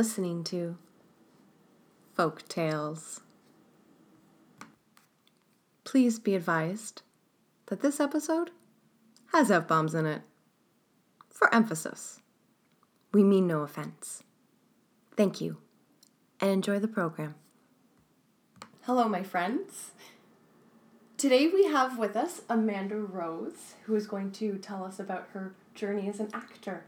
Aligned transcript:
Listening 0.00 0.44
to 0.44 0.78
Folk 2.14 2.48
Tales. 2.48 3.20
Please 5.84 6.18
be 6.18 6.34
advised 6.34 7.02
that 7.66 7.82
this 7.82 8.00
episode 8.00 8.50
has 9.32 9.50
F 9.50 9.68
bombs 9.68 9.94
in 9.94 10.06
it. 10.06 10.22
For 11.28 11.54
emphasis, 11.54 12.22
we 13.12 13.22
mean 13.22 13.46
no 13.46 13.60
offense. 13.60 14.22
Thank 15.18 15.42
you 15.42 15.58
and 16.40 16.50
enjoy 16.50 16.78
the 16.78 16.88
program. 16.88 17.34
Hello, 18.86 19.06
my 19.06 19.22
friends. 19.22 19.90
Today 21.18 21.46
we 21.46 21.66
have 21.66 21.98
with 21.98 22.16
us 22.16 22.40
Amanda 22.48 22.96
Rose, 22.96 23.74
who 23.84 23.94
is 23.96 24.06
going 24.06 24.32
to 24.32 24.56
tell 24.56 24.82
us 24.82 24.98
about 24.98 25.28
her 25.34 25.52
journey 25.74 26.08
as 26.08 26.20
an 26.20 26.30
actor. 26.32 26.84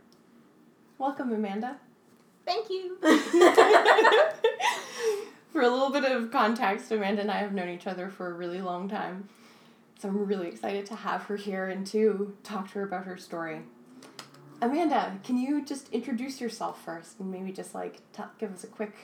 Welcome, 0.97 1.31
Amanda. 1.31 1.77
Thank 2.45 2.71
you. 2.71 2.97
For 5.53 5.61
a 5.61 5.69
little 5.69 5.91
bit 5.91 6.05
of 6.05 6.31
context, 6.31 6.91
Amanda 6.91 7.21
and 7.23 7.31
I 7.31 7.39
have 7.39 7.53
known 7.53 7.69
each 7.69 7.87
other 7.87 8.09
for 8.09 8.31
a 8.31 8.33
really 8.33 8.63
long 8.63 8.89
time. 8.89 9.29
So 9.99 10.09
I'm 10.09 10.25
really 10.27 10.49
excited 10.49 10.87
to 10.87 10.95
have 10.95 11.25
her 11.25 11.37
here 11.37 11.69
and 11.69 11.87
to 11.89 12.35
talk 12.43 12.69
to 12.69 12.75
her 12.79 12.85
about 12.85 13.05
her 13.05 13.19
story. 13.19 13.61
Amanda, 14.63 15.19
can 15.25 15.37
you 15.37 15.63
just 15.65 15.91
introduce 15.93 16.41
yourself 16.41 16.83
first 16.83 17.21
and 17.21 17.31
maybe 17.31 17.53
just 17.53 17.75
like 17.75 17.97
t- 18.17 18.23
give 18.39 18.53
us 18.55 18.65
a 18.65 18.69
quick 18.69 18.95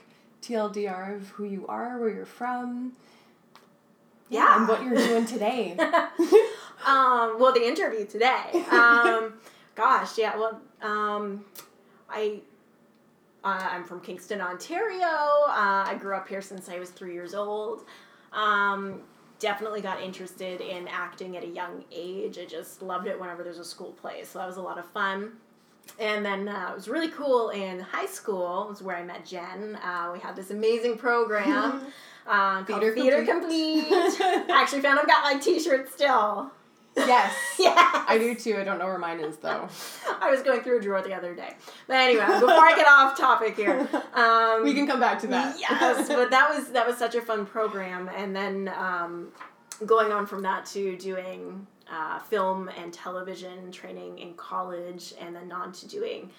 TLDR 0.40 1.16
of 1.16 1.28
who 1.30 1.44
you 1.44 1.66
are, 1.66 1.98
where 1.98 2.08
you're 2.08 2.24
from, 2.24 2.92
Yeah. 4.30 4.56
and 4.58 4.68
what 4.68 4.82
you're 4.82 4.94
doing 4.94 5.26
today? 5.26 5.76
um, 6.86 7.36
well, 7.38 7.52
the 7.52 7.66
interview 7.66 8.06
today. 8.06 8.64
Um, 8.70 9.34
gosh, 9.74 10.16
yeah. 10.16 10.34
Well, 10.36 10.62
um, 10.80 11.44
I. 12.08 12.40
Uh, 13.44 13.68
I'm 13.70 13.84
from 13.84 14.00
Kingston, 14.00 14.40
Ontario. 14.40 15.06
Uh, 15.06 15.84
I 15.86 15.96
grew 16.00 16.16
up 16.16 16.28
here 16.28 16.42
since 16.42 16.68
I 16.68 16.78
was 16.78 16.90
three 16.90 17.12
years 17.12 17.34
old. 17.34 17.84
Um, 18.32 19.02
definitely 19.38 19.80
got 19.80 20.02
interested 20.02 20.60
in 20.60 20.88
acting 20.88 21.36
at 21.36 21.44
a 21.44 21.48
young 21.48 21.84
age. 21.92 22.38
I 22.38 22.44
just 22.44 22.82
loved 22.82 23.06
it 23.06 23.18
whenever 23.18 23.44
there's 23.44 23.58
a 23.58 23.64
school 23.64 23.92
play, 23.92 24.24
so 24.24 24.40
that 24.40 24.46
was 24.46 24.56
a 24.56 24.62
lot 24.62 24.78
of 24.78 24.86
fun. 24.86 25.32
And 25.98 26.24
then 26.24 26.48
uh, 26.48 26.70
it 26.72 26.76
was 26.76 26.88
really 26.88 27.08
cool 27.08 27.50
in 27.50 27.80
high 27.80 28.06
school. 28.06 28.66
Was 28.68 28.82
where 28.82 28.96
I 28.96 29.04
met 29.04 29.24
Jen. 29.24 29.76
Uh, 29.76 30.10
we 30.12 30.18
had 30.18 30.36
this 30.36 30.50
amazing 30.50 30.98
program. 30.98 31.86
Called 32.26 32.66
Theater 32.66 32.94
Theater 32.94 33.24
Complete. 33.24 33.88
Complete. 33.88 34.20
I 34.20 34.60
actually 34.62 34.82
found 34.82 34.98
I've 34.98 35.06
got 35.06 35.22
my 35.22 35.40
T-shirt 35.40 35.90
still. 35.90 36.52
Yes. 37.06 37.34
Yeah, 37.58 37.74
I 38.06 38.18
do 38.18 38.36
too. 38.36 38.56
I 38.56 38.62
don't 38.62 38.78
know 38.78 38.86
where 38.86 38.98
mine 38.98 39.18
is 39.18 39.36
though. 39.38 39.68
I 40.20 40.30
was 40.30 40.42
going 40.42 40.62
through 40.62 40.78
a 40.78 40.80
drawer 40.80 41.02
the 41.02 41.12
other 41.12 41.34
day. 41.34 41.54
But 41.88 41.96
anyway, 41.96 42.24
before 42.26 42.50
I 42.50 42.74
get 42.76 42.86
off 42.86 43.18
topic 43.18 43.56
here, 43.56 43.88
um, 44.14 44.62
We 44.62 44.74
can 44.74 44.86
come 44.86 45.00
back 45.00 45.18
to 45.20 45.26
that. 45.28 45.58
Yes, 45.58 46.08
but 46.08 46.30
that 46.30 46.48
was 46.54 46.68
that 46.70 46.86
was 46.86 46.96
such 46.96 47.14
a 47.16 47.20
fun 47.20 47.46
program, 47.46 48.08
and 48.14 48.34
then 48.34 48.72
um, 48.76 49.32
going 49.84 50.12
on 50.12 50.26
from 50.26 50.42
that 50.42 50.66
to 50.66 50.96
doing 50.96 51.66
uh, 51.92 52.20
film 52.20 52.70
and 52.78 52.92
television 52.92 53.72
training 53.72 54.18
in 54.18 54.34
college, 54.34 55.14
and 55.20 55.34
then 55.34 55.50
on 55.50 55.72
to 55.72 55.88
doing. 55.88 56.30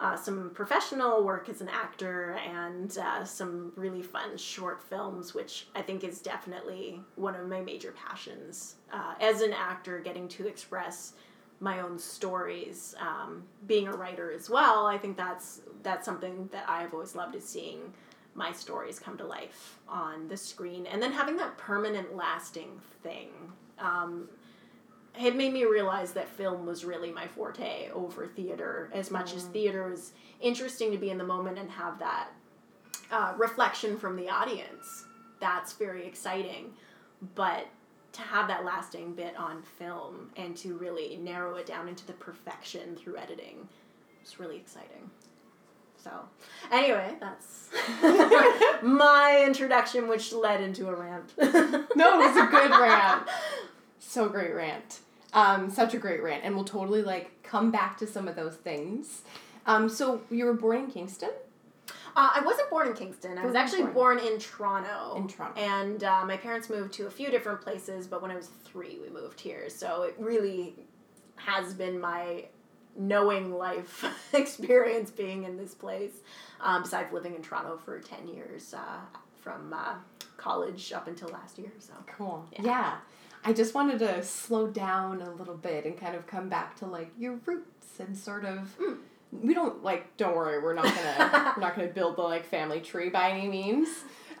Uh, 0.00 0.16
some 0.16 0.50
professional 0.54 1.22
work 1.22 1.50
as 1.50 1.60
an 1.60 1.68
actor 1.68 2.38
and 2.48 2.96
uh, 2.96 3.22
some 3.22 3.70
really 3.76 4.00
fun 4.00 4.34
short 4.34 4.82
films, 4.82 5.34
which 5.34 5.66
I 5.74 5.82
think 5.82 6.04
is 6.04 6.22
definitely 6.22 7.02
one 7.16 7.34
of 7.34 7.46
my 7.46 7.60
major 7.60 7.92
passions. 7.92 8.76
Uh, 8.90 9.12
as 9.20 9.42
an 9.42 9.52
actor, 9.52 10.00
getting 10.00 10.26
to 10.28 10.46
express 10.46 11.12
my 11.60 11.80
own 11.80 11.98
stories, 11.98 12.94
um, 12.98 13.42
being 13.66 13.88
a 13.88 13.92
writer 13.92 14.32
as 14.32 14.48
well, 14.48 14.86
I 14.86 14.96
think 14.96 15.18
that's 15.18 15.60
that's 15.82 16.06
something 16.06 16.48
that 16.50 16.64
I've 16.66 16.94
always 16.94 17.14
loved 17.14 17.34
is 17.34 17.44
seeing 17.44 17.92
my 18.34 18.52
stories 18.52 18.98
come 18.98 19.18
to 19.18 19.26
life 19.26 19.78
on 19.86 20.28
the 20.28 20.36
screen, 20.36 20.86
and 20.86 21.02
then 21.02 21.12
having 21.12 21.36
that 21.36 21.58
permanent, 21.58 22.16
lasting 22.16 22.80
thing. 23.02 23.28
Um, 23.78 24.28
it 25.18 25.36
made 25.36 25.52
me 25.52 25.64
realize 25.64 26.12
that 26.12 26.28
film 26.28 26.66
was 26.66 26.84
really 26.84 27.10
my 27.10 27.26
forte 27.26 27.90
over 27.92 28.26
theater, 28.26 28.90
as 28.92 29.10
much 29.10 29.34
as 29.34 29.44
theater 29.44 29.88
was 29.88 30.12
interesting 30.40 30.92
to 30.92 30.98
be 30.98 31.10
in 31.10 31.18
the 31.18 31.24
moment 31.24 31.58
and 31.58 31.70
have 31.70 31.98
that 31.98 32.28
uh, 33.10 33.34
reflection 33.36 33.98
from 33.98 34.16
the 34.16 34.28
audience. 34.28 35.04
That's 35.40 35.72
very 35.72 36.06
exciting, 36.06 36.72
but 37.34 37.66
to 38.12 38.22
have 38.22 38.48
that 38.48 38.64
lasting 38.64 39.14
bit 39.14 39.36
on 39.36 39.62
film 39.62 40.30
and 40.36 40.56
to 40.58 40.76
really 40.76 41.16
narrow 41.16 41.56
it 41.56 41.66
down 41.66 41.88
into 41.88 42.06
the 42.06 42.12
perfection 42.14 42.96
through 42.96 43.16
editing 43.16 43.68
was 44.20 44.38
really 44.38 44.56
exciting. 44.56 45.10
So, 46.02 46.10
anyway, 46.72 47.16
that's 47.20 47.68
my 48.82 49.44
introduction, 49.46 50.08
which 50.08 50.32
led 50.32 50.60
into 50.62 50.88
a 50.88 50.94
rant. 50.94 51.34
No, 51.38 52.20
it 52.20 52.26
was 52.26 52.36
a 52.36 52.46
good 52.46 52.70
rant. 52.70 53.28
So 54.00 54.28
great 54.28 54.54
rant. 54.54 55.00
Um, 55.32 55.70
such 55.70 55.94
a 55.94 55.98
great 55.98 56.22
rant, 56.22 56.42
and 56.44 56.56
we'll 56.56 56.64
totally 56.64 57.02
like 57.02 57.42
come 57.44 57.70
back 57.70 57.96
to 57.98 58.06
some 58.06 58.26
of 58.26 58.34
those 58.34 58.56
things. 58.56 59.22
Um, 59.66 59.88
so 59.88 60.22
you 60.30 60.44
were 60.46 60.54
born 60.54 60.78
in 60.78 60.90
Kingston. 60.90 61.30
Uh, 62.16 62.30
I 62.34 62.42
wasn't 62.44 62.68
born 62.70 62.88
in 62.88 62.94
Kingston. 62.94 63.38
I 63.38 63.46
was 63.46 63.54
actually 63.54 63.82
born? 63.82 63.92
born 63.92 64.18
in 64.18 64.38
Toronto. 64.40 65.14
In 65.16 65.28
Toronto. 65.28 65.60
And 65.60 66.02
uh, 66.02 66.24
my 66.24 66.36
parents 66.36 66.68
moved 66.68 66.92
to 66.94 67.06
a 67.06 67.10
few 67.10 67.30
different 67.30 67.60
places, 67.60 68.08
but 68.08 68.20
when 68.20 68.32
I 68.32 68.36
was 68.36 68.48
three, 68.64 68.98
we 69.00 69.10
moved 69.10 69.38
here. 69.38 69.68
So 69.70 70.02
it 70.02 70.16
really 70.18 70.74
has 71.36 71.72
been 71.72 72.00
my 72.00 72.46
knowing 72.96 73.52
life 73.52 74.04
experience 74.32 75.10
being 75.10 75.44
in 75.44 75.56
this 75.56 75.74
place. 75.74 76.14
Um, 76.60 76.82
besides 76.82 77.12
living 77.12 77.34
in 77.34 77.42
Toronto 77.42 77.78
for 77.78 78.00
10 78.00 78.28
years 78.28 78.74
uh, 78.74 78.98
from 79.40 79.72
uh, 79.72 79.94
college 80.36 80.92
up 80.92 81.06
until 81.06 81.28
last 81.28 81.58
year. 81.58 81.72
So 81.78 81.92
Cool. 82.06 82.44
Yeah. 82.52 82.62
Yeah. 82.64 82.96
I 83.44 83.52
just 83.52 83.74
wanted 83.74 83.98
to 84.00 84.22
slow 84.22 84.66
down 84.66 85.22
a 85.22 85.30
little 85.30 85.56
bit 85.56 85.86
and 85.86 85.98
kind 85.98 86.14
of 86.14 86.26
come 86.26 86.48
back 86.48 86.76
to 86.76 86.86
like 86.86 87.10
your 87.18 87.40
roots 87.46 87.98
and 87.98 88.16
sort 88.16 88.44
of. 88.44 88.76
Mm. 88.78 88.98
We 89.32 89.54
don't 89.54 89.82
like. 89.84 90.16
Don't 90.16 90.34
worry. 90.34 90.60
We're 90.62 90.74
not 90.74 90.84
gonna. 90.84 91.52
we're 91.56 91.62
not 91.62 91.76
gonna 91.76 91.88
build 91.88 92.16
the 92.16 92.22
like 92.22 92.44
family 92.44 92.80
tree 92.80 93.08
by 93.08 93.30
any 93.30 93.48
means. 93.48 93.88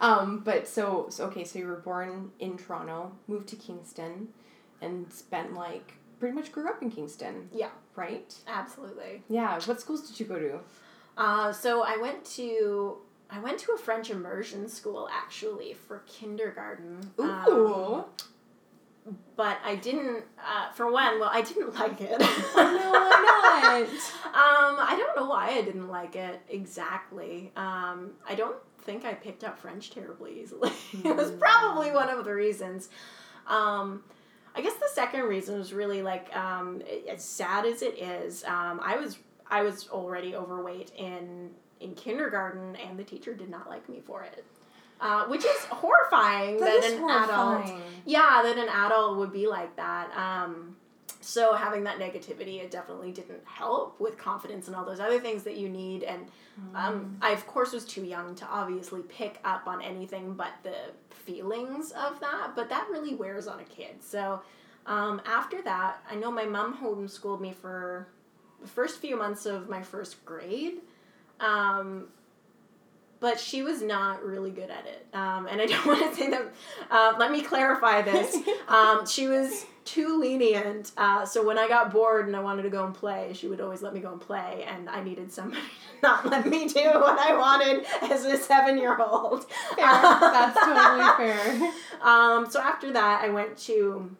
Um, 0.00 0.40
but 0.44 0.66
so, 0.66 1.06
so 1.10 1.26
okay. 1.26 1.44
So 1.44 1.58
you 1.58 1.66
were 1.66 1.76
born 1.76 2.32
in 2.40 2.56
Toronto, 2.58 3.12
moved 3.28 3.48
to 3.50 3.56
Kingston, 3.56 4.28
and 4.82 5.10
spent 5.12 5.54
like 5.54 5.94
pretty 6.18 6.34
much 6.34 6.52
grew 6.52 6.68
up 6.68 6.82
in 6.82 6.90
Kingston, 6.90 7.48
yeah, 7.52 7.70
right? 7.96 8.34
absolutely. 8.46 9.22
Yeah. 9.28 9.58
What 9.64 9.80
schools 9.80 10.08
did 10.08 10.20
you 10.20 10.26
go 10.26 10.38
to? 10.38 10.58
Uh, 11.16 11.52
so 11.52 11.82
I 11.82 11.96
went 11.96 12.24
to 12.36 12.98
I 13.30 13.40
went 13.40 13.58
to 13.60 13.72
a 13.72 13.78
French 13.78 14.10
immersion 14.10 14.68
school 14.68 15.08
actually 15.12 15.74
for 15.74 16.02
kindergarten. 16.06 17.10
Um, 17.18 17.44
Ooh. 17.48 18.04
But 19.36 19.58
I 19.64 19.76
didn't. 19.76 20.24
Uh, 20.38 20.70
for 20.72 20.90
one, 20.90 21.18
well, 21.20 21.30
I 21.32 21.42
didn't 21.42 21.74
like 21.78 22.00
it. 22.00 22.18
no, 22.20 22.26
why 22.56 23.86
not? 23.88 23.88
Um, 24.30 24.76
I 24.78 24.94
don't 24.96 25.16
know 25.16 25.28
why 25.28 25.48
I 25.50 25.62
didn't 25.62 25.88
like 25.88 26.14
it 26.14 26.40
exactly. 26.48 27.50
Um, 27.56 28.12
I 28.28 28.36
don't 28.36 28.56
think 28.82 29.04
I 29.04 29.12
picked 29.12 29.42
up 29.42 29.58
French 29.58 29.90
terribly 29.90 30.40
easily. 30.40 30.70
it 31.04 31.16
was 31.16 31.32
probably 31.32 31.90
one 31.90 32.08
of 32.08 32.24
the 32.24 32.32
reasons. 32.32 32.90
Um, 33.48 34.04
I 34.54 34.60
guess 34.62 34.74
the 34.74 34.88
second 34.94 35.22
reason 35.22 35.58
was 35.58 35.72
really 35.72 36.02
like 36.02 36.34
um, 36.36 36.80
as 37.10 37.24
sad 37.24 37.66
as 37.66 37.82
it 37.82 37.98
is. 37.98 38.44
Um, 38.44 38.80
I 38.82 38.96
was 38.96 39.18
I 39.50 39.62
was 39.62 39.88
already 39.88 40.36
overweight 40.36 40.92
in 40.96 41.50
in 41.80 41.94
kindergarten, 41.94 42.76
and 42.76 42.98
the 42.98 43.04
teacher 43.04 43.34
did 43.34 43.50
not 43.50 43.68
like 43.68 43.88
me 43.88 44.00
for 44.06 44.22
it, 44.22 44.44
uh, 45.00 45.24
which 45.26 45.44
is 45.44 45.64
horrifying 45.66 46.58
that, 46.58 46.82
That 46.82 46.84
is 46.84 46.92
an 46.98 47.10
adult 47.10 47.72
yeah 48.04 48.40
that 48.42 48.58
an 48.58 48.68
adult 48.68 49.18
would 49.18 49.32
be 49.32 49.46
like 49.46 49.76
that. 49.76 50.10
Um, 50.16 50.76
so 51.22 51.54
having 51.54 51.84
that 51.84 51.98
negativity 51.98 52.62
it 52.62 52.70
definitely 52.70 53.12
didn't 53.12 53.42
help 53.44 54.00
with 54.00 54.16
confidence 54.16 54.66
and 54.68 54.76
all 54.76 54.84
those 54.84 55.00
other 55.00 55.20
things 55.20 55.42
that 55.44 55.56
you 55.56 55.68
need. 55.68 56.02
And 56.02 56.26
um, 56.74 57.16
i 57.22 57.30
of 57.30 57.46
course 57.46 57.72
was 57.72 57.84
too 57.84 58.04
young 58.04 58.34
to 58.36 58.46
obviously 58.46 59.02
pick 59.02 59.38
up 59.44 59.66
on 59.66 59.80
anything 59.80 60.34
but 60.34 60.52
the 60.62 60.74
feelings 61.10 61.90
of 61.92 62.20
that 62.20 62.52
but 62.54 62.68
that 62.68 62.86
really 62.90 63.14
wears 63.14 63.46
on 63.46 63.60
a 63.60 63.64
kid. 63.64 64.02
So 64.02 64.42
um, 64.86 65.20
after 65.26 65.62
that 65.62 66.02
i 66.10 66.14
know 66.14 66.30
my 66.30 66.44
mom 66.44 66.76
homeschooled 66.76 67.40
me 67.40 67.52
for 67.52 68.08
the 68.60 68.68
first 68.68 69.00
few 69.00 69.16
months 69.16 69.46
of 69.46 69.68
my 69.68 69.82
first 69.82 70.24
grade. 70.24 70.78
Um, 71.40 72.08
but 73.20 73.38
she 73.38 73.62
was 73.62 73.82
not 73.82 74.24
really 74.24 74.50
good 74.50 74.70
at 74.70 74.86
it. 74.86 75.06
Um, 75.14 75.46
and 75.46 75.60
I 75.60 75.66
don't 75.66 75.86
want 75.86 76.10
to 76.10 76.16
say 76.16 76.30
that. 76.30 76.42
Uh, 76.90 77.14
let 77.18 77.30
me 77.30 77.42
clarify 77.42 78.02
this. 78.02 78.36
Um, 78.70 79.04
she 79.04 79.26
was 79.26 79.66
too 79.84 80.20
lenient. 80.20 80.92
Uh, 80.96 81.24
so 81.26 81.44
when 81.44 81.58
I 81.58 81.66
got 81.66 81.92
bored 81.92 82.28
and 82.28 82.36
I 82.36 82.40
wanted 82.40 82.62
to 82.62 82.70
go 82.70 82.84
and 82.84 82.94
play, 82.94 83.32
she 83.34 83.48
would 83.48 83.60
always 83.60 83.82
let 83.82 83.92
me 83.92 83.98
go 83.98 84.12
and 84.12 84.20
play, 84.20 84.64
and 84.68 84.88
I 84.88 85.02
needed 85.02 85.32
somebody 85.32 85.60
to 86.00 86.06
not 86.06 86.26
let 86.26 86.46
me 86.46 86.68
do 86.68 86.84
what 86.84 87.18
I 87.18 87.36
wanted 87.36 87.84
as 88.02 88.24
a 88.24 88.36
seven 88.36 88.78
year 88.78 88.96
old. 89.00 89.44
That's 89.76 90.56
totally 90.56 91.04
fair. 91.16 91.72
Um, 92.00 92.48
so 92.48 92.60
after 92.60 92.92
that, 92.92 93.24
I 93.24 93.30
went 93.30 93.58
to 93.58 94.16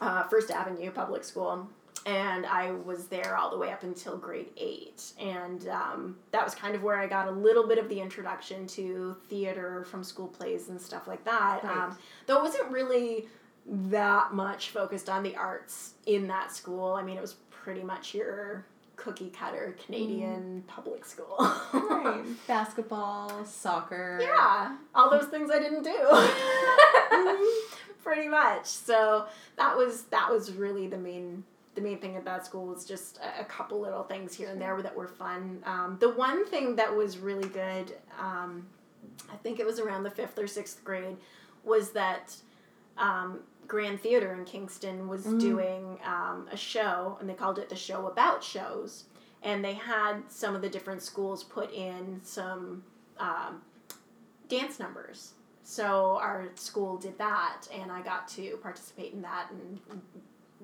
uh, 0.00 0.24
First 0.24 0.50
Avenue 0.50 0.90
Public 0.90 1.22
School. 1.22 1.68
And 2.06 2.46
I 2.46 2.72
was 2.72 3.06
there 3.06 3.36
all 3.36 3.50
the 3.50 3.58
way 3.58 3.70
up 3.70 3.82
until 3.82 4.16
grade 4.16 4.50
eight. 4.56 5.12
And 5.20 5.68
um, 5.68 6.16
that 6.32 6.44
was 6.44 6.54
kind 6.54 6.74
of 6.74 6.82
where 6.82 6.98
I 6.98 7.06
got 7.06 7.28
a 7.28 7.30
little 7.30 7.66
bit 7.66 7.78
of 7.78 7.88
the 7.88 8.00
introduction 8.00 8.66
to 8.68 9.16
theater 9.28 9.84
from 9.84 10.02
school 10.02 10.28
plays 10.28 10.68
and 10.68 10.80
stuff 10.80 11.06
like 11.06 11.24
that. 11.24 11.60
Right. 11.62 11.76
Um, 11.76 11.98
though 12.26 12.38
it 12.38 12.42
wasn't 12.42 12.70
really 12.70 13.26
that 13.66 14.34
much 14.34 14.70
focused 14.70 15.08
on 15.08 15.22
the 15.22 15.36
arts 15.36 15.94
in 16.06 16.26
that 16.28 16.52
school. 16.52 16.92
I 16.92 17.02
mean, 17.02 17.16
it 17.16 17.20
was 17.20 17.36
pretty 17.50 17.82
much 17.82 18.14
your 18.14 18.66
cookie 18.96 19.30
cutter 19.30 19.76
Canadian 19.84 20.62
public 20.66 21.04
school. 21.04 21.36
Right. 21.72 22.22
Basketball, 22.46 23.44
soccer. 23.44 24.18
yeah, 24.20 24.76
all 24.94 25.10
those 25.10 25.26
things 25.26 25.50
I 25.50 25.58
didn't 25.58 25.82
do. 25.82 27.50
Pretty 28.02 28.28
much. 28.28 28.66
So 28.66 29.26
that 29.56 29.76
was 29.76 30.02
that 30.04 30.30
was 30.30 30.52
really 30.52 30.88
the 30.88 30.98
main 30.98 31.44
the 31.74 31.80
main 31.80 31.98
thing 31.98 32.16
at 32.16 32.24
that 32.24 32.44
school 32.44 32.66
was 32.66 32.84
just 32.84 33.18
a, 33.18 33.40
a 33.42 33.44
couple 33.44 33.80
little 33.80 34.02
things 34.02 34.34
here 34.34 34.48
and 34.50 34.60
there 34.60 34.80
that 34.82 34.94
were 34.94 35.08
fun. 35.08 35.62
Um, 35.64 35.96
the 36.00 36.10
one 36.10 36.44
thing 36.46 36.76
that 36.76 36.94
was 36.94 37.18
really 37.18 37.48
good, 37.48 37.96
um, 38.18 38.66
I 39.32 39.36
think 39.36 39.58
it 39.58 39.66
was 39.66 39.78
around 39.78 40.02
the 40.02 40.10
fifth 40.10 40.38
or 40.38 40.46
sixth 40.46 40.84
grade, 40.84 41.16
was 41.64 41.90
that 41.92 42.34
um, 42.98 43.40
Grand 43.66 44.00
Theater 44.00 44.34
in 44.34 44.44
Kingston 44.44 45.08
was 45.08 45.24
Mm. 45.24 45.40
doing 45.40 45.98
um, 46.04 46.48
a 46.50 46.56
show, 46.56 47.16
and 47.20 47.28
they 47.28 47.34
called 47.34 47.58
it 47.58 47.68
the 47.68 47.76
show 47.76 48.06
about 48.06 48.42
shows. 48.44 49.04
And 49.42 49.64
they 49.64 49.74
had 49.74 50.22
some 50.28 50.54
of 50.54 50.62
the 50.62 50.68
different 50.68 51.02
schools 51.02 51.42
put 51.42 51.72
in 51.72 52.20
some 52.22 52.84
um, 53.18 53.62
dance 54.48 54.78
numbers. 54.78 55.32
So 55.64 56.18
our 56.20 56.48
school 56.54 56.96
did 56.96 57.16
that, 57.18 57.62
and 57.72 57.90
I 57.90 58.02
got 58.02 58.28
to 58.28 58.56
participate 58.62 59.12
in 59.14 59.22
that 59.22 59.46
and 59.50 59.80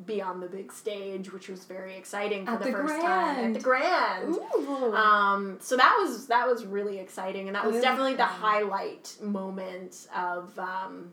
be 0.06 0.22
on 0.22 0.40
the 0.40 0.46
big 0.46 0.72
stage, 0.72 1.32
which 1.32 1.48
was 1.48 1.64
very 1.64 1.96
exciting 1.96 2.46
for 2.46 2.56
the, 2.56 2.64
the 2.66 2.72
first 2.72 3.00
time 3.00 3.46
at 3.46 3.54
the 3.54 3.60
Grand. 3.60 4.34
Ooh. 4.34 4.94
Um, 4.94 5.58
so 5.60 5.76
that 5.76 5.96
was 6.00 6.26
that 6.28 6.46
was 6.46 6.64
really 6.64 6.98
exciting, 6.98 7.48
and 7.48 7.56
that 7.56 7.66
was 7.66 7.80
definitely 7.80 8.14
the 8.14 8.24
highlight 8.24 9.16
moment 9.20 10.08
of 10.14 10.56
um, 10.58 11.12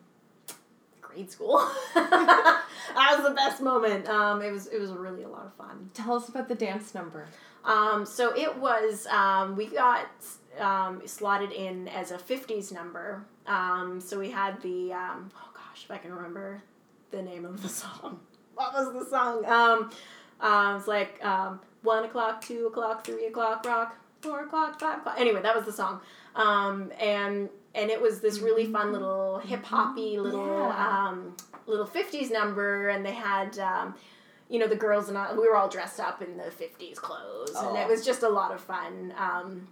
grade 1.01 1.31
school. 1.31 1.57
that 1.95 2.63
was 2.95 3.27
the 3.27 3.33
best 3.33 3.61
moment. 3.61 4.07
Um, 4.07 4.41
it 4.41 4.51
was 4.51 4.67
it 4.67 4.79
was 4.79 4.91
really 4.91 5.23
a 5.23 5.29
lot 5.29 5.45
of 5.45 5.53
fun. 5.53 5.89
Tell 5.93 6.15
us 6.15 6.29
about 6.29 6.47
the 6.47 6.55
dance 6.55 6.93
number. 6.93 7.27
Um, 7.63 8.05
so 8.05 8.35
it 8.37 8.57
was 8.57 9.07
um, 9.07 9.55
we 9.55 9.67
got 9.67 10.07
um, 10.59 11.01
slotted 11.05 11.51
in 11.51 11.87
as 11.87 12.11
a 12.11 12.17
'50s 12.17 12.71
number. 12.71 13.25
Um, 13.47 13.99
so 13.99 14.19
we 14.19 14.29
had 14.31 14.61
the 14.61 14.93
um, 14.93 15.31
oh 15.35 15.49
gosh, 15.53 15.83
if 15.83 15.91
I 15.91 15.97
can 15.97 16.13
remember 16.13 16.63
the 17.11 17.21
name 17.21 17.45
of 17.45 17.61
the 17.61 17.69
song. 17.83 18.19
What 18.55 18.73
was 18.73 18.93
the 18.93 19.09
song? 19.09 19.45
Um, 19.45 19.91
um, 20.41 20.77
it's 20.77 20.87
like 20.87 21.23
um, 21.23 21.59
one 21.83 22.03
o'clock, 22.05 22.41
two 22.43 22.67
o'clock, 22.67 23.05
three 23.05 23.27
o'clock, 23.27 23.65
rock, 23.65 23.97
four 24.21 24.41
o'clock, 24.43 24.79
five 24.79 24.99
o'clock. 24.99 25.15
Anyway, 25.19 25.41
that 25.41 25.55
was 25.55 25.65
the 25.65 25.71
song. 25.73 26.01
Um, 26.35 26.91
and 26.99 27.49
and 27.73 27.89
it 27.91 28.01
was 28.01 28.21
this 28.21 28.39
really 28.39 28.65
fun 28.65 28.91
little 28.93 29.39
hip 29.39 29.63
hoppy 29.65 30.17
little 30.19 30.45
Yeah. 30.47 31.07
um, 31.09 31.35
little 31.67 31.85
'50s 31.87 32.31
number, 32.31 32.89
and 32.89 33.05
they 33.05 33.13
had. 33.13 33.57
Um, 33.59 33.95
you 34.47 34.59
know 34.59 34.67
the 34.67 34.75
girls 34.75 35.09
and 35.09 35.17
I, 35.17 35.33
we 35.33 35.39
were 35.39 35.55
all 35.55 35.67
dressed 35.67 35.99
up 35.99 36.21
in 36.21 36.37
the 36.37 36.43
50s 36.43 36.97
clothes 36.97 37.49
and 37.55 37.65
Oh. 37.75 37.75
it 37.81 37.87
was 37.87 38.05
just 38.05 38.21
a 38.21 38.29
lot 38.29 38.51
of 38.53 38.61
fun 38.61 39.11
um, 39.17 39.67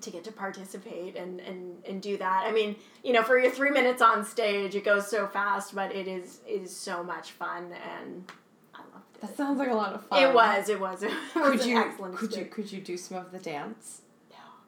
to 0.00 0.10
get 0.10 0.24
to 0.24 0.32
participate 0.32 1.16
and, 1.16 1.40
and, 1.40 1.76
and 1.88 2.00
do 2.02 2.16
that 2.16 2.44
i 2.46 2.50
mean 2.52 2.74
you 3.04 3.12
know 3.12 3.22
for 3.22 3.38
your 3.38 3.50
three 3.50 3.70
minutes 3.70 4.00
on 4.02 4.24
stage 4.24 4.74
it 4.74 4.84
goes 4.84 5.06
so 5.08 5.26
fast 5.26 5.74
but 5.74 5.94
it 5.94 6.08
is 6.08 6.40
it 6.46 6.62
is 6.62 6.74
so 6.74 7.02
much 7.02 7.32
fun 7.32 7.72
and 7.98 8.30
i 8.74 8.78
loved 8.78 9.04
it 9.16 9.20
That 9.20 9.36
sounds 9.36 9.58
like 9.58 9.70
a 9.70 9.74
lot 9.74 9.92
of 9.92 10.04
fun. 10.06 10.22
it 10.22 10.34
was 10.34 10.68
it 10.68 10.80
was 10.80 11.02
it 11.02 11.10
was 11.34 11.52
Could 11.52 11.60
an 11.62 11.68
you 11.68 11.78
excellent 11.78 12.16
could 12.16 12.34
you 12.34 12.44
could 12.46 12.72
you 12.72 12.80
do 12.80 12.96
some 12.96 13.16
of 13.18 13.30
the 13.32 13.38
dance? 13.38 14.00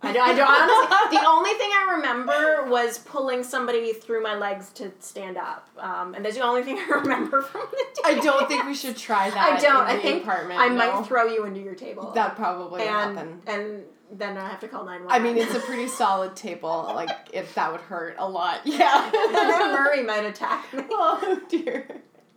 No, 0.03 0.11
I 0.11 0.13
don't, 0.13 0.29
I 0.29 0.35
don't 0.35 0.49
honestly. 0.51 1.19
The 1.19 1.27
only 1.27 1.51
thing 1.53 1.71
I 1.73 1.93
remember 1.97 2.69
was 2.71 2.99
pulling 2.99 3.43
somebody 3.43 3.95
through 3.95 4.23
my 4.23 4.35
legs 4.37 4.69
to 4.75 4.93
stand 5.01 5.39
up, 5.39 5.71
um, 5.79 6.13
and 6.15 6.23
that's 6.25 6.35
the 6.37 6.43
only 6.43 6.63
thing 6.63 6.77
I 6.91 6.97
remember 6.97 7.41
from 7.41 7.63
the 7.71 7.77
day. 7.95 8.03
I 8.05 8.15
don't 8.21 8.47
think 8.47 8.67
we 8.67 8.75
should 8.75 8.97
try 8.99 9.31
that. 9.31 9.39
I 9.39 9.59
don't. 9.61 9.83
in 9.83 9.87
I 9.87 9.97
the 9.97 10.03
think 10.03 10.23
apartment. 10.25 10.61
I 10.61 10.69
no. 10.69 10.75
might 10.75 11.07
throw 11.07 11.25
you 11.27 11.47
into 11.47 11.61
your 11.61 11.75
table. 11.75 12.11
that 12.15 12.37
probably 12.37 12.83
and 12.83 13.17
happen. 13.17 13.41
and 13.47 13.83
then 14.19 14.37
I 14.39 14.49
have 14.49 14.61
to 14.61 14.69
call 14.69 14.85
nine 14.85 15.05
one. 15.05 15.13
I 15.13 15.19
mean, 15.19 15.37
it's 15.37 15.55
a 15.55 15.61
pretty 15.61 15.89
solid 15.89 16.37
table. 16.37 16.93
Like, 16.95 17.11
if 17.33 17.55
that 17.55 17.71
would 17.73 17.81
hurt 17.83 18.17
a 18.19 18.29
lot, 18.29 18.61
yeah. 18.65 19.05
and 19.27 19.35
then 19.35 19.73
Murray 19.73 20.03
might 20.03 20.25
attack 20.25 20.73
me. 20.73 20.83
oh 20.91 21.41
dear, 21.49 21.87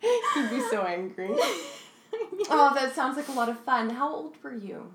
he'd 0.02 0.50
be 0.50 0.62
so 0.70 0.82
angry. 0.84 1.30
Oh, 2.50 2.72
that 2.74 2.94
sounds 2.96 3.18
like 3.18 3.28
a 3.28 3.32
lot 3.34 3.50
of 3.50 3.60
fun. 3.60 3.90
How 3.90 4.14
old 4.14 4.36
were 4.44 4.54
you? 4.56 4.92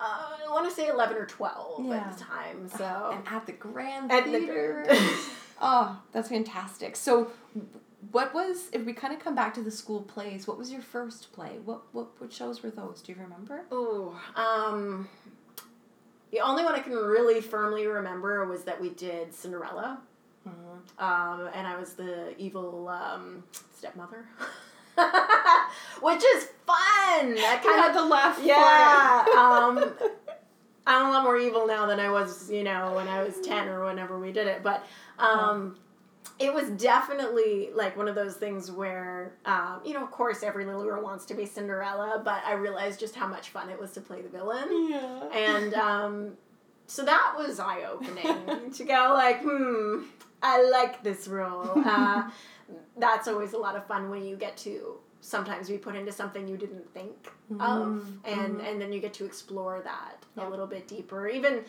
Uh, 0.00 0.04
I 0.46 0.52
want 0.52 0.68
to 0.68 0.74
say 0.74 0.88
eleven 0.88 1.16
or 1.16 1.26
twelve 1.26 1.84
Yeah. 1.86 1.94
at 1.96 2.16
the 2.16 2.24
time. 2.24 2.68
So 2.68 3.10
And 3.14 3.26
at 3.26 3.46
the 3.46 3.52
Grand 3.52 4.12
At 4.12 4.24
the 4.24 4.38
Theater. 4.38 4.84
Grand. 4.86 5.14
oh, 5.60 6.00
that's 6.12 6.28
fantastic. 6.28 6.94
So, 6.96 7.30
what 8.12 8.34
was 8.34 8.68
if 8.72 8.84
we 8.84 8.92
kind 8.92 9.14
of 9.14 9.20
come 9.20 9.34
back 9.34 9.54
to 9.54 9.62
the 9.62 9.70
school 9.70 10.02
plays? 10.02 10.46
What 10.46 10.58
was 10.58 10.70
your 10.70 10.82
first 10.82 11.32
play? 11.32 11.58
What 11.64 11.82
what 11.92 12.20
what 12.20 12.32
shows 12.32 12.62
were 12.62 12.70
those? 12.70 13.00
Do 13.02 13.12
you 13.12 13.18
remember? 13.20 13.64
oh 13.72 14.20
um, 14.36 15.08
the 16.34 16.40
only 16.40 16.64
one 16.64 16.74
I 16.74 16.80
can 16.80 16.92
really 16.94 17.40
firmly 17.40 17.86
remember 17.86 18.44
was 18.44 18.64
that 18.64 18.80
we 18.80 18.90
did 18.90 19.32
Cinderella, 19.32 20.00
Mm-hmm. 20.46 21.02
um, 21.02 21.48
and 21.54 21.66
I 21.66 21.78
was 21.78 21.94
the 21.94 22.34
evil 22.36 22.88
um, 22.88 23.42
stepmother, 23.72 24.26
which 26.02 26.22
is 26.22 26.44
fun. 26.66 27.34
That 27.36 27.62
kind 27.64 27.80
had 27.80 27.90
of 27.92 27.96
to 27.96 28.04
laugh. 28.04 28.38
yeah. 28.42 29.24
um, 29.38 29.94
I'm 30.86 31.06
a 31.06 31.10
lot 31.10 31.24
more 31.24 31.38
evil 31.38 31.66
now 31.66 31.86
than 31.86 31.98
I 31.98 32.10
was, 32.10 32.50
you 32.50 32.62
know, 32.62 32.92
when 32.94 33.08
I 33.08 33.22
was 33.22 33.40
ten 33.40 33.68
or 33.68 33.86
whenever 33.86 34.18
we 34.18 34.32
did 34.32 34.46
it. 34.46 34.62
But 34.62 34.84
um, 35.18 35.76
it 36.38 36.52
was 36.52 36.68
definitely 36.70 37.70
like 37.74 37.96
one 37.96 38.08
of 38.08 38.14
those 38.14 38.34
things 38.34 38.70
where, 38.70 39.32
um, 39.44 39.80
you 39.84 39.94
know, 39.94 40.02
of 40.02 40.10
course, 40.10 40.42
every 40.42 40.64
little 40.64 40.82
girl 40.82 41.02
wants 41.02 41.24
to 41.26 41.34
be 41.34 41.46
Cinderella, 41.46 42.20
but 42.24 42.42
I 42.44 42.54
realized 42.54 42.98
just 42.98 43.14
how 43.14 43.26
much 43.28 43.50
fun 43.50 43.68
it 43.70 43.78
was 43.78 43.92
to 43.92 44.00
play 44.00 44.20
the 44.22 44.28
villain, 44.28 44.66
yeah. 44.90 45.28
and 45.32 45.74
um, 45.74 46.32
so 46.86 47.04
that 47.04 47.34
was 47.36 47.60
eye 47.60 47.84
opening 47.84 48.70
to 48.72 48.84
go 48.84 49.12
like, 49.14 49.40
hmm, 49.42 50.02
I 50.42 50.62
like 50.70 51.02
this 51.02 51.28
role. 51.28 51.72
Uh, 51.86 52.30
that's 52.96 53.28
always 53.28 53.52
a 53.52 53.58
lot 53.58 53.76
of 53.76 53.86
fun 53.86 54.08
when 54.08 54.24
you 54.24 54.36
get 54.36 54.56
to 54.56 54.96
sometimes 55.20 55.68
be 55.68 55.76
put 55.78 55.94
into 55.94 56.10
something 56.12 56.48
you 56.48 56.56
didn't 56.56 56.88
think 56.94 57.30
of 57.60 57.86
Mhm, 57.88 58.16
and 58.24 58.56
mhm. 58.58 58.66
and 58.70 58.80
then 58.80 58.90
you 58.92 59.00
get 59.00 59.12
to 59.14 59.24
explore 59.26 59.80
that 59.84 60.16
Yeah. 60.36 60.46
a 60.46 60.50
little 60.50 60.66
bit 60.66 60.88
deeper 60.88 61.28
even 61.28 61.64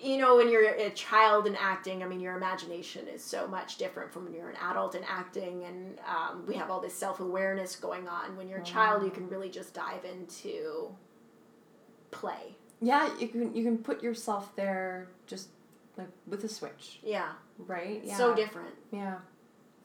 you 0.00 0.16
know 0.18 0.36
when 0.36 0.48
you're 0.50 0.64
a 0.64 0.90
child 0.90 1.46
in 1.46 1.56
acting 1.56 2.02
i 2.02 2.06
mean 2.06 2.20
your 2.20 2.36
imagination 2.36 3.06
is 3.08 3.22
so 3.22 3.46
much 3.46 3.76
different 3.76 4.12
from 4.12 4.24
when 4.24 4.34
you're 4.34 4.50
an 4.50 4.56
adult 4.62 4.94
in 4.94 5.02
acting 5.04 5.64
and 5.64 5.98
um, 6.06 6.44
we 6.46 6.54
have 6.54 6.70
all 6.70 6.80
this 6.80 6.94
self-awareness 6.94 7.76
going 7.76 8.06
on 8.08 8.36
when 8.36 8.48
you're 8.48 8.60
a 8.60 8.64
child 8.64 9.02
you 9.04 9.10
can 9.10 9.28
really 9.28 9.48
just 9.48 9.74
dive 9.74 10.04
into 10.04 10.90
play 12.10 12.56
Yeah, 12.80 13.10
you 13.18 13.28
can 13.28 13.54
you 13.54 13.64
can 13.64 13.78
put 13.78 14.02
yourself 14.02 14.54
there 14.56 15.08
just 15.26 15.48
like 15.96 16.08
with 16.26 16.44
a 16.44 16.48
switch, 16.48 17.00
yeah, 17.02 17.32
right? 17.58 18.00
Yeah. 18.04 18.16
so 18.16 18.34
different 18.34 18.74
Yeah, 18.92 19.16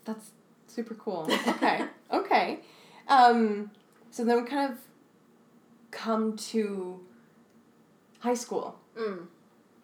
that's 0.06 0.32
super 0.68 0.94
cool. 0.94 1.28
Okay, 1.48 1.86
okay. 2.12 2.60
Um, 3.08 3.72
so 4.12 4.24
then 4.24 4.44
we 4.44 4.50
kind 4.50 4.72
of 4.72 4.78
come 5.92 6.38
to 6.38 7.00
high 8.20 8.34
school. 8.36 8.80
Mm. 8.98 9.28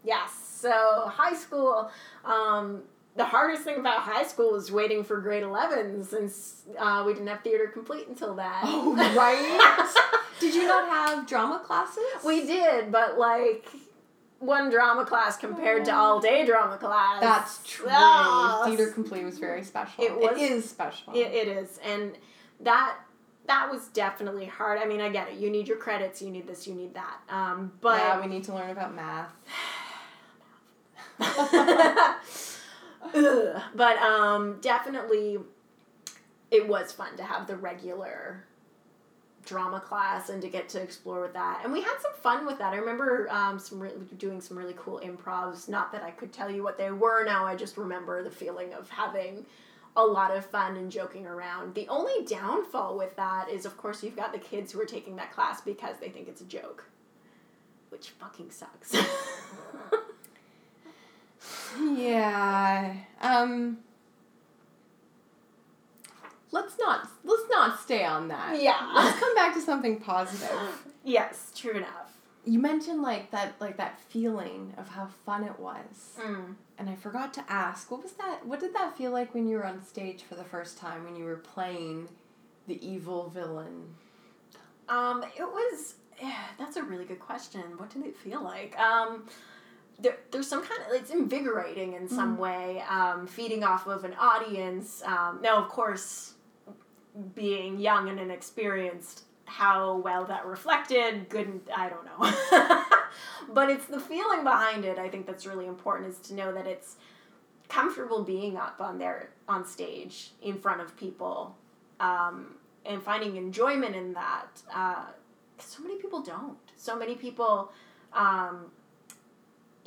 Yes. 0.09 0.31
So 0.59 0.71
high 1.07 1.35
school, 1.35 1.89
um, 2.25 2.81
the 3.15 3.25
hardest 3.25 3.63
thing 3.63 3.77
about 3.79 3.99
high 3.99 4.23
school 4.23 4.51
was 4.53 4.71
waiting 4.71 5.03
for 5.03 5.21
grade 5.21 5.43
11 5.43 6.03
since 6.03 6.63
uh, 6.77 7.03
we 7.05 7.13
didn't 7.13 7.27
have 7.27 7.41
theater 7.43 7.67
complete 7.67 8.07
until 8.07 8.33
that. 8.35 8.61
Oh, 8.65 8.95
right. 9.15 10.15
Did 10.39 10.55
you 10.55 10.67
not 10.67 10.89
have 10.89 11.27
drama 11.27 11.61
classes? 11.63 12.03
we 12.25 12.45
did, 12.45 12.91
but 12.91 13.17
like 13.19 13.67
one 14.39 14.69
drama 14.71 15.05
class 15.05 15.37
compared 15.37 15.85
to 15.85 15.91
Oh. 15.91 15.95
all 15.97 16.19
day 16.19 16.45
drama 16.45 16.77
class. 16.77 17.21
That's 17.21 17.61
true. 17.63 17.87
Ah, 17.91 18.63
Theater 18.65 18.89
complete 18.91 19.23
was 19.25 19.37
very 19.37 19.63
special. 19.63 20.03
It 20.03 20.15
was- 20.15 20.31
it 20.37 20.51
is 20.51 20.69
special. 20.69 21.13
It, 21.13 21.27
it 21.41 21.47
is, 21.47 21.79
and 21.85 22.17
that 22.61 22.95
that 23.47 23.69
was 23.71 23.87
definitely 23.89 24.45
hard. 24.45 24.79
I 24.79 24.85
mean, 24.85 25.01
I 25.01 25.09
get 25.09 25.27
it. 25.29 25.35
You 25.39 25.49
need 25.49 25.67
your 25.67 25.77
credits. 25.77 26.21
You 26.21 26.29
need 26.29 26.47
this. 26.47 26.67
You 26.67 26.73
need 26.75 26.93
that. 26.93 27.17
Um, 27.29 27.71
but 27.81 27.97
yeah, 27.99 28.21
we 28.21 28.27
need 28.27 28.43
to 28.45 28.53
learn 28.53 28.69
about 28.71 28.95
math. 28.95 29.31
But 33.79 33.97
um, 33.99 34.57
definitely, 34.61 35.37
it 36.51 36.67
was 36.67 36.91
fun 36.91 37.15
to 37.17 37.23
have 37.23 37.47
the 37.47 37.55
regular 37.55 38.43
drama 39.45 39.79
class 39.79 40.29
and 40.29 40.41
to 40.41 40.49
get 40.49 40.69
to 40.69 40.81
explore 40.81 41.21
with 41.21 41.33
that. 41.33 41.61
And 41.63 41.71
we 41.71 41.81
had 41.81 41.95
some 42.01 42.13
fun 42.21 42.45
with 42.45 42.59
that. 42.59 42.73
I 42.73 42.77
remember 42.77 43.27
um, 43.31 43.57
some 43.57 43.79
re- 43.79 43.91
doing 44.17 44.41
some 44.41 44.57
really 44.57 44.75
cool 44.77 44.99
improvs. 44.99 45.69
Not 45.69 45.91
that 45.91 46.03
I 46.03 46.11
could 46.11 46.33
tell 46.33 46.51
you 46.51 46.61
what 46.63 46.77
they 46.77 46.91
were 46.91 47.23
now. 47.23 47.45
I 47.45 47.55
just 47.55 47.77
remember 47.77 48.23
the 48.23 48.29
feeling 48.29 48.73
of 48.73 48.89
having 48.89 49.45
a 49.95 50.03
lot 50.03 50.35
of 50.35 50.45
fun 50.45 50.75
and 50.77 50.91
joking 50.91 51.25
around. 51.25 51.73
The 51.73 51.87
only 51.87 52.25
downfall 52.25 52.97
with 52.97 53.15
that 53.15 53.49
is, 53.49 53.65
of 53.65 53.75
course, 53.77 54.03
you've 54.03 54.15
got 54.15 54.33
the 54.33 54.39
kids 54.39 54.71
who 54.71 54.81
are 54.81 54.85
taking 54.85 55.15
that 55.15 55.31
class 55.33 55.61
because 55.61 55.95
they 55.99 56.09
think 56.09 56.27
it's 56.27 56.41
a 56.41 56.45
joke, 56.45 56.89
which 57.89 58.09
fucking 58.09 58.51
sucks. 58.51 58.95
yeah. 61.95 62.93
Um. 63.21 63.79
Let's 66.51 66.77
not 66.79 67.07
let's 67.23 67.43
not 67.49 67.79
stay 67.79 68.03
on 68.03 68.27
that. 68.29 68.61
Yeah. 68.61 68.91
Let's 68.95 69.19
come 69.19 69.35
back 69.35 69.53
to 69.53 69.61
something 69.61 69.99
positive. 69.99 70.83
yes, 71.03 71.51
true 71.55 71.73
enough. 71.73 72.17
You 72.45 72.59
mentioned 72.59 73.01
like 73.01 73.29
that 73.31 73.53
like 73.59 73.77
that 73.77 73.99
feeling 73.99 74.73
of 74.77 74.89
how 74.89 75.07
fun 75.25 75.43
it 75.43 75.59
was. 75.59 76.17
Mm. 76.19 76.55
And 76.77 76.89
I 76.89 76.95
forgot 76.95 77.33
to 77.35 77.43
ask, 77.49 77.91
what 77.91 78.01
was 78.01 78.13
that 78.13 78.45
what 78.45 78.59
did 78.59 78.73
that 78.73 78.97
feel 78.97 79.11
like 79.11 79.33
when 79.33 79.47
you 79.47 79.57
were 79.57 79.65
on 79.65 79.83
stage 79.83 80.23
for 80.23 80.35
the 80.35 80.43
first 80.43 80.77
time 80.77 81.03
when 81.03 81.15
you 81.15 81.25
were 81.25 81.35
playing 81.35 82.07
the 82.67 82.83
evil 82.85 83.29
villain? 83.29 83.95
Um, 84.87 85.23
it 85.23 85.43
was. 85.43 85.95
Yeah, 86.21 86.33
that's 86.57 86.77
a 86.77 86.83
really 86.83 87.05
good 87.05 87.19
question. 87.19 87.61
What 87.77 87.91
did 87.91 88.05
it 88.05 88.17
feel 88.17 88.43
like? 88.43 88.77
Um, 88.79 89.25
there, 90.01 90.17
there's 90.31 90.47
some 90.47 90.63
kind 90.63 90.81
of 90.81 91.01
it's 91.01 91.11
invigorating 91.11 91.93
in 91.93 92.07
some 92.07 92.37
way. 92.37 92.83
Um, 92.89 93.27
feeding 93.27 93.63
off 93.63 93.87
of 93.87 94.03
an 94.03 94.13
audience. 94.19 95.03
Um, 95.05 95.39
now, 95.41 95.57
of 95.57 95.69
course, 95.69 96.33
being 97.35 97.79
young 97.79 98.09
and 98.09 98.19
inexperienced, 98.19 99.23
how 99.45 99.97
well 99.97 100.25
that 100.25 100.45
reflected, 100.45 101.27
good. 101.29 101.61
I 101.75 101.89
don't 101.89 102.05
know. 102.05 102.83
but 103.53 103.69
it's 103.69 103.85
the 103.85 103.99
feeling 103.99 104.43
behind 104.43 104.85
it. 104.85 104.97
I 104.97 105.09
think 105.09 105.25
that's 105.25 105.45
really 105.45 105.65
important. 105.65 106.09
Is 106.09 106.19
to 106.29 106.33
know 106.33 106.53
that 106.53 106.67
it's 106.67 106.95
comfortable 107.67 108.23
being 108.23 108.57
up 108.57 108.77
on 108.79 108.97
there 108.97 109.31
on 109.47 109.65
stage 109.65 110.31
in 110.41 110.59
front 110.59 110.81
of 110.81 110.95
people. 110.97 111.55
Um, 111.99 112.55
and 112.85 113.01
finding 113.03 113.35
enjoyment 113.37 113.95
in 113.95 114.13
that. 114.13 114.47
Uh, 114.73 115.05
so 115.57 115.83
many 115.83 115.95
people 115.95 116.21
don't. 116.21 116.57
So 116.75 116.97
many 116.97 117.15
people, 117.15 117.71
um, 118.13 118.71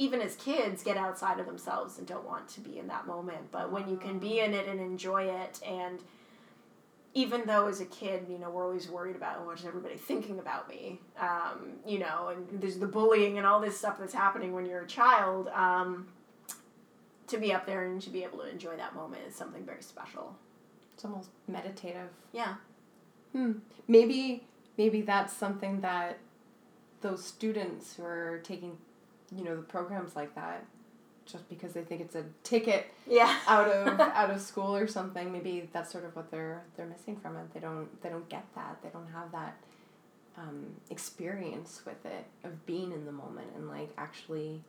even 0.03 0.21
as 0.21 0.35
kids, 0.35 0.83
get 0.83 0.97
outside 0.97 1.39
of 1.39 1.47
themselves 1.47 1.99
and 1.99 2.07
don't 2.07 2.27
want 2.27 2.49
to 2.49 2.61
be 2.61 2.79
in 2.79 2.89
that 2.89 3.07
moment. 3.07 3.53
But 3.53 3.71
when 3.71 3.89
you 3.89 3.97
can 3.97 4.19
be 4.19 4.41
in 4.41 4.53
it 4.53 4.67
and 4.67 4.81
enjoy 4.81 5.25
it, 5.25 5.61
and 5.65 6.01
even 7.15 7.45
though 7.47 7.69
as 7.69 7.81
a 7.81 7.85
kid, 7.85 8.27
you 8.29 8.39
know, 8.39 8.51
we're 8.51 8.65
always 8.65 8.89
worried 8.89 9.15
about 9.15 9.37
"Oh, 9.41 9.47
what 9.47 9.61
is 9.61 9.65
everybody 9.65 9.97
thinking 9.97 10.41
about 10.41 10.69
me, 10.69 10.99
um, 11.21 11.75
you 11.87 12.01
know, 12.01 12.29
and 12.29 12.61
there's 12.61 12.79
the 12.79 12.87
bullying 12.87 13.39
and 13.39 13.47
all 13.47 13.61
this 13.61 13.79
stuff 13.79 13.99
that's 14.01 14.15
happening 14.15 14.53
when 14.53 14.67
you're 14.67 14.83
a 14.83 14.87
child. 14.89 15.49
Um, 15.49 16.09
to 17.29 17.39
be 17.39 17.53
up 17.53 17.65
there 17.65 17.87
and 17.87 18.03
to 18.03 18.11
be 18.11 18.25
able 18.25 18.39
to 18.39 18.51
enjoy 18.51 18.77
that 18.77 18.95
moment 18.95 19.23
is 19.27 19.35
something 19.35 19.65
very 19.65 19.83
special. 19.83 20.37
It's 20.93 21.05
almost 21.05 21.31
meditative. 21.49 22.11
Yeah. 22.33 22.57
Hmm. 23.33 23.53
Maybe 23.89 24.45
maybe 24.77 25.01
that's 25.01 25.33
something 25.33 25.81
that 25.81 26.19
those 27.03 27.25
students 27.25 27.97
who 27.97 28.05
are 28.05 28.41
taking, 28.43 28.77
you 29.37 29.45
know, 29.45 29.57
the 29.57 29.63
programs 29.63 30.15
like 30.17 30.35
that, 30.35 30.65
just 31.27 31.49
because 31.49 31.73
they 31.73 31.83
think 31.83 32.01
it's 32.01 32.15
a 32.15 32.25
ticket 32.43 32.87
Yeah. 33.07 33.35
out 33.49 33.69
of 33.69 34.01
out 34.21 34.31
of 34.31 34.41
school 34.41 34.75
or 34.75 34.87
something, 34.87 35.33
maybe 35.33 35.69
that's 35.73 35.91
sort 35.93 36.05
of 36.05 36.15
what 36.17 36.31
they're 36.31 36.63
they're 36.77 36.87
missing 36.87 37.17
from 37.17 37.37
it. 37.37 37.53
They 37.55 37.61
don't 37.61 37.89
they 38.03 38.09
don't 38.09 38.29
get 38.29 38.45
that. 38.55 38.79
They 38.83 38.89
don't 38.91 39.09
have 39.13 39.33
that 39.33 39.57
um, 40.37 40.67
experience 40.91 41.83
with 41.85 42.05
it 42.07 42.25
of 42.45 42.65
being 42.67 42.93
in 42.93 43.05
the 43.05 43.13
moment 43.13 43.49
and 43.55 43.69
like 43.69 43.91
actually 43.99 44.63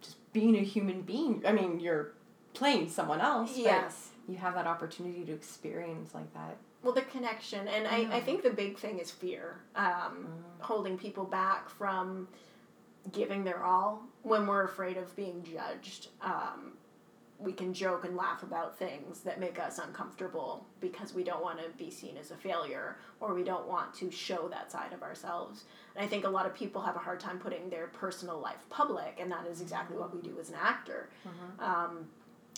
just 0.00 0.16
being 0.32 0.56
a 0.56 0.62
human 0.62 1.02
being. 1.02 1.42
I 1.46 1.52
mean, 1.52 1.80
you're 1.80 2.12
playing 2.52 2.88
someone 2.88 3.20
else, 3.20 3.50
but 3.52 3.62
Yes. 3.62 4.08
you 4.28 4.36
have 4.36 4.54
that 4.54 4.66
opportunity 4.66 5.24
to 5.24 5.32
experience 5.32 6.14
like 6.14 6.32
that. 6.34 6.56
Well, 6.82 6.92
the 6.92 7.02
connection, 7.02 7.66
and 7.66 7.86
I, 7.88 8.16
I 8.16 8.20
Mm. 8.20 8.24
think 8.24 8.42
the 8.42 8.50
big 8.50 8.78
thing 8.78 8.98
is 8.98 9.10
fear, 9.10 9.56
um, 9.74 10.28
Mm. 10.28 10.62
holding 10.64 10.98
people 10.98 11.24
back 11.24 11.68
from 11.68 12.28
giving 13.12 13.44
their 13.44 13.62
all 13.62 14.02
when 14.22 14.46
we're 14.46 14.64
afraid 14.64 14.96
of 14.96 15.14
being 15.16 15.42
judged. 15.42 16.08
Um, 16.20 16.72
we 17.38 17.52
can 17.52 17.74
joke 17.74 18.04
and 18.04 18.16
laugh 18.16 18.42
about 18.42 18.78
things 18.78 19.20
that 19.20 19.40
make 19.40 19.58
us 19.58 19.78
uncomfortable 19.78 20.64
because 20.80 21.12
we 21.12 21.24
don't 21.24 21.42
want 21.42 21.58
to 21.58 21.68
be 21.76 21.90
seen 21.90 22.16
as 22.16 22.30
a 22.30 22.36
failure 22.36 22.96
or 23.20 23.34
we 23.34 23.42
don't 23.42 23.66
want 23.66 23.92
to 23.94 24.10
show 24.10 24.48
that 24.48 24.70
side 24.70 24.92
of 24.92 25.02
ourselves. 25.02 25.64
And 25.94 26.04
I 26.04 26.08
think 26.08 26.24
a 26.24 26.28
lot 26.28 26.46
of 26.46 26.54
people 26.54 26.80
have 26.82 26.96
a 26.96 27.00
hard 27.00 27.20
time 27.20 27.38
putting 27.38 27.68
their 27.68 27.88
personal 27.88 28.38
life 28.38 28.64
public, 28.70 29.18
and 29.20 29.30
that 29.32 29.46
is 29.46 29.60
exactly 29.60 29.96
what 29.98 30.14
we 30.14 30.22
do 30.22 30.38
as 30.40 30.48
an 30.48 30.56
actor. 30.60 31.10
Um, 31.58 32.06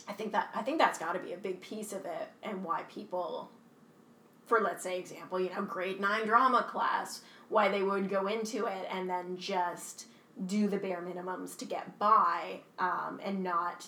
I 0.08 0.12
think 0.12 0.30
that 0.32 0.50
I 0.54 0.62
think 0.62 0.78
that's 0.78 0.98
got 0.98 1.14
to 1.14 1.18
be 1.18 1.32
a 1.32 1.36
big 1.38 1.60
piece 1.60 1.92
of 1.92 2.04
it, 2.04 2.28
and 2.42 2.62
why 2.62 2.82
people, 2.82 3.50
for 4.46 4.60
let's 4.60 4.84
say 4.84 4.98
example, 4.98 5.40
you 5.40 5.50
know, 5.50 5.62
grade 5.62 6.00
nine 6.00 6.26
drama 6.26 6.64
class, 6.70 7.22
why 7.48 7.68
they 7.68 7.82
would 7.82 8.08
go 8.08 8.28
into 8.28 8.66
it 8.66 8.86
and 8.92 9.08
then 9.10 9.36
just 9.36 10.06
do 10.44 10.68
the 10.68 10.76
bare 10.76 11.00
minimums 11.02 11.56
to 11.58 11.64
get 11.64 11.98
by, 11.98 12.60
um, 12.78 13.20
and 13.24 13.42
not 13.42 13.86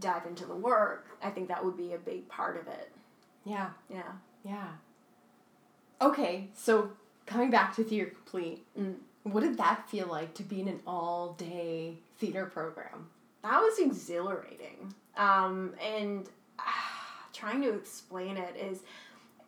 dive 0.00 0.24
into 0.26 0.44
the 0.46 0.54
work. 0.54 1.06
I 1.22 1.30
think 1.30 1.48
that 1.48 1.64
would 1.64 1.76
be 1.76 1.92
a 1.92 1.98
big 1.98 2.28
part 2.28 2.56
of 2.58 2.66
it. 2.68 2.90
Yeah. 3.44 3.70
Yeah. 3.90 4.12
Yeah. 4.44 4.68
Okay, 6.00 6.48
so 6.54 6.90
coming 7.26 7.50
back 7.50 7.74
to 7.76 7.84
Theater 7.84 8.10
Complete, 8.10 8.64
Mm. 8.78 8.96
what 9.24 9.40
did 9.40 9.56
that 9.58 9.88
feel 9.88 10.06
like 10.06 10.34
to 10.34 10.42
be 10.42 10.60
in 10.60 10.68
an 10.68 10.80
all 10.86 11.32
day 11.38 11.98
theater 12.18 12.46
program? 12.46 13.08
That 13.42 13.60
was 13.60 13.78
exhilarating. 13.78 14.94
Um, 15.16 15.74
and 15.82 16.28
ah, 16.58 17.26
trying 17.32 17.62
to 17.62 17.74
explain 17.74 18.36
it 18.36 18.56
is 18.56 18.80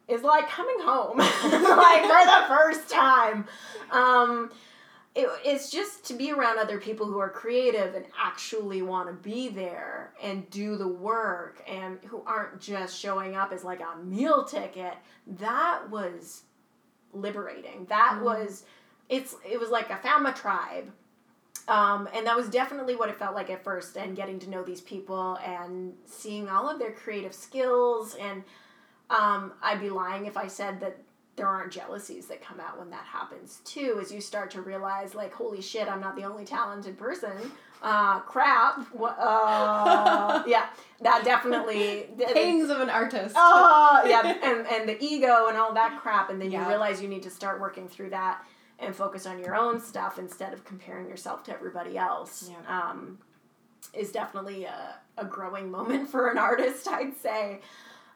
is 0.08 0.22
like 0.22 0.48
coming 0.48 0.78
home, 0.80 1.18
like 1.18 2.02
for 2.02 2.24
the 2.24 2.44
first 2.48 2.88
time. 2.88 3.46
Um, 3.90 4.50
it, 5.18 5.28
it's 5.44 5.70
just 5.70 6.04
to 6.06 6.14
be 6.14 6.30
around 6.32 6.58
other 6.58 6.78
people 6.78 7.06
who 7.06 7.18
are 7.18 7.28
creative 7.28 7.94
and 7.94 8.06
actually 8.22 8.82
want 8.82 9.08
to 9.08 9.14
be 9.14 9.48
there 9.48 10.12
and 10.22 10.48
do 10.50 10.76
the 10.76 10.86
work 10.86 11.62
and 11.68 11.98
who 12.04 12.22
aren't 12.24 12.60
just 12.60 12.98
showing 12.98 13.34
up 13.34 13.52
as 13.52 13.64
like 13.64 13.80
a 13.80 13.98
meal 14.04 14.44
ticket. 14.44 14.94
That 15.26 15.90
was 15.90 16.42
liberating. 17.12 17.86
That 17.88 18.18
Mm. 18.18 18.22
was 18.22 18.64
it's 19.08 19.34
it 19.44 19.58
was 19.58 19.70
like 19.70 19.90
I 19.90 19.96
found 19.96 20.22
my 20.22 20.32
tribe. 20.32 20.92
Um, 21.66 22.08
and 22.14 22.26
that 22.26 22.34
was 22.36 22.48
definitely 22.48 22.96
what 22.96 23.10
it 23.10 23.18
felt 23.18 23.34
like 23.34 23.50
at 23.50 23.62
first, 23.62 23.96
and 23.96 24.16
getting 24.16 24.38
to 24.38 24.48
know 24.48 24.62
these 24.62 24.80
people 24.80 25.36
and 25.44 25.92
seeing 26.06 26.48
all 26.48 26.66
of 26.70 26.78
their 26.78 26.92
creative 26.92 27.34
skills. 27.34 28.14
And 28.14 28.42
um, 29.10 29.52
I'd 29.62 29.80
be 29.80 29.90
lying 29.90 30.24
if 30.24 30.36
I 30.38 30.46
said 30.46 30.80
that 30.80 30.96
there 31.38 31.48
aren't 31.48 31.72
jealousies 31.72 32.26
that 32.26 32.42
come 32.42 32.60
out 32.60 32.78
when 32.78 32.90
that 32.90 33.04
happens 33.06 33.60
too, 33.64 33.98
as 34.02 34.12
you 34.12 34.20
start 34.20 34.50
to 34.50 34.60
realize, 34.60 35.14
like, 35.14 35.32
holy 35.32 35.62
shit, 35.62 35.88
I'm 35.88 36.00
not 36.00 36.14
the 36.16 36.24
only 36.24 36.44
talented 36.44 36.98
person. 36.98 37.50
Uh, 37.82 38.18
crap. 38.20 38.80
What, 38.92 39.16
uh, 39.18 40.42
yeah, 40.46 40.66
that 41.00 41.24
definitely. 41.24 42.08
Pains 42.34 42.68
of 42.70 42.80
an 42.80 42.90
artist. 42.90 43.34
Oh, 43.38 44.02
yeah, 44.06 44.36
and, 44.42 44.66
and 44.66 44.88
the 44.88 45.02
ego 45.02 45.46
and 45.48 45.56
all 45.56 45.72
that 45.74 45.98
crap, 46.00 46.28
and 46.28 46.40
then 46.42 46.50
Yeah. 46.50 46.62
you 46.64 46.68
realize 46.68 47.00
you 47.00 47.08
need 47.08 47.22
to 47.22 47.30
start 47.30 47.60
working 47.60 47.88
through 47.88 48.10
that 48.10 48.44
and 48.80 48.94
focus 48.94 49.26
on 49.26 49.38
your 49.38 49.54
own 49.56 49.80
stuff 49.80 50.18
instead 50.18 50.52
of 50.52 50.64
comparing 50.64 51.08
yourself 51.08 51.42
to 51.44 51.52
everybody 51.52 51.96
else. 51.96 52.50
Yeah. 52.50 52.90
Um, 52.90 53.18
is 53.94 54.12
definitely 54.12 54.64
a, 54.64 54.96
a 55.16 55.24
growing 55.24 55.70
moment 55.78 56.08
for 56.10 56.28
an 56.30 56.36
artist, 56.38 56.86
I'd 56.88 57.16
say. 57.16 57.60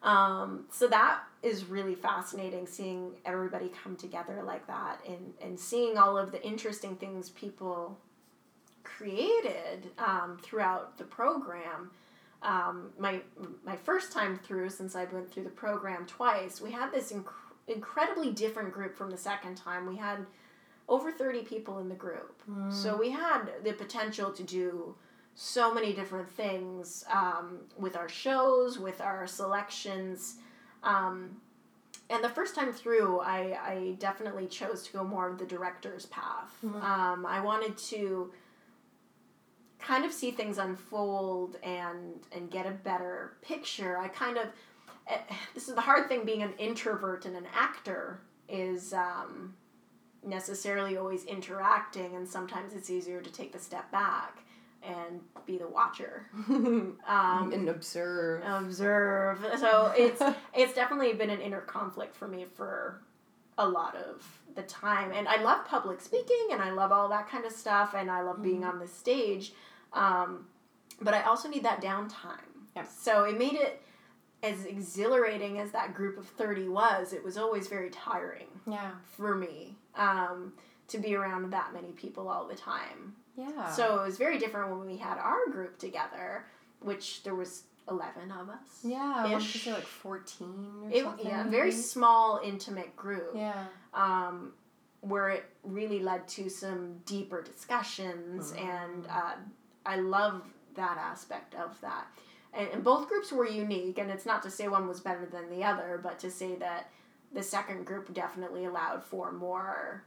Um, 0.03 0.65
so 0.71 0.89
that 0.89 1.21
is 1.43 1.67
really 1.67 1.95
fascinating 1.95 2.67
seeing 2.67 3.13
everybody 3.25 3.71
come 3.83 3.97
together 3.97 4.43
like 4.45 4.67
that 4.67 5.01
and, 5.07 5.33
and 5.41 5.59
seeing 5.59 5.97
all 5.97 6.17
of 6.19 6.33
the 6.33 6.45
interesting 6.45 6.97
things 6.97 7.31
people 7.31 7.99
created 8.83 9.91
um, 9.99 10.39
throughout 10.43 10.99
the 10.99 11.05
program. 11.05 11.91
Um, 12.43 12.91
my 12.99 13.21
my 13.65 13.77
first 13.77 14.11
time 14.13 14.37
through, 14.39 14.71
since 14.71 14.97
I 14.97 15.05
went 15.05 15.31
through 15.31 15.45
the 15.45 15.51
program 15.51 16.07
twice, 16.07 16.61
we 16.61 16.73
had 16.73 16.91
this 16.93 17.13
inc- 17.13 17.27
incredibly 17.69 18.33
different 18.33 18.73
group 18.73 18.97
from 18.97 19.11
the 19.11 19.17
second 19.17 19.57
time. 19.57 19.87
We 19.87 19.97
had 19.97 20.27
over 20.89 21.13
thirty 21.13 21.43
people 21.43 21.79
in 21.79 21.89
the 21.89 21.95
group, 21.95 22.43
so 22.73 22.97
we 22.97 23.11
had 23.11 23.45
the 23.63 23.73
potential 23.73 24.33
to 24.33 24.43
do 24.43 24.97
so 25.35 25.73
many 25.73 25.93
different 25.93 26.31
things 26.31 27.05
um, 27.11 27.61
with 27.79 27.97
our 27.97 28.09
shows, 28.09 28.79
with 28.79 29.01
our 29.01 29.27
selections. 29.27 30.37
Um, 30.83 31.41
and 32.11 32.23
the 32.23 32.29
first 32.29 32.55
time 32.55 32.73
through, 32.73 33.21
I, 33.21 33.59
I 33.65 33.97
definitely 33.99 34.47
chose 34.47 34.83
to 34.85 34.93
go 34.93 35.05
more 35.05 35.31
of 35.31 35.39
the 35.39 35.47
director's 35.47 36.07
path. 36.07 36.55
Mhm. 36.65 36.83
Um, 36.83 37.27
I 37.27 37.41
wanted 37.41 37.79
to 37.79 38.33
kind 39.79 40.05
of 40.05 40.13
see 40.13 40.31
things 40.31 40.59
unfold 40.59 41.57
and 41.63 42.21
and 42.31 42.51
get 42.51 42.67
a 42.67 42.71
better 42.71 43.37
picture. 43.43 43.99
I 43.99 44.09
kind 44.09 44.37
of 44.37 44.47
eh, 45.09 45.19
this 45.55 45.69
is 45.69 45.75
the 45.75 45.81
hard 45.81 46.09
thing 46.09 46.25
being 46.25 46.43
an 46.43 46.53
introvert 46.59 47.25
and 47.27 47.37
an 47.37 47.47
actor 47.55 48.21
is 48.49 48.93
um, 48.93 49.55
necessarily 50.25 50.97
always 50.97 51.25
interacting, 51.25 52.15
and 52.15 52.29
sometimes 52.29 52.75
it's 52.75 52.91
easier 52.91 53.21
to 53.23 53.31
take 53.33 53.53
the 53.53 53.59
step 53.59 53.91
back. 53.91 54.45
And 54.83 55.21
be 55.47 55.59
the 55.59 55.69
watcher. 55.69 56.27
um, 56.49 57.51
and 57.53 57.69
observe. 57.69 58.43
observe. 58.45 59.39
So 59.59 59.93
it's 59.97 60.21
it's 60.55 60.75
definitely 60.75 61.13
been 61.15 61.31
an 61.31 61.41
inner 61.41 61.61
conflict 61.61 62.15
for 62.15 62.29
me 62.29 62.47
for 62.55 63.03
a 63.59 63.69
lot 63.69 63.95
of 63.97 64.27
the 64.55 64.63
time. 64.63 65.13
And 65.13 65.29
I 65.29 65.43
love 65.43 65.67
public 65.67 66.01
speaking 66.01 66.49
and 66.53 66.61
I 66.63 66.71
love 66.71 66.91
all 66.93 67.09
that 67.11 67.29
kind 67.29 67.45
of 67.45 67.53
stuff 67.53 67.95
and 67.95 68.11
I 68.11 68.23
love 68.23 68.43
being 68.43 68.65
on 68.65 68.79
the 68.79 68.89
stage. 68.89 69.53
Um, 69.93 70.47
but 71.01 71.15
I 71.15 71.23
also 71.23 71.49
need 71.49 71.63
that 71.65 71.83
downtime. 71.83 72.39
Yep. 72.77 72.89
So 72.99 73.25
it 73.25 73.39
made 73.39 73.55
it 73.55 73.83
as 74.43 74.65
exhilarating 74.65 75.59
as 75.61 75.71
that 75.71 75.95
group 75.95 76.19
of 76.19 76.27
30 76.27 76.69
was, 76.69 77.13
it 77.13 77.23
was 77.23 77.37
always 77.39 77.69
very 77.69 77.91
tiring 77.91 78.49
Yeah. 78.67 78.91
for 79.17 79.37
me 79.37 79.77
um, 79.95 80.55
to 80.89 80.99
be 80.99 81.15
around 81.15 81.51
that 81.53 81.73
many 81.73 81.93
people 81.93 82.29
all 82.29 82.47
the 82.49 82.57
time. 82.57 83.15
Yeah. 83.37 83.71
So 83.71 84.01
it 84.03 84.07
was 84.07 84.19
very 84.19 84.39
different 84.39 84.71
when 84.77 84.87
we 84.87 84.97
had 84.97 85.19
our 85.19 85.47
group 85.51 85.79
together, 85.79 86.45
which 86.81 87.23
there 87.23 87.35
was 87.35 87.65
11 87.89 88.31
of 88.31 88.49
us. 88.49 88.59
yeah, 88.85 89.25
I 89.27 89.35
ish. 89.37 89.65
say 89.65 89.73
like 89.73 89.83
fourteen 89.83 90.83
or 90.85 90.91
It, 90.93 91.03
something. 91.05 91.27
yeah, 91.27 91.49
very 91.49 91.73
small, 91.73 92.41
intimate 92.45 92.95
group. 92.97 93.33
Yeah. 93.35 93.65
Um, 93.95 94.53
where 95.01 95.31
it 95.31 95.45
really 95.65 95.99
led 95.99 96.29
to 96.29 96.49
some 96.49 96.99
deeper 97.07 97.43
discussions, 97.43 98.53
and 98.53 99.07
uh, 99.11 99.33
I 99.85 99.97
love 99.97 100.43
that 100.77 100.97
aspect 100.97 101.55
of 101.57 101.81
that. 101.81 102.07
And, 102.55 102.69
and 102.69 102.85
both 102.85 103.09
groups 103.09 103.33
were 103.33 103.47
unique, 103.49 103.99
and 103.99 104.11
it's 104.11 104.25
not 104.27 104.43
to 104.45 104.51
say 104.51 104.69
one 104.69 104.87
was 104.87 105.01
better 105.01 105.27
than 105.27 105.51
the 105.51 105.65
other, 105.65 105.99
but 106.01 106.21
to 106.21 106.31
say 106.31 106.55
that 106.57 106.89
the 107.33 107.43
second 107.43 107.85
group 107.85 108.15
definitely 108.15 108.65
allowed 108.67 109.03
for 109.03 109.33
more 109.33 110.05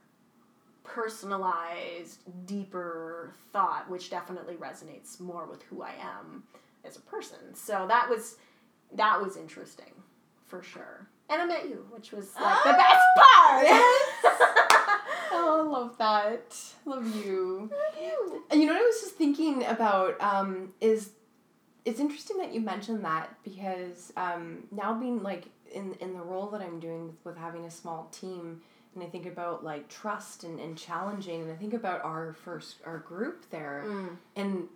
personalized, 0.86 2.20
deeper 2.46 3.34
thought, 3.52 3.90
which 3.90 4.10
definitely 4.10 4.56
resonates 4.56 5.20
more 5.20 5.46
with 5.46 5.64
who 5.64 5.82
I 5.82 5.94
am 6.02 6.44
as 6.86 6.96
a 6.96 7.02
person. 7.02 7.54
So 7.54 7.86
that 7.88 8.10
was 8.10 8.38
that 8.94 9.22
was 9.22 9.36
interesting 9.36 9.92
for 10.46 10.62
sure. 10.62 11.08
And 11.30 11.42
I 11.42 11.46
met 11.46 11.68
you, 11.68 11.86
which 11.90 12.12
was 12.12 12.30
like 12.40 12.64
the 12.64 12.74
best 12.74 13.06
part. 13.18 13.68
Oh, 15.38 15.60
I 15.60 15.70
love 15.70 15.98
that. 15.98 16.56
Love 16.86 17.26
you. 17.26 17.70
And 18.50 18.62
you 18.62 18.68
know 18.68 18.74
what 18.74 18.82
I 18.82 18.86
was 18.86 19.02
just 19.02 19.16
thinking 19.16 19.66
about 19.66 20.20
um, 20.22 20.74
is 20.80 21.10
it's 21.84 22.00
interesting 22.00 22.38
that 22.38 22.54
you 22.54 22.62
mentioned 22.62 23.04
that 23.04 23.36
because 23.44 24.14
um, 24.16 24.64
now 24.72 24.94
being 24.94 25.22
like 25.22 25.46
in 25.74 25.94
in 26.00 26.14
the 26.14 26.22
role 26.22 26.48
that 26.48 26.62
I'm 26.62 26.80
doing 26.80 27.08
with, 27.08 27.26
with 27.26 27.38
having 27.38 27.66
a 27.66 27.72
small 27.72 28.08
team 28.12 28.62
and 28.96 29.04
I 29.04 29.08
think 29.08 29.26
about 29.26 29.64
like 29.64 29.88
trust 29.90 30.44
and, 30.44 30.60
and 30.60 30.78
challenging 30.78 31.42
and 31.42 31.52
I 31.52 31.56
think 31.56 31.74
about 31.74 32.04
our 32.04 32.34
first 32.34 32.78
our 32.86 32.98
group 33.00 33.50
there 33.52 33.84
Mm. 33.86 34.18
and 34.36 34.68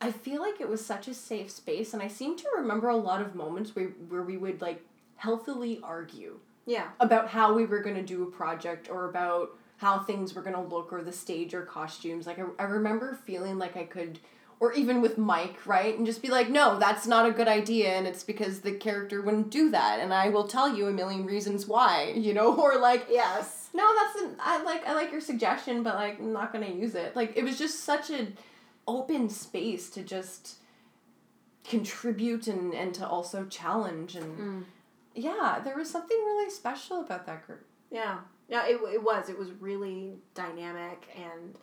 I 0.00 0.10
feel 0.10 0.40
like 0.42 0.60
it 0.60 0.68
was 0.68 0.84
such 0.84 1.06
a 1.08 1.14
safe 1.14 1.50
space 1.50 1.94
and 1.94 2.02
I 2.02 2.08
seem 2.08 2.36
to 2.36 2.44
remember 2.56 2.88
a 2.88 2.96
lot 2.96 3.20
of 3.20 3.34
moments 3.34 3.74
where, 3.76 3.88
where 4.08 4.22
we 4.22 4.36
would 4.36 4.60
like 4.60 4.82
healthily 5.16 5.80
argue 5.82 6.38
Yeah. 6.66 6.88
about 7.00 7.28
how 7.28 7.54
we 7.54 7.66
were 7.66 7.80
going 7.80 7.96
to 7.96 8.02
do 8.02 8.22
a 8.24 8.30
project 8.30 8.90
or 8.90 9.08
about 9.08 9.56
how 9.76 10.00
things 10.00 10.34
were 10.34 10.42
going 10.42 10.54
to 10.56 10.60
look 10.74 10.92
or 10.92 11.02
the 11.02 11.12
stage 11.12 11.54
or 11.54 11.62
costumes. 11.62 12.26
Like, 12.26 12.38
I, 12.38 12.44
I 12.58 12.64
remember 12.64 13.14
feeling 13.24 13.58
like 13.58 13.76
I 13.76 13.82
could, 13.84 14.18
or 14.62 14.72
even 14.74 15.02
with 15.02 15.18
Mike, 15.18 15.66
right? 15.66 15.96
And 15.98 16.06
just 16.06 16.22
be 16.22 16.28
like, 16.28 16.48
no, 16.48 16.78
that's 16.78 17.04
not 17.04 17.26
a 17.28 17.32
good 17.32 17.48
idea. 17.48 17.88
And 17.96 18.06
it's 18.06 18.22
because 18.22 18.60
the 18.60 18.70
character 18.70 19.20
wouldn't 19.20 19.50
do 19.50 19.70
that. 19.70 19.98
And 19.98 20.14
I 20.14 20.28
will 20.28 20.46
tell 20.46 20.72
you 20.76 20.86
a 20.86 20.92
million 20.92 21.26
reasons 21.26 21.66
why, 21.66 22.12
you 22.16 22.32
know? 22.32 22.54
Or 22.54 22.78
like, 22.78 23.06
Yes. 23.10 23.70
no, 23.74 23.84
that's 23.96 24.22
an, 24.22 24.36
I 24.38 24.62
like, 24.62 24.86
I 24.86 24.92
like 24.94 25.10
your 25.10 25.20
suggestion, 25.20 25.82
but 25.82 25.96
like, 25.96 26.20
I'm 26.20 26.32
not 26.32 26.52
going 26.52 26.64
to 26.64 26.72
use 26.72 26.94
it. 26.94 27.16
Like, 27.16 27.36
it 27.36 27.42
was 27.42 27.58
just 27.58 27.80
such 27.80 28.10
an 28.10 28.36
open 28.86 29.28
space 29.28 29.90
to 29.90 30.02
just 30.02 30.58
contribute 31.64 32.46
and, 32.46 32.72
and 32.74 32.94
to 32.94 33.06
also 33.06 33.44
challenge 33.46 34.14
and 34.16 34.38
Mm. 34.38 34.64
yeah 35.14 35.60
there 35.62 35.76
was 35.76 35.88
something 35.90 36.16
really 36.16 36.50
special 36.50 37.00
about 37.00 37.26
that 37.26 37.46
group 37.46 37.64
Yeah. 37.90 38.18
yeah, 38.48 38.64
it, 38.66 38.80
it 38.92 39.02
was. 39.02 39.28
It 39.28 39.38
was 39.38 39.50
really 39.60 40.14
dynamic 40.34 41.06
and 41.16 41.54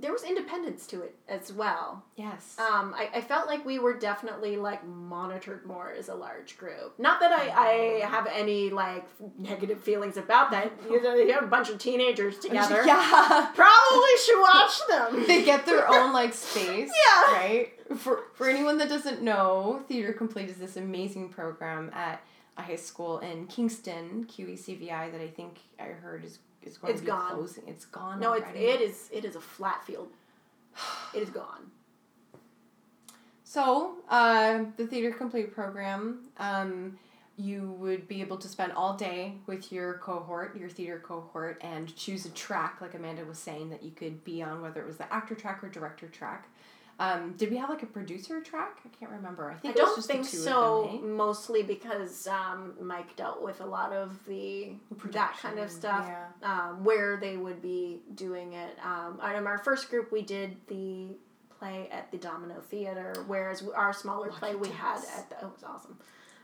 there 0.00 0.12
was 0.12 0.24
independence 0.24 0.86
to 0.88 1.02
it 1.02 1.14
as 1.28 1.52
well. 1.52 2.02
yes 2.16 2.56
Um, 2.58 2.94
I, 2.96 3.10
I 3.14 3.20
felt 3.20 3.46
like 3.46 3.64
we 3.64 3.78
were 3.78 3.94
definitely 3.94 4.56
like 4.56 4.86
monitored 4.86 5.66
more 5.66 5.92
as 5.96 6.08
a 6.08 6.14
large 6.14 6.56
group. 6.56 6.98
Not 6.98 7.20
that 7.20 7.32
I, 7.32 7.50
I 7.50 8.06
have 8.06 8.26
any 8.32 8.70
like 8.70 9.06
negative 9.38 9.80
feelings 9.80 10.16
about 10.16 10.50
that. 10.52 10.72
You, 10.90 11.02
know, 11.02 11.14
you 11.14 11.32
have 11.32 11.44
a 11.44 11.46
bunch 11.48 11.68
of 11.70 11.78
teenagers 11.78 12.38
together. 12.46 12.82
yeah 12.86 13.50
Probably 13.54 14.16
should 14.24 14.40
watch 14.40 14.80
them. 14.88 15.26
they 15.26 15.44
get 15.44 15.66
their 15.66 15.88
own 15.88 16.12
like 16.12 16.32
space 16.34 16.90
Yeah. 17.28 17.32
right 17.34 17.72
for 17.96 18.24
for 18.34 18.48
anyone 18.48 18.78
that 18.78 18.88
doesn't 18.88 19.20
know 19.22 19.82
theater 19.88 20.12
complete 20.12 20.48
is 20.48 20.56
this 20.56 20.76
amazing 20.76 21.28
program 21.28 21.90
at 21.92 22.22
a 22.56 22.62
high 22.62 22.76
school 22.76 23.18
in 23.18 23.46
kingston 23.48 24.24
KCVI 24.30 25.10
that 25.12 25.20
i 25.20 25.26
think 25.28 25.58
i 25.78 25.84
heard 25.84 26.24
is 26.24 26.38
is 26.62 26.78
going 26.78 26.92
It's 26.92 27.00
to 27.00 27.04
be 27.06 27.10
gone. 27.10 27.34
closing 27.34 27.64
it's 27.66 27.84
gone 27.86 28.20
No, 28.20 28.32
it's 28.34 28.46
it 28.54 28.80
is 28.80 29.08
it 29.12 29.24
is 29.24 29.36
a 29.36 29.40
flat 29.40 29.84
field. 29.86 30.08
It 31.14 31.22
is 31.22 31.30
gone. 31.30 31.70
So, 33.44 33.96
uh, 34.08 34.64
the 34.76 34.86
Theater 34.86 35.10
Complete 35.12 35.52
program, 35.52 36.28
um, 36.38 36.98
you 37.36 37.72
would 37.80 38.06
be 38.06 38.20
able 38.20 38.36
to 38.36 38.46
spend 38.46 38.70
all 38.72 38.94
day 38.96 39.34
with 39.46 39.72
your 39.72 39.94
cohort, 39.94 40.56
your 40.56 40.68
theater 40.68 41.00
cohort, 41.04 41.58
and 41.60 41.94
choose 41.96 42.24
a 42.26 42.30
track, 42.30 42.80
like 42.80 42.94
Amanda 42.94 43.24
was 43.24 43.38
saying, 43.38 43.70
that 43.70 43.82
you 43.82 43.90
could 43.90 44.22
be 44.24 44.40
on, 44.40 44.60
whether 44.62 44.80
it 44.80 44.86
was 44.86 44.98
the 44.98 45.12
actor 45.12 45.34
track 45.34 45.64
or 45.64 45.68
director 45.68 46.06
track. 46.06 46.48
Um, 47.00 47.32
did 47.38 47.50
we 47.50 47.56
have 47.56 47.70
like 47.70 47.82
a 47.82 47.86
producer 47.86 48.42
track? 48.42 48.78
I 48.84 48.88
can't 48.90 49.10
remember. 49.10 49.50
I 49.50 49.54
I 49.54 49.56
think 49.56 49.74
it 49.74 49.78
don't 49.78 49.96
just 49.96 50.06
think 50.06 50.24
the 50.24 50.30
two 50.30 50.36
so. 50.36 50.88
them. 50.92 51.10
eh? 51.10 51.14
Mostly 51.16 51.62
because 51.62 52.28
um, 52.28 52.74
Mike 52.80 53.16
dealt 53.16 53.42
with 53.42 53.60
a 53.62 53.66
lot 53.66 53.92
of 53.92 54.18
the 54.26 54.72
that 55.06 55.36
kind 55.40 55.58
of 55.58 55.70
stuff, 55.70 56.04
yeah. 56.06 56.26
um, 56.42 56.84
where 56.84 57.16
they 57.16 57.38
would 57.38 57.62
be 57.62 58.00
doing 58.14 58.52
it. 58.52 58.76
Um, 58.84 59.18
I 59.22 59.32
know 59.32 59.46
our 59.46 59.56
first 59.58 59.88
group 59.88 60.12
we 60.12 60.20
did 60.20 60.56
the 60.68 61.06
play 61.58 61.88
at 61.90 62.10
the 62.12 62.18
Domino 62.18 62.60
Theater, 62.60 63.14
whereas 63.26 63.66
our 63.74 63.94
smaller 63.94 64.26
Lucky 64.28 64.38
play 64.38 64.54
we 64.54 64.68
had 64.68 64.98
at 65.16 65.30
the 65.30 65.36
oh, 65.42 65.48
it 65.48 65.52
was 65.54 65.64
awesome. 65.64 65.98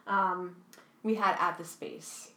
Um, 0.07 0.57
We 1.03 1.15
had 1.17 1.37
at 1.39 1.59
the 1.59 1.65
space 1.65 2.31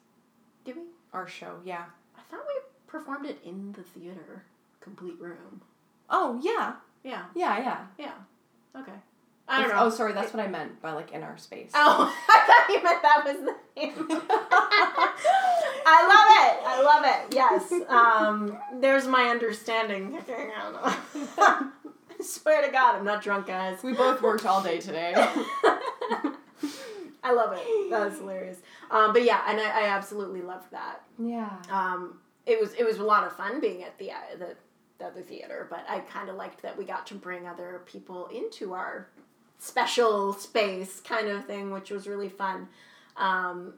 did 0.65 0.75
we? 0.75 0.81
our 1.13 1.25
show. 1.27 1.55
Yeah. 1.63 1.85
I 2.17 2.21
thought 2.29 2.41
we 2.47 2.53
performed 2.87 3.25
it 3.25 3.39
in 3.45 3.71
the 3.73 3.83
theater, 3.83 4.43
complete 4.81 5.19
room. 5.19 5.61
Oh 6.09 6.39
yeah, 6.43 6.75
Yeah, 7.03 7.25
yeah, 7.35 7.59
yeah. 7.59 7.77
yeah. 7.97 8.79
Okay. 8.81 8.91
I 9.47 9.57
don't 9.57 9.65
It's- 9.65 9.79
know. 9.79 9.85
Oh, 9.87 9.89
sorry, 9.89 10.13
that's 10.13 10.33
what 10.33 10.43
I 10.43 10.47
meant 10.47 10.81
by 10.81 10.91
like 10.91 11.11
in 11.11 11.23
our 11.23 11.37
space. 11.37 11.71
Oh, 11.73 12.13
I 12.29 12.39
thought 12.45 12.69
you 12.69 12.83
meant 12.83 13.01
that 13.01 13.23
was 13.25 13.37
the 13.37 13.55
name. 13.81 14.19
I 15.91 16.05
love 16.05 16.29
it. 16.45 16.55
I 16.67 16.81
love 16.83 17.03
it. 17.05 17.33
Yes. 17.35 17.71
Um, 17.89 18.57
there's 18.79 19.07
my 19.07 19.25
understanding. 19.29 20.15
I 20.15 20.21
don't 20.21 20.47
know. 20.49 20.79
I 21.39 22.21
swear 22.21 22.65
to 22.65 22.71
God, 22.71 22.95
I'm 22.95 23.05
not 23.05 23.23
drunk, 23.23 23.47
guys. 23.47 23.81
We 23.81 23.93
both 23.93 24.21
worked 24.21 24.45
all 24.45 24.61
day 24.61 24.79
today. 24.79 25.13
I 27.23 27.33
love 27.33 27.53
it. 27.53 27.89
That 27.89 28.09
was 28.09 28.17
hilarious. 28.19 28.57
Um, 28.91 29.13
but 29.13 29.23
yeah, 29.23 29.41
and 29.47 29.59
I, 29.59 29.85
I 29.85 29.87
absolutely 29.89 30.41
loved 30.41 30.71
that. 30.71 31.01
yeah. 31.17 31.49
Um, 31.71 32.19
it 32.45 32.59
was 32.59 32.73
it 32.73 32.83
was 32.83 32.97
a 32.97 33.03
lot 33.03 33.25
of 33.27 33.33
fun 33.35 33.59
being 33.59 33.83
at 33.83 33.97
the 33.99 34.11
uh, 34.11 34.15
the, 34.39 34.55
the 34.99 35.05
other 35.05 35.21
theater, 35.21 35.65
but 35.69 35.85
I 35.89 35.99
kind 36.01 36.29
of 36.29 36.35
liked 36.35 36.61
that 36.61 36.77
we 36.77 36.85
got 36.85 37.07
to 37.07 37.15
bring 37.15 37.47
other 37.47 37.81
people 37.85 38.27
into 38.27 38.73
our 38.73 39.07
special 39.57 40.33
space 40.33 40.99
kind 40.99 41.27
of 41.27 41.45
thing, 41.45 41.71
which 41.71 41.89
was 41.89 42.07
really 42.07 42.29
fun. 42.29 42.67
Um, 43.17 43.73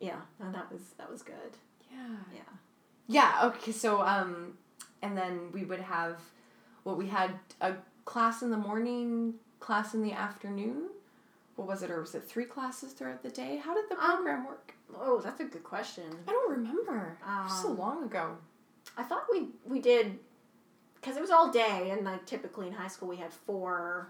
yeah, 0.00 0.20
that 0.40 0.70
was 0.72 0.80
that 0.98 1.10
was 1.10 1.22
good. 1.22 1.34
Yeah. 1.92 2.16
Yeah. 2.34 2.40
Yeah, 3.08 3.40
okay, 3.48 3.72
so 3.72 4.00
um 4.00 4.56
and 5.02 5.16
then 5.16 5.50
we 5.52 5.64
would 5.64 5.80
have 5.80 6.18
well 6.84 6.96
we 6.96 7.08
had 7.08 7.32
a 7.60 7.74
class 8.04 8.42
in 8.42 8.50
the 8.50 8.56
morning, 8.56 9.34
class 9.60 9.94
in 9.94 10.02
the 10.02 10.12
afternoon. 10.12 10.88
What 11.56 11.68
was 11.68 11.82
it, 11.82 11.90
or 11.90 12.00
was 12.00 12.14
it 12.14 12.24
three 12.24 12.46
classes 12.46 12.92
throughout 12.94 13.22
the 13.22 13.28
day? 13.28 13.58
How 13.62 13.74
did 13.74 13.84
the 13.90 14.02
Um, 14.02 14.14
program 14.16 14.46
work? 14.46 14.72
Oh, 14.98 15.20
that's 15.20 15.38
a 15.40 15.44
good 15.44 15.62
question. 15.62 16.04
I 16.26 16.32
don't 16.32 16.50
remember. 16.50 17.18
it 17.20 17.26
was 17.44 17.60
so 17.62 17.68
Um, 17.68 17.78
long 17.78 18.04
ago. 18.04 18.36
I 18.96 19.02
thought 19.02 19.26
we 19.30 19.48
we 19.66 19.80
did 19.80 20.18
because 21.00 21.16
it 21.16 21.20
was 21.20 21.30
all 21.30 21.50
day, 21.50 21.90
and 21.90 22.04
like 22.04 22.24
typically 22.26 22.66
in 22.66 22.72
high 22.72 22.88
school 22.88 23.08
we 23.08 23.16
had 23.16 23.32
four 23.32 24.08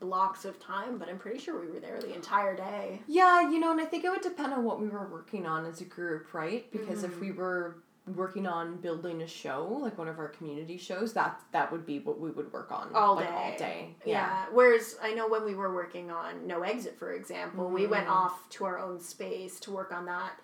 blocks 0.00 0.44
of 0.44 0.58
time, 0.60 0.98
but 0.98 1.08
I'm 1.08 1.18
pretty 1.18 1.38
sure 1.38 1.58
we 1.60 1.68
were 1.70 1.80
there 1.80 1.98
the 2.00 2.14
entire 2.14 2.54
day. 2.56 3.00
Yeah, 3.06 3.48
you 3.48 3.58
know, 3.60 3.70
and 3.72 3.80
I 3.80 3.84
think 3.86 4.04
it 4.04 4.10
would 4.10 4.20
depend 4.20 4.52
on 4.52 4.64
what 4.64 4.80
we 4.80 4.88
were 4.88 5.06
working 5.06 5.46
on 5.46 5.64
as 5.64 5.80
a 5.80 5.84
group, 5.84 6.34
right? 6.34 6.70
Because 6.70 7.02
if 7.02 7.12
Mhm. 7.14 7.20
we 7.20 7.32
were 7.32 7.76
working 8.14 8.46
on 8.46 8.76
building 8.76 9.22
a 9.22 9.26
show, 9.26 9.64
like 9.66 9.96
one 9.98 10.06
of 10.06 10.18
our 10.18 10.28
community 10.28 10.76
shows, 10.76 11.12
that 11.14 11.40
that 11.52 11.72
would 11.72 11.86
be 11.86 11.98
what 12.00 12.20
we 12.20 12.30
would 12.30 12.52
work 12.52 12.70
on 12.70 12.94
all 12.94 13.16
like, 13.16 13.26
day. 13.28 13.34
all 13.34 13.58
day. 13.58 13.96
Yeah. 14.04 14.46
Whereas 14.52 14.96
I 15.02 15.12
know 15.14 15.26
when 15.28 15.44
we 15.44 15.54
were 15.54 15.74
working 15.74 16.10
on 16.10 16.46
No 16.46 16.62
Exit, 16.62 16.98
for 16.98 17.12
example, 17.12 17.68
we 17.68 17.86
went 17.86 18.06
Mhm. 18.06 18.12
off 18.12 18.48
to 18.50 18.64
our 18.64 18.78
own 18.78 19.00
space 19.00 19.58
to 19.60 19.72
work 19.72 19.92
on 19.92 20.04
that 20.06 20.38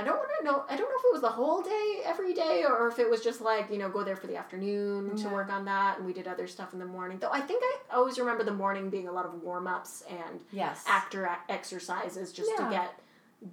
I 0.00 0.04
don't 0.04 0.16
want 0.16 0.30
to 0.38 0.44
know. 0.44 0.64
I 0.68 0.76
don't 0.76 0.88
know 0.88 0.96
if 0.98 1.04
it 1.04 1.12
was 1.12 1.20
the 1.20 1.28
whole 1.28 1.60
day 1.62 2.00
every 2.04 2.32
day 2.32 2.64
or 2.66 2.88
if 2.88 2.98
it 2.98 3.08
was 3.10 3.20
just 3.22 3.40
like 3.40 3.70
you 3.70 3.76
know 3.78 3.88
go 3.90 4.02
there 4.02 4.16
for 4.16 4.26
the 4.26 4.36
afternoon 4.36 5.14
to 5.16 5.28
work 5.28 5.50
on 5.52 5.64
that, 5.66 5.98
and 5.98 6.06
we 6.06 6.12
did 6.12 6.26
other 6.26 6.46
stuff 6.46 6.72
in 6.72 6.78
the 6.78 6.86
morning. 6.86 7.18
Though 7.18 7.30
I 7.30 7.40
think 7.40 7.62
I 7.64 7.96
always 7.96 8.18
remember 8.18 8.42
the 8.44 8.54
morning 8.54 8.88
being 8.90 9.08
a 9.08 9.12
lot 9.12 9.26
of 9.26 9.34
warm 9.42 9.66
ups 9.66 10.02
and 10.08 10.40
Yes. 10.52 10.84
actor 10.86 11.28
exercises 11.48 12.32
just 12.32 12.50
Yeah. 12.58 12.64
to 12.64 12.70
get 12.70 12.98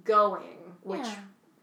going, 0.04 0.74
which 0.82 1.00
Yeah. 1.00 1.14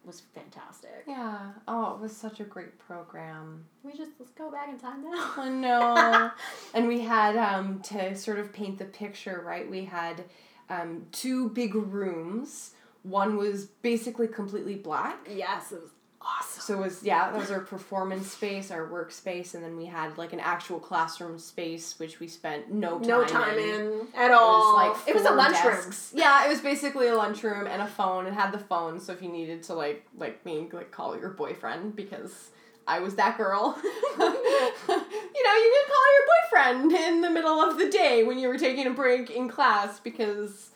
was 0.03 0.19
fantastic. 0.33 1.03
Yeah. 1.07 1.51
Oh, 1.67 1.95
it 1.95 1.99
was 1.99 2.15
such 2.15 2.39
a 2.39 2.43
great 2.43 2.77
program. 2.77 3.65
We 3.83 3.93
just 3.93 4.11
let's 4.19 4.31
go 4.33 4.51
back 4.51 4.69
in 4.69 4.77
time 4.79 5.03
now. 5.03 5.33
I 5.37 5.49
know. 5.49 6.31
and 6.75 6.87
we 6.87 7.01
had 7.01 7.35
um, 7.37 7.79
to 7.83 8.15
sort 8.15 8.37
of 8.39 8.53
paint 8.53 8.77
the 8.77 8.85
picture, 8.85 9.41
right? 9.45 9.67
We 9.69 9.85
had 9.85 10.25
um, 10.69 11.05
two 11.11 11.49
big 11.49 11.73
rooms. 11.75 12.71
One 13.05 13.37
was 13.37 13.65
basically 13.65 14.27
completely 14.27 14.75
black. 14.75 15.27
yes, 15.29 15.71
it 15.71 15.81
was 15.81 15.91
awesome. 16.25 16.61
So 16.61 16.73
it 16.73 16.83
was 16.83 17.03
yeah, 17.03 17.31
that 17.31 17.39
was 17.39 17.51
our 17.51 17.59
performance 17.59 18.31
space, 18.31 18.71
our 18.71 18.87
workspace, 18.87 19.53
and 19.53 19.63
then 19.63 19.77
we 19.77 19.85
had 19.85 20.17
like 20.17 20.33
an 20.33 20.39
actual 20.39 20.79
classroom 20.79 21.37
space 21.37 21.99
which 21.99 22.19
we 22.19 22.27
spent 22.27 22.71
no 22.71 22.99
time 22.99 23.07
no 23.07 23.23
time 23.25 23.57
in. 23.57 23.81
in, 23.81 24.07
at 24.15 24.31
all. 24.31 24.79
It 24.79 24.89
was 24.89 24.97
like 24.97 25.07
it 25.09 25.15
was 25.15 25.25
a 25.25 25.33
lunchroom. 25.33 25.93
Yeah, 26.13 26.45
it 26.45 26.49
was 26.49 26.61
basically 26.61 27.07
a 27.07 27.15
lunchroom 27.15 27.67
and 27.67 27.81
a 27.81 27.87
phone. 27.87 28.25
It 28.25 28.33
had 28.33 28.51
the 28.51 28.59
phone, 28.59 28.99
so 28.99 29.13
if 29.13 29.21
you 29.21 29.29
needed 29.29 29.63
to 29.63 29.73
like 29.73 30.05
like 30.17 30.43
me 30.45 30.67
like 30.71 30.91
call 30.91 31.17
your 31.17 31.29
boyfriend 31.29 31.95
because 31.95 32.49
I 32.87 32.99
was 32.99 33.15
that 33.15 33.37
girl. 33.37 33.77
you 33.83 34.23
know, 34.23 35.53
you 35.53 35.75
could 35.75 35.93
call 35.93 36.07
your 36.13 36.25
boyfriend 36.33 36.91
in 36.91 37.21
the 37.21 37.29
middle 37.29 37.59
of 37.61 37.77
the 37.77 37.89
day 37.89 38.23
when 38.23 38.37
you 38.39 38.47
were 38.47 38.57
taking 38.57 38.87
a 38.87 38.91
break 38.91 39.29
in 39.29 39.49
class 39.49 39.99
because 39.99 40.71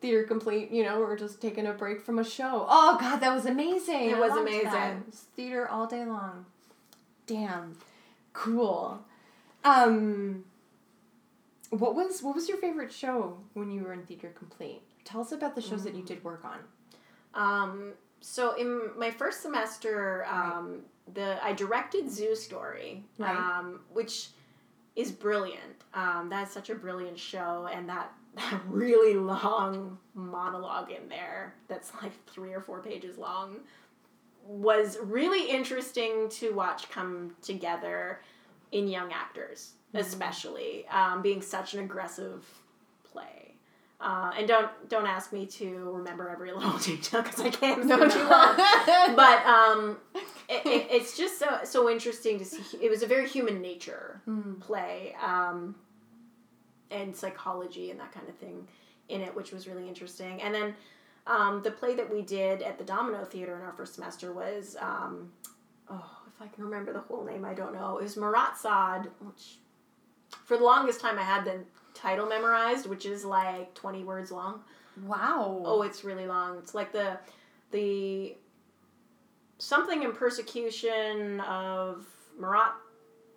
theater 0.00 0.22
complete, 0.24 0.70
you 0.70 0.82
know, 0.84 1.00
or 1.02 1.16
just 1.16 1.40
taking 1.40 1.66
a 1.66 1.72
break 1.72 2.00
from 2.02 2.18
a 2.18 2.24
show. 2.24 2.66
Oh 2.68 2.96
god, 3.00 3.16
that 3.20 3.34
was 3.34 3.46
amazing. 3.46 4.10
It 4.10 4.16
I 4.16 4.20
was 4.20 4.32
amazing. 4.32 4.66
It 4.72 5.06
was 5.06 5.24
theater 5.34 5.68
all 5.68 5.86
day 5.86 6.04
long. 6.04 6.46
Damn. 7.26 7.76
Cool. 8.32 9.02
Um 9.64 10.44
what 11.70 11.94
was 11.94 12.22
what 12.22 12.34
was 12.34 12.48
your 12.48 12.58
favorite 12.58 12.92
show 12.92 13.38
when 13.54 13.70
you 13.70 13.82
were 13.82 13.92
in 13.92 14.02
theater 14.04 14.32
complete? 14.38 14.80
Tell 15.04 15.20
us 15.20 15.32
about 15.32 15.54
the 15.54 15.60
shows 15.62 15.84
that 15.84 15.94
you 15.94 16.02
did 16.02 16.22
work 16.24 16.44
on. 16.44 16.58
Um, 17.34 17.92
so 18.20 18.54
in 18.54 18.90
my 18.98 19.10
first 19.10 19.42
semester, 19.42 20.26
um, 20.26 20.80
the 21.14 21.42
I 21.42 21.52
directed 21.52 22.10
Zoo 22.10 22.34
Story, 22.34 23.04
Right. 23.18 23.34
um, 23.36 23.80
which 23.92 24.28
is 24.96 25.12
brilliant. 25.12 25.62
Um, 25.94 26.28
that's 26.28 26.52
such 26.52 26.68
a 26.70 26.74
brilliant 26.74 27.18
show, 27.18 27.68
and 27.72 27.88
that 27.88 28.12
that 28.38 28.60
really 28.68 29.14
long 29.14 29.98
monologue 30.14 30.90
in 30.90 31.08
there 31.08 31.54
that's 31.68 31.92
like 32.02 32.12
three 32.26 32.52
or 32.52 32.60
four 32.60 32.80
pages 32.80 33.18
long 33.18 33.56
was 34.46 34.96
really 35.02 35.50
interesting 35.50 36.28
to 36.30 36.52
watch 36.54 36.90
come 36.90 37.34
together 37.42 38.20
in 38.72 38.88
young 38.88 39.12
actors, 39.12 39.72
especially 39.94 40.86
um, 40.88 41.20
being 41.22 41.42
such 41.42 41.74
an 41.74 41.80
aggressive 41.80 42.46
play. 43.10 43.54
Uh, 44.00 44.30
and 44.38 44.46
don't 44.46 44.70
don't 44.88 45.06
ask 45.06 45.32
me 45.32 45.44
to 45.44 45.90
remember 45.92 46.28
every 46.30 46.52
little 46.54 46.78
detail 46.78 47.20
because 47.22 47.40
I 47.40 47.50
can't. 47.50 47.86
Been 47.88 48.10
too 48.10 48.24
long. 48.28 48.56
But 49.16 49.44
um, 49.46 49.98
it, 50.48 50.64
it, 50.64 50.86
it's 50.90 51.16
just 51.16 51.38
so 51.38 51.58
so 51.64 51.90
interesting 51.90 52.38
to 52.38 52.44
see. 52.44 52.62
It 52.80 52.88
was 52.90 53.02
a 53.02 53.06
very 53.06 53.28
human 53.28 53.60
nature 53.60 54.22
Mm. 54.28 54.60
play, 54.60 55.14
um, 55.22 55.74
and 56.90 57.14
psychology 57.14 57.90
and 57.90 58.00
that 58.00 58.12
kind 58.12 58.28
of 58.28 58.36
thing 58.36 58.66
in 59.08 59.20
it, 59.20 59.34
which 59.34 59.52
was 59.52 59.66
really 59.66 59.88
interesting. 59.88 60.40
And 60.42 60.54
then 60.54 60.74
um, 61.26 61.62
the 61.62 61.70
play 61.70 61.94
that 61.94 62.10
we 62.10 62.22
did 62.22 62.62
at 62.62 62.78
the 62.78 62.84
Domino 62.84 63.24
Theater 63.24 63.56
in 63.56 63.62
our 63.62 63.72
first 63.72 63.94
semester 63.94 64.32
was, 64.32 64.76
um, 64.80 65.32
oh, 65.90 66.10
if 66.26 66.42
I 66.42 66.48
can 66.48 66.64
remember 66.64 66.92
the 66.92 67.00
whole 67.00 67.24
name, 67.24 67.44
I 67.44 67.54
don't 67.54 67.74
know. 67.74 67.98
It 67.98 68.04
was 68.04 68.16
Marat/Sade, 68.16 69.10
which 69.20 69.58
for 70.44 70.56
the 70.56 70.64
longest 70.64 71.00
time 71.00 71.18
I 71.18 71.22
had 71.22 71.44
the 71.44 71.60
title 71.94 72.26
memorized, 72.26 72.86
which 72.86 73.06
is 73.06 73.24
like 73.24 73.74
20 73.74 74.04
words 74.04 74.30
long. 74.30 74.62
Wow. 75.04 75.62
Oh, 75.64 75.82
it's 75.82 76.04
really 76.04 76.26
long. 76.26 76.58
It's 76.58 76.74
like 76.74 76.92
the 76.92 77.18
the 77.70 78.36
something 79.58 80.02
in 80.02 80.12
persecution 80.12 81.40
of 81.40 82.06
Marat 82.38 82.72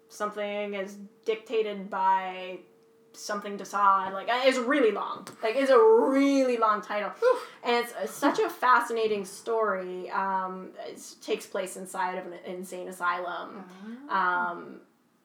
something 0.09 0.73
is 0.73 0.97
dictated 1.25 1.89
by 1.89 2.59
something 3.13 3.57
de 3.57 3.65
Sade. 3.65 4.13
Like 4.13 4.27
it's 4.29 4.57
really 4.57 4.91
long. 4.91 5.27
Like 5.43 5.55
it's 5.55 5.69
a 5.71 5.77
really 5.77 6.57
long 6.57 6.81
title, 6.81 7.11
and 7.63 7.75
it's, 7.83 7.93
it's 8.01 8.13
such 8.13 8.39
a 8.39 8.49
fascinating 8.49 9.25
story. 9.25 10.09
Um, 10.11 10.69
it 10.87 11.01
takes 11.21 11.45
place 11.45 11.77
inside 11.77 12.17
of 12.17 12.25
an 12.25 12.33
insane 12.45 12.87
asylum. 12.87 13.63
Um, 14.09 14.81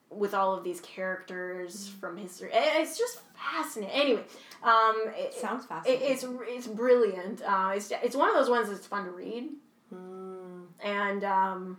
with 0.09 0.33
all 0.33 0.53
of 0.53 0.63
these 0.63 0.79
characters 0.79 1.89
from 1.99 2.15
history, 2.15 2.49
It- 2.53 2.81
it's 2.81 2.97
just 2.97 3.19
fascinating. 3.35 3.93
Anyway, 3.93 4.23
um, 4.63 4.95
it, 5.15 5.33
Sounds 5.33 5.65
it, 5.65 5.67
fascinating. 5.67 6.11
it's 6.11 6.25
it's 6.47 6.67
brilliant. 6.67 7.41
Uh, 7.41 7.71
it's 7.75 7.91
it's 7.91 8.15
one 8.15 8.29
of 8.29 8.35
those 8.35 8.49
ones 8.49 8.69
that's 8.69 8.87
fun 8.87 9.05
to 9.05 9.11
read, 9.11 9.49
Mm. 9.93 10.65
and 10.81 11.23
um, 11.23 11.77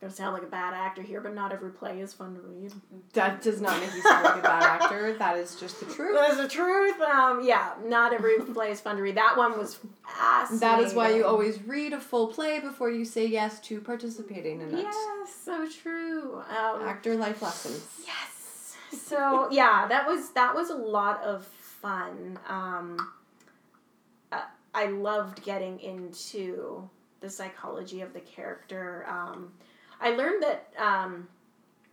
gonna 0.00 0.12
sound 0.12 0.34
like 0.34 0.42
a 0.42 0.46
bad 0.46 0.74
actor 0.74 1.02
here, 1.02 1.20
but 1.20 1.34
not 1.34 1.52
every 1.52 1.70
play 1.70 2.00
is 2.00 2.12
fun 2.12 2.34
to 2.34 2.40
read. 2.40 2.72
That 3.14 3.40
does 3.42 3.60
not 3.60 3.80
make 3.80 3.94
you 3.94 4.02
sound 4.02 4.24
like 4.24 4.38
a 4.38 4.42
bad 4.42 4.62
actor. 4.62 5.14
That 5.14 5.38
is 5.38 5.56
just 5.56 5.80
the 5.80 5.86
truth. 5.94 6.14
That's 6.14 6.36
the 6.36 6.48
truth. 6.48 7.00
Um, 7.00 7.42
yeah, 7.42 7.72
not 7.84 8.12
every 8.12 8.38
play 8.52 8.70
is 8.70 8.80
fun 8.80 8.96
to 8.96 9.02
read. 9.02 9.16
That 9.16 9.36
one 9.36 9.58
was 9.58 9.78
fascinating. 10.06 10.60
That 10.60 10.80
is 10.80 10.94
why 10.94 11.14
you 11.14 11.24
always 11.24 11.62
read 11.62 11.92
a 11.92 12.00
full 12.00 12.28
play 12.28 12.60
before 12.60 12.90
you 12.90 13.04
say 13.04 13.26
yes 13.26 13.58
to 13.60 13.80
participating 13.80 14.60
in 14.60 14.74
it. 14.74 14.82
Yes, 14.82 14.96
so 15.44 15.66
true. 15.68 16.42
Um, 16.50 16.82
Actor 16.82 17.16
life 17.16 17.40
lessons. 17.40 17.86
Yes. 18.06 18.76
So 18.92 19.48
yeah, 19.52 19.86
that 19.88 20.06
was 20.06 20.30
that 20.32 20.54
was 20.54 20.70
a 20.70 20.76
lot 20.76 21.22
of 21.22 21.46
fun. 21.46 22.38
Um, 22.48 23.12
I, 24.30 24.44
I 24.74 24.86
loved 24.86 25.42
getting 25.42 25.80
into 25.80 26.88
the 27.20 27.30
psychology 27.30 28.02
of 28.02 28.12
the 28.12 28.20
character. 28.20 29.06
Um, 29.08 29.52
I 30.00 30.10
learned 30.10 30.42
that, 30.42 30.72
um, 30.78 31.28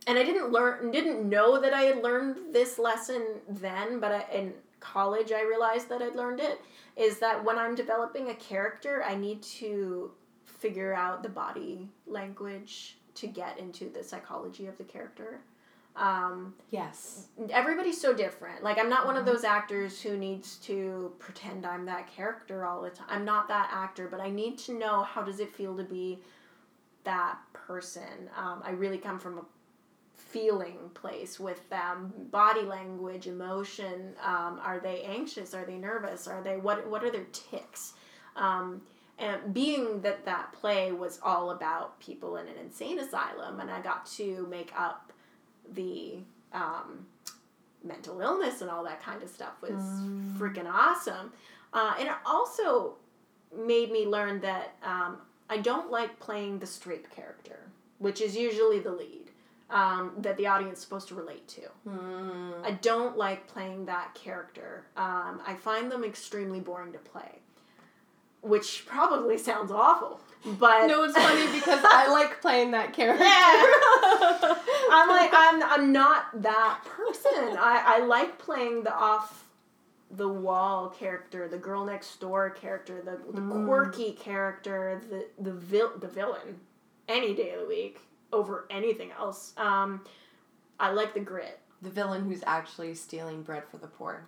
and 0.06 0.18
I 0.18 0.24
didn't 0.24 0.50
learn 0.52 0.90
didn't 0.90 1.28
know 1.28 1.60
that 1.60 1.72
I 1.72 1.82
had 1.82 2.02
learned 2.02 2.52
this 2.52 2.78
lesson 2.78 3.24
then, 3.48 4.00
but 4.00 4.12
I, 4.12 4.24
in 4.32 4.54
college 4.80 5.32
I 5.32 5.42
realized 5.42 5.88
that 5.88 6.02
I'd 6.02 6.14
learned 6.14 6.40
it. 6.40 6.60
Is 6.96 7.18
that 7.18 7.42
when 7.44 7.58
I'm 7.58 7.74
developing 7.74 8.30
a 8.30 8.34
character, 8.34 9.02
I 9.02 9.14
need 9.16 9.42
to 9.42 10.12
figure 10.44 10.94
out 10.94 11.22
the 11.22 11.28
body 11.28 11.88
language 12.06 12.98
to 13.16 13.26
get 13.26 13.58
into 13.58 13.88
the 13.88 14.02
psychology 14.04 14.66
of 14.66 14.76
the 14.78 14.84
character. 14.84 15.40
Um, 15.96 16.54
Yes. 16.70 17.28
everybody's 17.50 18.00
so 18.00 18.12
different. 18.12 18.62
Like 18.62 18.78
I'm 18.78 18.88
not 18.88 19.06
one 19.06 19.16
of 19.16 19.24
those 19.26 19.44
actors 19.44 20.00
who 20.02 20.16
needs 20.16 20.56
to 20.58 21.12
pretend 21.18 21.64
I'm 21.64 21.84
that 21.86 22.08
character 22.08 22.64
all 22.64 22.82
the 22.82 22.90
time. 22.90 23.06
I'm 23.08 23.24
not 23.24 23.46
that 23.48 23.70
actor, 23.72 24.08
but 24.08 24.20
I 24.20 24.30
need 24.30 24.58
to 24.58 24.76
know 24.76 25.02
how 25.02 25.22
does 25.22 25.38
it 25.40 25.54
feel 25.54 25.76
to 25.76 25.84
be 25.84 26.18
that 27.04 27.38
person. 27.66 28.28
Um, 28.36 28.62
I 28.64 28.70
really 28.70 28.98
come 28.98 29.18
from 29.18 29.38
a 29.38 29.42
feeling 30.14 30.78
place 30.94 31.38
with 31.38 31.68
them, 31.70 32.12
body 32.30 32.62
language, 32.62 33.26
emotion. 33.26 34.14
Um, 34.24 34.60
are 34.62 34.80
they 34.82 35.02
anxious? 35.02 35.54
Are 35.54 35.64
they 35.64 35.76
nervous? 35.76 36.26
Are 36.26 36.42
they 36.42 36.56
what? 36.56 36.86
What 36.88 37.04
are 37.04 37.10
their 37.10 37.26
ticks? 37.32 37.94
Um, 38.36 38.82
and 39.18 39.54
being 39.54 40.00
that 40.00 40.24
that 40.24 40.52
play 40.52 40.90
was 40.90 41.20
all 41.22 41.50
about 41.50 42.00
people 42.00 42.36
in 42.36 42.48
an 42.48 42.54
insane 42.60 42.98
asylum, 42.98 43.60
and 43.60 43.70
I 43.70 43.80
got 43.80 44.06
to 44.16 44.46
make 44.50 44.72
up 44.78 45.12
the 45.72 46.18
um, 46.52 47.06
mental 47.84 48.20
illness 48.20 48.60
and 48.60 48.70
all 48.70 48.82
that 48.84 49.02
kind 49.02 49.22
of 49.22 49.28
stuff 49.28 49.60
was 49.62 49.70
Mm. 49.72 50.36
freaking 50.38 50.66
awesome. 50.70 51.32
Uh, 51.72 51.94
and 51.98 52.08
it 52.08 52.14
also 52.26 52.96
made 53.56 53.90
me 53.92 54.04
learn 54.06 54.40
that 54.40 54.74
um, 54.82 55.18
I 55.48 55.58
don't 55.58 55.90
like 55.90 56.18
playing 56.20 56.58
the 56.58 56.66
straight 56.66 57.10
character, 57.10 57.60
which 57.98 58.20
is 58.20 58.36
usually 58.36 58.78
the 58.78 58.92
lead 58.92 59.30
um, 59.70 60.12
that 60.18 60.36
the 60.36 60.46
audience 60.46 60.78
is 60.78 60.84
supposed 60.84 61.08
to 61.08 61.14
relate 61.14 61.46
to. 61.48 61.62
Mm. 61.88 62.64
I 62.64 62.72
don't 62.72 63.16
like 63.16 63.46
playing 63.46 63.86
that 63.86 64.14
character. 64.14 64.84
Um, 64.96 65.40
I 65.46 65.54
find 65.54 65.90
them 65.90 66.04
extremely 66.04 66.60
boring 66.60 66.92
to 66.92 66.98
play, 66.98 67.40
which 68.40 68.84
probably 68.86 69.38
sounds 69.38 69.70
awful. 69.70 70.20
But 70.58 70.86
No, 70.86 71.04
it's 71.04 71.16
funny 71.16 71.50
because 71.52 71.80
I 71.84 72.10
like 72.10 72.40
playing 72.40 72.72
that 72.72 72.92
character. 72.92 73.24
I'm 74.90 75.08
like 75.08 75.30
I'm 75.32 75.62
I'm 75.62 75.92
not 75.92 76.42
that 76.42 76.80
person. 76.84 77.56
I, 77.58 77.82
I 77.86 78.04
like 78.04 78.38
playing 78.38 78.84
the 78.84 78.94
off 78.94 79.43
the 80.10 80.28
wall 80.28 80.88
character, 80.90 81.48
the 81.48 81.58
girl 81.58 81.84
next 81.84 82.20
door 82.20 82.50
character, 82.50 83.00
the 83.02 83.18
the 83.32 83.40
Mm. 83.40 83.66
quirky 83.66 84.12
character, 84.12 85.00
the 85.10 85.26
the 85.42 85.52
vil- 85.52 85.98
the 85.98 86.08
villain, 86.08 86.60
any 87.08 87.34
day 87.34 87.50
of 87.50 87.60
the 87.62 87.66
week 87.66 88.00
over 88.32 88.66
anything 88.70 89.10
else. 89.12 89.52
Um, 89.56 90.04
I 90.78 90.90
like 90.90 91.14
the 91.14 91.20
grit. 91.20 91.60
the 91.82 91.90
villain 91.90 92.24
who's 92.24 92.42
actually 92.46 92.94
stealing 92.94 93.42
bread 93.42 93.62
for 93.70 93.76
the 93.76 93.86
poor. 93.88 94.26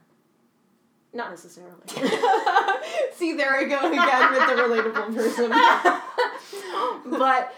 Not 1.14 1.30
necessarily. 1.30 1.80
See, 3.14 3.32
there 3.34 3.54
I 3.54 3.64
go 3.64 3.78
again 3.90 4.32
with 4.32 4.46
the 4.46 4.62
relatable 4.62 5.14
person. 5.16 5.50
but 7.18 7.54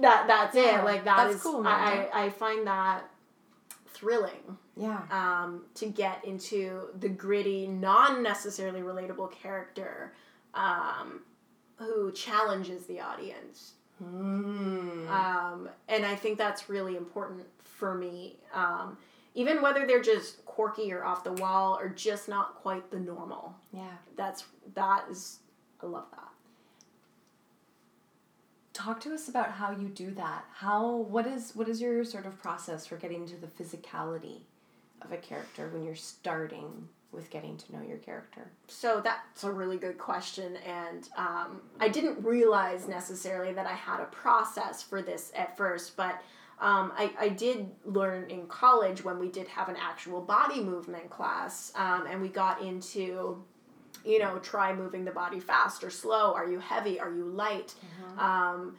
that 0.00 0.26
that's 0.26 0.54
Yeah, 0.56 0.80
it. 0.80 0.84
Like 0.84 1.04
that 1.04 1.16
that's 1.18 1.36
is- 1.36 1.42
cool, 1.42 1.66
I, 1.66 2.08
I 2.12 2.24
I 2.24 2.30
find 2.30 2.66
that 2.66 3.08
thrilling 3.88 4.58
yeah. 4.76 5.00
um, 5.10 5.62
to 5.74 5.86
get 5.86 6.24
into 6.24 6.88
the 6.98 7.08
gritty, 7.08 7.66
non 7.66 8.22
necessarily 8.22 8.80
relatable 8.80 9.32
character 9.32 10.12
um, 10.54 11.20
who 11.76 12.12
challenges 12.12 12.86
the 12.86 13.00
audience. 13.00 13.72
Mm. 14.02 15.08
Um, 15.08 15.68
and 15.88 16.04
I 16.04 16.14
think 16.14 16.36
that's 16.36 16.68
really 16.68 16.96
important 16.96 17.44
for 17.62 17.94
me. 17.94 18.36
Um, 18.52 18.98
even 19.34 19.60
whether 19.62 19.86
they're 19.86 20.02
just 20.02 20.44
quirky 20.44 20.92
or 20.92 21.04
off 21.04 21.24
the 21.24 21.32
wall 21.32 21.78
or 21.78 21.88
just 21.88 22.28
not 22.28 22.56
quite 22.56 22.90
the 22.90 22.98
normal. 22.98 23.54
yeah. 23.72 23.96
That's 24.16 24.44
that 24.74 25.04
is 25.10 25.38
I 25.82 25.86
love 25.86 26.06
that. 26.12 26.22
Talk 28.72 29.00
to 29.00 29.14
us 29.14 29.28
about 29.28 29.52
how 29.52 29.70
you 29.70 29.88
do 29.88 30.10
that. 30.12 30.44
How 30.54 30.96
what 30.96 31.26
is 31.26 31.54
what 31.54 31.68
is 31.68 31.80
your 31.80 32.04
sort 32.04 32.26
of 32.26 32.38
process 32.38 32.86
for 32.86 32.96
getting 32.96 33.26
to 33.26 33.36
the 33.36 33.46
physicality 33.46 34.40
of 35.02 35.12
a 35.12 35.16
character 35.16 35.68
when 35.72 35.84
you're 35.84 35.94
starting 35.94 36.88
with 37.12 37.30
getting 37.30 37.56
to 37.56 37.72
know 37.72 37.82
your 37.82 37.98
character? 37.98 38.50
So 38.68 39.00
that's 39.02 39.44
a 39.44 39.50
really 39.50 39.78
good 39.78 39.98
question, 39.98 40.56
and 40.66 41.08
um, 41.16 41.62
I 41.80 41.88
didn't 41.88 42.22
realize 42.24 42.88
necessarily 42.88 43.52
that 43.54 43.66
I 43.66 43.72
had 43.72 44.00
a 44.00 44.06
process 44.06 44.82
for 44.82 45.02
this 45.02 45.32
at 45.34 45.56
first, 45.56 45.96
but 45.96 46.20
um, 46.58 46.92
I, 46.96 47.12
I 47.18 47.28
did 47.28 47.70
learn 47.84 48.30
in 48.30 48.46
college 48.46 49.04
when 49.04 49.18
we 49.18 49.28
did 49.28 49.46
have 49.48 49.68
an 49.68 49.76
actual 49.78 50.20
body 50.20 50.62
movement 50.62 51.10
class, 51.10 51.72
um, 51.74 52.06
and 52.06 52.20
we 52.20 52.28
got 52.28 52.62
into, 52.62 53.42
you 54.04 54.18
know, 54.18 54.38
try 54.38 54.74
moving 54.74 55.04
the 55.04 55.10
body 55.10 55.38
fast 55.38 55.84
or 55.84 55.90
slow. 55.90 56.32
Are 56.32 56.50
you 56.50 56.58
heavy? 56.58 56.98
Are 56.98 57.12
you 57.12 57.24
light? 57.24 57.74
Um, 58.18 58.76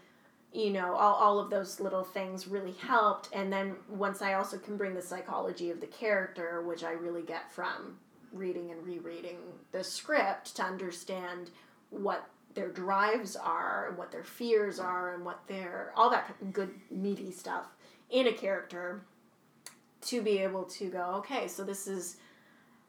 you 0.54 0.72
know, 0.72 0.96
all, 0.96 1.16
all 1.16 1.40
of 1.40 1.50
those 1.50 1.80
little 1.80 2.04
things 2.04 2.48
really 2.48 2.74
helped. 2.74 3.30
And 3.34 3.52
then 3.52 3.76
once 3.90 4.22
I 4.22 4.34
also 4.34 4.58
can 4.58 4.78
bring 4.78 4.94
the 4.94 5.02
psychology 5.02 5.70
of 5.70 5.82
the 5.82 5.88
character, 5.88 6.64
which 6.66 6.84
I 6.84 6.92
really 6.92 7.22
get 7.22 7.52
from 7.52 7.98
reading 8.32 8.72
and 8.72 8.84
rereading 8.86 9.38
the 9.72 9.84
script 9.84 10.56
to 10.56 10.64
understand 10.64 11.52
what 11.90 12.30
their 12.54 12.70
drives 12.70 13.36
are 13.36 13.88
and 13.90 13.98
what 13.98 14.12
their 14.12 14.24
fears 14.24 14.80
are 14.80 15.14
and 15.14 15.24
what 15.24 15.40
their 15.48 15.94
all 15.96 16.10
that 16.10 16.36
good 16.52 16.72
meaty 16.90 17.32
stuff 17.32 17.68
in 18.10 18.28
a 18.28 18.34
character 18.34 19.02
to 20.02 20.22
be 20.22 20.40
able 20.40 20.64
to 20.64 20.90
go 20.90 21.04
okay 21.18 21.48
so 21.48 21.64
this 21.64 21.88
is 21.88 22.18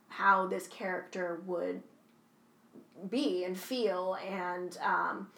how 0.08 0.46
this 0.46 0.66
character 0.68 1.42
would 1.44 1.82
be 3.10 3.44
and 3.44 3.58
feel 3.58 4.16
and 4.26 4.78
um, 4.82 5.28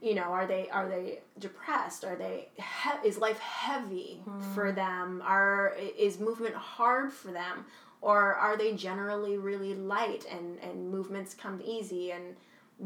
you 0.00 0.14
know 0.14 0.22
are 0.22 0.46
they 0.46 0.68
are 0.70 0.88
they 0.88 1.20
depressed? 1.38 2.04
Are 2.04 2.16
they 2.16 2.48
he- 2.56 3.08
is 3.08 3.18
life 3.18 3.38
heavy 3.38 4.22
for 4.54 4.72
them? 4.72 5.22
Are 5.24 5.74
is 5.98 6.18
movement 6.18 6.54
hard 6.54 7.12
for 7.12 7.32
them? 7.32 7.64
Or 8.02 8.34
are 8.34 8.56
they 8.56 8.72
generally 8.74 9.36
really 9.36 9.74
light 9.74 10.24
and 10.30 10.58
and 10.60 10.90
movements 10.90 11.34
come 11.34 11.60
easy? 11.64 12.12
And 12.12 12.36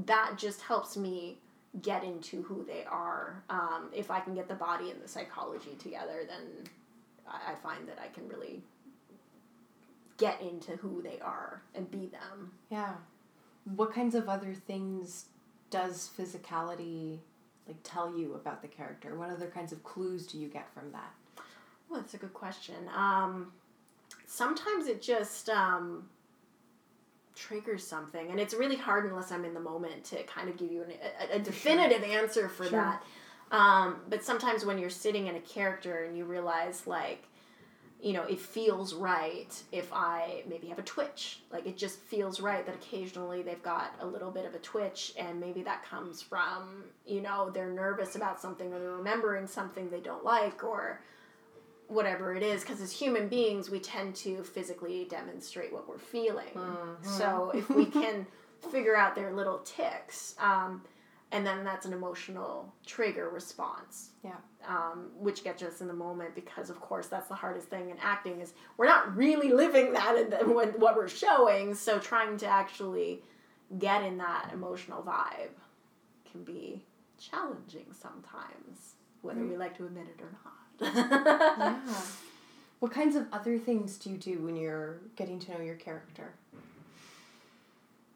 that 0.07 0.37
just 0.37 0.61
helps 0.63 0.97
me 0.97 1.39
get 1.83 2.03
into 2.05 2.43
who 2.43 2.65
they 2.65 2.85
are. 2.85 3.43
Um, 3.51 3.91
if 3.93 4.11
i 4.11 4.21
can 4.21 4.35
get 4.35 4.47
the 4.49 4.55
body 4.55 4.91
and 4.91 5.03
the 5.03 5.09
psychology 5.09 5.75
together 5.79 6.21
then 6.29 6.47
I, 7.29 7.53
I 7.53 7.55
find 7.57 7.89
that 7.89 7.99
i 8.01 8.07
can 8.09 8.29
really 8.29 8.63
get 10.19 10.41
into 10.41 10.77
who 10.77 11.03
they 11.03 11.19
are 11.21 11.63
and 11.75 11.91
be 11.91 12.07
them. 12.07 12.53
Yeah. 12.71 12.95
What 13.65 13.93
kinds 13.93 14.15
of 14.15 14.29
other 14.29 14.55
things 14.55 15.27
does 15.75 16.09
physicality 16.17 17.19
like 17.67 17.77
tell 17.83 18.17
you 18.17 18.35
about 18.35 18.63
the 18.63 18.69
character? 18.69 19.19
What 19.19 19.31
other 19.31 19.49
kinds 19.49 19.73
of 19.73 19.83
clues 19.83 20.25
do 20.25 20.39
you 20.39 20.47
get 20.47 20.73
from 20.73 20.93
that? 20.93 21.13
Well, 21.91 22.01
that's 22.01 22.15
a 22.15 22.17
good 22.17 22.33
question. 22.33 22.77
Um, 22.97 23.51
sometimes 24.25 24.87
it 24.87 25.03
just 25.03 25.49
um, 25.51 26.09
triggers 27.35 27.85
something, 27.85 28.31
and 28.31 28.39
it's 28.39 28.55
really 28.55 28.77
hard 28.77 29.05
unless 29.07 29.33
I'm 29.33 29.45
in 29.45 29.53
the 29.53 29.61
moment 29.61 30.05
to 30.05 30.23
kind 30.25 30.49
of 30.49 30.57
give 30.57 30.71
you 30.71 30.83
an, 30.83 30.93
a, 31.33 31.37
a 31.37 31.39
definitive 31.41 32.05
answer 32.05 32.49
for 32.49 32.67
Sure. 32.67 32.81
that. 32.81 33.03
Um, 33.51 33.97
but 34.09 34.23
sometimes 34.23 34.65
when 34.65 34.79
you're 34.79 34.91
sitting 34.91 35.27
in 35.27 35.35
a 35.35 35.41
character 35.41 36.05
and 36.05 36.17
you 36.17 36.25
realize, 36.25 36.87
like, 36.87 37.25
you 38.05 38.13
know, 38.13 38.25
it 38.25 38.39
feels 38.39 38.93
right 38.93 39.49
if 39.73 39.91
I 39.91 40.43
maybe 40.47 40.67
have 40.69 40.79
a 40.79 40.83
twitch. 40.83 41.41
Like, 41.51 41.67
it 41.67 41.79
just 41.79 41.99
feels 41.99 42.39
right 42.39 42.65
that 42.67 42.75
occasionally 42.75 43.41
they've 43.41 43.63
got 43.63 43.95
a 44.01 44.07
little 44.07 44.31
bit 44.31 44.45
of 44.45 44.55
a 44.55 44.59
twitch, 44.59 45.15
and 45.19 45.41
maybe 45.41 45.63
that 45.63 45.83
comes 45.89 46.21
from, 46.21 46.85
you 47.07 47.23
know, 47.23 47.49
they're 47.49 47.73
nervous 47.73 48.15
about 48.15 48.43
something 48.43 48.71
or 48.75 48.79
they're 48.79 48.91
remembering 48.91 49.47
something 49.47 49.89
they 49.89 50.01
don't 50.01 50.23
like 50.23 50.63
or 50.63 51.01
whatever 51.89 52.35
it 52.35 52.43
is. 52.43 52.61
Because 52.61 52.83
as 52.83 52.93
human 52.93 53.27
beings 53.27 53.71
we 53.71 53.81
tend 53.81 54.15
to 54.17 54.43
physically 54.43 55.07
demonstrate 55.09 55.73
what 55.73 55.89
we're 55.89 55.97
feeling. 55.97 56.59
So 57.03 57.53
if 57.55 57.71
we 57.71 57.87
can 57.87 58.27
figure 58.71 58.97
out 58.97 59.15
their 59.15 59.33
little 59.33 59.61
ticks 59.61 60.35
um, 60.39 60.83
and 61.35 61.45
then 61.47 61.65
that's 61.65 61.85
an 61.85 61.93
emotional 61.93 62.73
trigger 62.87 63.29
response 63.29 64.11
Yeah. 64.23 64.37
um, 64.69 65.11
which 65.19 65.43
gets 65.45 65.63
us 65.63 65.81
in 65.81 65.89
the 65.89 65.93
moment 65.95 66.35
because 66.35 66.71
of 66.71 66.81
course 66.81 67.09
that's 67.09 67.29
the 67.29 67.35
hardest 67.35 67.69
thing 67.69 67.91
in 67.91 67.97
acting 68.01 68.41
is 68.41 68.55
we're 68.77 68.87
not 68.87 69.15
really 69.17 69.51
living 69.53 69.93
that 69.93 70.17
in 70.17 70.31
the, 70.31 70.37
when, 70.55 70.69
what 70.85 70.97
we're 70.97 71.09
showing 71.09 71.75
so 71.75 71.99
trying 71.99 72.37
to 72.39 72.47
actually 72.47 73.23
get 73.79 74.03
in 74.05 74.17
that 74.19 74.51
emotional 74.53 75.03
vibe 75.03 75.55
can 76.31 76.45
be 76.45 76.83
challenging 77.19 77.87
sometimes 77.93 78.95
whether 79.23 79.45
we 79.45 79.57
like 79.57 79.77
to 79.77 79.85
admit 79.87 80.07
it 80.17 80.23
or 80.23 80.31
not 80.45 80.95
Yeah. 81.59 81.79
What 82.81 82.93
kinds 82.93 83.17
of 83.17 83.27
other 83.33 83.57
things 83.59 83.97
do 83.97 84.11
you 84.11 84.19
do 84.19 84.41
when 84.41 84.57
you're 84.57 84.99
getting 85.17 85.39
to 85.41 85.53
know 85.53 85.61
your 85.61 85.77
character? 85.77 86.35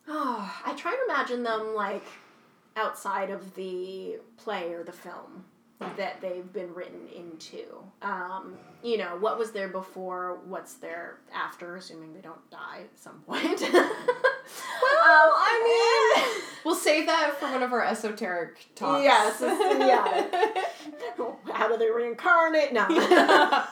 Oh, 0.06 0.54
I 0.66 0.74
try 0.74 0.92
to 0.92 0.98
imagine 1.08 1.42
them 1.42 1.74
like 1.74 2.04
outside 2.78 3.30
of 3.30 3.54
the 3.54 4.18
play 4.36 4.72
or 4.72 4.84
the 4.84 4.92
film 4.92 5.44
that 5.96 6.20
they've 6.20 6.52
been 6.52 6.74
written 6.74 7.08
into. 7.14 7.64
Um, 8.02 8.56
you 8.82 8.98
know, 8.98 9.16
what 9.20 9.38
was 9.38 9.52
there 9.52 9.68
before? 9.68 10.40
What's 10.46 10.74
there 10.74 11.18
after? 11.32 11.76
Assuming 11.76 12.14
they 12.14 12.20
don't 12.20 12.50
die 12.50 12.80
at 12.82 12.98
some 12.98 13.20
point. 13.20 13.60
well, 13.72 13.84
I 14.82 16.24
mean, 16.24 16.42
we'll 16.64 16.74
save 16.74 17.06
that 17.06 17.38
for 17.38 17.46
one 17.46 17.62
of 17.62 17.72
our 17.72 17.84
esoteric 17.84 18.74
talks. 18.74 19.04
Yes, 19.04 19.36
yeah. 19.40 20.26
how 21.52 21.68
do 21.68 21.76
they 21.76 21.90
reincarnate? 21.90 22.72
No. 22.72 22.86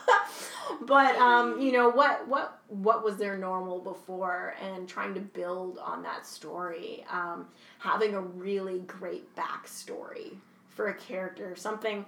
but 0.82 1.16
um, 1.16 1.60
you 1.60 1.72
know 1.72 1.88
what 1.90 2.26
what 2.28 2.60
what 2.68 3.04
was 3.04 3.16
their 3.16 3.36
normal 3.36 3.80
before 3.80 4.54
and 4.62 4.88
trying 4.88 5.14
to 5.14 5.20
build 5.20 5.78
on 5.78 6.02
that 6.02 6.26
story 6.26 7.04
um, 7.10 7.46
having 7.78 8.14
a 8.14 8.20
really 8.20 8.80
great 8.80 9.24
backstory 9.36 10.34
for 10.68 10.88
a 10.88 10.94
character 10.94 11.54
something 11.56 12.04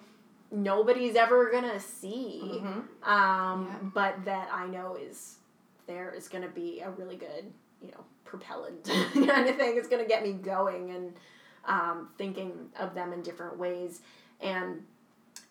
nobody's 0.51 1.15
ever 1.17 1.51
gonna 1.51 1.79
see 1.81 2.41
Mhm. 2.63 2.85
um, 3.07 3.67
Yeah. 3.67 3.75
but 3.95 4.25
that 4.25 4.49
i 4.53 4.67
know 4.67 4.97
is 4.97 5.37
there 5.87 6.11
is 6.13 6.29
gonna 6.29 6.49
be 6.49 6.81
a 6.81 6.91
really 6.91 7.17
good 7.17 7.53
you 7.83 7.91
know 7.91 8.05
propellant 8.25 8.85
kind 9.15 9.49
of 9.49 9.57
thing 9.57 9.77
it's 9.77 9.89
gonna 9.89 10.05
get 10.07 10.23
me 10.23 10.33
going 10.33 10.91
and 10.91 11.15
um, 11.67 12.09
thinking 12.17 12.71
of 12.79 12.95
them 12.95 13.13
in 13.13 13.21
different 13.23 13.59
ways 13.59 14.01
and 14.41 14.83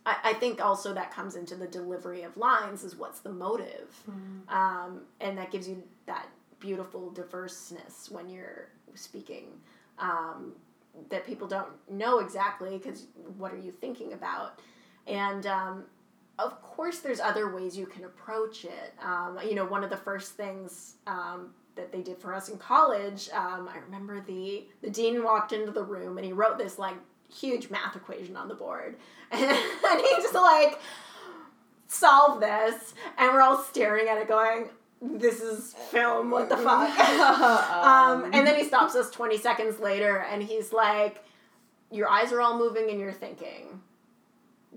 I, 0.08 0.16
I 0.30 0.34
think 0.34 0.64
also 0.64 0.94
that 0.94 1.12
comes 1.14 1.36
into 1.36 1.56
the 1.56 1.68
delivery 1.68 2.24
of 2.24 2.36
lines 2.38 2.84
is 2.84 2.96
what's 2.96 3.20
the 3.20 3.32
motive. 3.32 3.90
Um, 4.50 5.02
and 5.20 5.38
that 5.38 5.52
gives 5.52 5.68
you 5.68 5.84
that 6.06 6.28
beautiful 6.60 7.12
diverseness 7.12 8.10
when 8.10 8.30
you're 8.30 8.70
speaking 8.96 9.48
um, 10.00 10.54
that 11.10 11.26
people 11.26 11.48
don't 11.48 11.68
know 11.92 12.20
exactly 12.20 12.78
because 12.78 13.08
what 13.38 13.54
are 13.54 13.60
you 13.60 13.72
thinking 13.72 14.14
about? 14.14 14.60
And 15.06 15.46
um, 15.46 15.84
of 16.40 16.62
course 16.62 17.00
there's 17.00 17.20
other 17.20 17.54
ways 17.54 17.78
you 17.78 17.86
can 17.86 18.06
approach 18.06 18.66
it. 18.66 18.94
Um, 19.04 19.40
you 19.48 19.56
know 19.56 19.66
one 19.66 19.84
of 19.84 19.90
the 19.90 19.98
first 19.98 20.34
things 20.34 20.96
um, 21.06 21.50
that 21.76 21.92
they 21.92 22.02
did 22.02 22.18
for 22.18 22.34
us 22.34 22.50
in 22.50 22.58
college 22.58 23.30
um, 23.34 23.70
i 23.72 23.78
remember 23.78 24.20
the 24.22 24.66
the 24.82 24.90
dean 24.90 25.24
walked 25.24 25.54
into 25.54 25.72
the 25.72 25.84
room 25.84 26.18
and 26.18 26.26
he 26.26 26.34
wrote 26.34 26.58
this 26.58 26.80
like 26.80 26.96
huge 27.34 27.70
math 27.70 27.96
equation 27.96 28.36
on 28.36 28.48
the 28.48 28.56
board. 28.56 28.96
And, 29.30 30.02
he 30.02 30.16
just 30.22 30.34
like 30.34 30.80
solve 31.88 32.40
this. 32.40 32.94
And 33.18 33.34
we're 33.34 33.42
all 33.42 33.62
staring 33.62 34.08
at 34.08 34.18
it 34.18 34.28
going 34.28 34.70
this 35.02 35.42
is 35.42 35.74
film. 35.74 36.32
What 36.32 36.50
the 36.50 36.58
fuck? 36.58 37.00
um, 37.00 38.26
and 38.26 38.48
then 38.48 38.56
he 38.56 38.64
stops 38.64 38.96
us 38.96 39.12
20 39.12 39.38
seconds 39.38 39.80
later 39.80 40.20
and 40.20 40.42
he's 40.42 40.74
like 40.74 41.24
your 41.92 42.10
eyes 42.10 42.34
are 42.34 42.42
all 42.42 42.58
moving 42.58 42.90
and 42.90 43.00
you're 43.00 43.14
thinking. 43.14 43.82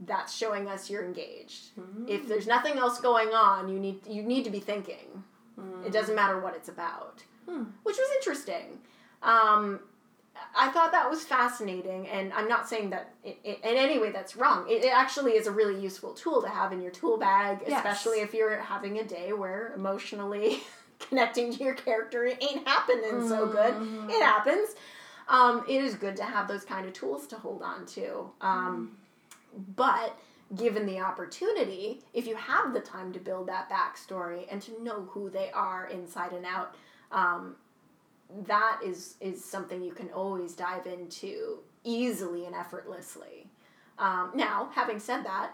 That's 0.06 0.36
showing 0.36 0.68
us 0.68 0.88
you're 0.90 1.04
engaged. 1.04 1.70
If 2.06 2.26
there's 2.26 2.46
nothing 2.46 2.78
else 2.78 3.00
going 3.00 3.28
on 3.28 3.68
you 3.68 3.78
need 3.78 4.06
you 4.06 4.22
need 4.22 4.44
to 4.44 4.50
be 4.50 4.60
thinking. 4.60 5.24
It 5.84 5.92
doesn't 5.92 6.14
matter 6.14 6.40
what 6.40 6.56
it's 6.56 6.68
about. 6.68 7.22
Hmm. 7.48 7.64
which 7.82 7.96
was 7.96 8.08
interesting. 8.16 8.78
Um, 9.22 9.80
I 10.56 10.70
thought 10.70 10.92
that 10.92 11.08
was 11.08 11.24
fascinating, 11.24 12.08
and 12.08 12.32
I'm 12.32 12.48
not 12.48 12.68
saying 12.68 12.90
that 12.90 13.14
it, 13.24 13.38
it, 13.44 13.58
in 13.62 13.76
any 13.76 13.98
way 13.98 14.10
that's 14.10 14.36
wrong. 14.36 14.66
It, 14.68 14.84
it, 14.84 14.92
actually 14.92 15.32
is 15.32 15.46
a 15.46 15.52
really 15.52 15.80
useful 15.80 16.12
tool 16.12 16.42
to 16.42 16.48
have 16.48 16.72
in 16.72 16.82
your 16.82 16.90
tool 16.90 17.16
bag, 17.16 17.62
especially 17.66 18.18
yes. 18.18 18.28
if 18.28 18.34
you're 18.34 18.58
having 18.60 18.98
a 18.98 19.04
day 19.04 19.32
where 19.32 19.72
emotionally 19.74 20.60
connecting 20.98 21.52
to 21.52 21.64
your 21.64 21.74
character 21.74 22.26
ain't 22.26 22.66
happening 22.66 23.04
mm-hmm. 23.04 23.28
so 23.28 23.46
good. 23.46 23.74
Mm-hmm. 23.74 24.10
It 24.10 24.22
happens. 24.22 24.74
Um, 25.28 25.64
it 25.68 25.82
is 25.82 25.94
good 25.94 26.16
to 26.16 26.24
have 26.24 26.48
those 26.48 26.64
kind 26.64 26.86
of 26.86 26.92
tools 26.92 27.26
to 27.28 27.36
hold 27.36 27.62
on 27.62 27.86
to. 27.86 28.30
Um, 28.40 28.98
mm. 29.56 29.64
But 29.76 30.18
given 30.56 30.86
the 30.86 31.00
opportunity, 31.00 32.02
if 32.12 32.26
you 32.26 32.34
have 32.34 32.72
the 32.72 32.80
time 32.80 33.12
to 33.12 33.20
build 33.20 33.48
that 33.48 33.70
backstory 33.70 34.46
and 34.50 34.60
to 34.62 34.82
know 34.82 35.02
who 35.10 35.30
they 35.30 35.50
are 35.52 35.86
inside 35.86 36.32
and 36.32 36.44
out, 36.44 36.74
um, 37.12 37.54
that 38.46 38.80
is 38.84 39.16
is 39.20 39.44
something 39.44 39.82
you 39.82 39.92
can 39.92 40.08
always 40.10 40.54
dive 40.54 40.86
into 40.86 41.58
easily 41.84 42.46
and 42.46 42.54
effortlessly. 42.54 43.48
Um, 43.98 44.32
now, 44.34 44.70
having 44.72 44.98
said 44.98 45.24
that, 45.24 45.52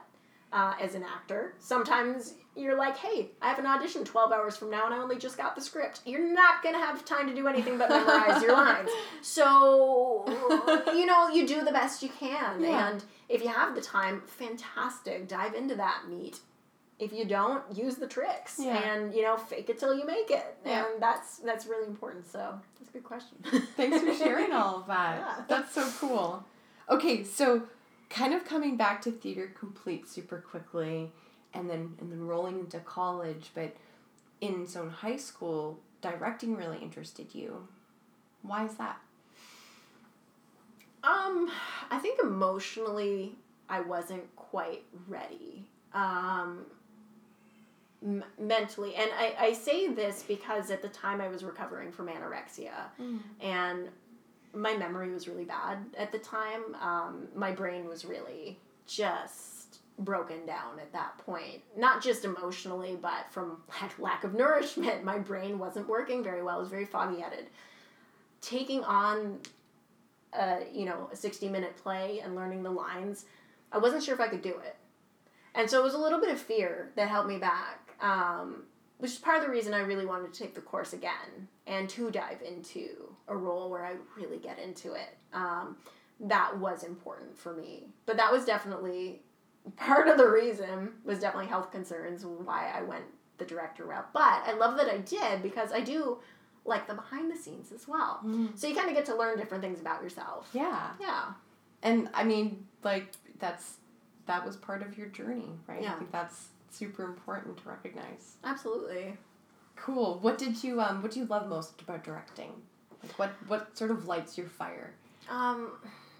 uh, 0.52 0.74
as 0.80 0.94
an 0.94 1.02
actor, 1.02 1.54
sometimes 1.58 2.34
you're 2.54 2.78
like, 2.78 2.96
hey, 2.96 3.30
I 3.42 3.48
have 3.48 3.58
an 3.58 3.66
audition 3.66 4.04
12 4.04 4.32
hours 4.32 4.56
from 4.56 4.70
now 4.70 4.86
and 4.86 4.94
I 4.94 4.98
only 4.98 5.18
just 5.18 5.36
got 5.36 5.54
the 5.54 5.60
script. 5.60 6.00
You're 6.06 6.32
not 6.32 6.62
going 6.62 6.74
to 6.74 6.80
have 6.80 7.04
time 7.04 7.26
to 7.28 7.34
do 7.34 7.46
anything 7.48 7.76
but 7.76 7.90
memorize 7.90 8.42
your 8.42 8.52
lines. 8.56 8.88
So, 9.20 10.24
you 10.94 11.04
know, 11.04 11.28
you 11.28 11.46
do 11.46 11.64
the 11.64 11.72
best 11.72 12.02
you 12.02 12.08
can. 12.08 12.62
Yeah. 12.62 12.88
And 12.90 13.04
if 13.28 13.42
you 13.42 13.48
have 13.48 13.74
the 13.74 13.80
time, 13.80 14.22
fantastic. 14.26 15.28
Dive 15.28 15.54
into 15.54 15.74
that 15.74 16.08
meat 16.08 16.38
if 16.98 17.12
you 17.12 17.24
don't 17.26 17.62
use 17.76 17.96
the 17.96 18.06
tricks 18.06 18.58
yeah. 18.58 18.94
and 18.94 19.14
you 19.14 19.22
know 19.22 19.36
fake 19.36 19.68
it 19.68 19.78
till 19.78 19.94
you 19.96 20.06
make 20.06 20.30
it. 20.30 20.56
Yeah. 20.64 20.86
and 20.92 21.02
that's 21.02 21.38
that's 21.38 21.66
really 21.66 21.86
important. 21.86 22.26
So 22.30 22.58
that's 22.78 22.90
a 22.90 22.92
good 22.92 23.04
question. 23.04 23.36
Thanks 23.76 24.00
for 24.00 24.14
sharing 24.14 24.52
all 24.52 24.80
of 24.80 24.86
that. 24.86 25.16
Yeah. 25.18 25.44
that's 25.48 25.74
so 25.74 25.88
cool. 25.98 26.44
Okay 26.88 27.24
so 27.24 27.62
kind 28.08 28.32
of 28.32 28.44
coming 28.44 28.76
back 28.76 29.02
to 29.02 29.10
theater 29.10 29.52
complete 29.58 30.08
super 30.08 30.38
quickly 30.38 31.10
and 31.52 31.68
then 31.68 31.94
and 32.00 32.10
then 32.10 32.26
rolling 32.26 32.60
into 32.60 32.78
college 32.80 33.50
but 33.54 33.74
in 34.40 34.66
zone 34.66 34.90
high 34.90 35.16
school 35.16 35.78
directing 36.00 36.56
really 36.56 36.78
interested 36.78 37.34
you. 37.34 37.68
Why 38.42 38.64
is 38.64 38.74
that? 38.76 38.98
Um 41.04 41.50
i 41.90 41.98
think 41.98 42.20
emotionally 42.22 43.36
i 43.68 43.80
wasn't 43.80 44.34
quite 44.36 44.84
ready. 45.08 45.66
Um, 45.92 46.66
m- 48.06 48.24
mentally. 48.38 48.94
And 48.94 49.10
I, 49.18 49.34
I 49.38 49.52
say 49.52 49.92
this 49.92 50.22
because 50.22 50.70
at 50.70 50.80
the 50.80 50.88
time 50.88 51.20
I 51.20 51.28
was 51.28 51.44
recovering 51.44 51.92
from 51.92 52.06
anorexia 52.06 52.72
mm. 53.00 53.18
and 53.40 53.88
my 54.54 54.74
memory 54.74 55.12
was 55.12 55.28
really 55.28 55.44
bad 55.44 55.78
at 55.98 56.12
the 56.12 56.18
time. 56.18 56.74
Um, 56.80 57.28
my 57.34 57.50
brain 57.50 57.86
was 57.86 58.04
really 58.04 58.58
just 58.86 59.80
broken 59.98 60.46
down 60.46 60.78
at 60.78 60.92
that 60.92 61.18
point. 61.18 61.62
Not 61.76 62.02
just 62.02 62.24
emotionally, 62.24 62.98
but 63.00 63.26
from 63.30 63.58
lack 63.98 64.24
of 64.24 64.34
nourishment. 64.34 65.04
My 65.04 65.18
brain 65.18 65.58
wasn't 65.58 65.88
working 65.88 66.22
very 66.22 66.42
well. 66.42 66.56
It 66.56 66.60
was 66.60 66.70
very 66.70 66.86
foggy 66.86 67.20
headed. 67.20 67.46
Taking 68.40 68.84
on 68.84 69.40
a, 70.32 70.60
you 70.72 70.84
know, 70.84 71.08
a 71.12 71.16
60 71.16 71.48
minute 71.48 71.76
play 71.76 72.20
and 72.20 72.34
learning 72.34 72.62
the 72.62 72.70
lines, 72.70 73.26
I 73.72 73.78
wasn't 73.78 74.02
sure 74.02 74.14
if 74.14 74.20
I 74.20 74.28
could 74.28 74.42
do 74.42 74.58
it. 74.64 74.76
And 75.56 75.68
so 75.68 75.80
it 75.80 75.82
was 75.82 75.94
a 75.94 75.98
little 75.98 76.20
bit 76.20 76.28
of 76.28 76.38
fear 76.38 76.92
that 76.94 77.08
held 77.08 77.26
me 77.26 77.38
back 77.38 77.86
um, 78.00 78.64
which 78.98 79.12
is 79.12 79.18
part 79.18 79.38
of 79.38 79.44
the 79.44 79.50
reason 79.50 79.74
I 79.74 79.80
really 79.80 80.06
wanted 80.06 80.32
to 80.32 80.38
take 80.38 80.54
the 80.54 80.60
course 80.60 80.92
again 80.92 81.48
and 81.66 81.88
to 81.90 82.10
dive 82.10 82.40
into 82.46 83.14
a 83.28 83.36
role 83.36 83.70
where 83.70 83.84
I 83.84 83.94
really 84.16 84.38
get 84.38 84.58
into 84.58 84.94
it. 84.94 85.16
Um, 85.32 85.76
that 86.20 86.58
was 86.58 86.82
important 86.82 87.36
for 87.36 87.52
me, 87.54 87.88
but 88.06 88.16
that 88.16 88.32
was 88.32 88.44
definitely 88.44 89.20
part 89.76 90.08
of 90.08 90.16
the 90.16 90.28
reason 90.28 90.92
was 91.04 91.18
definitely 91.18 91.48
health 91.48 91.70
concerns 91.70 92.24
why 92.24 92.72
I 92.74 92.82
went 92.82 93.04
the 93.38 93.44
director 93.44 93.84
route. 93.84 94.12
But 94.14 94.42
I 94.46 94.54
love 94.54 94.78
that 94.78 94.88
I 94.88 94.98
did 94.98 95.42
because 95.42 95.72
I 95.72 95.80
do 95.80 96.18
like 96.64 96.86
the 96.86 96.94
behind 96.94 97.30
the 97.30 97.36
scenes 97.36 97.70
as 97.70 97.86
well. 97.86 98.20
Mm. 98.24 98.58
So 98.58 98.66
you 98.66 98.74
kind 98.74 98.88
of 98.88 98.94
get 98.94 99.04
to 99.06 99.14
learn 99.14 99.36
different 99.36 99.62
things 99.62 99.80
about 99.80 100.02
yourself. 100.02 100.48
Yeah. 100.54 100.92
Yeah. 100.98 101.24
And 101.82 102.08
I 102.14 102.24
mean, 102.24 102.64
like 102.82 103.12
that's 103.38 103.74
that 104.26 104.44
was 104.44 104.56
part 104.56 104.82
of 104.82 104.98
your 104.98 105.06
journey, 105.08 105.50
right? 105.66 105.82
Yeah. 105.82 105.94
I 105.94 105.98
think 105.98 106.12
that's 106.12 106.48
super 106.70 107.04
important 107.04 107.56
to 107.58 107.68
recognize. 107.68 108.36
Absolutely. 108.44 109.16
Cool. 109.76 110.18
What 110.20 110.38
did 110.38 110.62
you 110.62 110.80
um 110.80 111.02
what 111.02 111.12
do 111.12 111.20
you 111.20 111.26
love 111.26 111.48
most 111.48 111.80
about 111.80 112.04
directing? 112.04 112.52
Like 113.02 113.18
what 113.18 113.30
what 113.46 113.76
sort 113.76 113.90
of 113.90 114.06
lights 114.06 114.36
your 114.36 114.48
fire? 114.48 114.92
Um 115.28 115.72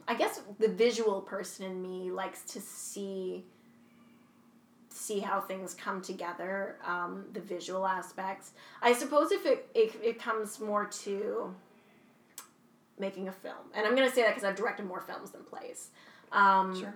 I 0.08 0.14
guess 0.14 0.40
the 0.58 0.68
visual 0.68 1.20
person 1.20 1.66
in 1.66 1.82
me 1.82 2.10
likes 2.10 2.42
to 2.52 2.60
see 2.60 3.44
see 4.88 5.20
how 5.20 5.40
things 5.40 5.74
come 5.74 6.00
together, 6.00 6.76
um, 6.82 7.26
the 7.34 7.40
visual 7.40 7.86
aspects. 7.86 8.52
I 8.80 8.94
suppose 8.94 9.30
if 9.30 9.44
it, 9.44 9.68
it, 9.74 9.94
it 10.02 10.18
comes 10.18 10.58
more 10.58 10.86
to 10.86 11.54
making 12.98 13.28
a 13.28 13.32
film, 13.32 13.58
and 13.74 13.86
I'm 13.86 13.94
going 13.94 14.08
to 14.08 14.14
say 14.14 14.22
that 14.22 14.30
because 14.34 14.44
I've 14.44 14.56
directed 14.56 14.86
more 14.86 15.02
films 15.02 15.32
than 15.32 15.42
plays. 15.44 15.90
Um, 16.32 16.80
sure 16.80 16.94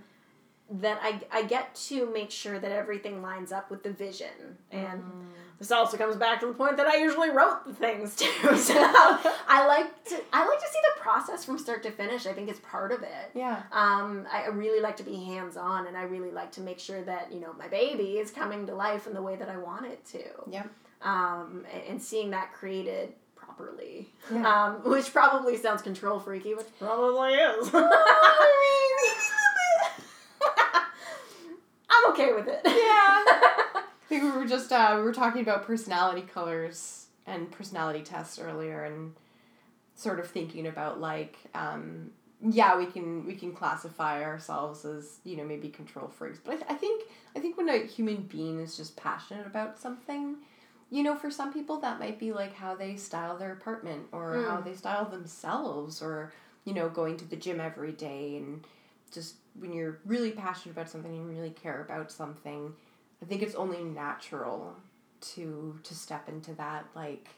that 0.70 1.00
I, 1.02 1.20
I 1.32 1.42
get 1.42 1.74
to 1.86 2.10
make 2.12 2.30
sure 2.30 2.58
that 2.58 2.70
everything 2.70 3.22
lines 3.22 3.50
up 3.50 3.70
with 3.70 3.82
the 3.82 3.90
vision. 3.90 4.58
And 4.70 5.02
mm. 5.02 5.24
this 5.58 5.72
also 5.72 5.96
comes 5.96 6.14
back 6.14 6.38
to 6.40 6.46
the 6.46 6.52
point 6.52 6.76
that 6.76 6.86
I 6.86 6.98
usually 6.98 7.30
wrote 7.30 7.66
the 7.66 7.74
things 7.74 8.14
too. 8.14 8.30
So 8.56 8.74
I 8.76 9.66
like 9.66 10.04
to 10.04 10.20
I 10.32 10.46
like 10.46 10.60
to 10.60 10.66
see 10.66 10.78
the 10.94 11.00
process 11.00 11.44
from 11.44 11.58
start 11.58 11.82
to 11.82 11.90
finish. 11.90 12.26
I 12.26 12.32
think 12.32 12.48
it's 12.48 12.60
part 12.60 12.92
of 12.92 13.02
it. 13.02 13.30
Yeah. 13.34 13.62
Um, 13.72 14.26
I 14.32 14.46
really 14.46 14.80
like 14.80 14.96
to 14.98 15.02
be 15.02 15.16
hands 15.24 15.56
on 15.56 15.88
and 15.88 15.96
I 15.96 16.02
really 16.02 16.30
like 16.30 16.52
to 16.52 16.60
make 16.60 16.78
sure 16.78 17.02
that, 17.02 17.32
you 17.32 17.40
know, 17.40 17.52
my 17.58 17.66
baby 17.66 18.18
is 18.18 18.30
coming 18.30 18.66
to 18.66 18.74
life 18.74 19.08
in 19.08 19.14
the 19.14 19.22
way 19.22 19.34
that 19.36 19.48
I 19.48 19.56
want 19.56 19.86
it 19.86 20.04
to. 20.06 20.22
Yeah. 20.48 20.64
Um, 21.02 21.64
and, 21.88 22.00
seeing 22.00 22.30
that 22.30 22.52
created 22.52 23.14
properly. 23.34 24.10
Yeah. 24.30 24.66
Um, 24.66 24.90
which 24.90 25.12
probably 25.12 25.56
sounds 25.56 25.80
control 25.80 26.20
freaky, 26.20 26.54
which 26.54 26.66
probably 26.78 27.32
is. 27.32 27.72
I'm 32.00 32.12
okay 32.12 32.32
with 32.32 32.48
it. 32.48 32.60
Yeah. 32.64 32.72
I 32.74 33.84
think 34.08 34.22
we 34.24 34.30
were 34.30 34.46
just 34.46 34.72
uh, 34.72 34.94
we 34.96 35.02
were 35.02 35.12
talking 35.12 35.42
about 35.42 35.64
personality 35.64 36.22
colors 36.22 37.06
and 37.26 37.50
personality 37.50 38.02
tests 38.02 38.38
earlier, 38.38 38.84
and 38.84 39.14
sort 39.94 40.18
of 40.18 40.28
thinking 40.28 40.66
about 40.66 41.00
like 41.00 41.36
um, 41.54 42.10
yeah 42.42 42.76
we 42.76 42.86
can 42.86 43.26
we 43.26 43.34
can 43.34 43.52
classify 43.52 44.24
ourselves 44.24 44.84
as 44.84 45.18
you 45.24 45.36
know 45.36 45.44
maybe 45.44 45.68
control 45.68 46.08
freaks, 46.08 46.40
but 46.42 46.54
I, 46.54 46.56
th- 46.56 46.70
I 46.70 46.74
think 46.74 47.04
I 47.36 47.40
think 47.40 47.56
when 47.56 47.68
a 47.68 47.86
human 47.86 48.22
being 48.22 48.58
is 48.60 48.76
just 48.76 48.96
passionate 48.96 49.46
about 49.46 49.78
something. 49.78 50.36
You 50.92 51.04
know, 51.04 51.14
for 51.14 51.30
some 51.30 51.52
people, 51.52 51.78
that 51.82 52.00
might 52.00 52.18
be 52.18 52.32
like 52.32 52.52
how 52.52 52.74
they 52.74 52.96
style 52.96 53.38
their 53.38 53.52
apartment 53.52 54.06
or 54.10 54.34
mm. 54.34 54.48
how 54.48 54.60
they 54.60 54.74
style 54.74 55.04
themselves 55.04 56.02
or, 56.02 56.32
you 56.64 56.74
know, 56.74 56.88
going 56.88 57.16
to 57.18 57.24
the 57.24 57.36
gym 57.36 57.60
every 57.60 57.92
day 57.92 58.36
and 58.38 58.64
just 59.12 59.36
when 59.58 59.72
you're 59.72 59.98
really 60.04 60.30
passionate 60.30 60.72
about 60.72 60.88
something 60.88 61.12
and 61.12 61.28
really 61.28 61.50
care 61.50 61.82
about 61.82 62.10
something, 62.10 62.72
I 63.22 63.26
think 63.26 63.42
it's 63.42 63.54
only 63.54 63.82
natural 63.82 64.76
to 65.20 65.78
to 65.82 65.94
step 65.94 66.28
into 66.28 66.54
that 66.54 66.86
like 66.94 67.28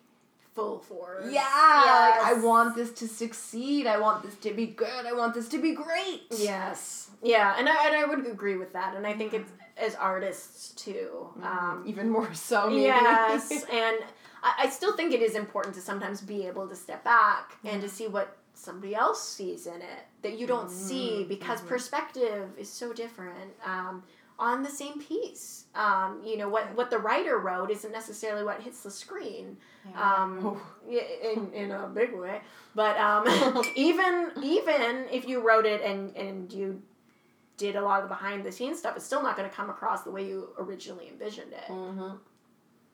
full 0.55 0.79
force. 0.79 1.25
Yeah, 1.27 1.41
yes. 1.41 2.23
like, 2.23 2.37
I 2.37 2.41
want 2.41 2.77
this 2.77 2.93
to 2.93 3.09
succeed. 3.09 3.87
I 3.87 3.99
want 3.99 4.23
this 4.23 4.35
to 4.37 4.53
be 4.53 4.67
good. 4.67 5.07
I 5.07 5.13
want 5.13 5.35
this 5.35 5.49
to 5.49 5.59
be 5.61 5.73
great. 5.73 6.23
Yes. 6.31 7.11
Yeah, 7.23 7.55
and 7.59 7.69
I 7.69 7.87
and 7.87 7.97
I 7.97 8.05
would 8.05 8.27
agree 8.27 8.57
with 8.57 8.73
that. 8.75 8.95
And 8.97 9.07
I 9.07 9.15
think 9.15 9.35
it's 9.35 9.51
as 9.77 9.95
artists 9.95 10.73
too, 10.73 11.31
mm-hmm. 11.39 11.45
um, 11.45 11.85
even 11.87 12.11
more 12.11 12.33
so. 12.35 12.69
Maybe. 12.69 12.83
Yes, 12.83 13.51
and 13.73 13.97
I, 14.43 14.55
I 14.61 14.69
still 14.69 14.97
think 14.97 15.13
it 15.13 15.23
is 15.23 15.35
important 15.35 15.75
to 15.77 15.81
sometimes 15.81 16.21
be 16.21 16.47
able 16.47 16.69
to 16.69 16.77
step 16.77 17.03
back 17.05 17.57
and 17.65 17.81
to 17.83 17.89
see 17.89 18.07
what 18.07 18.37
somebody 18.62 18.94
else 18.94 19.27
sees 19.29 19.66
in 19.66 19.77
it 19.82 20.07
that 20.22 20.39
you 20.39 20.47
don't 20.47 20.68
mm-hmm. 20.68 20.89
see 20.89 21.24
because 21.24 21.59
mm-hmm. 21.59 21.68
perspective 21.68 22.51
is 22.57 22.68
so 22.68 22.93
different 22.93 23.51
um, 23.64 24.03
on 24.39 24.62
the 24.62 24.70
same 24.70 25.01
piece. 25.01 25.64
Um, 25.74 26.20
you 26.24 26.37
know 26.37 26.49
what 26.49 26.74
what 26.76 26.91
the 26.91 26.99
writer 26.99 27.39
wrote 27.39 27.70
isn't 27.70 27.93
necessarily 27.93 28.45
what 28.45 28.61
hits 28.61 28.82
the 28.82 28.91
screen 28.91 29.57
yeah. 29.89 30.14
um, 30.14 30.39
oh. 30.45 30.91
in 30.91 31.53
in 31.53 31.70
a 31.72 31.89
big 31.89 32.14
way. 32.14 32.41
But 32.74 32.97
um, 32.99 33.26
even 33.76 34.30
even 34.43 35.07
if 35.11 35.28
you 35.28 35.41
wrote 35.47 35.66
it 35.66 35.82
and 35.82 36.16
and 36.16 36.53
you 36.53 36.82
did 37.57 37.76
a 37.76 37.82
lot 37.82 38.03
of 38.03 38.09
the 38.09 38.14
behind 38.14 38.45
the 38.45 38.53
scenes 38.53 38.78
stuff, 38.78 38.97
it's 38.97 39.05
still 39.05 39.22
not 39.22 39.37
going 39.37 39.49
to 39.49 39.55
come 39.55 39.70
across 39.70 40.03
the 40.03 40.11
way 40.11 40.26
you 40.26 40.51
originally 40.59 41.09
envisioned 41.09 41.53
it. 41.53 41.68
Mm-hmm. 41.68 42.16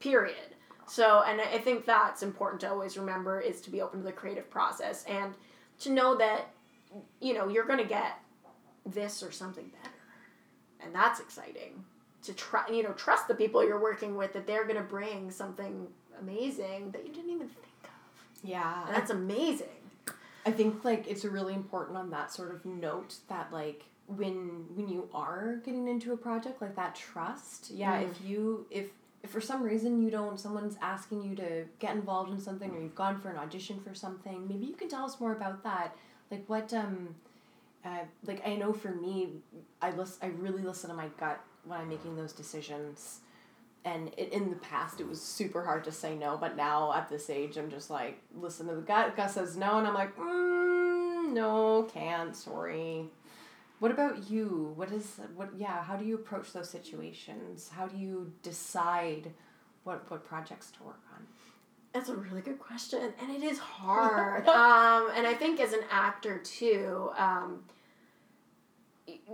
Period. 0.00 0.54
So, 0.86 1.22
and 1.22 1.40
I 1.40 1.58
think 1.58 1.84
that's 1.84 2.22
important 2.22 2.62
to 2.62 2.70
always 2.70 2.96
remember 2.96 3.40
is 3.40 3.60
to 3.62 3.70
be 3.70 3.82
open 3.82 4.00
to 4.00 4.06
the 4.06 4.12
creative 4.12 4.50
process 4.50 5.04
and 5.04 5.34
to 5.80 5.90
know 5.90 6.16
that 6.16 6.50
you 7.20 7.34
know 7.34 7.48
you're 7.48 7.66
going 7.66 7.78
to 7.78 7.84
get 7.84 8.18
this 8.86 9.22
or 9.22 9.30
something 9.30 9.66
better 9.82 9.94
and 10.80 10.94
that's 10.94 11.20
exciting 11.20 11.84
to 12.22 12.32
try 12.32 12.66
you 12.68 12.82
know 12.82 12.92
trust 12.92 13.28
the 13.28 13.34
people 13.34 13.64
you're 13.64 13.80
working 13.80 14.16
with 14.16 14.32
that 14.32 14.46
they're 14.46 14.64
going 14.64 14.76
to 14.76 14.82
bring 14.82 15.30
something 15.30 15.86
amazing 16.20 16.90
that 16.92 17.06
you 17.06 17.12
didn't 17.12 17.30
even 17.30 17.48
think 17.48 17.66
of 17.84 17.90
Yeah. 18.42 18.86
And 18.86 18.94
that's 18.96 19.10
amazing. 19.10 19.66
I 20.46 20.50
think 20.50 20.84
like 20.84 21.06
it's 21.06 21.24
really 21.24 21.54
important 21.54 21.98
on 21.98 22.10
that 22.10 22.32
sort 22.32 22.52
of 22.54 22.64
note 22.64 23.16
that 23.28 23.52
like 23.52 23.84
when 24.06 24.64
when 24.74 24.88
you 24.88 25.08
are 25.12 25.56
getting 25.64 25.86
into 25.88 26.12
a 26.12 26.16
project 26.16 26.62
like 26.62 26.74
that 26.76 26.94
trust 26.94 27.70
yeah 27.70 28.00
Mm. 28.00 28.10
if 28.10 28.20
you 28.24 28.66
if 28.70 28.86
if 29.28 29.32
for 29.32 29.40
some 29.40 29.62
reason 29.62 30.02
you 30.02 30.10
don't 30.10 30.40
someone's 30.40 30.76
asking 30.80 31.22
you 31.22 31.36
to 31.36 31.64
get 31.78 31.94
involved 31.94 32.32
in 32.32 32.40
something 32.40 32.70
or 32.70 32.80
you've 32.80 32.94
gone 32.94 33.20
for 33.20 33.28
an 33.28 33.36
audition 33.36 33.78
for 33.80 33.94
something 33.94 34.48
maybe 34.48 34.66
you 34.66 34.74
can 34.74 34.88
tell 34.88 35.04
us 35.04 35.20
more 35.20 35.32
about 35.32 35.62
that. 35.62 35.94
Like 36.30 36.44
what 36.48 36.72
um 36.72 37.14
uh, 37.84 38.04
like 38.26 38.46
I 38.46 38.56
know 38.56 38.72
for 38.72 38.90
me 38.90 39.28
I 39.80 39.90
listen 39.90 40.18
I 40.22 40.26
really 40.38 40.62
listen 40.62 40.90
to 40.90 40.96
my 40.96 41.08
gut 41.18 41.40
when 41.64 41.80
I'm 41.80 41.88
making 41.88 42.16
those 42.16 42.32
decisions. 42.32 43.20
And 43.84 44.10
it, 44.18 44.32
in 44.32 44.50
the 44.50 44.56
past 44.56 45.00
it 45.00 45.08
was 45.08 45.20
super 45.22 45.64
hard 45.64 45.84
to 45.84 45.92
say 45.92 46.14
no 46.14 46.36
but 46.36 46.56
now 46.56 46.92
at 46.92 47.08
this 47.08 47.30
age 47.30 47.56
i'm 47.56 47.70
just 47.70 47.88
like 47.88 48.20
listen 48.34 48.66
to 48.66 48.74
the 48.74 48.82
gut. 48.82 49.16
Gus 49.16 49.34
says 49.34 49.56
no 49.56 49.78
and 49.78 49.86
i'm 49.86 49.94
like 49.94 50.14
mm, 50.16 51.32
no 51.32 51.84
can't 51.84 52.36
sorry 52.36 53.06
what 53.78 53.90
about 53.90 54.30
you 54.30 54.72
what 54.76 54.90
is 54.92 55.20
what 55.36 55.50
yeah 55.56 55.82
how 55.82 55.96
do 55.96 56.04
you 56.04 56.14
approach 56.14 56.52
those 56.52 56.68
situations 56.68 57.70
how 57.76 57.86
do 57.86 57.96
you 57.96 58.32
decide 58.42 59.32
what 59.84 60.10
what 60.10 60.24
projects 60.24 60.70
to 60.70 60.82
work 60.84 61.02
on 61.14 61.26
That's 61.92 62.10
a 62.10 62.16
really 62.16 62.42
good 62.42 62.58
question, 62.58 63.00
and 63.20 63.30
it 63.30 63.42
is 63.42 63.58
hard. 63.80 64.46
um, 64.46 65.10
and 65.16 65.26
I 65.26 65.34
think 65.34 65.58
as 65.60 65.72
an 65.72 65.84
actor 65.90 66.38
too, 66.38 67.10
um, 67.16 67.64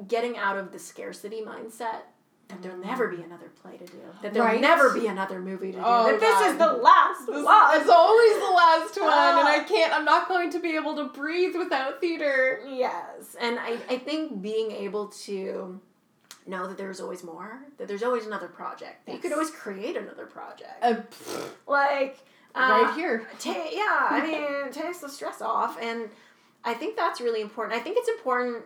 getting 0.06 0.36
out 0.38 0.56
of 0.56 0.70
the 0.72 0.78
scarcity 0.78 1.40
mindset 1.42 2.02
that 2.48 2.60
there'll 2.62 2.78
never 2.78 3.08
be 3.08 3.22
another 3.22 3.50
play 3.62 3.76
to 3.78 3.86
do, 3.86 3.98
that 4.22 4.34
there'll 4.34 4.48
Right. 4.48 4.60
never 4.60 4.92
be 4.92 5.06
another 5.06 5.40
movie 5.40 5.72
to 5.72 5.78
do, 5.78 5.84
Oh, 5.84 6.06
that 6.06 6.20
this 6.20 6.40
is 6.52 6.58
the 6.58 6.72
last 6.72 7.26
This- 7.26 7.42
one. 7.44 7.80
it's 7.80 7.88
always 7.90 8.34
the 8.38 8.50
last 8.50 9.00
one 9.00 9.38
and 9.38 9.48
i 9.48 9.60
Ah. 9.60 9.64
can't 9.64 9.92
i'm 9.94 10.04
not 10.04 10.28
going 10.28 10.50
to 10.50 10.58
be 10.58 10.76
able 10.76 10.94
to 10.96 11.04
breathe 11.04 11.56
without 11.56 12.00
theater 12.00 12.60
Yes, 12.66 13.34
and 13.40 13.58
I, 13.58 13.78
I 13.88 13.98
think 13.98 14.42
being 14.42 14.70
able 14.72 15.08
to 15.26 15.80
know 16.46 16.66
that 16.66 16.76
there's 16.76 17.00
always 17.00 17.24
more, 17.24 17.62
that 17.78 17.88
there's 17.88 18.02
always 18.02 18.26
another 18.26 18.48
project, 18.48 19.06
that 19.06 19.12
you 19.14 19.18
could 19.18 19.32
always 19.32 19.50
create 19.50 19.96
another 19.96 20.26
project, 20.26 20.82
uh, 20.82 20.96
like 21.66 22.18
uh, 22.54 22.82
right 22.84 22.94
here 22.94 23.26
ta- 23.38 23.68
yeah, 23.72 24.08
I 24.10 24.20
mean, 24.22 24.70
takes 24.72 24.98
the 24.98 25.08
stress 25.08 25.40
off, 25.40 25.78
and 25.80 26.10
I 26.62 26.74
think 26.74 26.96
that's 26.96 27.20
really 27.22 27.40
important. 27.40 27.78
I 27.78 27.82
think 27.82 27.96
it's 27.98 28.08
important 28.10 28.64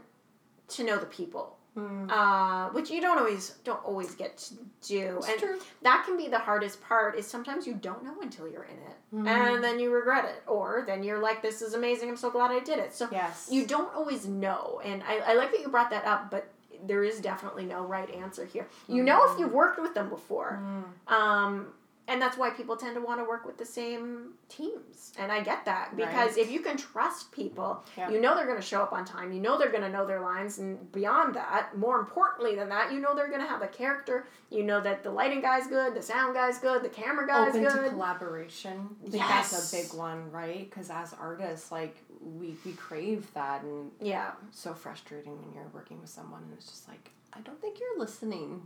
to 0.71 0.85
know 0.85 0.99
the 0.99 1.07
people, 1.07 1.58
Mm. 1.77 2.11
uh, 2.11 2.71
which 2.71 2.91
you 2.91 3.01
don't 3.01 3.19
always 3.19 3.51
don't 3.63 3.85
always 3.85 4.15
get 4.17 4.37
to 4.39 4.55
do, 4.89 5.17
It's 5.19 5.29
and 5.29 5.39
true. 5.39 5.59
that 5.83 6.03
can 6.05 6.17
be 6.17 6.27
the 6.27 6.39
hardest 6.39 6.83
part. 6.83 7.15
Is 7.17 7.27
sometimes 7.27 7.67
you 7.69 7.75
don't 7.75 8.03
know 8.03 8.17
until 8.21 8.49
you're 8.49 8.65
in 8.65 8.79
it, 8.79 8.97
Mm. 9.15 9.29
and 9.29 9.63
then 9.65 9.79
you 9.79 9.91
regret 9.93 10.25
it, 10.25 10.43
or 10.49 10.83
then 10.87 11.03
you're 11.05 11.21
like, 11.21 11.41
"This 11.41 11.63
is 11.63 11.75
amazing! 11.75 12.09
I'm 12.09 12.17
so 12.17 12.31
glad 12.31 12.51
I 12.51 12.59
did 12.61 12.79
it." 12.81 12.95
So 12.95 13.07
yes 13.13 13.49
you 13.51 13.65
don't 13.67 13.95
always 13.95 14.27
know, 14.27 14.81
and 14.85 15.03
I, 15.07 15.19
I 15.19 15.35
like 15.35 15.53
that 15.53 15.61
you 15.61 15.69
brought 15.69 15.91
that 15.91 16.05
up, 16.05 16.31
but 16.33 16.51
there 16.87 17.05
is 17.05 17.21
definitely 17.21 17.65
no 17.65 17.83
right 17.85 18.11
answer 18.11 18.45
here. 18.45 18.67
You 18.89 19.03
know 19.05 19.31
if 19.33 19.39
you've 19.39 19.53
worked 19.53 19.79
with 19.81 19.95
them 19.95 20.09
before. 20.09 20.61
Mm. 21.09 21.13
Um, 21.13 21.67
and 22.09 22.21
that's 22.21 22.37
why 22.37 22.51
people 22.51 22.75
tend 22.77 22.95
to 22.97 23.01
want 23.01 23.21
to 23.21 23.25
work 23.25 23.45
with 23.47 23.59
the 23.59 23.65
same 23.67 24.33
teams. 24.49 25.13
And 25.19 25.31
I 25.31 25.41
get 25.43 25.65
that 25.67 25.95
because 25.97 26.31
Right. 26.37 26.39
if 26.39 26.51
you 26.51 26.61
can 26.61 26.77
trust 26.77 27.31
people, 27.31 27.85
Yeah. 27.97 28.09
you 28.11 28.21
know 28.21 28.35
they're 28.35 28.47
going 28.47 28.59
to 28.61 28.67
show 28.67 28.83
up 28.83 28.93
on 28.93 29.05
time, 29.05 29.31
you 29.33 29.41
know 29.41 29.59
they're 29.59 29.71
going 29.71 29.83
to 29.83 29.89
know 29.91 30.07
their 30.07 30.21
lines, 30.21 30.59
and 30.59 30.91
beyond 30.91 31.35
that, 31.35 31.77
more 31.77 32.01
importantly 32.01 32.55
than 32.57 32.69
that, 32.71 32.91
you 32.93 32.99
know 32.99 33.15
they're 33.15 33.29
going 33.29 33.41
to 33.43 33.47
have 33.47 33.63
a 33.63 33.69
character. 33.69 34.27
You 34.51 34.65
know 34.65 34.81
that 34.81 35.03
the 35.03 35.11
lighting 35.11 35.43
guy's 35.43 35.67
good, 35.67 35.95
the 35.95 36.03
sound 36.03 36.35
guy's 36.35 36.59
good, 36.59 36.83
the 36.83 36.89
camera 36.89 37.27
guy's 37.27 37.51
open 37.55 37.65
to 37.65 37.71
good. 37.71 37.91
collaboration. 37.91 38.97
I 39.07 39.11
think 39.11 39.23
that's 39.23 39.73
a 39.73 39.77
big 39.77 39.93
one, 39.93 40.31
right? 40.33 40.69
Because 40.69 40.91
as 40.91 41.13
artists, 41.13 41.71
like 41.71 41.97
we 42.21 42.57
we 42.65 42.73
crave 42.73 43.33
that, 43.35 43.63
and 43.63 43.91
yeah. 44.01 44.33
so 44.51 44.73
frustrating 44.75 45.37
when 45.45 45.55
you're 45.55 45.71
working 45.75 46.01
with 46.01 46.11
someone 46.11 46.43
and 46.43 46.53
it's 46.55 46.67
just 46.67 46.89
like 46.89 47.11
I 47.35 47.41
don't 47.41 47.61
think 47.61 47.79
you're 47.79 47.99
listening 47.99 48.63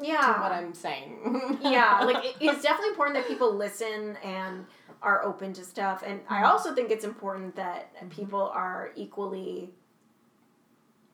Yeah. 0.00 0.34
to 0.34 0.40
what 0.40 0.52
I'm 0.52 0.74
saying. 0.74 1.58
yeah, 1.62 2.00
like 2.04 2.24
it, 2.24 2.36
it's 2.40 2.62
definitely 2.62 2.90
important 2.90 3.16
that 3.16 3.28
people 3.28 3.54
listen 3.54 4.16
and 4.24 4.66
are 5.02 5.24
open 5.24 5.52
to 5.54 5.64
stuff. 5.64 6.02
And 6.06 6.20
I 6.28 6.36
mm-hmm. 6.36 6.46
also 6.46 6.74
think 6.74 6.90
it's 6.90 7.04
important 7.04 7.56
that 7.56 7.94
mm-hmm. 7.96 8.08
people 8.08 8.50
are 8.54 8.92
equally 8.96 9.70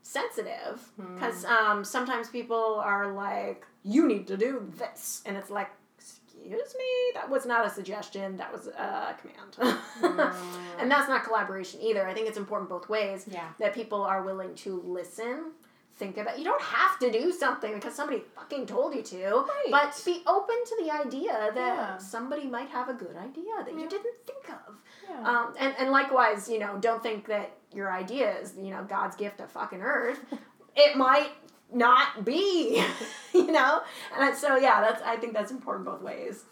sensitive 0.02 0.90
mm-hmm. 1.00 1.14
because 1.14 1.44
um, 1.44 1.84
sometimes 1.84 2.28
people 2.28 2.80
are 2.84 3.12
like, 3.12 3.66
"You 3.82 4.06
need 4.06 4.26
to 4.28 4.36
do 4.36 4.70
this," 4.76 5.22
and 5.26 5.36
it's 5.36 5.50
like, 5.50 5.70
"Excuse 5.98 6.74
me, 6.78 7.12
that 7.14 7.28
was 7.28 7.46
not 7.46 7.66
a 7.66 7.70
suggestion. 7.70 8.36
That 8.36 8.52
was 8.52 8.68
a 8.68 9.16
command." 9.20 9.78
Mm. 10.02 10.34
and 10.80 10.90
that's 10.90 11.08
not 11.08 11.24
collaboration 11.24 11.80
either. 11.82 12.06
I 12.06 12.14
think 12.14 12.28
it's 12.28 12.38
important 12.38 12.70
both 12.70 12.88
ways 12.88 13.26
yeah. 13.30 13.48
that 13.58 13.74
people 13.74 14.02
are 14.02 14.22
willing 14.22 14.54
to 14.56 14.80
listen, 14.86 15.52
think 15.98 16.16
about. 16.16 16.38
You 16.38 16.44
don't 16.44 16.62
have 16.62 16.98
to 17.00 17.10
do 17.10 17.32
something 17.32 17.74
because 17.74 17.94
somebody 17.94 18.22
fucking 18.34 18.66
told 18.66 18.94
you 18.94 19.02
to, 19.02 19.24
Right. 19.24 19.66
but 19.70 20.00
be 20.04 20.22
open 20.26 20.56
to 20.66 20.76
the 20.82 20.90
idea 20.90 21.32
that 21.54 21.76
Yeah. 21.76 21.98
somebody 21.98 22.46
might 22.46 22.68
have 22.68 22.88
a 22.88 22.94
good 22.94 23.16
idea 23.16 23.52
that 23.64 23.72
Yeah. 23.74 23.80
you 23.82 23.88
didn't 23.88 24.16
think 24.26 24.48
of. 24.50 24.74
Yeah. 25.08 25.22
Um, 25.28 25.54
and 25.58 25.74
and 25.78 25.90
likewise, 25.90 26.48
you 26.48 26.58
know, 26.58 26.76
don't 26.78 27.02
think 27.02 27.26
that 27.26 27.50
your 27.72 27.92
idea 27.92 28.38
is 28.38 28.54
you 28.56 28.70
know 28.70 28.84
God's 28.84 29.16
gift 29.16 29.38
to 29.38 29.46
fucking 29.46 29.82
earth. 29.82 30.20
it 30.76 30.96
might 30.96 31.30
not 31.72 32.24
be, 32.24 32.82
you 33.34 33.52
know. 33.52 33.82
And 34.16 34.34
so 34.36 34.56
yeah, 34.56 34.80
that's 34.80 35.02
I 35.02 35.16
think 35.16 35.32
that's 35.34 35.50
important 35.50 35.84
both 35.86 36.02
ways. 36.02 36.44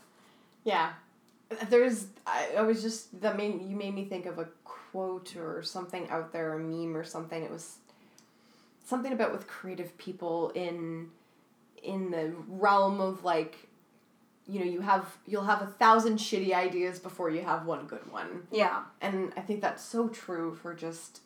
Yeah. 0.64 0.92
There's 1.68 2.08
I, 2.26 2.48
I 2.58 2.62
was 2.62 2.82
just 2.82 3.20
that 3.20 3.36
made 3.36 3.62
you 3.62 3.76
made 3.76 3.94
me 3.94 4.04
think 4.06 4.26
of 4.26 4.38
a 4.38 4.48
quote 4.64 5.36
or 5.36 5.62
something 5.62 6.08
out 6.10 6.32
there, 6.32 6.54
a 6.54 6.58
meme 6.58 6.96
or 6.96 7.04
something. 7.04 7.40
It 7.42 7.50
was 7.50 7.76
something 8.86 9.12
about 9.12 9.32
with 9.32 9.46
creative 9.46 9.98
people 9.98 10.50
in 10.54 11.10
in 11.82 12.10
the 12.10 12.32
realm 12.48 13.00
of 13.00 13.24
like 13.24 13.68
you 14.48 14.60
know, 14.60 14.66
you 14.66 14.80
have 14.80 15.16
you'll 15.26 15.44
have 15.44 15.60
a 15.60 15.66
thousand 15.66 16.18
shitty 16.18 16.52
ideas 16.52 16.98
before 16.98 17.30
you 17.30 17.42
have 17.42 17.66
one 17.66 17.86
good 17.86 18.10
one. 18.10 18.46
Yeah. 18.52 18.84
And 19.00 19.32
I 19.36 19.40
think 19.40 19.60
that's 19.60 19.82
so 19.82 20.08
true 20.08 20.54
for 20.54 20.72
just, 20.72 21.20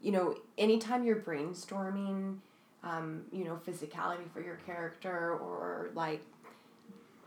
you 0.00 0.12
know, 0.12 0.36
anytime 0.58 1.04
you're 1.04 1.16
brainstorming, 1.16 2.38
um, 2.84 3.22
you 3.32 3.44
know, 3.44 3.58
physicality 3.66 4.28
for 4.32 4.42
your 4.42 4.56
character 4.66 5.32
or 5.32 5.90
like 5.94 6.22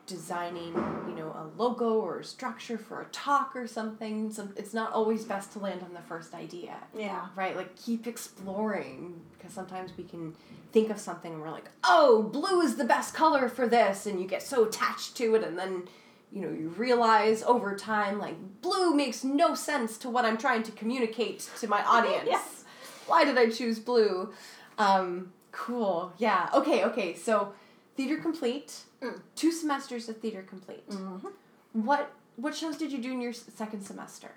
designing, 0.06 0.74
you 1.08 1.16
know, 1.16 1.28
a 1.30 1.50
logo 1.58 1.96
or 2.00 2.20
a 2.20 2.24
structure 2.24 2.78
for 2.78 3.02
a 3.02 3.06
talk 3.06 3.56
or 3.56 3.68
something, 3.68 4.32
some, 4.32 4.54
it's 4.56 4.74
not 4.74 4.92
always 4.94 5.26
best 5.26 5.54
to 5.54 5.60
land 5.60 5.82
on 5.84 5.94
the 5.94 6.02
first 6.02 6.34
idea. 6.34 6.76
Yeah. 6.96 7.28
Right? 7.36 7.56
Like 7.56 7.76
keep 7.76 8.08
exploring 8.08 9.20
because 9.38 9.54
sometimes 9.54 9.92
we 9.98 10.04
can 10.04 10.36
think 10.72 10.90
of 10.90 11.00
something 11.00 11.34
and 11.34 11.42
we're 11.42 11.52
like, 11.52 11.70
"Oh, 11.84 12.24
blue 12.24 12.62
is 12.62 12.76
the 12.76 12.84
best 12.84 13.14
color 13.14 13.48
for 13.50 13.68
this." 13.68 14.06
And 14.06 14.20
you 14.22 14.28
get 14.28 14.44
so 14.44 14.66
attached 14.66 15.16
to 15.18 15.36
it 15.36 15.44
and 15.44 15.58
then 15.58 15.88
you 16.32 16.42
know, 16.42 16.50
you 16.50 16.70
realize 16.70 17.44
over 17.44 17.76
time 17.76 18.20
like 18.20 18.36
blue 18.62 18.94
makes 18.94 19.24
no 19.24 19.56
sense 19.56 19.98
to 20.00 20.10
what 20.10 20.26
I'm 20.26 20.38
trying 20.38 20.64
to 20.64 20.72
communicate 20.72 21.50
to 21.60 21.68
my 21.68 21.84
audience. 21.86 22.28
Yes. 22.28 22.64
Why 23.08 23.24
did 23.24 23.38
I 23.38 23.50
choose 23.50 23.80
blue? 23.80 24.34
Um 24.78 25.32
cool. 25.52 26.12
Yeah. 26.18 26.50
Okay, 26.54 26.84
okay. 26.86 27.14
So 27.16 27.54
theater 27.96 28.18
complete. 28.18 28.82
Mm. 29.02 29.20
Two 29.36 29.52
semesters 29.52 30.10
of 30.10 30.18
theater 30.18 30.44
complete. 30.44 30.88
Mhm. 30.90 31.32
What 31.74 32.12
what 32.38 32.54
shows 32.56 32.78
did 32.78 32.92
you 32.92 33.00
do 33.02 33.12
in 33.12 33.22
your 33.22 33.34
second 33.34 33.84
semester? 33.84 34.32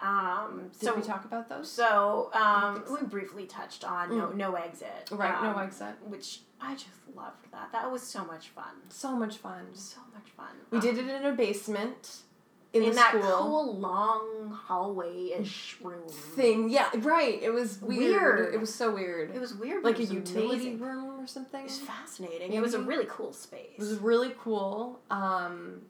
Um, 0.00 0.70
Did 0.80 0.88
so 0.88 0.94
we 0.94 1.02
talk 1.02 1.24
about 1.26 1.48
those? 1.50 1.70
So 1.70 2.30
um, 2.32 2.82
so. 2.86 2.96
we 3.00 3.06
briefly 3.06 3.44
touched 3.46 3.84
on 3.84 4.16
no 4.16 4.30
no 4.30 4.54
exit. 4.54 5.08
Right, 5.10 5.34
um, 5.34 5.52
no 5.52 5.58
exit. 5.58 5.94
Which 6.06 6.40
I 6.60 6.72
just 6.74 6.86
loved 7.14 7.50
that. 7.52 7.70
That 7.72 7.90
was 7.92 8.02
so 8.02 8.24
much 8.24 8.48
fun. 8.48 8.74
So 8.88 9.14
much 9.14 9.36
fun. 9.36 9.66
So 9.74 10.00
much 10.14 10.30
fun. 10.36 10.54
We 10.70 10.78
Um, 10.78 10.84
did 10.84 10.98
it 10.98 11.06
in 11.08 11.24
a 11.26 11.32
basement 11.32 12.22
in, 12.72 12.82
in 12.84 12.88
the 12.90 12.94
that 12.96 13.10
school 13.10 13.22
cool 13.38 13.76
long 13.78 14.58
hallway 14.66 15.30
ish 15.38 15.76
room. 15.82 16.08
thing. 16.08 16.70
Yeah, 16.70 16.88
right. 16.98 17.42
It 17.42 17.50
was 17.52 17.80
weird. 17.80 18.38
Weird. 18.38 18.54
It 18.54 18.60
was 18.60 18.72
so 18.74 18.94
weird. 18.94 19.34
It 19.34 19.40
was 19.40 19.54
weird. 19.54 19.82
like 19.82 19.94
but 19.96 20.00
a 20.00 20.02
it 20.04 20.08
was 20.08 20.12
utility 20.12 20.54
amazing. 20.68 20.78
room 20.80 21.20
or 21.20 21.26
something. 21.26 21.60
It 21.60 21.64
was 21.64 21.78
fascinating. 21.78 22.52
It 22.52 22.60
was 22.62 22.74
a 22.74 22.80
really 22.80 23.06
cool 23.08 23.32
space. 23.32 23.70
It 23.76 23.80
was 23.80 23.94
really 23.98 24.32
cool. 24.38 25.00
Um, 25.10 25.82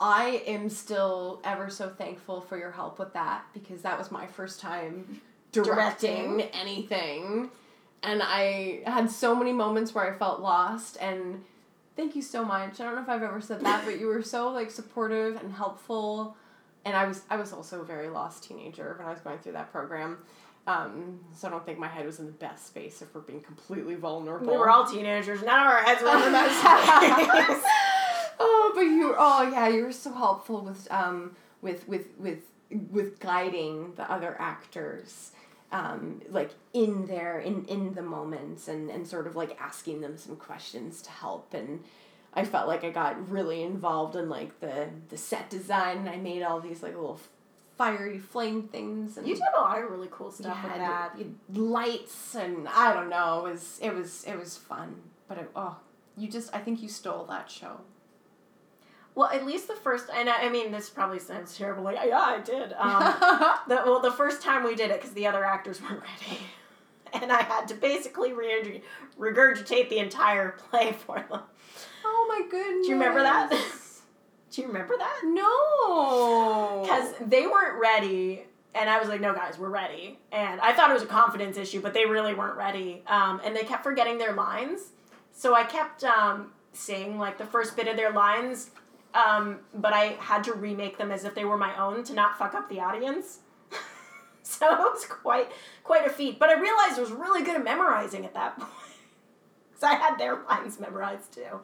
I 0.00 0.42
am 0.46 0.68
still 0.70 1.40
ever 1.44 1.70
so 1.70 1.88
thankful 1.88 2.40
for 2.40 2.58
your 2.58 2.72
help 2.72 2.98
with 2.98 3.12
that 3.12 3.44
because 3.54 3.82
that 3.82 3.96
was 3.96 4.10
my 4.10 4.26
first 4.26 4.60
time 4.60 5.20
directing, 5.52 6.38
Directing. 6.38 6.40
anything. 6.60 7.50
And 8.02 8.20
I 8.22 8.80
had 8.86 9.08
so 9.10 9.34
many 9.36 9.52
moments 9.52 9.94
where 9.94 10.12
I 10.12 10.18
felt 10.18 10.40
lost 10.40 10.98
and 11.00 11.42
thank 11.96 12.16
you 12.16 12.22
so 12.22 12.44
much. 12.44 12.80
I 12.80 12.84
don't 12.84 12.96
know 12.96 13.02
if 13.02 13.08
I've 13.08 13.22
ever 13.22 13.40
said 13.40 13.60
that, 13.60 13.84
but 13.84 13.98
you 13.98 14.06
were 14.06 14.22
so 14.22 14.50
like 14.50 14.70
supportive 14.70 15.36
and 15.36 15.52
helpful. 15.52 16.36
And 16.84 16.96
I 16.96 17.06
was 17.06 17.22
I 17.30 17.36
was 17.36 17.52
also 17.52 17.80
a 17.80 17.84
very 17.84 18.08
lost 18.08 18.44
teenager 18.44 18.94
when 18.98 19.06
I 19.06 19.10
was 19.10 19.20
going 19.20 19.38
through 19.38 19.52
that 19.52 19.72
program. 19.72 20.18
Um, 20.66 21.20
so 21.34 21.48
I 21.48 21.50
don't 21.50 21.64
think 21.66 21.78
my 21.78 21.88
head 21.88 22.06
was 22.06 22.20
in 22.20 22.26
the 22.26 22.32
best 22.32 22.66
space 22.66 23.02
if 23.02 23.14
we're 23.14 23.20
being 23.20 23.42
completely 23.42 23.96
vulnerable. 23.96 24.52
we 24.52 24.56
were 24.58 24.70
all 24.70 24.86
teenagers. 24.86 25.42
None 25.42 25.60
of 25.60 25.66
our 25.66 25.82
heads 25.82 26.02
were 26.02 26.08
in 26.08 26.20
the 26.24 26.30
best 26.30 26.60
place. 27.30 27.62
oh, 28.40 28.72
but 28.74 28.80
you 28.82 29.08
were 29.08 29.16
oh 29.18 29.48
yeah, 29.50 29.68
you 29.68 29.84
were 29.84 29.92
so 29.92 30.12
helpful 30.12 30.62
with 30.62 30.90
um 30.90 31.36
with 31.60 31.86
with 31.88 32.06
with 32.18 32.40
with 32.90 33.20
guiding 33.20 33.92
the 33.96 34.10
other 34.10 34.36
actors 34.38 35.32
um, 35.74 36.22
like 36.30 36.52
in 36.72 37.06
there 37.06 37.40
in 37.40 37.64
in 37.64 37.94
the 37.94 38.02
moments 38.02 38.68
and 38.68 38.90
and 38.90 39.06
sort 39.06 39.26
of 39.26 39.34
like 39.34 39.60
asking 39.60 40.00
them 40.00 40.16
some 40.16 40.36
questions 40.36 41.02
to 41.02 41.10
help. 41.10 41.52
And 41.52 41.82
I 42.32 42.44
felt 42.44 42.68
like 42.68 42.84
I 42.84 42.90
got 42.90 43.28
really 43.28 43.62
involved 43.62 44.14
in 44.14 44.28
like 44.28 44.60
the 44.60 44.88
the 45.08 45.16
set 45.16 45.50
design. 45.50 45.98
And 45.98 46.08
I 46.08 46.16
made 46.16 46.44
all 46.44 46.60
these 46.60 46.80
like 46.80 46.94
little 46.94 47.18
fiery 47.76 48.20
flame 48.20 48.62
things 48.68 49.16
and 49.16 49.26
You 49.26 49.34
did 49.34 49.42
a 49.56 49.60
lot 49.60 49.82
of 49.82 49.90
really 49.90 50.06
cool 50.12 50.30
stuff 50.30 50.62
with 50.62 50.74
that. 50.74 51.18
you 51.18 51.34
lights 51.52 52.36
and 52.36 52.68
I 52.68 52.94
don't 52.94 53.10
know 53.10 53.44
it 53.44 53.50
was 53.50 53.80
it 53.82 53.92
was 53.92 54.22
it 54.28 54.38
was 54.38 54.56
fun. 54.56 54.94
But 55.26 55.38
it, 55.38 55.50
oh 55.56 55.76
you 56.16 56.28
just 56.28 56.54
I 56.54 56.60
think 56.60 56.82
you 56.82 56.88
stole 56.88 57.24
that 57.24 57.50
show 57.50 57.80
Well, 59.14 59.28
at 59.28 59.46
least 59.46 59.68
the 59.68 59.76
first, 59.76 60.06
and 60.12 60.28
I, 60.28 60.46
I 60.46 60.48
mean, 60.48 60.72
this 60.72 60.90
probably 60.90 61.20
sounds 61.20 61.56
terrible. 61.56 61.84
Like, 61.84 61.98
yeah, 62.04 62.18
I 62.18 62.40
did. 62.40 62.72
Um, 62.78 63.14
the, 63.68 63.76
well, 63.86 64.00
the 64.00 64.10
first 64.10 64.42
time 64.42 64.64
we 64.64 64.74
did 64.74 64.90
it, 64.90 65.00
because 65.00 65.14
the 65.14 65.26
other 65.26 65.44
actors 65.44 65.80
weren't 65.80 66.00
ready, 66.02 66.40
and 67.12 67.30
I 67.30 67.42
had 67.42 67.68
to 67.68 67.74
basically 67.74 68.32
re- 68.32 68.82
regurgitate 69.18 69.88
the 69.88 69.98
entire 69.98 70.50
play 70.70 70.92
for 70.92 71.24
them. 71.30 71.40
oh 72.04 72.26
my 72.28 72.48
goodness 72.50 72.86
Do 72.86 72.92
you 72.92 72.98
remember 72.98 73.22
that? 73.22 73.50
Do 74.50 74.60
you 74.62 74.68
remember 74.68 74.96
that? 74.96 75.20
no 75.24 76.82
Because 76.82 77.14
they 77.26 77.46
weren't 77.46 77.80
ready, 77.80 78.44
and 78.74 78.88
I 78.90 78.98
was 78.98 79.08
like, 79.08 79.20
"No, 79.20 79.32
guys, 79.34 79.58
we're 79.58 79.68
ready." 79.68 80.18
And 80.32 80.60
I 80.60 80.72
thought 80.72 80.90
it 80.90 80.94
was 80.94 81.02
a 81.02 81.06
confidence 81.06 81.56
issue, 81.56 81.80
but 81.80 81.92
they 81.94 82.04
really 82.06 82.34
weren't 82.34 82.56
ready. 82.56 83.02
Um, 83.06 83.40
and 83.44 83.54
they 83.54 83.62
kept 83.64 83.82
forgetting 83.84 84.18
their 84.18 84.32
lines, 84.32 84.80
so 85.32 85.54
I 85.54 85.64
kept 85.64 86.04
um, 86.04 86.52
saying 86.72 87.18
like 87.18 87.38
the 87.38 87.46
first 87.46 87.76
bit 87.76 87.88
of 87.88 87.96
their 87.96 88.12
lines, 88.12 88.70
um, 89.14 89.60
but 89.74 89.92
I 89.92 90.16
had 90.18 90.44
to 90.44 90.52
remake 90.52 90.98
them 90.98 91.10
as 91.10 91.24
if 91.24 91.34
they 91.34 91.44
were 91.44 91.56
my 91.56 91.76
own 91.76 92.02
to 92.04 92.14
not 92.14 92.38
fuck 92.38 92.54
up 92.54 92.68
the 92.68 92.80
audience. 92.80 93.38
so 94.42 94.72
it 94.72 94.78
was 94.78 95.04
quite 95.06 95.50
quite 95.84 96.06
a 96.06 96.10
feat. 96.10 96.38
But 96.38 96.50
I 96.50 96.54
realized 96.60 96.98
I 96.98 97.00
was 97.00 97.12
really 97.12 97.42
good 97.44 97.56
at 97.56 97.64
memorizing 97.64 98.24
at 98.24 98.34
that 98.34 98.56
point. 98.58 98.70
Because 99.70 99.84
I 99.84 99.94
had 99.94 100.18
their 100.18 100.42
lines 100.48 100.78
memorized 100.80 101.32
too. 101.34 101.60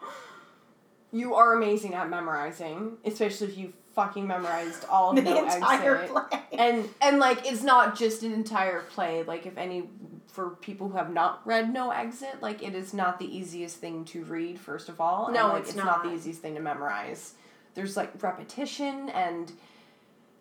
You 1.13 1.35
are 1.35 1.55
amazing 1.55 1.95
at 1.95 2.09
memorizing, 2.09 2.99
especially 3.05 3.49
if 3.49 3.59
you 3.59 3.73
fucking 3.95 4.27
memorized 4.27 4.85
all 4.89 5.11
of 5.11 5.17
The 5.23 5.23
No 5.23 5.45
entire 5.45 5.97
Exit. 5.97 6.11
play. 6.31 6.41
And 6.53 6.89
and 7.03 7.19
like 7.19 7.47
it's 7.51 7.63
not 7.63 7.97
just 7.99 8.23
an 8.23 8.33
entire 8.33 8.83
play. 8.83 9.25
Like 9.25 9.47
if 9.47 9.59
any 9.59 9.89
for 10.31 10.51
people 10.51 10.89
who 10.89 10.97
have 10.97 11.13
not 11.13 11.41
read 11.47 11.73
No 11.73 11.91
Exit, 11.91 12.41
like 12.41 12.63
it 12.63 12.75
is 12.75 12.95
not 12.95 13.19
the 13.19 13.27
easiest 13.27 13.77
thing 13.79 14.05
to 14.07 14.25
read. 14.25 14.59
First 14.59 14.89
of 14.89 15.01
all, 15.01 15.27
and, 15.27 15.35
No, 15.35 15.49
like, 15.49 15.63
it's 15.63 15.75
not. 15.75 15.87
not. 15.87 16.03
the 16.05 16.13
easiest 16.15 16.41
thing 16.41 16.55
to 16.55 16.61
memorize. 16.61 17.35
There's 17.75 17.97
like 17.97 18.23
repetition 18.23 19.09
and 19.11 19.53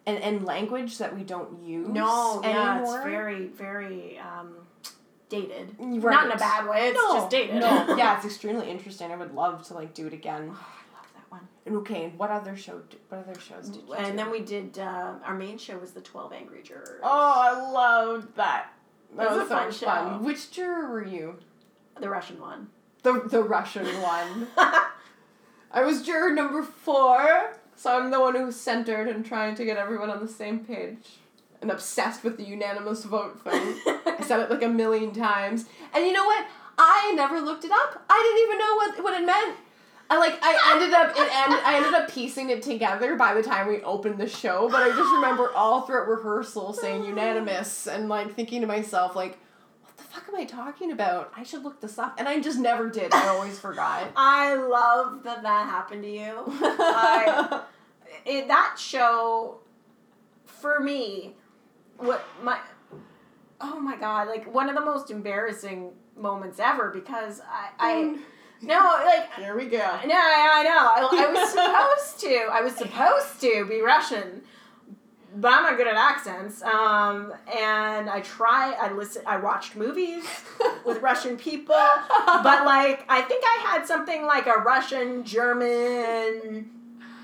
and 0.06 0.18
and 0.20 0.46
language 0.46 0.98
that 1.00 1.16
we 1.16 1.24
don't 1.24 1.64
use. 1.64 1.88
No, 1.90 2.42
yeah, 2.44 2.82
it's 2.82 2.94
very, 3.04 3.48
very 3.48 4.18
um, 4.20 4.56
dated. 5.30 5.76
Right. 5.78 6.14
Not 6.14 6.26
in 6.26 6.32
a 6.32 6.38
bad 6.38 6.68
way. 6.68 6.88
It's 6.88 6.98
no, 6.98 7.16
just 7.16 7.30
dated. 7.30 7.56
No, 7.58 7.96
yeah, 7.98 8.16
it's 8.18 8.26
extremely 8.26 8.70
interesting. 8.70 9.12
I 9.12 9.16
would 9.16 9.34
love 9.36 9.64
to 9.68 9.74
like 9.74 9.94
do 9.94 10.08
it 10.08 10.14
again. 10.14 10.50
Oh, 10.52 10.68
I 10.68 10.96
love 10.96 11.08
that 11.14 11.32
one. 11.32 11.78
Okay, 11.82 12.06
and 12.06 12.18
what 12.18 12.32
other 12.32 12.56
show? 12.56 12.80
d- 12.90 12.98
What 13.10 13.20
other 13.28 13.40
shows 13.40 13.70
did 13.70 13.88
you? 13.88 13.94
And 13.94 14.08
do? 14.12 14.16
then 14.18 14.32
we 14.32 14.40
did. 14.42 14.80
Uh, 14.80 15.14
our 15.24 15.36
main 15.36 15.58
show 15.60 15.78
was 15.78 15.92
the 15.92 16.02
Twelve 16.02 16.34
Angry 16.34 16.64
Jurors. 16.64 17.00
Oh, 17.04 17.34
I 17.36 17.72
loved 17.72 18.36
that. 18.38 18.72
That 19.16 19.30
was 19.30 19.38
was, 19.38 19.46
a 19.46 19.50
so 19.50 19.86
fun 19.86 20.10
fun. 20.10 20.24
Which 20.24 20.52
juror 20.52 20.90
were 20.90 21.06
you? 21.06 21.36
the 22.00 22.10
Russian 22.10 22.40
one. 22.40 22.68
The 23.04 23.22
the 23.30 23.44
Russian 23.44 23.86
one. 24.02 24.48
I 25.72 25.84
was 25.84 26.02
juror 26.02 26.34
number 26.34 26.64
four, 26.64 27.56
so 27.76 28.00
I'm 28.00 28.10
the 28.12 28.20
one 28.20 28.36
who's 28.36 28.56
centered 28.56 29.08
and 29.08 29.26
trying 29.26 29.56
to 29.56 29.66
get 29.66 29.78
everyone 29.78 30.10
on 30.10 30.20
the 30.20 30.32
same 30.32 30.60
page. 30.60 31.20
And 31.62 31.70
obsessed 31.72 32.24
with 32.24 32.38
the 32.38 32.44
unanimous 32.44 33.04
vote 33.04 33.44
thing. 33.44 33.76
I 33.86 34.24
said 34.26 34.40
it 34.40 34.50
like 34.50 34.64
a 34.64 34.70
million 34.70 35.12
times. 35.12 35.66
And 35.94 36.06
you 36.06 36.14
know 36.14 36.24
what? 36.24 36.46
I 36.78 37.12
never 37.16 37.42
looked 37.42 37.66
it 37.66 37.72
up. 37.72 38.02
I 38.10 38.24
didn't 38.24 38.44
even 38.48 38.58
know 38.60 38.76
what, 38.76 39.04
what 39.04 39.22
it 39.22 39.26
meant. 39.26 39.58
I 40.10 40.18
like 40.18 40.40
I 40.42 40.74
ended 40.74 40.94
up 40.94 41.12
it 41.12 41.30
ended, 41.36 41.60
I 41.64 41.76
ended 41.78 41.94
up 41.94 42.12
piecing 42.12 42.50
it 42.50 42.64
together 42.64 43.16
by 43.16 43.36
the 43.36 43.44
time 43.44 43.68
we 43.68 43.82
opened 43.84 44.18
the 44.18 44.28
show, 44.28 44.68
but 44.70 44.82
I 44.82 44.90
just 44.90 45.12
remember 45.14 45.52
all 45.54 45.82
throughout 45.82 46.08
rehearsal 46.08 46.74
saying 46.74 47.06
unanimous 47.06 47.88
and 47.88 48.10
like 48.10 48.34
thinking 48.34 48.62
to 48.62 48.68
myself 48.68 49.16
like 49.16 49.38
what 49.84 49.98
the 49.98 50.04
fuck 50.04 50.28
am 50.28 50.36
I 50.36 50.46
talking 50.46 50.92
about? 50.92 51.32
I 51.36 51.44
should 51.44 51.64
look 51.64 51.80
this 51.80 52.00
up. 52.00 52.16
And 52.18 52.28
I 52.28 52.40
just 52.40 52.58
never 52.58 52.90
did. 52.90 53.14
I 53.14 53.28
always 53.28 53.60
forgot. 53.62 54.12
I 54.16 54.56
love 54.56 55.24
that 55.24 55.44
that 55.44 55.68
happened 55.68 56.04
to 56.04 56.10
you. 56.10 56.44
I, 56.48 57.62
it, 58.26 58.48
that 58.48 58.78
show, 58.80 59.60
for 60.46 60.80
me, 60.80 61.36
what 61.98 62.26
my, 62.42 62.60
oh 63.62 63.80
my 63.80 63.96
god, 63.98 64.28
like 64.28 64.52
one 64.52 64.70
of 64.70 64.76
the 64.76 64.82
most 64.82 65.12
embarrassing 65.12 65.92
moments 66.18 66.60
ever 66.60 66.90
because 66.90 67.42
I, 67.42 67.70
I, 67.78 67.94
mm. 68.04 68.20
No, 68.62 69.02
like 69.06 69.34
Here 69.34 69.56
we 69.56 69.66
go. 69.66 69.78
No, 69.78 70.16
I, 70.16 70.50
I 70.54 70.64
know. 70.64 71.18
I, 71.18 71.26
I 71.26 71.32
was 71.32 71.50
supposed 71.50 72.20
to. 72.22 72.50
I 72.52 72.62
was 72.62 72.76
supposed 72.76 73.42
to 73.42 73.66
be 73.70 73.82
Russian, 73.82 74.42
but 75.36 75.54
I'm 75.54 75.64
not 75.64 75.78
good 75.78 75.88
at 75.88 75.96
accents. 75.96 76.62
Um, 76.62 77.34
and 77.48 78.10
I 78.10 78.22
try. 78.22 78.74
I 78.74 78.92
listen. 78.92 79.24
I 79.26 79.38
watched 79.38 79.76
movies 79.76 80.26
with 80.86 81.02
Russian 81.02 81.38
people, 81.38 81.76
but 82.26 82.66
like 82.66 83.06
I 83.08 83.22
think 83.22 83.44
I 83.46 83.66
had 83.72 83.86
something 83.88 84.26
like 84.26 84.48
a 84.48 84.60
Russian, 84.60 85.24
German, 85.24 86.70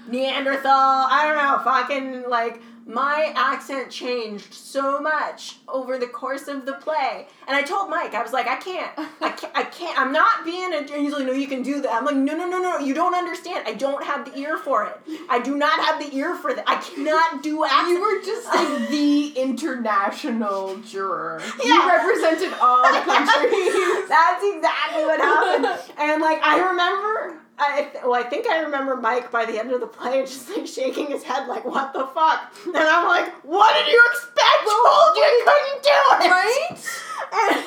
Neanderthal. 0.08 0.72
I 0.72 1.26
don't 1.28 1.38
know. 1.38 1.64
Fucking 1.64 2.30
like 2.30 2.62
my 2.88 3.34
accent 3.36 3.90
changed 3.90 4.54
so 4.54 5.00
much 5.00 5.58
over 5.68 5.98
the 5.98 6.06
course 6.06 6.48
of 6.48 6.68
the 6.68 6.74
play. 6.74 7.28
And 7.48 7.56
I 7.58 7.64
told 7.64 7.90
Mike, 7.90 8.14
I 8.14 8.22
was 8.22 8.32
like, 8.32 8.48
I 8.48 8.58
can't, 8.58 8.92
I 9.22 9.32
can't, 9.32 9.58
I 9.58 9.64
can't. 9.64 10.00
I'm 10.00 10.12
not 10.12 10.46
being 10.46 10.72
a. 10.72 10.78
And 10.78 10.90
he's 10.90 11.12
like, 11.12 11.26
No, 11.26 11.32
you 11.32 11.48
can 11.48 11.64
do 11.64 11.82
that. 11.82 11.92
I'm 11.92 12.06
like, 12.06 12.16
No, 12.16 12.38
no, 12.38 12.48
no, 12.48 12.62
no. 12.62 12.78
You 12.78 12.94
don't 12.94 13.16
understand. 13.16 13.68
I 13.68 13.74
don't 13.74 14.04
have 14.04 14.32
the 14.32 14.38
ear 14.38 14.58
for 14.58 14.86
it. 14.86 15.20
I 15.28 15.40
do 15.40 15.58
not 15.58 15.80
have 15.80 16.00
the 16.00 16.16
ear 16.16 16.36
for 16.36 16.54
that. 16.54 16.64
I 16.68 16.76
cannot 16.76 17.42
do 17.42 17.66
accent. 17.66 17.90
You 17.90 18.02
were 18.02 18.22
just 18.24 18.46
like 18.48 18.90
the 18.90 19.28
international 19.30 20.78
juror. 20.78 21.42
Yeah. 21.64 21.66
You 21.66 21.88
represented 21.90 22.54
all 22.62 22.84
countries. 23.02 24.10
That's 24.10 24.44
exactly 24.44 25.06
what 25.06 25.20
happened. 25.20 25.92
And 25.98 26.22
like 26.22 26.40
I 26.44 26.60
remember, 26.70 27.42
I 27.58 27.84
th- 27.84 28.04
well, 28.04 28.14
I 28.16 28.24
think 28.24 28.48
I 28.48 28.60
remember 28.60 28.96
Mike 28.98 29.32
by 29.32 29.46
the 29.46 29.58
end 29.60 29.72
of 29.72 29.80
the 29.80 29.88
play 29.88 30.22
just 30.26 30.50
like 30.50 30.68
shaking 30.68 31.08
his 31.08 31.24
head, 31.24 31.48
like 31.48 31.64
"What 31.66 31.94
the 31.94 32.06
fuck?" 32.08 32.52
And 32.66 32.76
I'm 32.78 33.06
like, 33.08 33.32
"What 33.46 33.74
did 33.76 33.92
you 33.92 34.02
expect? 34.12 34.64
Told 34.66 35.16
you 35.18 35.44
couldn't 35.46 35.84
do 35.84 36.26
it, 36.26 36.32
right? 36.32 36.70
And 37.34 37.64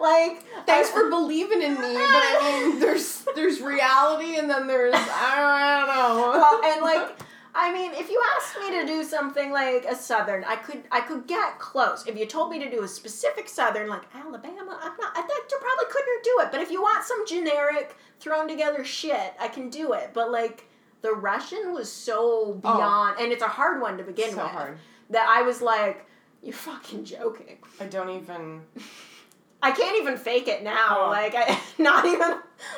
like, 0.00 0.42
Thanks 0.66 0.90
I- 0.90 0.92
for 0.92 1.10
believing 1.10 1.62
in 1.62 1.74
me, 1.74 1.94
but 1.94 1.94
I 1.94 2.66
mean, 2.68 2.80
there's 2.80 3.26
there's 3.34 3.60
reality, 3.60 4.36
and 4.38 4.48
then 4.50 4.66
there's 4.66 4.94
I 4.94 4.98
don't, 4.98 5.10
I 5.10 5.78
don't 5.78 5.88
know. 5.88 6.30
well, 6.30 6.60
and 6.64 6.82
like 6.82 7.18
I 7.58 7.72
mean, 7.72 7.92
if 7.94 8.10
you 8.10 8.22
asked 8.36 8.58
me 8.60 8.78
to 8.78 8.86
do 8.86 9.02
something 9.02 9.50
like 9.50 9.86
a 9.86 9.96
southern, 9.96 10.44
I 10.44 10.56
could 10.56 10.82
I 10.92 11.00
could 11.00 11.26
get 11.26 11.58
close. 11.58 12.06
If 12.06 12.18
you 12.18 12.26
told 12.26 12.50
me 12.50 12.58
to 12.58 12.70
do 12.70 12.82
a 12.82 12.88
specific 12.88 13.48
southern 13.48 13.88
like 13.88 14.02
Alabama, 14.14 14.78
I'm 14.82 14.96
not 14.98 15.16
I 15.16 15.22
think 15.22 15.44
you 15.50 15.58
probably 15.58 15.86
couldn't 15.90 16.24
do 16.24 16.36
it. 16.40 16.48
But 16.52 16.60
if 16.60 16.70
you 16.70 16.82
want 16.82 17.04
some 17.04 17.26
generic 17.26 17.96
thrown 18.20 18.46
together 18.46 18.84
shit, 18.84 19.32
I 19.40 19.48
can 19.48 19.70
do 19.70 19.94
it. 19.94 20.10
But 20.12 20.30
like 20.30 20.68
the 21.00 21.12
Russian 21.12 21.72
was 21.72 21.90
so 21.90 22.20
oh. 22.20 22.76
beyond 22.76 23.20
and 23.20 23.32
it's 23.32 23.42
a 23.42 23.48
hard 23.48 23.80
one 23.80 23.96
to 23.96 24.04
begin 24.04 24.32
so 24.32 24.42
with. 24.42 24.52
hard. 24.52 24.78
That 25.08 25.26
I 25.26 25.40
was 25.40 25.62
like, 25.62 26.04
You're 26.42 26.52
fucking 26.52 27.06
joking. 27.06 27.56
I 27.80 27.86
don't 27.86 28.10
even. 28.10 28.60
I 29.62 29.72
can't 29.72 29.96
even 29.96 30.18
fake 30.18 30.46
it 30.46 30.62
now. 30.62 31.06
Oh. 31.06 31.10
Like 31.10 31.34
I 31.34 31.58
not 31.78 32.04
even 32.04 32.34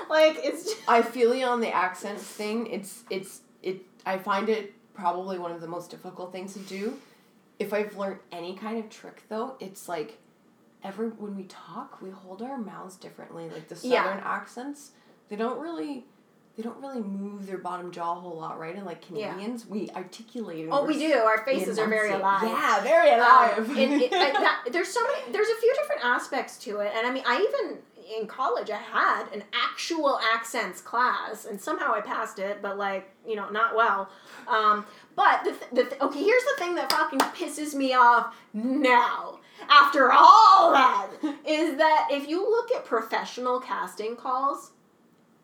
like 0.09 0.39
it's 0.45 0.65
just, 0.67 0.89
I 0.89 1.03
feel 1.03 1.35
you 1.35 1.47
on 1.47 1.61
the 1.61 1.75
accents 1.75 2.23
thing. 2.23 2.69
It's 2.69 3.03
it's 3.11 3.41
it. 3.61 3.83
I 4.07 4.19
find 4.19 4.49
it 4.49 4.75
probably 4.95 5.39
one 5.39 5.53
of 5.53 5.61
the 5.61 5.69
most 5.69 5.91
difficult 5.91 6.33
things 6.33 6.53
to 6.55 6.61
do. 6.61 6.99
If 7.59 7.73
I've 7.73 7.97
learned 7.97 8.21
any 8.33 8.55
kind 8.57 8.79
of 8.83 8.91
trick 8.91 9.23
though, 9.29 9.57
it's 9.61 9.89
like 9.89 10.19
every 10.85 11.09
when 11.09 11.37
we 11.37 11.45
talk, 11.45 12.01
we 12.01 12.11
hold 12.11 12.43
our 12.43 12.59
mouths 12.59 12.97
differently. 12.97 13.49
Like 13.51 13.69
the 13.69 13.79
Yeah. 13.87 14.05
southern 14.05 14.21
accents, 14.25 14.93
they 15.29 15.37
don't 15.37 15.59
really 15.61 16.05
they 16.57 16.65
don't 16.65 16.81
really 16.81 17.01
move 17.01 17.47
their 17.47 17.59
bottom 17.59 17.93
jaw 17.93 18.17
a 18.17 18.21
whole 18.21 18.37
lot, 18.37 18.59
right? 18.59 18.75
And 18.75 18.85
like 18.85 19.05
Yeah. 19.11 19.29
Canadians, 19.31 19.65
we 19.67 19.91
articulate. 19.91 20.69
Oh, 20.73 20.85
we're 20.85 20.93
do. 20.95 21.13
Our 21.15 21.45
faces 21.45 21.79
are 21.79 21.87
very 21.87 22.11
alive. 22.13 22.43
Yeah, 22.43 22.81
very 22.83 23.11
Um, 23.11 23.21
alive. 23.21 23.59
and 23.79 24.03
it, 24.03 24.13
I, 24.13 24.33
that, 24.33 24.65
there's 24.73 24.89
so 24.89 25.01
many. 25.05 25.31
There's 25.33 25.49
a 25.49 25.55
few 25.61 25.73
different 25.75 26.05
aspects 26.05 26.59
to 26.65 26.81
it, 26.81 26.93
and 26.97 27.07
I 27.07 27.13
mean, 27.13 27.23
I 27.27 27.37
even 27.49 27.79
in 28.21 28.27
college 28.27 28.71
I 28.71 28.77
had 28.79 29.25
an 29.33 29.45
actual 29.53 30.19
accents 30.35 30.81
class, 30.81 31.45
and 31.45 31.61
somehow 31.61 31.93
I 31.95 32.01
passed 32.01 32.39
it, 32.39 32.61
but 32.63 32.79
like 32.79 33.11
you 33.27 33.37
know, 33.37 33.49
not 33.51 33.75
well. 33.77 34.09
Um, 34.47 34.87
but 35.17 35.45
the, 35.45 35.51
th- 35.51 35.71
the 35.73 35.85
th- 35.85 36.01
okay, 36.01 36.23
here's 36.23 36.45
the 36.45 36.55
thing 36.59 36.75
that 36.77 36.91
fucking 36.93 37.19
pisses 37.21 37.75
me 37.75 37.95
off 37.95 38.35
now. 38.53 39.41
After 39.69 40.13
all 40.13 40.73
that, 40.73 41.09
is 41.47 41.77
that 41.79 42.09
if 42.11 42.29
you 42.29 42.41
look 42.49 42.71
at 42.73 42.85
professional 42.85 43.59
casting 43.61 44.15
calls, 44.17 44.71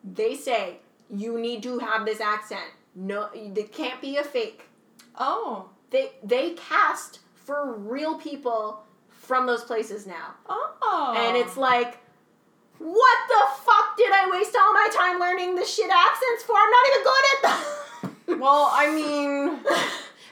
they 0.03 0.35
say 0.35 0.77
you 1.09 1.37
need 1.39 1.61
to 1.63 1.79
have 1.79 2.05
this 2.05 2.21
accent. 2.21 2.71
No, 2.95 3.29
it 3.33 3.71
can't 3.73 3.99
be 4.01 4.17
a 4.17 4.23
fake. 4.23 4.63
oh, 5.19 5.69
they 5.91 6.11
they 6.23 6.51
cast 6.51 7.19
for 7.35 7.73
real 7.75 8.17
people 8.17 8.81
from 9.09 9.45
those 9.45 9.63
places 9.63 10.07
now. 10.07 10.33
Oh. 10.47 11.13
And 11.17 11.35
it's 11.35 11.57
like, 11.57 11.97
what 12.85 13.17
the 13.27 13.63
fuck 13.63 13.97
did 13.97 14.11
I 14.13 14.29
waste 14.31 14.55
all 14.55 14.73
my 14.73 14.89
time 14.93 15.19
learning 15.19 15.55
the 15.55 15.65
shit 15.65 15.89
accents 15.89 16.43
for? 16.43 16.55
I'm 16.55 16.69
not 16.69 16.85
even 16.89 17.03
good 17.03 17.25
at 17.33 17.41
them. 17.43 17.81
Well, 18.39 18.69
I 18.73 18.89
mean. 18.93 19.45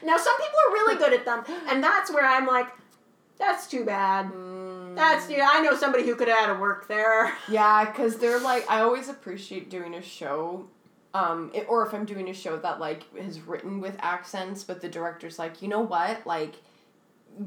now 0.04 0.16
some 0.16 0.36
people 0.36 0.58
are 0.68 0.72
really 0.72 0.96
good 0.96 1.12
at 1.12 1.24
them, 1.24 1.44
and 1.68 1.82
that's 1.82 2.12
where 2.12 2.26
I'm 2.26 2.44
like, 2.44 2.66
that's 3.38 3.68
too 3.68 3.84
bad. 3.84 4.32
That's 4.96 5.30
yeah. 5.30 5.48
I 5.50 5.60
know 5.60 5.76
somebody 5.76 6.04
who 6.04 6.14
could 6.16 6.28
have 6.28 6.38
had 6.38 6.54
to 6.54 6.60
work 6.60 6.88
there. 6.88 7.32
Yeah, 7.48 7.84
because 7.84 8.18
they're 8.18 8.40
like, 8.40 8.68
I 8.70 8.80
always 8.80 9.08
appreciate 9.08 9.70
doing 9.70 9.94
a 9.94 10.02
show, 10.02 10.66
um, 11.14 11.50
it, 11.54 11.66
or 11.68 11.86
if 11.86 11.94
I'm 11.94 12.04
doing 12.04 12.28
a 12.28 12.34
show 12.34 12.56
that 12.58 12.80
like 12.80 13.04
is 13.16 13.40
written 13.40 13.80
with 13.80 13.96
accents, 14.00 14.64
but 14.64 14.80
the 14.80 14.88
director's 14.88 15.38
like, 15.38 15.62
you 15.62 15.68
know 15.68 15.80
what, 15.80 16.26
like, 16.26 16.56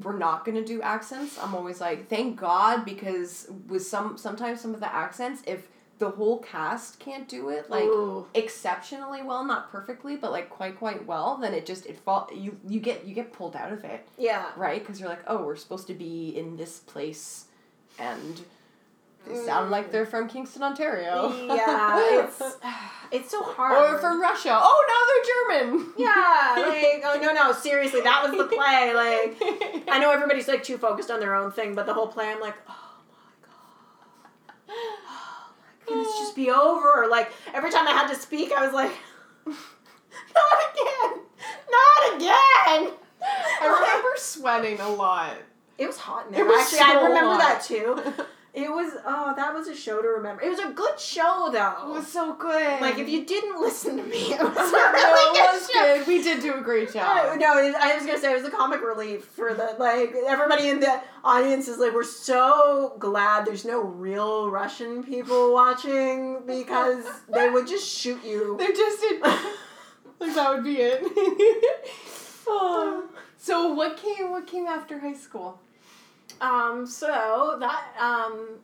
we're 0.04 0.18
not 0.18 0.46
gonna 0.46 0.64
do 0.66 0.82
accents. 0.82 1.38
I'm 1.42 1.56
always 1.56 1.80
like, 1.82 2.10
thank 2.10 2.38
God, 2.40 2.86
because 2.86 3.48
with 3.68 3.86
some 3.86 4.18
sometimes 4.18 4.62
some 4.62 4.74
of 4.74 4.80
the 4.80 4.94
accents, 4.94 5.42
if 5.48 5.68
the 6.00 6.10
whole 6.12 6.38
cast 6.40 7.00
can't 7.00 7.28
do 7.28 7.50
it 7.50 7.72
like 7.72 7.84
Ooh. 7.86 8.28
exceptionally 8.36 9.24
well, 9.24 9.44
not 9.44 9.72
perfectly, 9.72 10.16
but 10.16 10.32
like 10.32 10.50
quite 10.50 10.78
quite 10.78 11.06
well, 11.08 11.38
then 11.38 11.54
it 11.54 11.66
just 11.66 11.86
it 11.88 11.98
fall 11.98 12.30
you 12.34 12.58
you 12.68 12.80
get 12.80 13.06
you 13.06 13.16
get 13.16 13.34
pulled 13.34 13.56
out 13.56 13.72
of 13.72 13.84
it 13.84 14.08
Yeah. 14.18 14.46
right? 14.56 14.80
Because 14.80 15.00
you're 15.00 15.10
like, 15.10 15.24
oh, 15.28 15.44
we're 15.44 15.56
supposed 15.56 15.88
to 15.88 15.94
be 15.96 16.30
in 16.38 16.56
this 16.58 16.80
place, 16.80 17.46
and 17.98 18.42
they 19.30 19.46
sound 19.46 19.72
like 19.72 19.92
they're 19.92 20.06
from 20.06 20.28
Kingston, 20.28 20.64
Ontario. 20.64 21.34
Yeah, 21.48 22.24
it's 22.24 22.42
it's 23.12 23.32
so 23.32 23.42
hard. 23.44 23.96
or 23.96 24.00
from 24.00 24.22
Russia. 24.22 24.58
Oh, 24.62 24.86
now 24.88 25.02
they're 25.08 25.68
German. 25.68 25.94
Yeah, 25.98 26.56
like 26.68 27.04
oh 27.06 27.20
no 27.22 27.34
no 27.34 27.52
seriously 27.52 28.02
that 28.02 28.24
was 28.28 28.38
the 28.38 28.46
play 28.46 28.94
like 28.94 29.38
I 29.90 30.00
know 30.00 30.12
everybody's 30.12 30.48
like 30.48 30.64
too 30.64 30.78
focused 30.78 31.12
on 31.12 31.20
their 31.20 31.36
own 31.36 31.52
thing 31.52 31.76
but 31.76 31.86
the 31.86 31.94
whole 31.94 32.08
play 32.08 32.30
I'm 32.30 32.40
like 32.40 32.56
oh 32.68 33.02
my 33.08 33.48
god 33.48 34.56
oh 34.70 35.54
my 35.60 35.86
god. 35.86 35.88
can 35.88 36.04
this 36.04 36.18
just 36.20 36.36
be 36.36 36.50
over 36.50 37.08
like 37.10 37.32
every 37.54 37.72
time 37.72 37.88
I 37.88 37.92
had 37.92 38.08
to 38.08 38.16
speak 38.16 38.52
I 38.52 38.66
was 38.66 38.74
like 38.74 38.92
not 39.46 39.56
again 40.74 41.24
not 41.70 42.16
again 42.16 42.94
I 43.62 43.66
remember 43.66 44.10
sweating 44.18 44.80
a 44.80 44.90
lot. 44.90 45.34
it 45.78 45.88
was 45.88 45.98
hot 45.98 46.28
in 46.28 46.34
there 46.34 46.48
actually 46.50 46.80
I 46.80 47.04
remember 47.08 47.36
hot. 47.36 47.40
that 47.40 47.64
too 47.64 48.02
it 48.64 48.72
was 48.72 48.92
oh 49.06 49.34
that 49.36 49.54
was 49.54 49.68
a 49.68 49.76
show 49.76 50.02
to 50.02 50.08
remember 50.08 50.42
it 50.42 50.50
was 50.50 50.60
a 50.60 50.72
good 50.72 51.00
show 51.00 51.50
though 51.52 51.76
It 51.90 51.94
was 52.00 52.08
so 52.08 52.34
good. 52.34 52.82
like 52.82 52.98
if 52.98 53.08
you 53.08 53.24
didn't 53.24 53.62
listen 53.68 53.98
to 53.98 54.04
me 54.04 54.34
it 54.34 54.42
was 54.42 54.58
a 54.58 54.92
really 54.98 55.38
good 55.38 55.54
was 55.54 55.70
show. 55.72 55.80
good. 55.98 56.08
We 56.08 56.24
did 56.24 56.42
do 56.42 56.56
a 56.56 56.62
great 56.62 56.90
Uh, 56.96 57.00
job. 57.36 57.40
no, 57.40 57.52
I 57.80 57.96
was 57.96 58.06
gonna 58.06 58.18
say 58.20 58.32
it 58.32 58.36
was 58.42 58.46
a 58.46 58.56
comic 58.62 58.82
relief 58.82 59.26
for 59.26 59.54
the 59.54 59.76
like 59.78 60.14
everybody 60.28 60.70
in 60.70 60.80
the 60.80 61.00
audience 61.24 61.68
is 61.68 61.78
like 61.78 61.94
we're 61.94 62.04
so 62.04 62.96
glad 63.00 63.46
there's 63.46 63.66
no 63.66 63.80
real 63.82 64.50
Russian 64.50 65.04
people 65.04 65.54
watching 65.54 66.42
because 66.48 67.06
they 67.32 67.50
would 67.50 67.68
just 67.68 67.88
shoot 67.88 68.24
you. 68.26 68.56
They 68.58 68.68
just 68.84 69.00
did. 69.02 69.22
like 70.20 70.34
that 70.36 70.50
would 70.54 70.64
be 70.64 70.78
it. 70.78 71.04
Oh. 72.48 73.08
So 73.38 73.74
what 73.74 73.98
came? 73.98 74.32
What 74.32 74.48
came 74.48 74.66
after 74.66 75.00
high 75.00 75.14
school? 75.14 75.60
Um, 76.42 76.86
so 76.86 77.58
that 77.60 77.84
um, 78.00 78.60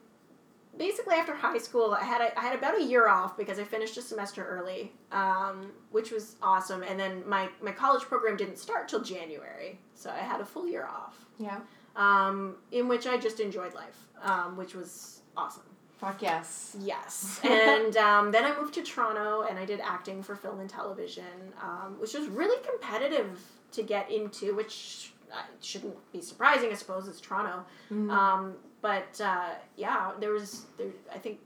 basically 0.78 1.14
after 1.14 1.34
high 1.34 1.58
school, 1.58 1.96
I 2.00 2.04
had 2.04 2.20
a, 2.20 2.38
I 2.38 2.42
had 2.42 2.56
about 2.56 2.78
a 2.78 2.82
year 2.82 3.08
off 3.08 3.36
because 3.36 3.58
I 3.58 3.64
finished 3.64 3.96
a 3.96 4.02
semester 4.02 4.44
early, 4.46 4.92
um, 5.12 5.72
which 5.90 6.10
was 6.10 6.36
awesome. 6.42 6.82
And 6.82 6.98
then 6.98 7.28
my 7.28 7.48
my 7.62 7.72
college 7.72 8.02
program 8.04 8.36
didn't 8.36 8.58
start 8.58 8.88
till 8.88 9.02
January, 9.02 9.78
so 9.94 10.10
I 10.10 10.18
had 10.18 10.40
a 10.40 10.44
full 10.44 10.68
year 10.68 10.86
off. 10.86 11.24
Yeah. 11.38 11.60
um, 11.96 12.56
in 12.72 12.86
which 12.88 13.06
I 13.06 13.16
just 13.16 13.40
enjoyed 13.40 13.74
life, 13.74 13.98
um, 14.22 14.56
which 14.56 14.74
was 14.74 15.22
awesome. 15.36 15.64
Fuck 15.98 16.22
yes. 16.22 16.76
Yes. 16.80 17.40
and 17.44 17.96
um, 17.96 18.30
then 18.32 18.44
I 18.44 18.54
moved 18.58 18.74
to 18.74 18.82
Toronto 18.82 19.42
and 19.48 19.58
I 19.58 19.64
did 19.64 19.80
acting 19.80 20.22
for 20.22 20.36
film 20.36 20.60
and 20.60 20.68
television, 20.70 21.52
um, 21.62 21.96
which 22.00 22.14
was 22.14 22.26
really 22.28 22.60
competitive 22.64 23.40
to 23.72 23.82
get 23.82 24.10
into, 24.10 24.54
which 24.54 25.12
uh, 25.32 25.42
shouldn't 25.60 25.96
be 26.12 26.20
surprising, 26.20 26.70
I 26.70 26.74
suppose. 26.74 27.08
It's 27.08 27.20
Toronto. 27.20 27.64
Mm. 27.92 28.10
Um, 28.10 28.54
but 28.80 29.20
uh, 29.20 29.50
yeah, 29.76 30.12
there 30.20 30.32
was, 30.32 30.66
there, 30.76 30.88
I 31.12 31.18
think 31.18 31.38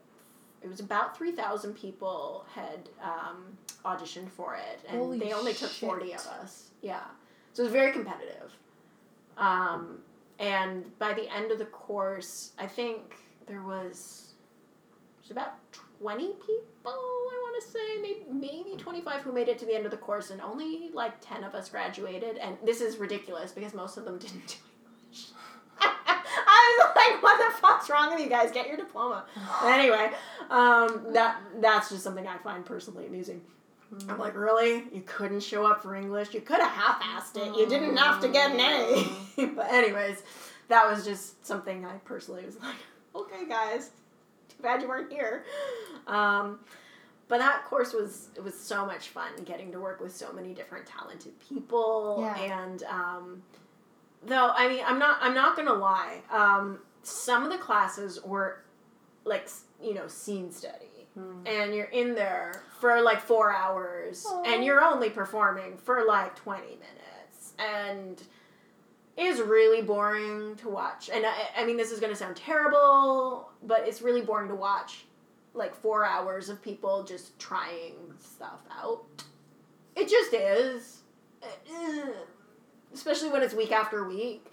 it 0.62 0.68
was 0.68 0.80
about 0.80 1.16
3,000 1.16 1.74
people 1.74 2.44
had 2.52 2.88
um, 3.02 3.56
auditioned 3.84 4.28
for 4.30 4.56
it, 4.56 4.80
and 4.88 4.98
Holy 4.98 5.18
they 5.18 5.32
only 5.32 5.54
took 5.54 5.70
40 5.70 6.14
of 6.14 6.26
us. 6.26 6.70
Yeah. 6.82 7.00
So 7.52 7.62
it 7.62 7.66
was 7.66 7.72
very 7.72 7.92
competitive. 7.92 8.52
Um, 9.36 9.98
and 10.38 10.98
by 10.98 11.12
the 11.14 11.32
end 11.34 11.50
of 11.52 11.58
the 11.58 11.66
course, 11.66 12.52
I 12.58 12.66
think 12.66 13.16
there 13.46 13.62
was, 13.62 14.32
it 15.18 15.24
was 15.24 15.30
about 15.30 15.54
20 16.00 16.26
people, 16.26 16.66
I 16.86 16.92
want 16.92 17.62
to 17.62 17.70
say, 17.70 18.00
maybe, 18.00 18.24
maybe 18.30 18.76
25 18.76 19.22
who 19.22 19.32
made 19.32 19.48
it 19.48 19.58
to 19.58 19.66
the 19.66 19.74
end 19.74 19.84
of 19.84 19.90
the 19.90 19.96
course, 19.96 20.30
and 20.30 20.40
only 20.40 20.90
like 20.92 21.14
10 21.20 21.44
of 21.44 21.54
us 21.54 21.68
graduated. 21.68 22.36
And 22.38 22.56
this 22.64 22.80
is 22.80 22.98
ridiculous 22.98 23.52
because 23.52 23.74
most 23.74 23.96
of 23.96 24.04
them 24.04 24.18
didn't 24.18 24.46
do 24.46 24.54
English. 25.04 25.28
I 25.80 26.78
was 26.80 26.96
like, 26.96 27.22
what 27.22 27.38
the 27.38 27.60
fuck's 27.60 27.90
wrong 27.90 28.12
with 28.12 28.20
you 28.20 28.28
guys? 28.28 28.50
Get 28.52 28.68
your 28.68 28.76
diploma. 28.76 29.24
anyway, 29.64 30.10
um, 30.50 31.06
that 31.12 31.40
that's 31.60 31.90
just 31.90 32.02
something 32.02 32.26
I 32.26 32.38
find 32.38 32.64
personally 32.64 33.06
amusing. 33.06 33.40
I'm 34.08 34.18
like, 34.18 34.36
really? 34.36 34.84
You 34.92 35.02
couldn't 35.06 35.40
show 35.40 35.64
up 35.64 35.82
for 35.82 35.96
English? 35.96 36.34
You 36.34 36.42
could 36.42 36.60
have 36.60 36.70
half-assed 36.70 37.36
it. 37.38 37.58
You 37.58 37.66
didn't 37.66 37.96
have 37.96 38.20
to 38.20 38.28
get 38.28 38.50
an 38.50 38.60
A. 38.60 39.46
but 39.56 39.72
anyways, 39.72 40.22
that 40.68 40.88
was 40.90 41.06
just 41.06 41.44
something 41.46 41.86
I 41.86 41.94
personally 42.04 42.44
was 42.44 42.56
like, 42.60 42.76
okay, 43.14 43.48
guys, 43.48 43.90
bad 44.62 44.82
you 44.82 44.88
weren't 44.88 45.12
here. 45.12 45.44
Um, 46.06 46.60
but 47.28 47.38
that 47.38 47.64
course 47.66 47.92
was 47.92 48.28
it 48.36 48.42
was 48.42 48.58
so 48.58 48.86
much 48.86 49.08
fun 49.10 49.30
getting 49.44 49.70
to 49.72 49.80
work 49.80 50.00
with 50.00 50.14
so 50.16 50.32
many 50.32 50.54
different 50.54 50.86
talented 50.86 51.32
people 51.40 52.18
Yeah. 52.20 52.62
and 52.64 52.82
um, 52.84 53.42
though 54.26 54.50
I 54.54 54.68
mean 54.68 54.82
I'm 54.86 54.98
not 54.98 55.18
I'm 55.20 55.34
not 55.34 55.54
gonna 55.56 55.74
lie 55.74 56.22
um, 56.30 56.78
some 57.02 57.44
of 57.44 57.50
the 57.52 57.58
classes 57.58 58.22
were 58.24 58.62
like 59.24 59.48
you 59.82 59.92
know 59.94 60.06
scene 60.08 60.50
study 60.50 60.86
Hmm. 61.14 61.46
and 61.46 61.74
you're 61.74 61.86
in 61.86 62.14
there 62.14 62.62
for 62.80 63.00
like 63.02 63.20
four 63.20 63.52
hours 63.54 64.24
Aw. 64.28 64.42
and 64.46 64.64
you're 64.64 64.82
only 64.82 65.10
performing 65.10 65.76
for 65.76 66.04
like 66.06 66.36
20 66.36 66.62
minutes 66.66 67.54
and 67.58 68.22
it's 69.18 69.40
really 69.40 69.82
boring 69.82 70.54
to 70.56 70.68
watch. 70.68 71.10
And 71.12 71.26
I, 71.26 71.32
I 71.58 71.66
mean 71.66 71.76
this 71.76 71.90
is 71.90 72.00
going 72.00 72.12
to 72.12 72.18
sound 72.18 72.36
terrible 72.36 73.50
but 73.62 73.86
it's 73.86 74.00
really 74.00 74.22
boring 74.22 74.48
to 74.48 74.54
watch 74.54 75.04
like 75.54 75.74
four 75.74 76.04
hours 76.04 76.48
of 76.48 76.62
people 76.62 77.02
just 77.02 77.38
trying 77.38 77.96
stuff 78.18 78.60
out. 78.70 79.04
It 79.96 80.08
just 80.08 80.32
is. 80.32 81.02
Especially 82.94 83.28
when 83.28 83.42
it's 83.42 83.54
week 83.54 83.72
after 83.72 84.08
week. 84.08 84.46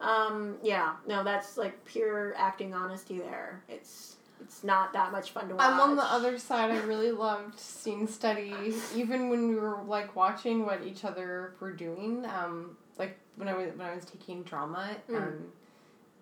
Um, 0.00 0.58
yeah 0.62 0.94
no 1.08 1.24
that's 1.24 1.56
like 1.56 1.84
pure 1.84 2.34
acting 2.36 2.74
honesty 2.74 3.18
there. 3.18 3.62
It's 3.68 4.16
it's 4.40 4.62
not 4.62 4.92
that 4.92 5.12
much 5.12 5.30
fun 5.30 5.48
to 5.48 5.54
watch 5.56 5.66
I'm 5.66 5.80
on 5.80 5.96
the 5.96 6.04
other 6.04 6.38
side. 6.38 6.70
I 6.70 6.78
really 6.82 7.10
loved 7.10 7.58
scene 7.58 8.06
study, 8.06 8.54
even 8.94 9.28
when 9.30 9.48
we 9.48 9.56
were 9.56 9.82
like 9.84 10.14
watching 10.14 10.64
what 10.64 10.84
each 10.84 11.04
other 11.04 11.54
were 11.60 11.72
doing. 11.72 12.24
Um, 12.24 12.76
like 12.98 13.16
when 13.36 13.48
I 13.48 13.54
was 13.54 13.68
when 13.76 13.86
I 13.86 13.94
was 13.94 14.04
taking 14.04 14.42
drama, 14.42 14.90
Mm. 15.08 15.16
um, 15.16 15.52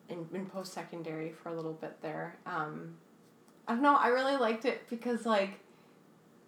in 0.08 0.28
in 0.32 0.46
post 0.46 0.72
secondary 0.72 1.32
for 1.32 1.48
a 1.48 1.54
little 1.54 1.72
bit 1.72 2.00
there. 2.02 2.36
Um, 2.46 2.96
I 3.66 3.72
don't 3.72 3.82
know. 3.82 3.96
I 3.96 4.08
really 4.08 4.36
liked 4.36 4.64
it 4.64 4.88
because 4.88 5.26
like, 5.26 5.58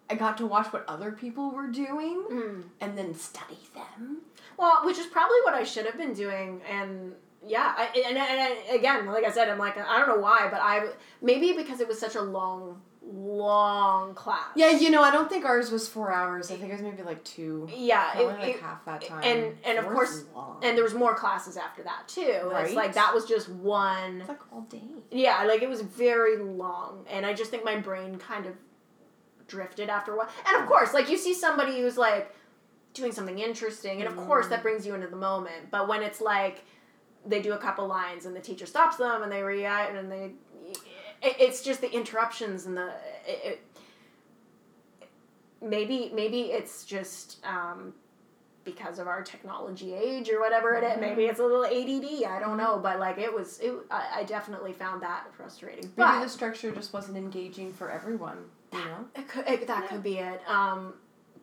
I 0.09 0.15
got 0.15 0.37
to 0.37 0.45
watch 0.45 0.71
what 0.71 0.85
other 0.87 1.11
people 1.11 1.51
were 1.51 1.67
doing 1.67 2.23
Mm. 2.29 2.63
and 2.79 2.97
then 2.97 3.13
study 3.13 3.59
them. 3.75 4.19
Well, 4.57 4.81
which 4.85 4.97
is 4.97 5.07
probably 5.07 5.37
what 5.43 5.53
I 5.53 5.63
should 5.63 5.85
have 5.85 5.97
been 5.97 6.13
doing, 6.13 6.61
and 6.69 7.13
yeah, 7.45 7.73
I, 7.77 7.85
and, 8.07 8.17
and, 8.17 8.39
and 8.67 8.75
again, 8.79 9.05
like 9.07 9.23
I 9.23 9.31
said, 9.31 9.49
I'm 9.49 9.57
like 9.57 9.77
I 9.77 9.97
don't 9.99 10.09
know 10.09 10.21
why, 10.21 10.47
but 10.51 10.61
I 10.61 10.89
maybe 11.21 11.53
because 11.53 11.79
it 11.79 11.87
was 11.87 11.97
such 11.99 12.15
a 12.15 12.21
long, 12.21 12.81
long 13.11 14.13
class. 14.13 14.49
Yeah, 14.55 14.71
you 14.71 14.89
know, 14.89 15.01
I 15.01 15.11
don't 15.11 15.29
think 15.29 15.45
ours 15.45 15.71
was 15.71 15.87
four 15.87 16.11
hours. 16.11 16.51
I 16.51 16.55
think 16.55 16.69
it 16.69 16.73
was 16.73 16.81
maybe 16.81 17.03
like 17.03 17.23
two. 17.23 17.67
yeah, 17.75 18.11
Probably 18.11 18.33
it, 18.33 18.39
like 18.39 18.55
it- 18.55 18.61
half 18.61 18.85
that 18.85 19.01
time. 19.01 19.23
and- 19.23 19.57
and 19.63 19.77
of 19.79 19.87
course- 19.87 20.25
long. 20.35 20.59
and 20.63 20.77
there 20.77 20.83
was 20.83 20.93
more 20.93 21.15
classes 21.15 21.57
after 21.57 21.83
that 21.83 22.07
too. 22.07 22.21
It's 22.21 22.45
Right. 22.45 22.73
like 22.73 22.93
that 22.93 23.13
was 23.13 23.25
just 23.25 23.49
one. 23.49 24.19
it's 24.19 24.29
like 24.29 24.53
all 24.53 24.61
day. 24.61 24.83
Yeah, 25.11 25.43
like 25.43 25.61
it 25.61 25.69
was 25.69 25.81
very 25.81 26.37
long, 26.37 27.05
and 27.09 27.25
I 27.25 27.33
just 27.33 27.51
think 27.51 27.63
my 27.63 27.77
brain 27.77 28.17
kind 28.17 28.45
of 28.45 28.53
drifted 29.47 29.89
after 29.89 30.13
a 30.13 30.17
while. 30.17 30.29
And 30.47 30.57
of 30.57 30.63
mm. 30.63 30.67
course, 30.67 30.93
like 30.93 31.09
you 31.09 31.17
see 31.17 31.33
somebody 31.33 31.81
who's 31.81 31.97
like 31.97 32.33
doing 32.93 33.11
something 33.11 33.39
interesting, 33.39 34.01
and 34.01 34.07
of 34.07 34.15
course 34.27 34.45
mm. 34.47 34.49
that 34.49 34.61
brings 34.61 34.85
you 34.85 34.93
into 34.93 35.07
the 35.07 35.15
moment. 35.15 35.71
But 35.71 35.87
when 35.87 36.03
it's 36.03 36.21
like 36.21 36.63
they 37.25 37.41
do 37.41 37.53
a 37.53 37.57
couple 37.57 37.87
lines 37.87 38.25
and 38.25 38.35
the 38.35 38.39
teacher 38.39 38.65
stops 38.65 38.97
them 38.97 39.23
and 39.23 39.31
they 39.31 39.43
react 39.43 39.93
and 39.95 40.11
they, 40.11 40.31
it's 41.21 41.61
just 41.61 41.81
the 41.81 41.91
interruptions 41.91 42.65
and 42.65 42.77
the 42.77 42.87
it, 43.27 43.39
it, 43.43 43.61
maybe 45.61 46.11
maybe 46.13 46.41
it's 46.43 46.85
just 46.85 47.43
um, 47.45 47.93
because 48.63 48.99
of 48.99 49.07
our 49.07 49.21
technology 49.23 49.93
age 49.93 50.29
or 50.29 50.39
whatever 50.39 50.75
it 50.75 50.83
is. 50.83 50.99
Maybe 50.99 51.25
it's 51.25 51.39
a 51.39 51.43
little 51.43 51.65
ADD. 51.65 52.25
I 52.29 52.39
don't 52.39 52.57
know, 52.57 52.79
but 52.81 52.99
like 52.99 53.17
it 53.17 53.33
was, 53.33 53.59
it. 53.59 53.73
I, 53.89 54.19
I 54.19 54.23
definitely 54.23 54.73
found 54.73 55.01
that 55.01 55.25
frustrating. 55.33 55.83
Maybe 55.85 55.93
But 55.97 56.21
the 56.23 56.29
structure 56.29 56.71
just 56.71 56.93
wasn't 56.93 57.17
engaging 57.17 57.73
for 57.73 57.89
everyone. 57.89 58.37
You 58.71 58.79
know. 58.79 59.05
it 59.15 59.27
could, 59.27 59.47
it, 59.47 59.67
that 59.67 59.89
could 59.89 60.03
be 60.03 60.19
it. 60.19 60.41
Um, 60.47 60.93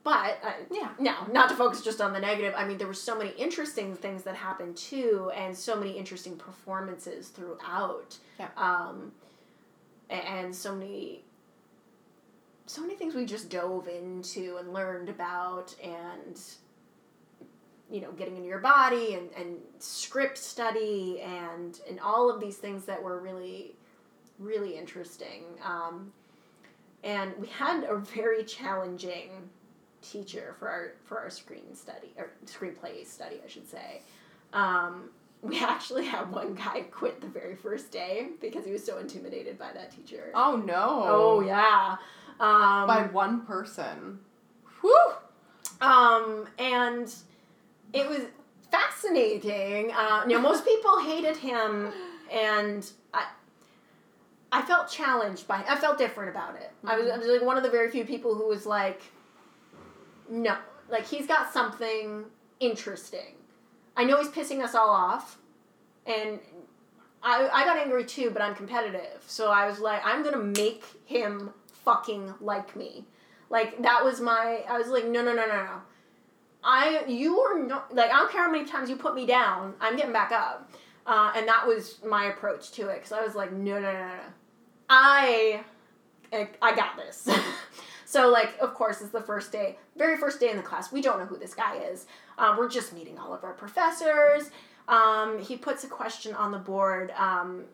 but 0.05 0.39
uh, 0.45 0.53
Yeah. 0.71 0.91
no, 1.01 1.15
not 1.33 1.49
to 1.49 1.57
focus 1.57 1.83
just 1.83 2.01
on 2.01 2.13
the 2.13 2.21
negative. 2.21 2.55
I 2.57 2.65
mean, 2.65 2.79
there 2.79 2.87
were 2.87 2.95
so 2.95 3.19
many 3.19 3.31
interesting 3.31 3.97
things 3.97 4.23
that 4.23 4.37
happened 4.37 4.77
too, 4.77 5.33
and 5.35 5.57
so 5.57 5.75
many 5.75 5.99
interesting 5.99 6.37
performances 6.37 7.29
throughout. 7.29 8.17
Yeah. 8.39 8.47
Um, 8.57 9.11
a- 9.25 9.26
and 10.11 10.55
so 10.55 10.75
many, 10.75 11.25
so 12.67 12.81
many 12.81 12.95
things 12.95 13.15
we 13.15 13.25
just 13.25 13.51
dove 13.51 13.89
into 13.89 14.57
and 14.59 14.73
learned 14.73 15.09
about, 15.09 15.75
and 15.83 16.41
you 17.91 18.01
know, 18.01 18.11
getting 18.13 18.37
into 18.37 18.49
your 18.49 18.59
body 18.59 19.15
and, 19.15 19.31
and 19.39 19.59
script 19.79 20.37
study 20.37 21.21
and 21.21 21.81
and 21.89 22.01
all 22.01 22.29
of 22.29 22.41
these 22.41 22.57
things 22.57 22.85
that 22.85 23.03
were 23.03 23.21
really, 23.21 23.77
really 24.39 24.77
interesting. 24.77 25.45
Um, 25.65 26.13
and 27.05 27.33
we 27.39 27.47
had 27.47 27.85
a 27.85 27.97
very 27.97 28.45
challenging 28.45 29.31
teacher 30.03 30.55
for 30.59 30.69
our 30.69 30.93
for 31.05 31.19
our 31.19 31.31
screen 31.31 31.75
study 31.75 32.13
or 32.17 32.33
screenplay 32.45 33.07
study, 33.07 33.37
I 33.45 33.49
should 33.49 33.69
say. 33.69 34.03
Um, 34.53 35.11
we 35.43 35.59
actually 35.61 36.07
had 36.07 36.31
one 36.31 36.55
guy 36.55 36.81
quit 36.91 37.21
the 37.21 37.27
very 37.29 37.55
first 37.55 37.91
day 37.91 38.29
because 38.41 38.65
he 38.65 38.73
was 38.73 38.85
so 38.85 38.99
intimidated 38.99 39.59
by 39.59 39.73
that 39.73 39.91
teacher. 39.93 40.31
Oh 40.35 40.57
no. 40.57 41.03
Oh 41.07 41.41
yeah. 41.41 41.97
Um, 42.39 42.87
By 42.87 43.09
one 43.13 43.47
person. 43.47 44.19
Whew. 44.83 45.13
um, 45.81 46.47
and 46.59 47.13
it 47.95 48.07
was 48.09 48.21
fascinating. 48.71 49.91
Uh, 49.93 50.25
you 50.27 50.35
know, 50.35 50.41
most 50.41 50.65
people 50.67 51.01
hated 51.03 51.37
him, 51.39 51.93
and 52.31 52.91
I, 53.15 53.27
I 54.53 54.63
felt 54.63 54.91
challenged 54.91 55.49
by. 55.49 55.65
I 55.67 55.77
felt 55.77 55.97
different 55.97 56.29
about 56.29 56.57
it. 56.57 56.71
I 56.85 56.99
was, 56.99 57.09
I 57.09 57.17
was 57.17 57.27
like 57.27 57.43
one 57.43 57.57
of 57.57 57.63
the 57.63 57.71
very 57.71 57.91
few 57.91 58.05
people 58.05 58.35
who 58.35 58.49
was 58.49 58.67
like, 58.67 59.01
no, 60.29 60.57
like 60.91 61.07
he's 61.07 61.27
got 61.27 61.53
something 61.55 62.25
interesting. 62.61 63.36
I 63.97 64.05
know 64.05 64.19
he's 64.19 64.29
pissing 64.29 64.63
us 64.63 64.75
all 64.75 64.91
off, 64.91 65.39
and 66.07 66.39
I, 67.23 67.49
I 67.53 67.65
got 67.65 67.77
angry 67.79 68.05
too, 68.05 68.31
but 68.31 68.43
I'm 68.43 68.55
competitive. 68.55 69.23
So 69.27 69.51
I 69.51 69.67
was 69.67 69.79
like, 69.79 70.01
I'm 70.05 70.23
gonna 70.23 70.39
make 70.39 70.85
him 71.05 71.51
fucking 71.85 72.35
like 72.41 72.77
me. 72.77 73.05
Like 73.51 73.83
that 73.83 74.05
was 74.05 74.21
my. 74.21 74.65
I 74.69 74.79
was 74.79 74.89
like, 74.89 75.07
no, 75.07 75.23
no, 75.23 75.35
no, 75.35 75.47
no, 75.47 75.65
no. 75.65 75.83
I 76.63 77.05
you 77.07 77.39
are 77.41 77.59
not 77.59 77.95
like 77.95 78.11
I 78.11 78.19
don't 78.19 78.31
care 78.31 78.43
how 78.45 78.51
many 78.51 78.65
times 78.65 78.91
you 78.91 78.97
put 78.97 79.15
me 79.15 79.25
down. 79.25 79.75
I'm 79.81 79.97
getting 79.97 80.13
back 80.13 80.33
up, 80.33 80.71
uh, 81.07 81.33
and 81.37 81.47
that 81.49 81.67
was 81.67 81.99
my 82.05 82.27
approach 82.27 82.73
to 82.73 82.89
it 82.89 82.97
because 82.97 83.13
I 83.13 83.23
was 83.23 83.35
like, 83.35 83.53
no, 83.53 83.81
no, 83.81 83.93
no, 83.93 83.99
no, 83.99 84.21
I, 84.89 85.63
I 86.33 86.75
got 86.75 86.97
this. 86.97 87.29
so 88.05 88.29
like, 88.29 88.55
of 88.61 88.75
course, 88.75 89.01
it's 89.01 89.11
the 89.11 89.21
first 89.21 89.53
day, 89.53 89.79
very 89.97 90.17
first 90.17 90.41
day 90.41 90.51
in 90.51 90.57
the 90.57 90.63
class. 90.63 90.93
We 90.93 91.03
don't 91.03 91.19
know 91.19 91.27
who 91.27 91.39
this 91.39 91.55
guy 91.55 91.77
is. 91.77 92.07
Um, 92.39 92.57
we're 92.57 92.69
just 92.69 92.93
meeting 92.93 93.19
all 93.19 93.33
of 93.33 93.45
our 93.45 93.53
professors. 93.53 94.51
Um, 94.89 95.41
he 95.43 95.57
puts 95.57 95.85
a 95.85 95.89
question 95.89 96.35
on 96.35 96.53
the 96.53 96.59
board. 96.59 97.13
Um, 97.17 97.65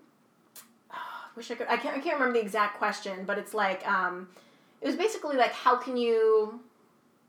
wish 1.36 1.50
I 1.50 1.54
could. 1.54 1.66
I 1.68 1.76
can't. 1.76 1.96
I 1.96 2.00
can't 2.00 2.14
remember 2.18 2.34
the 2.38 2.44
exact 2.44 2.78
question, 2.78 3.24
but 3.26 3.38
it's 3.38 3.54
like. 3.54 3.86
Um, 3.86 4.28
it 4.80 4.86
was 4.86 4.96
basically 4.96 5.36
like, 5.36 5.52
how 5.52 5.76
can 5.76 5.96
you 5.96 6.58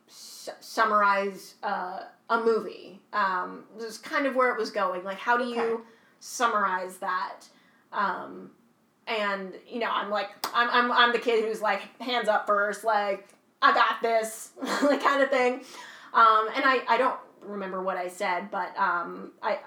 su- 0.08 0.52
summarize 0.60 1.54
uh, 1.62 2.00
a 2.30 2.40
movie? 2.44 3.00
Um, 3.14 3.64
this 3.78 3.92
is 3.92 3.98
kind 4.00 4.26
of 4.26 4.36
where 4.36 4.52
it 4.52 4.58
was 4.58 4.72
going. 4.72 5.04
Like, 5.04 5.20
how 5.20 5.38
do 5.38 5.44
you 5.46 5.62
Okay. 5.62 5.84
summarize 6.20 6.98
that? 6.98 7.42
Um, 7.92 8.50
and 9.06 9.54
you 9.70 9.80
know, 9.80 9.90
I'm 9.92 10.10
like, 10.10 10.30
I'm, 10.54 10.68
I'm, 10.72 10.92
I'm 10.92 11.12
the 11.14 11.20
kid 11.20 11.46
who's 11.46 11.62
like, 11.62 11.82
hands 12.02 12.28
up 12.28 12.48
first, 12.48 12.84
like, 12.84 13.28
I 13.62 13.72
got 13.72 14.02
this, 14.02 14.52
like 14.82 15.04
kind 15.04 15.22
of 15.22 15.30
thing. 15.30 15.62
Um, 16.16 16.48
and 16.56 16.64
I, 16.66 16.82
I 16.88 16.98
don't 16.98 17.20
remember 17.46 17.82
what 17.82 17.98
I 17.98 18.08
said, 18.08 18.50
but 18.52 18.78
um, 18.78 19.32
I, 19.42 19.60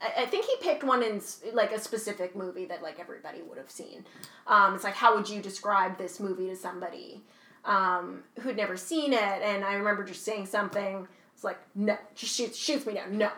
I 0.00 0.26
think 0.26 0.44
he 0.44 0.54
picked 0.60 0.84
one 0.84 1.02
in 1.02 1.20
like 1.52 1.72
a 1.72 1.80
specific 1.80 2.36
movie 2.36 2.66
that 2.66 2.82
like 2.82 3.00
everybody 3.00 3.42
would 3.42 3.58
have 3.58 3.70
seen. 3.70 4.04
Um, 4.46 4.74
it's 4.74 4.84
like 4.84 4.94
how 4.94 5.14
would 5.16 5.28
you 5.28 5.40
describe 5.40 5.96
this 5.96 6.20
movie 6.20 6.48
to 6.48 6.56
somebody 6.56 7.22
um, 7.64 8.22
who'd 8.40 8.56
never 8.56 8.76
seen 8.76 9.12
it? 9.12 9.42
And 9.42 9.64
I 9.64 9.74
remember 9.74 10.04
just 10.04 10.24
saying 10.24 10.46
something. 10.46 11.08
It's 11.34 11.44
like 11.44 11.58
no, 11.74 11.96
just 12.14 12.34
shoots 12.34 12.56
shoots 12.56 12.86
me 12.86 12.94
down. 12.94 13.16
No. 13.16 13.30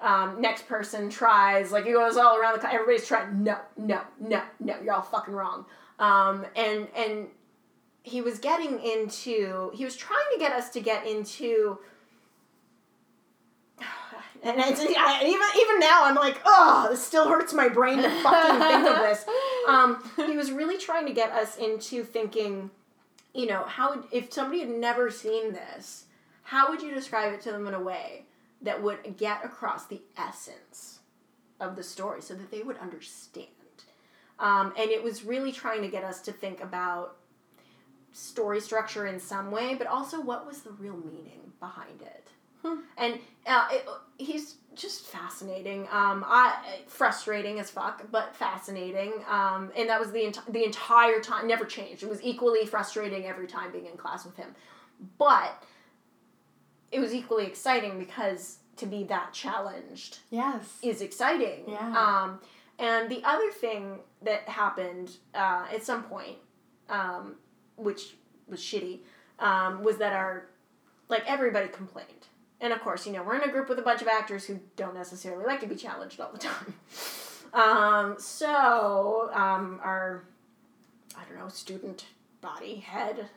Um, 0.00 0.40
next 0.40 0.68
person 0.68 1.10
tries 1.10 1.72
like 1.72 1.86
it 1.86 1.92
goes 1.92 2.16
all 2.16 2.36
around 2.36 2.60
the. 2.60 2.72
Everybody's 2.72 3.06
trying. 3.06 3.42
No, 3.42 3.58
no, 3.76 4.00
no, 4.20 4.42
no. 4.60 4.76
You're 4.82 4.94
all 4.94 5.02
fucking 5.02 5.34
wrong. 5.34 5.66
Um, 5.98 6.46
and 6.56 6.88
and 6.96 7.26
he 8.02 8.20
was 8.20 8.38
getting 8.38 8.80
into. 8.80 9.72
He 9.74 9.84
was 9.84 9.96
trying 9.96 10.24
to 10.32 10.38
get 10.38 10.52
us 10.52 10.70
to 10.70 10.80
get 10.80 11.06
into 11.06 11.78
and 14.42 14.60
I, 14.60 14.70
I, 14.70 15.22
even 15.26 15.46
even 15.60 15.80
now, 15.80 16.04
I'm 16.04 16.14
like, 16.14 16.40
oh, 16.44 16.88
this 16.90 17.04
still 17.04 17.28
hurts 17.28 17.52
my 17.52 17.68
brain 17.68 17.98
to 17.98 18.10
fucking 18.22 18.60
think 18.60 18.88
of 18.88 18.96
this. 18.96 19.24
Um, 19.68 20.02
he 20.16 20.34
was 20.34 20.50
really 20.50 20.78
trying 20.78 21.04
to 21.04 21.12
get 21.12 21.30
us 21.30 21.58
into 21.58 22.02
thinking, 22.02 22.70
you 23.34 23.44
know, 23.46 23.64
how 23.64 24.02
if 24.10 24.32
somebody 24.32 24.60
had 24.60 24.70
never 24.70 25.10
seen 25.10 25.52
this, 25.52 26.06
how 26.42 26.70
would 26.70 26.80
you 26.80 26.94
describe 26.94 27.34
it 27.34 27.42
to 27.42 27.52
them 27.52 27.66
in 27.66 27.74
a 27.74 27.80
way 27.80 28.24
that 28.62 28.82
would 28.82 29.18
get 29.18 29.44
across 29.44 29.86
the 29.86 30.00
essence 30.16 31.00
of 31.60 31.76
the 31.76 31.82
story 31.82 32.22
so 32.22 32.32
that 32.32 32.50
they 32.50 32.62
would 32.62 32.78
understand? 32.78 33.48
Um, 34.38 34.72
and 34.78 34.90
it 34.90 35.02
was 35.02 35.22
really 35.22 35.52
trying 35.52 35.82
to 35.82 35.88
get 35.88 36.02
us 36.02 36.22
to 36.22 36.32
think 36.32 36.62
about 36.62 37.16
story 38.12 38.60
structure 38.60 39.06
in 39.06 39.20
some 39.20 39.50
way, 39.50 39.74
but 39.74 39.86
also 39.86 40.20
what 40.20 40.46
was 40.46 40.62
the 40.62 40.70
real 40.70 40.96
meaning 40.96 41.52
behind 41.60 42.00
it. 42.00 42.28
And 42.96 43.18
uh, 43.46 43.68
it, 43.70 43.86
he's 44.18 44.56
just 44.74 45.06
fascinating. 45.06 45.82
Um, 45.90 46.24
I 46.26 46.54
frustrating 46.86 47.58
as 47.58 47.70
fuck, 47.70 48.04
but 48.10 48.34
fascinating. 48.36 49.12
Um, 49.28 49.70
and 49.76 49.88
that 49.88 49.98
was 50.00 50.12
the 50.12 50.20
enti- 50.20 50.52
the 50.52 50.64
entire 50.64 51.20
time. 51.20 51.46
Never 51.48 51.64
changed. 51.64 52.02
It 52.02 52.08
was 52.08 52.22
equally 52.22 52.64
frustrating 52.66 53.26
every 53.26 53.46
time 53.46 53.72
being 53.72 53.86
in 53.86 53.96
class 53.96 54.24
with 54.24 54.36
him, 54.36 54.54
but 55.18 55.62
it 56.92 57.00
was 57.00 57.12
equally 57.12 57.44
exciting 57.44 57.98
because 57.98 58.58
to 58.76 58.86
be 58.86 59.02
that 59.04 59.32
challenged 59.32 60.18
Yes. 60.30 60.78
is 60.82 61.02
exciting. 61.02 61.64
Yeah. 61.66 61.94
Um, 62.22 62.40
and 62.78 63.10
the 63.10 63.22
other 63.24 63.50
thing 63.50 63.98
that 64.22 64.48
happened 64.48 65.16
uh, 65.34 65.66
at 65.72 65.82
some 65.82 66.04
point, 66.04 66.36
um, 66.88 67.34
which 67.76 68.14
was 68.46 68.60
shitty, 68.60 69.00
um, 69.40 69.82
was 69.82 69.98
that 69.98 70.12
our 70.12 70.46
like 71.08 71.24
everybody 71.26 71.68
complained. 71.68 72.27
And 72.60 72.72
of 72.72 72.80
course, 72.80 73.06
you 73.06 73.12
know, 73.12 73.22
we're 73.22 73.36
in 73.36 73.48
a 73.48 73.52
group 73.52 73.68
with 73.68 73.78
a 73.78 73.82
bunch 73.82 74.02
of 74.02 74.08
actors 74.08 74.44
who 74.44 74.58
don't 74.76 74.94
necessarily 74.94 75.44
like 75.44 75.60
to 75.60 75.66
be 75.66 75.76
challenged 75.76 76.20
all 76.20 76.32
the 76.32 76.38
time. 76.38 76.74
Um, 77.54 78.16
so 78.18 79.30
um, 79.32 79.80
our 79.82 80.24
I 81.16 81.24
don't 81.24 81.38
know 81.38 81.48
student 81.48 82.06
body 82.40 82.76
head. 82.76 83.28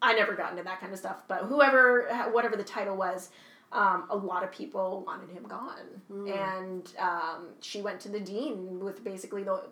I 0.00 0.14
never 0.14 0.34
got 0.34 0.52
into 0.52 0.62
that 0.62 0.80
kind 0.80 0.92
of 0.92 0.98
stuff, 0.98 1.22
but 1.26 1.44
whoever, 1.44 2.08
whatever 2.30 2.56
the 2.56 2.62
title 2.62 2.96
was, 2.96 3.30
um, 3.72 4.06
a 4.10 4.16
lot 4.16 4.44
of 4.44 4.52
people 4.52 5.02
wanted 5.04 5.28
him 5.30 5.42
gone. 5.42 6.00
And 6.28 6.92
um, 6.98 7.48
she 7.60 7.82
went 7.82 8.00
to 8.00 8.08
the 8.08 8.20
dean 8.20 8.80
with 8.80 9.02
basically 9.02 9.42
the 9.42 9.62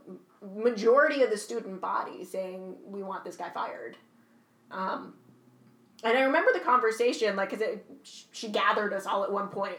majority 0.54 1.22
of 1.22 1.30
the 1.30 1.36
student 1.36 1.80
body 1.80 2.24
saying, 2.24 2.74
We 2.84 3.02
want 3.02 3.24
this 3.24 3.36
guy 3.36 3.50
fired. 3.50 3.96
Um, 4.70 5.14
and 6.04 6.16
I 6.16 6.22
remember 6.22 6.52
the 6.52 6.60
conversation, 6.60 7.36
like, 7.36 7.50
because 7.50 7.78
she 8.32 8.48
gathered 8.48 8.92
us 8.92 9.06
all 9.06 9.24
at 9.24 9.32
one 9.32 9.48
point, 9.48 9.76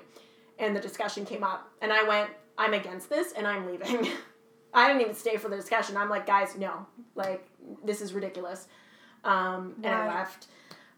and 0.59 0.75
the 0.75 0.79
discussion 0.79 1.25
came 1.25 1.43
up. 1.43 1.69
And 1.81 1.91
I 1.93 2.03
went, 2.03 2.29
I'm 2.57 2.73
against 2.73 3.09
this, 3.09 3.33
and 3.33 3.45
I'm 3.47 3.65
leaving. 3.67 4.07
I 4.73 4.87
didn't 4.87 5.01
even 5.01 5.15
stay 5.15 5.37
for 5.37 5.49
the 5.49 5.55
discussion. 5.55 5.95
I'm 5.97 6.09
like, 6.09 6.25
guys, 6.25 6.57
no. 6.57 6.85
Like, 7.15 7.47
this 7.83 8.01
is 8.01 8.13
ridiculous. 8.13 8.67
Um, 9.23 9.75
and 9.83 9.93
I 9.93 10.07
left. 10.07 10.47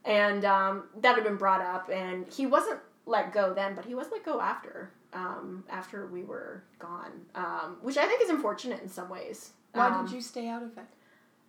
And 0.05 0.45
um, 0.45 0.83
that 1.01 1.15
had 1.15 1.23
been 1.23 1.35
brought 1.37 1.61
up, 1.61 1.89
and 1.89 2.25
he 2.31 2.45
wasn't 2.45 2.79
let 3.05 3.31
go 3.33 3.53
then, 3.53 3.75
but 3.75 3.85
he 3.85 3.95
was 3.95 4.07
let 4.11 4.23
go 4.25 4.39
after. 4.41 4.91
Um, 5.11 5.63
after 5.69 6.05
we 6.07 6.23
were 6.23 6.63
gone, 6.77 7.11
um, 7.33 7.77
which 7.81 7.97
I 7.97 8.05
think 8.05 8.21
is 8.21 8.29
unfortunate 8.29 8.83
in 8.83 8.89
some 8.89 9.09
ways. 9.09 9.53
Why 9.73 9.87
Um, 9.87 10.05
did 10.05 10.13
you 10.13 10.21
stay 10.21 10.47
out 10.47 10.61
of 10.61 10.77
it? 10.77 10.83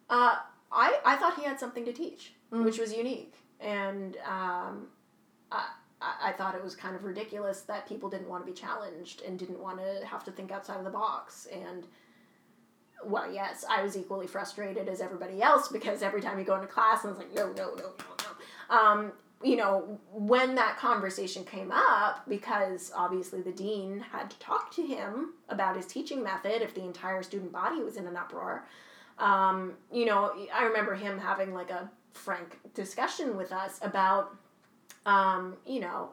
uh, 0.09 0.37
I, 0.73 0.99
I 1.05 1.17
thought 1.17 1.37
he 1.37 1.45
had 1.45 1.61
something 1.61 1.85
to 1.85 1.93
teach, 1.93 2.33
Mm. 2.53 2.65
which 2.65 2.79
was 2.79 2.93
unique. 2.95 3.35
And 3.61 4.17
um, 4.27 4.89
I, 5.53 5.67
I 6.01 6.33
thought 6.33 6.55
it 6.55 6.65
was 6.65 6.75
kind 6.75 6.97
of 6.97 7.05
ridiculous 7.05 7.61
that 7.63 7.89
people 7.89 8.09
didn't 8.09 8.29
want 8.29 8.45
to 8.45 8.51
be 8.51 8.59
challenged 8.59 9.23
and 9.23 9.39
didn't 9.39 9.61
want 9.61 9.79
to 9.79 10.07
have 10.07 10.25
to 10.25 10.31
think 10.31 10.51
outside 10.51 10.79
of 10.79 10.85
the 10.85 10.91
box. 10.91 11.47
And, 11.53 11.87
well, 13.05 13.31
yes, 13.33 13.65
I 13.69 13.83
was 13.83 13.97
equally 13.97 14.27
frustrated 14.27 14.89
as 14.89 15.01
everybody 15.01 15.43
else 15.43 15.69
because 15.69 16.03
every 16.03 16.23
time 16.23 16.39
you 16.39 16.45
go 16.45 16.55
into 16.55 16.69
class, 16.69 17.05
I 17.05 17.09
was 17.09 17.19
like, 17.19 17.35
no, 17.35 17.49
no, 17.53 17.75
no, 17.75 17.75
no, 17.77 17.93
no. 18.19 18.77
Um, 18.77 19.13
you 19.43 19.57
know, 19.57 19.99
when 20.13 20.55
that 20.55 20.77
conversation 20.77 21.45
came 21.45 21.73
up, 21.73 22.29
because 22.29 22.93
obviously 22.95 23.41
the 23.41 23.53
dean 23.53 24.05
had 24.13 24.31
to 24.31 24.39
talk 24.39 24.75
to 24.75 24.83
him 24.83 25.33
about 25.49 25.77
his 25.77 25.87
teaching 25.87 26.23
method 26.23 26.61
if 26.61 26.75
the 26.75 26.83
entire 26.85 27.23
student 27.23 27.51
body 27.51 27.83
was 27.83 27.97
in 27.97 28.07
an 28.07 28.17
uproar, 28.17 28.67
um, 29.19 29.75
you 29.93 30.05
know, 30.05 30.33
I 30.53 30.65
remember 30.65 30.95
him 30.95 31.19
having 31.19 31.55
like 31.55 31.71
a 31.71 31.91
frank 32.13 32.59
discussion 32.75 33.37
with 33.37 33.53
us 33.53 33.79
about, 33.83 34.37
um, 35.07 35.57
you 35.67 35.81
know, 35.81 36.11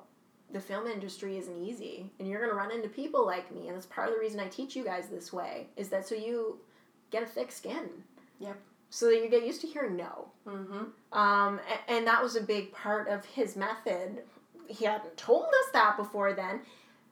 the 0.51 0.59
film 0.59 0.87
industry 0.87 1.37
isn't 1.37 1.61
easy 1.61 2.09
and 2.19 2.27
you're 2.27 2.39
going 2.39 2.51
to 2.51 2.57
run 2.57 2.71
into 2.71 2.87
people 2.87 3.25
like 3.25 3.53
me. 3.53 3.67
And 3.67 3.75
that's 3.75 3.85
part 3.85 4.07
of 4.07 4.13
the 4.13 4.19
reason 4.19 4.39
I 4.39 4.47
teach 4.47 4.75
you 4.75 4.83
guys 4.83 5.07
this 5.09 5.33
way 5.33 5.67
is 5.75 5.89
that 5.89 6.07
so 6.07 6.15
you 6.15 6.59
get 7.11 7.23
a 7.23 7.25
thick 7.25 7.51
skin. 7.51 7.89
Yep. 8.39 8.57
So 8.89 9.07
that 9.07 9.21
you 9.21 9.29
get 9.29 9.45
used 9.45 9.61
to 9.61 9.67
hearing 9.67 9.97
no. 9.97 10.29
Mm-hmm. 10.47 11.17
Um, 11.17 11.59
a- 11.59 11.91
and, 11.91 12.07
that 12.07 12.23
was 12.23 12.37
a 12.37 12.41
big 12.41 12.71
part 12.71 13.09
of 13.09 13.25
his 13.25 13.57
method. 13.57 14.23
He 14.69 14.85
hadn't 14.85 15.17
told 15.17 15.45
us 15.45 15.71
that 15.73 15.97
before 15.97 16.33
then 16.33 16.61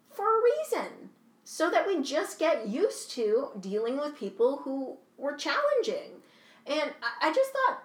for 0.10 0.24
a 0.26 0.42
reason. 0.44 1.10
So 1.44 1.70
that 1.70 1.86
we 1.86 2.02
just 2.02 2.40
get 2.40 2.68
used 2.68 3.12
to 3.12 3.50
dealing 3.60 3.98
with 3.98 4.18
people 4.18 4.62
who 4.64 4.98
were 5.18 5.36
challenging. 5.36 6.22
And 6.66 6.92
I, 7.04 7.30
I 7.30 7.34
just 7.34 7.52
thought, 7.52 7.84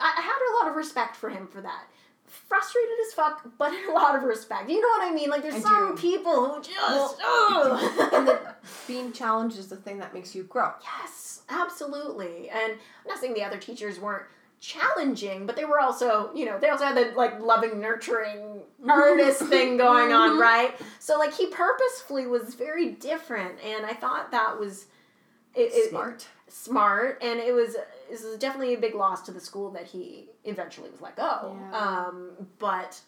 I 0.00 0.14
I 0.16 0.20
had 0.20 0.38
a 0.50 0.52
lot 0.64 0.70
of 0.70 0.76
respect 0.76 1.16
for 1.16 1.28
him 1.30 1.46
for 1.46 1.60
that. 1.60 1.84
Frustrated 2.26 2.90
as 3.06 3.14
fuck, 3.14 3.42
but 3.56 3.72
a 3.88 3.92
lot 3.92 4.14
of 4.14 4.22
respect. 4.22 4.68
You 4.68 4.80
know 4.82 4.88
what 4.88 5.08
I 5.10 5.14
mean? 5.14 5.30
Like, 5.30 5.40
there's 5.42 5.54
I 5.54 5.60
some 5.60 5.96
do. 5.96 6.00
people 6.00 6.44
who 6.54 6.60
just. 6.62 6.76
Well, 6.78 7.16
ugh. 7.24 8.10
and 8.12 8.28
that 8.28 8.58
being 8.86 9.12
challenged 9.12 9.58
is 9.58 9.68
the 9.68 9.76
thing 9.76 9.98
that 9.98 10.12
makes 10.12 10.34
you 10.34 10.42
grow. 10.42 10.70
Yes, 10.82 11.40
absolutely. 11.48 12.50
And 12.50 12.72
I'm 12.72 13.08
not 13.08 13.18
saying 13.18 13.32
the 13.32 13.44
other 13.44 13.56
teachers 13.56 13.98
weren't 13.98 14.24
challenging, 14.60 15.46
but 15.46 15.56
they 15.56 15.64
were 15.64 15.80
also, 15.80 16.30
you 16.34 16.44
know, 16.44 16.58
they 16.58 16.68
also 16.68 16.84
had 16.84 16.96
the 16.96 17.12
like 17.16 17.40
loving, 17.40 17.80
nurturing 17.80 18.60
artist 18.86 19.40
thing 19.44 19.78
going 19.78 20.12
on, 20.12 20.32
Mhm. 20.32 20.40
right? 20.40 20.74
So 20.98 21.18
like 21.18 21.32
he 21.32 21.46
purposefully 21.46 22.26
was 22.26 22.54
very 22.54 22.90
different, 22.90 23.54
and 23.64 23.86
I 23.86 23.94
thought 23.94 24.32
that 24.32 24.58
was 24.60 24.86
it, 25.54 25.70
it- 25.72 25.90
Smart. 25.90 26.26
smart, 26.48 27.18
and 27.22 27.40
it 27.40 27.54
was 27.54 27.76
it 28.08 28.12
was 28.12 28.38
definitely 28.38 28.74
a 28.74 28.78
big 28.78 28.94
loss 28.94 29.22
to 29.22 29.32
the 29.32 29.40
school 29.40 29.70
that 29.72 29.86
he 29.86 30.28
eventually 30.44 30.90
was 30.90 31.00
let 31.00 31.16
go. 31.16 31.56
Yeah. 31.70 31.78
Um, 31.78 32.30
but 32.58 33.00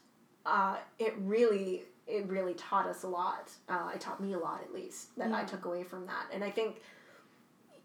uh, 0.47 0.77
it 0.99 1.15
really 1.19 1.83
it 2.07 2.27
really 2.27 2.55
taught 2.55 2.87
us 2.87 3.05
a 3.05 3.09
lot. 3.09 3.51
Uh, 3.69 3.91
it 3.95 4.01
taught 4.01 4.21
me 4.21 4.33
a 4.33 4.39
lot, 4.39 4.61
at 4.63 4.75
least, 4.75 5.17
that 5.17 5.33
I 5.33 5.45
took 5.45 5.65
away 5.65 5.85
from 5.85 6.07
that. 6.07 6.27
And 6.33 6.43
I 6.43 6.51
think, 6.51 6.81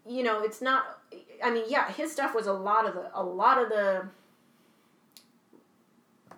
you 0.06 0.22
know, 0.22 0.42
it's 0.42 0.60
not. 0.60 1.00
I 1.42 1.50
mean, 1.50 1.64
yeah, 1.68 1.90
his 1.92 2.12
stuff 2.12 2.34
was 2.34 2.46
a 2.46 2.52
lot 2.52 2.86
of 2.86 2.94
the 2.94 3.10
a 3.14 3.22
lot 3.22 3.62
of 3.62 3.68
the 3.68 4.08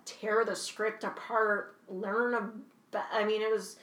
tear 0.05 0.45
the 0.45 0.55
script 0.55 1.03
apart, 1.03 1.75
learn 1.87 2.33
about. 2.33 3.05
I 3.11 3.25
mean, 3.25 3.41
it 3.41 3.51
was 3.51 3.77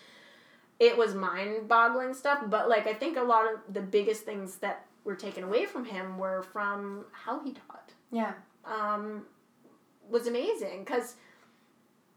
it 0.79 0.97
was 0.97 1.15
mind 1.15 1.69
boggling 1.69 2.15
stuff. 2.15 2.41
But 2.47 2.69
like, 2.69 2.87
I 2.87 2.95
think 2.95 3.17
a 3.17 3.23
lot 3.23 3.53
of 3.53 3.75
the 3.75 3.81
biggest 3.81 4.23
things 4.23 4.57
that 4.57 4.87
were 5.07 5.15
taken 5.15 5.45
away 5.45 5.65
from 5.65 5.85
him 5.87 6.19
were 6.19 6.43
from 6.43 7.07
how 7.13 7.41
he 7.43 7.53
taught 7.53 7.93
Yeah. 8.11 8.35
um, 8.67 9.25
was 10.11 10.27
amazing 10.27 10.81
because 10.85 11.15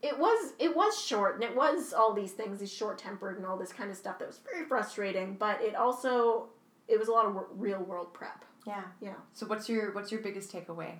it 0.01 0.17
was 0.17 0.53
it 0.59 0.75
was 0.75 0.99
short 0.99 1.35
and 1.35 1.43
it 1.43 1.55
was 1.55 1.93
all 1.93 2.13
these 2.13 2.31
things 2.31 2.59
he's 2.59 2.71
short 2.73 2.97
tempered 2.97 3.37
and 3.37 3.45
all 3.45 3.57
this 3.57 3.71
kind 3.71 3.89
of 3.91 3.95
stuff 3.97 4.17
that 4.19 4.27
was 4.27 4.39
very 4.51 4.65
frustrating 4.65 5.35
but 5.39 5.61
it 5.61 5.75
also 5.75 6.47
it 6.87 6.97
was 6.99 7.07
a 7.07 7.11
lot 7.11 7.25
of 7.25 7.37
real 7.55 7.79
world 7.83 8.13
prep 8.13 8.43
Yeah. 8.65 8.83
Yeah. 8.99 9.13
So 9.33 9.45
what's 9.45 9.69
your 9.69 9.91
what's 9.93 10.11
your 10.11 10.21
biggest 10.21 10.51
takeaway 10.51 10.95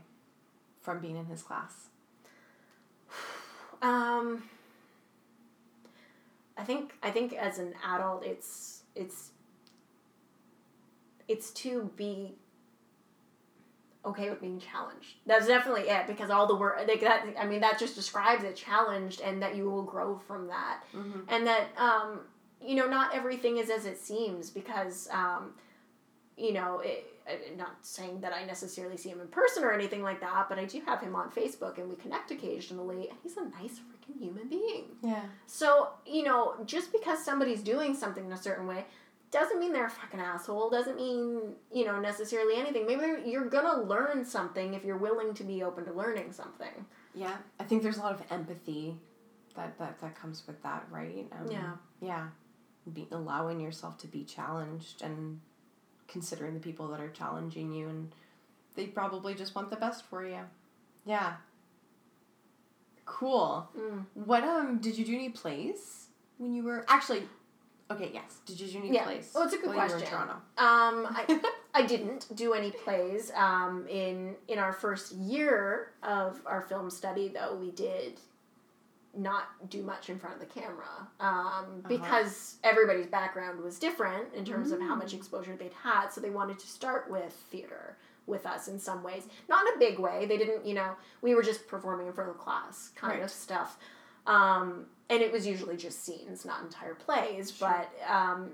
from 0.82 1.00
being 1.02 1.18
in 1.18 1.26
his 1.26 1.42
class? 1.42 1.74
um, 3.82 4.44
I 6.58 6.64
think 6.64 6.94
I 7.02 7.10
think 7.12 7.34
as 7.34 7.58
an 7.60 7.74
adult 7.88 8.24
it's 8.26 8.84
it's 8.96 9.32
it's 11.30 11.52
to 11.52 11.90
be 11.96 12.34
okay 14.04 14.30
with 14.30 14.42
being 14.42 14.60
challenged. 14.60 15.16
That's 15.26 15.48
definitely 15.48 15.84
it 15.84 16.08
because 16.08 16.30
all 16.30 16.48
the 16.48 16.56
work 16.56 16.80
like 16.88 17.02
that 17.02 17.26
I 17.40 17.46
mean 17.46 17.62
that 17.62 17.80
just 17.80 17.96
describes 17.96 18.44
it 18.44 18.56
challenged 18.56 19.22
and 19.22 19.42
that 19.42 19.56
you 19.56 19.70
will 19.70 19.84
grow 19.84 20.18
from 20.28 20.48
that. 20.48 20.84
Mm-hmm. 20.94 21.20
and 21.30 21.48
that 21.48 21.68
um, 21.78 22.22
you 22.62 22.76
know 22.76 22.88
not 22.88 23.16
everything 23.16 23.58
is 23.58 23.70
as 23.70 23.86
it 23.86 24.00
seems 24.00 24.50
because 24.50 25.08
um, 25.12 25.54
you 26.36 26.54
know 26.54 26.80
it, 26.80 27.06
I'm 27.30 27.58
not 27.58 27.76
saying 27.82 28.22
that 28.22 28.34
I 28.34 28.44
necessarily 28.46 28.98
see 28.98 29.10
him 29.10 29.22
in 29.22 29.28
person 29.28 29.64
or 29.64 29.72
anything 29.72 30.02
like 30.02 30.20
that, 30.22 30.48
but 30.50 30.58
I 30.58 30.66
do 30.66 30.82
have 30.88 31.00
him 31.00 31.16
on 31.16 31.30
Facebook 31.30 31.78
and 31.78 31.88
we 31.88 31.96
connect 31.96 32.32
occasionally, 32.32 33.08
and 33.10 33.18
he's 33.22 33.38
a 33.38 33.44
nice 33.44 33.80
freaking 33.80 34.20
human 34.20 34.48
being. 34.48 34.86
Yeah. 35.04 35.26
So 35.46 35.90
you 36.08 36.24
know, 36.24 36.56
just 36.66 36.92
because 36.92 37.24
somebody's 37.24 37.62
doing 37.62 37.94
something 37.94 38.26
in 38.26 38.32
a 38.32 38.38
certain 38.38 38.66
way 38.66 38.86
doesn't 39.32 39.60
mean 39.60 39.74
they're 39.74 39.86
a 39.86 39.90
fucking 39.90 40.20
asshole. 40.20 40.70
Doesn't 40.70 40.96
mean 40.96 41.54
you 41.72 41.86
know 41.86 42.00
necessarily 42.00 42.56
anything. 42.56 42.88
Maybe 42.88 43.30
you're 43.30 43.50
gonna 43.50 43.82
learn 43.84 44.26
something 44.26 44.74
if 44.74 44.84
you're 44.84 44.98
willing 44.98 45.34
to 45.36 45.44
be 45.44 45.64
open 45.64 45.86
to 45.86 45.94
learning 45.94 46.32
something. 46.32 46.86
Yeah. 47.14 47.38
I 47.60 47.64
think 47.64 47.84
there's 47.84 47.98
a 47.98 48.02
lot 48.02 48.14
of 48.14 48.24
empathy 48.32 48.96
that 49.56 49.78
that, 49.78 50.00
that 50.02 50.16
comes 50.16 50.44
with 50.48 50.62
that, 50.64 50.86
right? 50.90 51.28
Um, 51.32 51.52
Yeah. 51.52 51.72
Yeah. 52.02 52.28
Be, 52.92 53.08
allowing 53.12 53.60
yourself 53.60 53.98
to 54.00 54.08
be 54.08 54.24
challenged 54.24 55.04
and 55.04 55.42
considering 56.08 56.56
the 56.56 56.60
people 56.60 56.88
that 56.88 57.00
are 57.00 57.10
challenging 57.10 57.72
you 57.72 57.88
and 57.88 58.12
they 58.76 58.88
probably 58.88 59.36
just 59.36 59.54
want 59.54 59.70
the 59.70 59.76
best 59.76 60.06
for 60.06 60.26
you. 60.26 60.40
Yeah. 61.06 61.34
Cool. 63.06 63.68
Mm. 63.78 64.06
What 64.14 64.44
um 64.44 64.80
did 64.80 64.98
you 64.98 65.06
do 65.06 65.14
any 65.14 65.30
plays 65.30 66.08
when 66.38 66.54
you 66.54 66.64
were 66.64 66.86
actually 66.88 67.24
okay, 67.92 68.12
yes. 68.14 68.40
Did 68.46 68.60
you 68.60 68.68
do 68.68 68.78
any 68.80 68.94
Yeah. 68.94 69.04
plays? 69.04 69.32
Oh, 69.36 69.44
it's 69.44 69.54
a 69.54 69.58
good 69.58 69.68
were 69.76 69.76
in. 69.86 70.06
Toronto? 70.06 70.34
Um, 70.58 71.08
I, 71.10 71.42
I 71.74 71.86
didn't 71.86 72.36
do 72.36 72.54
any 72.54 72.72
plays. 72.72 73.32
Um, 73.36 73.88
in 73.88 74.36
in 74.48 74.60
our 74.60 74.74
first 74.74 75.14
year 75.14 75.92
of 76.04 76.42
our 76.46 76.62
film 76.62 76.90
study, 76.90 77.28
though, 77.30 77.56
we 77.56 77.72
did 77.72 78.20
not 79.16 79.70
do 79.70 79.82
much 79.82 80.10
in 80.10 80.20
front 80.20 80.36
of 80.36 80.40
the 80.40 80.60
camera 80.62 81.08
um, 81.20 81.84
because 81.88 82.58
everybody's 82.64 83.08
background 83.08 83.60
was 83.60 83.80
different 83.80 84.32
in 84.36 84.46
terms 84.46 84.72
of 84.72 84.80
how 84.80 84.94
much 84.96 85.16
exposure 85.16 85.56
they'd 85.56 85.74
had. 85.74 86.10
So 86.10 86.22
they 86.22 86.30
wanted 86.30 86.60
to 86.60 86.68
start 86.68 87.10
with 87.10 87.34
theater 87.50 87.98
with 88.28 88.46
us 88.46 88.68
in 88.68 88.80
some 88.80 89.02
ways, 89.02 89.24
not 89.50 89.66
in 89.68 89.74
a 89.74 89.80
big 89.80 89.98
way. 89.98 90.28
They 90.28 90.38
didn't, 90.38 90.64
you 90.64 90.76
know, 90.76 90.92
we 91.24 91.34
were 91.34 91.42
just 91.42 91.68
performing 91.68 92.06
in 92.06 92.14
front 92.14 92.30
of 92.30 92.38
the 92.38 92.44
class 92.44 92.92
kind 92.96 93.14
Right. 93.16 93.24
of 93.24 93.32
stuff. 93.32 93.80
Um, 94.28 94.86
and 95.10 95.22
it 95.22 95.32
was 95.32 95.48
usually 95.48 95.76
just 95.78 96.04
scenes, 96.04 96.46
not 96.46 96.62
entire 96.64 96.94
plays, 96.94 97.52
Sure. 97.52 97.70
but 97.70 98.12
um, 98.12 98.52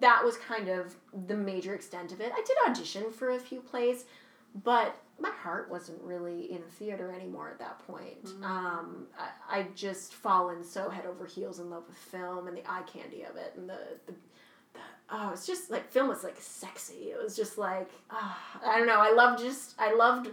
that 0.00 0.22
was 0.24 0.36
kind 0.36 0.68
of 0.68 0.94
the 1.26 1.36
major 1.36 1.74
extent 1.74 2.12
of 2.12 2.20
it. 2.20 2.32
I 2.32 2.42
did 2.46 2.56
audition 2.68 3.10
for 3.12 3.30
a 3.30 3.38
few 3.38 3.60
plays, 3.60 4.04
but 4.62 4.96
my 5.18 5.30
heart 5.30 5.70
wasn't 5.70 6.00
really 6.02 6.52
in 6.52 6.62
theater 6.62 7.12
anymore 7.12 7.48
at 7.50 7.58
that 7.58 7.78
point. 7.86 8.24
Mm. 8.24 8.44
Um, 8.44 9.06
I, 9.18 9.58
I 9.60 9.66
just 9.74 10.12
fallen 10.12 10.62
so 10.62 10.90
head 10.90 11.06
over 11.06 11.26
heels 11.26 11.58
in 11.58 11.70
love 11.70 11.84
with 11.88 11.96
film 11.96 12.48
and 12.48 12.56
the 12.56 12.70
eye 12.70 12.82
candy 12.82 13.22
of 13.22 13.36
it 13.36 13.54
and 13.56 13.68
the, 13.68 13.78
the, 14.06 14.12
the 14.74 14.80
oh, 15.10 15.30
it's 15.32 15.46
just 15.46 15.70
like 15.70 15.90
film 15.90 16.08
was 16.08 16.22
like 16.22 16.36
sexy. 16.38 17.10
It 17.10 17.22
was 17.22 17.34
just 17.34 17.56
like 17.56 17.90
ah, 18.10 18.38
I 18.64 18.78
don't 18.78 18.86
know. 18.86 19.00
I 19.00 19.12
loved 19.12 19.42
just 19.42 19.74
I 19.78 19.94
loved 19.94 20.28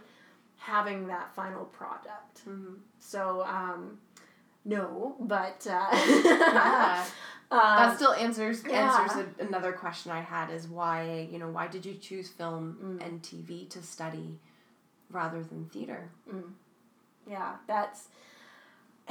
having 0.58 1.08
that 1.08 1.34
final 1.34 1.66
product. 1.66 2.46
Mm-hmm. 2.48 2.76
So 3.00 3.44
um, 3.44 3.98
no, 4.66 5.16
but 5.20 5.66
uh, 5.70 5.88
Yeah. 5.94 7.06
um, 7.52 7.60
that 7.60 7.96
still 7.98 8.14
answers 8.14 8.64
yeah. 8.68 8.98
answers 9.02 9.26
a, 9.40 9.46
another 9.46 9.74
question 9.74 10.12
I 10.12 10.22
had 10.22 10.50
is 10.50 10.68
why 10.68 11.28
you 11.32 11.38
know 11.40 11.50
why 11.50 11.68
did 11.68 11.86
you 11.86 11.96
choose 11.96 12.30
film 12.30 12.78
Mm. 13.00 13.06
and 13.06 13.22
TV 13.22 13.70
to 13.70 13.82
study 13.82 14.40
rather 15.12 15.44
than 15.44 15.66
theater? 15.70 16.10
yeah, 17.30 17.56
that's. 17.68 18.08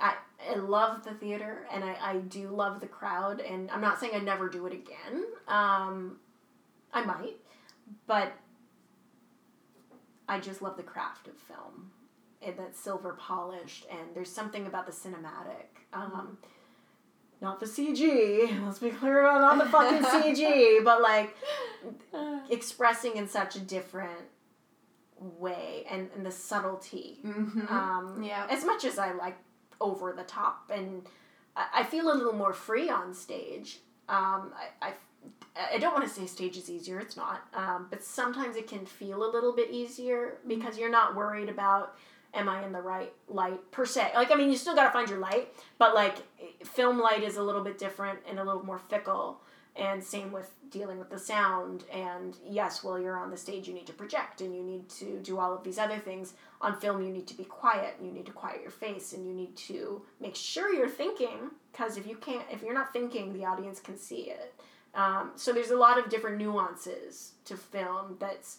I, 0.00 0.14
I 0.50 0.54
love 0.56 1.04
the 1.04 1.14
theater 1.14 1.66
and 1.72 1.84
I, 1.84 1.96
I 2.00 2.16
do 2.18 2.48
love 2.48 2.80
the 2.80 2.86
crowd 2.86 3.40
and 3.40 3.70
I'm 3.70 3.80
not 3.80 3.98
saying 4.00 4.12
I'd 4.14 4.24
never 4.24 4.48
do 4.48 4.66
it 4.66 4.72
again. 4.72 5.24
Um, 5.48 6.16
I 6.92 7.04
might, 7.04 7.36
but 8.06 8.32
I 10.28 10.40
just 10.40 10.60
love 10.62 10.76
the 10.76 10.82
craft 10.82 11.28
of 11.28 11.34
film. 11.36 11.90
And 12.44 12.58
that's 12.58 12.78
silver 12.78 13.14
polished 13.14 13.86
and 13.90 14.00
there's 14.14 14.30
something 14.30 14.66
about 14.66 14.86
the 14.86 14.92
cinematic. 14.92 15.66
Um, 15.92 16.38
not 17.40 17.60
the 17.60 17.66
CG. 17.66 18.64
Let's 18.64 18.78
be 18.78 18.90
clear 18.90 19.20
about 19.20 19.40
not 19.40 19.64
the 19.64 19.70
fucking 19.70 20.02
CG, 20.34 20.84
but 20.84 21.02
like 21.02 21.36
expressing 22.50 23.16
in 23.16 23.28
such 23.28 23.56
a 23.56 23.60
different 23.60 24.28
way 25.18 25.84
and, 25.90 26.08
and 26.14 26.24
the 26.24 26.30
subtlety. 26.30 27.18
Mm-hmm. 27.24 27.68
Um, 27.68 28.22
yeah. 28.22 28.46
as 28.50 28.64
much 28.64 28.84
as 28.84 28.98
I 28.98 29.12
like 29.12 29.36
over 29.80 30.12
the 30.12 30.22
top 30.22 30.70
and 30.72 31.02
I, 31.56 31.66
I 31.74 31.84
feel 31.84 32.10
a 32.10 32.14
little 32.14 32.32
more 32.32 32.52
free 32.52 32.88
on 32.88 33.14
stage. 33.14 33.78
Um, 34.08 34.52
I, 34.82 34.88
I, 34.88 34.92
I 35.74 35.78
don't 35.78 35.92
want 35.92 36.06
to 36.06 36.10
say 36.10 36.26
stage 36.26 36.56
is 36.56 36.70
easier, 36.70 36.98
it's 36.98 37.16
not. 37.16 37.46
Um, 37.54 37.86
but 37.90 38.02
sometimes 38.02 38.56
it 38.56 38.68
can 38.68 38.84
feel 38.86 39.24
a 39.24 39.30
little 39.30 39.54
bit 39.54 39.70
easier 39.70 40.38
because 40.46 40.78
you're 40.78 40.90
not 40.90 41.14
worried 41.14 41.48
about 41.48 41.96
am 42.34 42.48
I 42.48 42.64
in 42.64 42.72
the 42.72 42.80
right 42.80 43.12
light 43.28 43.70
per 43.70 43.86
se? 43.86 44.12
Like, 44.14 44.30
I 44.30 44.34
mean, 44.34 44.50
you 44.50 44.56
still 44.56 44.74
got 44.74 44.84
to 44.84 44.90
find 44.90 45.08
your 45.08 45.18
light, 45.18 45.54
but 45.78 45.94
like, 45.94 46.16
film 46.64 46.98
light 46.98 47.22
is 47.22 47.36
a 47.36 47.42
little 47.42 47.62
bit 47.62 47.78
different 47.78 48.18
and 48.28 48.38
a 48.38 48.44
little 48.44 48.64
more 48.64 48.78
fickle. 48.78 49.40
And 49.76 50.02
same 50.02 50.30
with 50.30 50.52
dealing 50.70 50.98
with 51.00 51.10
the 51.10 51.18
sound. 51.18 51.82
And 51.92 52.36
yes, 52.48 52.84
while 52.84 52.96
you're 52.96 53.16
on 53.16 53.30
the 53.30 53.36
stage, 53.36 53.66
you 53.66 53.74
need 53.74 53.88
to 53.88 53.92
project 53.92 54.40
and 54.40 54.54
you 54.54 54.62
need 54.62 54.88
to 54.90 55.18
do 55.20 55.38
all 55.40 55.52
of 55.52 55.64
these 55.64 55.78
other 55.78 55.98
things. 55.98 56.34
On 56.60 56.78
film, 56.78 57.02
you 57.02 57.10
need 57.10 57.26
to 57.26 57.34
be 57.34 57.42
quiet. 57.44 57.96
You 58.00 58.12
need 58.12 58.26
to 58.26 58.32
quiet 58.32 58.62
your 58.62 58.70
face 58.70 59.12
and 59.12 59.26
you 59.26 59.34
need 59.34 59.56
to 59.56 60.02
make 60.20 60.36
sure 60.36 60.72
you're 60.72 60.88
thinking 60.88 61.50
because 61.72 61.96
if 61.96 62.06
you 62.06 62.16
can't, 62.16 62.44
if 62.52 62.62
you're 62.62 62.74
not 62.74 62.92
thinking, 62.92 63.32
the 63.32 63.44
audience 63.44 63.80
can 63.80 63.98
see 63.98 64.30
it. 64.30 64.54
Um, 64.94 65.32
so 65.34 65.52
there's 65.52 65.70
a 65.70 65.76
lot 65.76 65.98
of 65.98 66.08
different 66.08 66.38
nuances 66.38 67.32
to 67.46 67.56
film 67.56 68.16
that's 68.20 68.58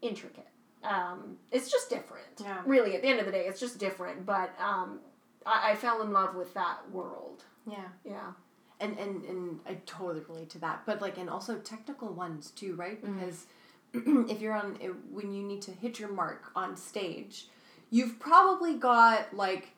intricate. 0.00 0.49
Um, 0.82 1.36
it's 1.50 1.70
just 1.70 1.90
different. 1.90 2.26
Yeah. 2.42 2.62
Really, 2.64 2.94
at 2.96 3.02
the 3.02 3.08
end 3.08 3.20
of 3.20 3.26
the 3.26 3.32
day, 3.32 3.46
it's 3.46 3.60
just 3.60 3.78
different. 3.78 4.24
But 4.26 4.50
um, 4.60 5.00
I, 5.46 5.72
I 5.72 5.76
fell 5.76 6.02
in 6.02 6.12
love 6.12 6.34
with 6.34 6.54
that 6.54 6.90
world. 6.90 7.44
Yeah. 7.66 7.88
Yeah. 8.04 8.32
and 8.80 8.98
and 8.98 9.24
and 9.24 9.60
I 9.66 9.74
totally 9.86 10.24
relate 10.28 10.50
to 10.50 10.58
that. 10.60 10.82
But 10.86 11.00
like, 11.02 11.18
and 11.18 11.28
also 11.28 11.58
technical 11.58 12.08
ones 12.08 12.50
too, 12.50 12.74
right? 12.76 13.02
Mm-hmm. 13.04 13.18
Because 13.18 13.46
if 14.30 14.40
you're 14.40 14.54
on 14.54 14.76
when 15.10 15.32
you 15.32 15.42
need 15.42 15.62
to 15.62 15.72
hit 15.72 15.98
your 15.98 16.08
mark 16.10 16.50
on 16.56 16.76
stage, 16.76 17.46
you've 17.90 18.18
probably 18.18 18.74
got 18.74 19.34
like 19.34 19.70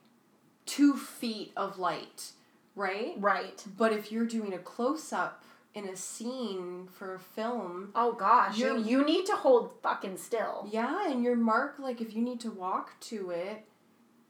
two 0.67 0.97
feet 0.97 1.53
of 1.57 1.79
light, 1.79 2.31
right? 2.77 3.15
Right. 3.19 3.65
But 3.77 3.93
if 3.93 4.13
you're 4.13 4.27
doing 4.27 4.53
a 4.55 4.59
close 4.59 5.13
up 5.13 5.42
in 5.75 5.89
a 5.89 5.97
scene 5.97 6.89
for 6.93 7.15
a 7.15 7.19
film, 7.19 7.91
Oh 7.95 8.13
gosh, 8.13 8.59
you, 8.59 8.79
You're- 8.79 9.05
need 9.05 9.27
to 9.27 9.37
hold 9.37 9.73
fucking 9.83 10.19
still. 10.19 10.69
yeah, 10.71 11.11
and 11.11 11.23
your 11.25 11.37
mark, 11.37 11.77
like 11.79 12.01
if 12.01 12.15
you 12.15 12.21
need 12.23 12.41
to 12.41 12.51
walk 12.51 12.99
to 13.01 13.31
it, 13.31 13.65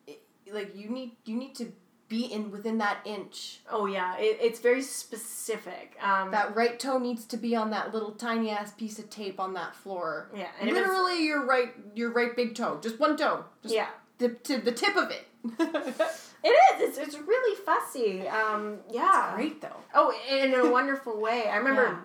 it 0.07 0.23
like 0.53 0.77
you 0.77 0.89
need 0.89 1.17
you 1.25 1.37
need 1.37 1.55
to 1.57 1.73
be 2.09 2.27
in 2.27 2.51
within 2.51 2.77
that 2.79 2.99
inch. 3.07 3.61
Oh 3.71 3.87
yeah, 3.87 4.17
it, 4.19 4.39
it's 4.41 4.61
very 4.61 4.83
specific. 4.83 5.97
Um, 6.03 6.31
That 6.31 6.55
right 6.55 6.79
toe 6.79 6.99
needs 6.99 7.25
to 7.27 7.37
be 7.39 7.57
on 7.57 7.71
that 7.71 7.93
little 7.95 8.13
tiny 8.13 8.51
ass 8.51 8.71
piece 8.73 8.99
of 8.99 9.09
tape 9.09 9.41
on 9.41 9.55
that 9.55 9.75
floor. 9.75 10.31
yeah, 10.37 10.49
and 10.61 10.69
if 10.69 10.77
it's- 10.77 10.87
Literally, 10.89 11.25
your 11.25 11.45
right 11.47 11.73
your 11.95 12.13
right 12.13 12.37
big 12.37 12.55
toe, 12.55 12.79
just 12.83 13.01
one 13.01 13.17
toe, 13.17 13.47
just 13.63 13.75
yeah, 13.75 13.89
the 14.19 14.29
to 14.31 14.59
the 14.59 14.73
tip 14.73 14.95
of 14.97 15.11
it. 15.11 15.27
it 16.45 16.49
is. 16.49 16.99
It's, 16.99 16.99
it's 16.99 17.19
really 17.19 17.57
fussy. 17.57 18.27
Um, 18.29 18.79
yeah. 18.91 19.33
Great 19.35 19.61
though. 19.61 19.77
Oh, 19.95 20.15
in 20.31 20.55
a 20.55 20.71
wonderful 20.71 21.21
way. 21.21 21.49
I 21.49 21.57
remember 21.57 21.99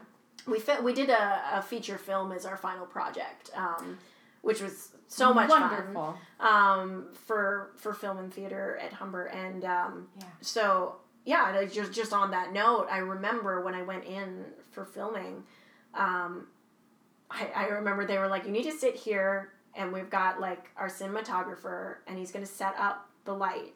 Yeah. 0.48 0.54
we 0.54 0.84
we 0.84 0.94
did 0.94 1.10
a, 1.10 1.42
a 1.54 1.62
feature 1.62 1.98
film 1.98 2.32
as 2.32 2.46
our 2.46 2.58
final 2.58 2.86
project, 2.86 3.50
um, 3.56 3.98
which 4.42 4.62
was 4.62 4.90
so 5.08 5.34
much 5.34 5.50
fun. 5.50 5.62
Wonderful. 5.62 6.18
um, 6.40 7.08
for 7.26 7.72
for 7.78 7.94
film 7.94 8.18
and 8.18 8.34
theater 8.34 8.78
at 8.82 8.94
Humber, 8.94 9.26
and 9.26 9.64
um, 9.66 10.08
Yeah. 10.20 10.26
so 10.42 10.98
yeah, 11.26 11.66
just 11.66 11.92
just 11.92 12.14
on 12.14 12.32
that 12.32 12.54
note, 12.54 12.88
I 12.92 13.00
remember 13.00 13.62
when 13.62 13.74
I 13.76 13.82
went 13.82 14.06
in 14.06 14.46
for 14.72 14.86
filming, 14.86 15.44
um, 15.94 16.48
I, 17.30 17.48
I 17.56 17.66
remember 17.68 18.06
they 18.06 18.18
were 18.18 18.28
like, 18.30 18.46
you 18.46 18.52
need 18.52 18.64
to 18.64 18.72
sit 18.78 18.96
here, 18.96 19.52
and 19.76 19.92
we've 19.92 20.10
got 20.10 20.40
like 20.40 20.70
our 20.78 20.88
cinematographer, 20.88 21.96
and 22.08 22.18
he's 22.18 22.32
gonna 22.32 22.46
set 22.46 22.76
up 22.80 23.10
the 23.26 23.34
light, 23.34 23.74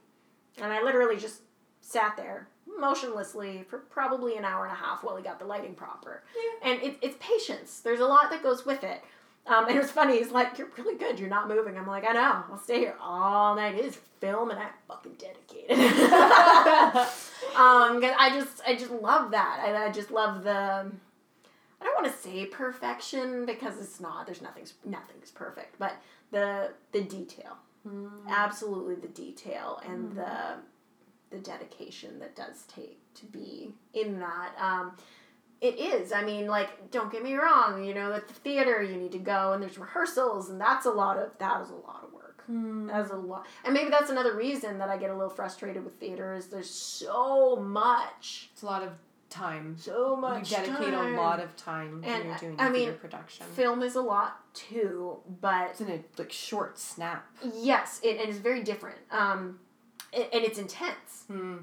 and 0.62 0.72
I 0.74 0.82
literally 0.84 1.18
just 1.18 1.41
sat 1.82 2.16
there 2.18 2.47
motionlessly 2.80 3.64
for 3.70 3.80
probably 3.80 4.38
an 4.38 4.45
hour 4.45 4.66
and 4.66 4.72
a 4.74 4.76
half 4.76 5.04
while 5.04 5.16
he 5.18 5.24
got 5.24 5.39
the 5.39 5.45
lighting 5.45 5.74
proper, 5.76 6.24
and 6.64 6.82
it, 6.82 6.97
it's 7.02 7.18
patience. 7.20 7.80
There's 7.82 7.99
a 7.99 8.06
lot 8.06 8.30
that 8.32 8.41
goes 8.43 8.66
with 8.66 8.84
it. 8.84 9.02
Um, 9.47 9.66
and 9.68 9.76
it 9.76 9.82
was 9.82 9.89
funny. 9.89 10.20
He's 10.20 10.32
like, 10.32 10.60
"You're 10.60 10.70
really 10.78 10.95
good. 10.95 11.20
You're 11.20 11.28
not 11.30 11.47
moving." 11.47 11.76
I'm 11.76 11.88
like, 11.88 12.06
"I 12.06 12.12
know. 12.14 12.43
I'll 12.52 12.60
stay 12.60 12.78
here 12.78 12.95
all 13.02 13.56
night. 13.56 13.74
It 13.74 13.86
is 13.86 13.95
film, 14.20 14.52
and 14.52 14.60
I'm 14.60 14.70
fucking 14.88 15.14
dedicated." 15.18 15.72
um, 17.56 17.99
'cause 18.02 18.14
I 18.20 18.30
just, 18.34 18.62
I 18.68 18.76
just 18.78 18.91
love 18.91 19.32
that. 19.32 19.60
I, 19.66 19.88
I 19.88 19.91
just 19.91 20.12
love 20.12 20.43
the. 20.43 20.52
I 21.82 21.84
don't 21.84 22.04
want 22.04 22.14
to 22.16 22.22
say 22.22 22.45
perfection 22.45 23.47
because 23.47 23.80
it's 23.82 23.99
not. 23.99 24.28
There's 24.28 24.43
nothing's 24.43 24.76
nothing's 24.86 25.32
perfect, 25.32 25.80
but 25.80 25.93
the 26.30 26.70
the 26.91 27.02
detail, 27.02 27.58
Mm-hmm. 27.88 28.28
absolutely 28.30 28.96
the 28.96 29.08
detail 29.08 29.82
and 29.88 30.10
mm-hmm. 30.10 30.18
the 30.20 30.56
the 31.32 31.38
dedication 31.40 32.20
that 32.20 32.36
does 32.36 32.64
take 32.68 33.00
to 33.16 33.26
be 33.26 33.74
in 33.94 34.20
that. 34.20 34.52
Um, 34.60 34.92
it 35.62 35.80
is. 35.80 36.12
I 36.12 36.24
mean, 36.24 36.48
like, 36.48 36.92
don't 36.92 37.12
get 37.12 37.24
me 37.24 37.36
wrong. 37.36 37.84
You 37.84 37.94
know, 37.94 38.12
at 38.14 38.28
the 38.28 38.34
theater, 38.34 38.82
you 38.84 38.98
need 38.98 39.12
to 39.14 39.20
go 39.20 39.54
and 39.54 39.64
there's 39.64 39.78
rehearsals, 39.78 40.50
and 40.50 40.60
that's 40.60 40.86
a 40.86 40.92
lot 40.92 41.18
of 41.18 41.32
that 41.40 41.62
is 41.62 41.70
a 41.70 41.76
lot 41.76 42.04
of 42.04 42.12
work. 42.14 42.44
Mm-hmm. 42.52 42.88
That's 42.88 43.12
a 43.12 43.16
lot, 43.16 43.46
and 43.64 43.74
maybe 43.74 43.90
that's 43.90 44.10
another 44.10 44.36
reason 44.36 44.78
that 44.80 44.90
I 44.90 44.98
get 44.98 45.10
a 45.10 45.14
little 45.14 45.30
frustrated 45.30 45.84
with 45.84 45.96
theater 46.00 46.34
is 46.34 46.48
there's 46.48 46.70
so 46.70 47.56
much, 47.56 48.50
It's 48.54 48.64
a 48.64 48.66
lot 48.66 48.84
of 48.84 48.90
time. 49.30 49.78
so 49.80 50.16
much. 50.16 50.52
you 50.52 50.58
dedicate 50.58 50.94
time. 50.94 51.14
a 51.14 51.18
lot 51.18 51.40
of 51.40 51.56
time 51.56 52.04
And, 52.04 52.04
when 52.04 52.26
you're 52.26 52.38
doing 52.38 52.56
I 52.60 52.70
mean, 52.70 52.94
production. 52.96 53.46
Film 53.56 53.82
is 53.84 53.96
a 53.96 54.02
lot 54.02 54.41
too, 54.54 55.18
but 55.41 55.70
it's 55.72 55.82
in 55.82 55.89
a 55.89 55.99
like 56.18 56.32
short 56.32 56.78
snap. 56.78 57.26
yes, 57.56 57.99
it, 58.04 58.20
and 58.20 58.22
it 58.22 58.30
is 58.30 58.38
very 58.38 58.64
different. 58.64 58.99
Um, 59.12 59.60
and, 60.14 60.26
and 60.34 60.43
it's 60.43 60.60
intense. 60.60 61.24
Hmm. 61.28 61.58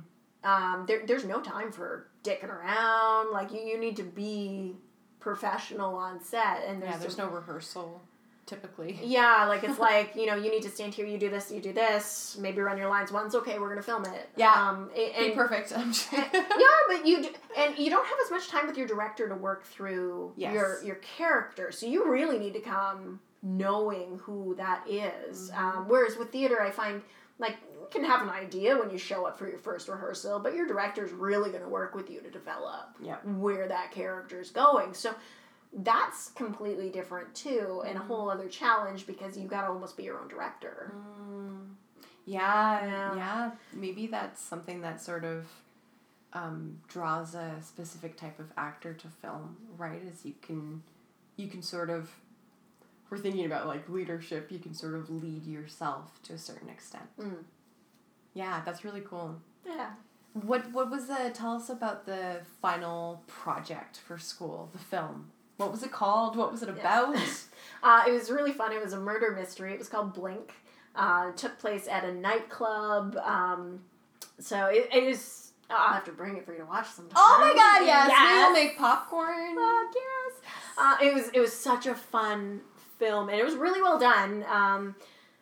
um, 0.44 0.84
there, 0.86 1.04
there's 1.06 1.24
no 1.24 1.40
time 1.40 1.72
for 1.72 2.08
dicking 2.24 2.48
around. 2.48 3.32
Like 3.32 3.52
you, 3.52 3.60
you 3.60 3.78
need 3.78 3.96
to 3.96 4.02
be 4.04 4.74
professional 5.20 5.94
on 5.96 6.22
set, 6.22 6.64
and 6.66 6.82
there's, 6.82 6.92
Yeah, 6.92 6.98
there's 6.98 7.18
no 7.18 7.28
rehearsal 7.28 8.00
typically. 8.48 8.98
Yeah, 9.04 9.44
like 9.46 9.62
it's 9.64 9.78
like 9.78 10.16
you 10.16 10.26
know 10.26 10.34
you 10.34 10.50
need 10.50 10.62
to 10.62 10.70
stand 10.70 10.94
here, 10.94 11.06
you 11.06 11.18
do 11.18 11.30
this, 11.30 11.50
you 11.52 11.60
do 11.60 11.72
this. 11.72 12.36
Maybe 12.40 12.60
run 12.60 12.76
your 12.78 12.88
lines 12.88 13.12
once. 13.12 13.34
Okay, 13.34 13.58
we're 13.58 13.68
gonna 13.68 13.82
film 13.82 14.04
it. 14.06 14.28
Yeah. 14.36 14.52
Um, 14.52 14.90
a- 14.94 15.28
Be 15.28 15.34
perfect. 15.34 15.72
Yeah, 16.12 16.24
but 16.88 17.06
you 17.06 17.22
d- 17.22 17.30
and 17.56 17.78
you 17.78 17.90
don't 17.90 18.06
have 18.06 18.18
as 18.24 18.30
much 18.30 18.48
time 18.48 18.66
with 18.66 18.76
your 18.76 18.86
director 18.88 19.28
to 19.28 19.34
work 19.34 19.64
through 19.64 20.32
Yes. 20.36 20.52
your 20.54 20.82
your 20.82 20.96
character, 20.96 21.70
so 21.70 21.86
you 21.86 22.10
really 22.10 22.38
need 22.38 22.54
to 22.54 22.60
come 22.60 23.20
knowing 23.42 24.18
who 24.24 24.54
that 24.56 24.84
is. 24.88 25.50
Mm-hmm. 25.50 25.78
Um, 25.78 25.88
whereas 25.88 26.16
with 26.16 26.30
theater, 26.32 26.60
I 26.60 26.70
find 26.70 27.02
like 27.38 27.56
you 27.72 27.86
can 27.90 28.04
have 28.04 28.22
an 28.22 28.30
idea 28.30 28.76
when 28.76 28.90
you 28.90 28.98
show 28.98 29.24
up 29.26 29.38
for 29.38 29.48
your 29.48 29.58
first 29.58 29.88
rehearsal, 29.88 30.40
but 30.40 30.54
your 30.54 30.66
director's 30.66 31.12
really 31.12 31.50
going 31.50 31.62
to 31.62 31.68
work 31.68 31.94
with 31.94 32.10
you 32.10 32.20
to 32.20 32.30
develop 32.30 32.96
where 33.24 33.68
that 33.68 33.92
character 33.92 34.40
is 34.40 34.50
going. 34.50 34.92
So 34.92 35.14
that's 35.72 36.30
completely 36.30 36.90
different 36.90 37.34
too, 37.34 37.82
and 37.86 37.96
a 37.96 38.00
Mm-hmm. 38.00 38.08
whole 38.08 38.30
other 38.30 38.48
challenge 38.48 39.06
because 39.06 39.36
you 39.36 39.46
got 39.46 39.62
to 39.62 39.68
almost 39.68 39.96
be 39.96 40.04
your 40.04 40.18
own 40.20 40.28
director. 40.28 40.92
Mm. 40.96 41.74
Yeah, 42.24 42.84
Yeah. 42.86 43.14
yeah, 43.16 43.50
Maybe 43.72 44.06
that's 44.06 44.40
something 44.40 44.80
that 44.82 45.00
sort 45.00 45.24
of 45.24 45.46
um, 46.34 46.78
draws 46.88 47.34
a 47.34 47.54
specific 47.62 48.16
type 48.16 48.38
of 48.38 48.52
actor 48.56 48.92
to 48.94 49.08
film, 49.08 49.56
right? 49.78 50.02
Is 50.02 50.24
you 50.26 50.34
can, 50.42 50.82
you 51.36 51.48
can 51.48 51.62
sort 51.62 51.88
of, 51.90 52.10
we're 53.08 53.16
thinking 53.18 53.46
about 53.46 53.66
like 53.66 53.88
leadership. 53.88 54.50
You 54.52 54.58
can 54.58 54.74
sort 54.74 54.94
of 54.94 55.08
lead 55.08 55.46
yourself 55.46 56.20
to 56.24 56.34
a 56.34 56.38
certain 56.38 56.68
extent. 56.68 57.04
Mm. 57.18 57.44
Yeah, 58.34 58.60
that's 58.64 58.84
really 58.84 59.00
cool. 59.00 59.40
Yeah. 59.66 59.90
What 60.34 60.70
What 60.72 60.90
was 60.90 61.06
the? 61.06 61.30
Tell 61.32 61.54
us 61.56 61.70
about 61.70 62.04
the 62.04 62.40
final 62.60 63.22
project 63.26 63.96
for 63.96 64.18
school, 64.18 64.68
the 64.72 64.78
film. 64.78 65.30
What 65.58 65.70
was 65.70 65.82
it 65.82 65.92
called? 65.92 66.36
What 66.36 66.50
was 66.50 66.62
it 66.62 66.68
about? 66.68 67.16
Uh, 67.80 68.02
it 68.08 68.10
was 68.10 68.28
really 68.28 68.50
fun. 68.50 68.72
It 68.72 68.82
was 68.82 68.92
a 68.92 68.98
murder 68.98 69.30
mystery. 69.38 69.72
It 69.72 69.78
was 69.78 69.88
called 69.88 70.12
Blink. 70.12 70.52
Uh, 70.96 71.26
it 71.28 71.36
took 71.36 71.56
place 71.60 71.86
at 71.86 72.02
a 72.02 72.12
nightclub. 72.12 73.16
Um, 73.18 73.82
so 74.40 74.66
it, 74.66 74.88
it 74.92 75.04
is. 75.04 75.52
I'll 75.70 75.92
have 75.94 76.04
to 76.06 76.10
bring 76.10 76.36
it 76.36 76.44
for 76.44 76.50
you 76.52 76.58
to 76.58 76.64
watch 76.64 76.88
sometime. 76.88 77.14
oh 77.16 77.38
my 77.40 77.52
God! 77.54 77.86
Yes, 77.86 78.08
Yes. 78.10 78.44
we'll 78.44 78.52
make 78.52 78.76
popcorn. 78.76 79.54
Fuck 79.54 79.94
yes. 79.94 80.50
Uh, 80.76 80.96
it 81.04 81.14
was 81.14 81.28
it 81.32 81.38
was 81.38 81.52
such 81.52 81.86
a 81.86 81.94
fun 81.94 82.62
film 82.98 83.28
and 83.28 83.38
it 83.38 83.44
was 83.44 83.54
really 83.54 83.80
well 83.80 83.98
done. 84.00 84.44
Um, 84.50 84.96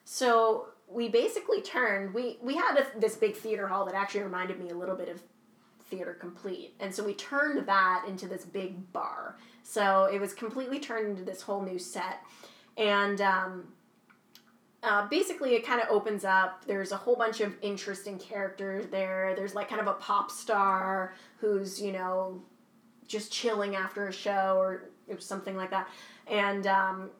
so 0.04 0.66
we 0.88 1.08
basically 1.08 1.62
turned 1.62 2.12
we 2.12 2.36
we 2.42 2.54
had 2.56 2.76
a, 2.76 3.00
this 3.00 3.16
big 3.16 3.34
theater 3.34 3.66
hall 3.68 3.86
that 3.86 3.94
actually 3.94 4.24
reminded 4.24 4.58
me 4.58 4.68
a 4.68 4.74
little 4.76 4.96
bit 4.96 5.08
of 5.08 5.22
theater 5.88 6.14
complete 6.20 6.74
and 6.80 6.92
so 6.94 7.02
we 7.04 7.14
turned 7.14 7.64
that 7.66 8.04
into 8.08 8.26
this 8.26 8.44
big 8.44 8.92
bar 8.92 9.36
so 9.66 10.04
it 10.04 10.20
was 10.20 10.32
completely 10.32 10.78
turned 10.78 11.08
into 11.08 11.24
this 11.24 11.42
whole 11.42 11.60
new 11.60 11.78
set. 11.78 12.20
And 12.76 13.20
um, 13.20 13.64
uh, 14.82 15.08
basically 15.08 15.54
it 15.54 15.66
kind 15.66 15.80
of 15.80 15.88
opens 15.90 16.24
up 16.24 16.64
there's 16.66 16.92
a 16.92 16.96
whole 16.96 17.16
bunch 17.16 17.40
of 17.40 17.56
interesting 17.62 18.16
characters 18.16 18.86
there. 18.92 19.34
There's 19.34 19.56
like 19.56 19.68
kind 19.68 19.80
of 19.80 19.88
a 19.88 19.94
pop 19.94 20.30
star 20.30 21.14
who's 21.38 21.82
you 21.82 21.92
know 21.92 22.40
just 23.08 23.32
chilling 23.32 23.74
after 23.74 24.06
a 24.06 24.12
show 24.12 24.56
or, 24.56 24.90
something 25.20 25.56
like 25.56 25.70
that. 25.70 25.88
And 26.26 26.66
um, 26.66 27.10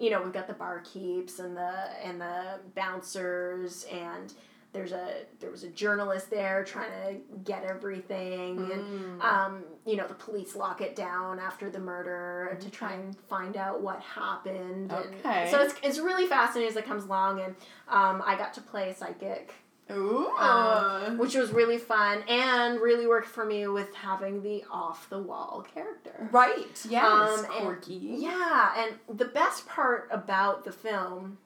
you 0.00 0.10
know 0.10 0.20
we've 0.20 0.32
got 0.32 0.48
the 0.48 0.54
barkeeps 0.54 1.38
and 1.38 1.56
the 1.56 1.72
and 2.02 2.20
the 2.20 2.60
bouncers 2.74 3.84
and 3.84 4.32
there's 4.74 4.92
a 4.92 5.20
there 5.40 5.50
was 5.50 5.62
a 5.64 5.68
journalist 5.68 6.28
there 6.30 6.62
trying 6.64 6.90
to 7.06 7.14
get 7.44 7.64
everything 7.64 8.56
Mm. 8.58 8.72
and 8.74 9.22
um, 9.22 9.62
you 9.86 9.96
know 9.96 10.06
the 10.06 10.14
police 10.14 10.54
lock 10.54 10.80
it 10.82 10.94
down 10.96 11.38
after 11.38 11.70
the 11.70 11.78
murder 11.78 12.58
to 12.60 12.68
try 12.70 12.92
and 12.92 13.16
find 13.28 13.56
out 13.56 13.80
what 13.80 14.00
happened 14.00 14.90
and 14.92 15.14
Okay. 15.24 15.48
so 15.50 15.60
it's, 15.62 15.74
it's 15.82 15.98
really 15.98 16.26
fascinating 16.26 16.68
as 16.70 16.76
it 16.76 16.84
comes 16.84 17.04
along 17.04 17.40
and 17.40 17.54
um, 17.88 18.22
i 18.26 18.34
got 18.36 18.52
to 18.54 18.60
play 18.60 18.90
a 18.90 18.94
psychic 18.94 19.54
Ooh. 19.92 20.28
um, 20.38 21.18
which 21.18 21.34
was 21.34 21.52
really 21.52 21.76
fun 21.78 22.22
and 22.28 22.80
really 22.80 23.06
worked 23.06 23.28
for 23.28 23.44
me 23.44 23.66
with 23.68 23.94
having 23.94 24.42
the 24.42 24.64
off 24.70 25.08
the 25.10 25.18
wall 25.18 25.64
character 25.74 26.28
right. 26.32 26.80
Yes. 26.88 27.04
Um, 27.04 27.44
and- 27.44 27.64
quirky. 27.66 27.94
yeah, 28.18 28.72
and 28.78 29.18
the 29.18 29.26
best 29.26 29.66
part 29.68 30.08
about 30.10 30.64
the 30.64 30.72
film 30.72 31.36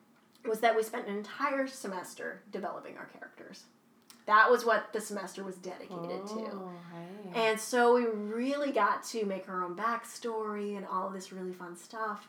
was 0.48 0.60
that 0.60 0.74
we 0.74 0.82
spent 0.82 1.06
an 1.06 1.16
entire 1.16 1.66
semester 1.66 2.42
developing 2.50 2.96
our 2.96 3.06
characters. 3.06 3.64
That 4.26 4.50
was 4.50 4.64
what 4.64 4.92
the 4.92 5.00
semester 5.00 5.42
was 5.42 5.56
dedicated 5.56 6.26
to. 6.26 6.50
Oh, 6.52 6.70
hey. 6.92 7.48
And 7.48 7.58
so 7.58 7.94
we 7.94 8.04
really 8.04 8.72
got 8.72 9.02
to 9.04 9.24
make 9.24 9.48
our 9.48 9.64
own 9.64 9.74
backstory 9.74 10.76
and 10.76 10.86
all 10.86 11.06
of 11.06 11.14
this 11.14 11.32
really 11.32 11.54
fun 11.54 11.76
stuff. 11.76 12.28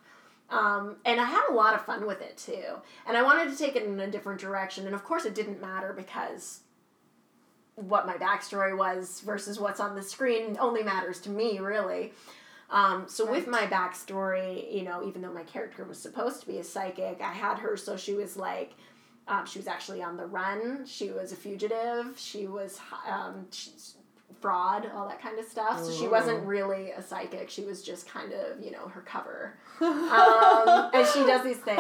Um, 0.49 0.95
and 1.05 1.19
I 1.19 1.25
had 1.25 1.49
a 1.49 1.53
lot 1.53 1.73
of 1.73 1.85
fun 1.85 2.07
with 2.07 2.21
it 2.21 2.37
too. 2.37 2.63
And 3.05 3.17
I 3.17 3.21
wanted 3.21 3.51
to 3.51 3.57
take 3.57 3.75
it 3.75 3.83
in 3.83 3.99
a 3.99 4.09
different 4.09 4.39
direction. 4.39 4.85
And 4.85 4.95
of 4.95 5.03
course, 5.03 5.25
it 5.25 5.35
didn't 5.35 5.61
matter 5.61 5.93
because 5.93 6.61
what 7.75 8.07
my 8.07 8.15
backstory 8.15 8.77
was 8.77 9.21
versus 9.21 9.59
what's 9.59 9.79
on 9.79 9.95
the 9.95 10.01
screen 10.01 10.57
only 10.59 10.83
matters 10.83 11.19
to 11.21 11.29
me, 11.29 11.59
really. 11.59 12.13
Um, 12.71 13.05
so 13.07 13.29
with 13.29 13.47
my 13.47 13.61
backstory, 13.61 14.71
you 14.73 14.83
know, 14.83 15.07
even 15.07 15.21
though 15.21 15.33
my 15.33 15.43
character 15.43 15.83
was 15.83 15.97
supposed 15.97 16.41
to 16.41 16.47
be 16.47 16.59
a 16.59 16.63
psychic, 16.63 17.19
I 17.21 17.31
had 17.31 17.57
her 17.59 17.75
so 17.75 17.97
she 17.97 18.13
was 18.13 18.37
like, 18.37 18.73
um, 19.27 19.45
she 19.45 19.59
was 19.59 19.67
actually 19.67 20.01
on 20.01 20.17
the 20.17 20.25
run. 20.25 20.85
She 20.85 21.11
was 21.11 21.31
a 21.31 21.35
fugitive. 21.35 22.13
She 22.17 22.47
was 22.47 22.79
um, 23.07 23.47
fraud, 24.41 24.89
all 24.95 25.07
that 25.07 25.21
kind 25.21 25.37
of 25.37 25.45
stuff. 25.45 25.83
So 25.83 25.91
she 25.91 26.07
wasn't 26.07 26.45
really 26.45 26.91
a 26.91 27.01
psychic. 27.01 27.49
She 27.49 27.63
was 27.63 27.83
just 27.83 28.07
kind 28.07 28.31
of, 28.33 28.63
you 28.63 28.71
know, 28.71 28.87
her 28.87 29.01
cover. 29.01 29.53
Um, 29.81 30.89
and 30.93 31.07
she 31.07 31.19
does 31.25 31.41
these 31.41 31.57
things. 31.57 31.79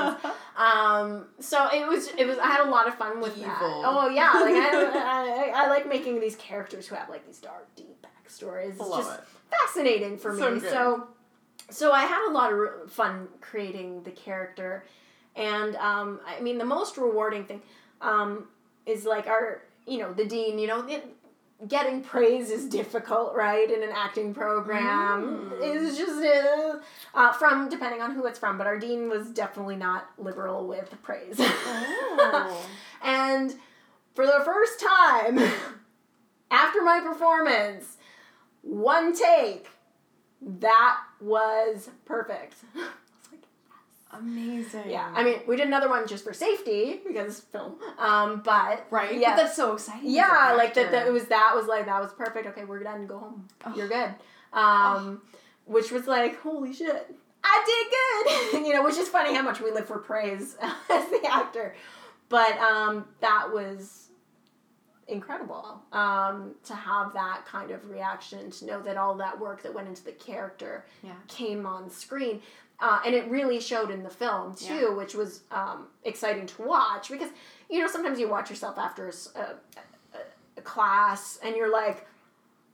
Um, 0.55 1.25
so 1.39 1.67
it 1.73 1.85
was, 1.85 2.07
it 2.17 2.25
was. 2.25 2.37
I 2.37 2.47
had 2.47 2.65
a 2.65 2.69
lot 2.69 2.87
of 2.87 2.95
fun 2.95 3.19
with 3.19 3.35
that. 3.41 3.59
Oh 3.61 4.07
yeah, 4.07 4.31
like 4.35 4.55
I, 4.95 5.51
I, 5.53 5.65
I 5.65 5.67
like 5.67 5.85
making 5.89 6.21
these 6.21 6.37
characters 6.37 6.87
who 6.87 6.95
have 6.95 7.09
like 7.09 7.25
these 7.27 7.39
dark, 7.39 7.67
deep 7.75 8.05
backstories. 8.05 8.69
It's 8.69 8.79
Love 8.79 9.03
just 9.03 9.19
it. 9.19 9.25
Fascinating 9.49 10.17
for 10.17 10.33
me. 10.33 10.59
So. 10.59 10.69
So, 10.69 11.07
so 11.69 11.91
I 11.91 12.03
had 12.05 12.27
a 12.29 12.31
lot 12.31 12.51
of 12.51 12.91
fun 12.91 13.27
creating 13.41 14.03
the 14.03 14.11
character, 14.11 14.85
and 15.35 15.75
um, 15.75 16.19
I 16.25 16.39
mean 16.41 16.57
the 16.57 16.65
most 16.65 16.97
rewarding 16.97 17.45
thing 17.45 17.61
um, 18.01 18.47
is 18.85 19.05
like 19.05 19.27
our, 19.27 19.61
you 19.85 19.99
know, 19.99 20.11
the 20.13 20.25
dean. 20.25 20.57
You 20.57 20.67
know, 20.67 20.87
it, 20.87 21.05
getting 21.67 22.01
praise 22.01 22.49
is 22.49 22.65
difficult, 22.65 23.35
right? 23.35 23.69
In 23.69 23.83
an 23.83 23.89
acting 23.93 24.33
program, 24.33 25.51
Mm. 25.51 25.59
it's 25.61 25.97
just 25.97 26.23
uh, 26.23 26.79
uh, 27.13 27.33
from 27.33 27.69
depending 27.69 28.01
on 28.01 28.15
who 28.15 28.25
it's 28.25 28.39
from. 28.39 28.57
But 28.57 28.65
our 28.65 28.79
dean 28.79 29.09
was 29.09 29.27
definitely 29.29 29.75
not 29.75 30.09
liberal 30.17 30.65
with 30.67 30.95
praise. 31.03 31.35
Oh. 31.39 32.65
And 33.03 33.53
for 34.15 34.25
the 34.25 34.41
first 34.43 34.79
time, 34.81 35.39
after 36.51 36.81
my 36.81 36.99
performance, 36.99 37.97
one 38.61 39.13
take, 39.15 39.67
that 40.41 40.97
was 41.21 41.89
perfect. 42.05 42.55
I 42.75 42.79
was 42.79 42.87
like, 43.31 44.21
Amazing. 44.21 44.89
yeah, 44.89 45.11
I 45.13 45.23
mean, 45.23 45.39
we 45.47 45.55
did 45.55 45.67
another 45.67 45.89
one 45.89 46.07
just 46.07 46.23
for 46.23 46.33
safety 46.33 46.99
because 47.05 47.39
film. 47.41 47.75
Um, 47.97 48.41
but 48.43 48.85
right. 48.89 49.17
Yeah. 49.17 49.35
But 49.35 49.43
that's 49.43 49.55
so 49.55 49.73
exciting. 49.73 50.09
yeah, 50.09 50.53
like 50.57 50.73
that. 50.75 50.91
That 50.91 51.07
it 51.07 51.13
was 51.13 51.25
that 51.25 51.53
was 51.55 51.67
like 51.67 51.85
that 51.85 52.01
was 52.01 52.11
perfect. 52.13 52.47
Okay, 52.47 52.65
we're 52.65 52.83
done. 52.83 53.05
Go 53.07 53.19
home. 53.19 53.47
Oh. 53.65 53.75
You're 53.75 53.87
good. 53.87 54.13
Um, 54.51 55.21
which 55.65 55.91
was 55.91 56.07
like 56.07 56.39
holy 56.41 56.73
shit. 56.73 57.15
I 57.43 57.63
did 58.51 58.61
good, 58.61 58.67
you 58.67 58.73
know, 58.73 58.83
which 58.83 58.97
is 58.97 59.07
funny 59.07 59.33
how 59.33 59.41
much 59.41 59.61
we 59.61 59.71
live 59.71 59.87
for 59.87 59.99
praise 59.99 60.57
as 60.89 61.09
the 61.09 61.21
actor, 61.29 61.73
but 62.27 62.57
um, 62.57 63.05
that 63.21 63.49
was 63.53 64.08
incredible 65.09 65.81
um, 65.91 66.55
to 66.65 66.73
have 66.75 67.13
that 67.13 67.45
kind 67.45 67.71
of 67.71 67.89
reaction, 67.89 68.49
to 68.51 68.65
know 68.65 68.81
that 68.81 68.95
all 68.97 69.15
that 69.15 69.39
work 69.39 69.63
that 69.63 69.73
went 69.73 69.87
into 69.87 70.03
the 70.03 70.11
character 70.13 70.85
Yeah. 71.03 71.13
came 71.27 71.65
on 71.65 71.89
screen. 71.89 72.41
Uh, 72.81 72.99
and 73.05 73.13
it 73.13 73.27
really 73.29 73.59
showed 73.59 73.89
in 73.91 74.03
the 74.03 74.09
film 74.09 74.55
too, 74.55 74.73
Yeah. 74.73 74.89
which 74.93 75.13
was 75.13 75.41
um, 75.51 75.87
exciting 76.05 76.45
to 76.47 76.61
watch 76.61 77.09
because 77.09 77.29
you 77.69 77.81
know 77.81 77.87
sometimes 77.87 78.19
you 78.19 78.29
watch 78.29 78.49
yourself 78.49 78.77
after 78.77 79.11
a 80.57 80.61
class 80.61 81.39
and 81.43 81.55
you're 81.55 81.71
like, 81.71 82.05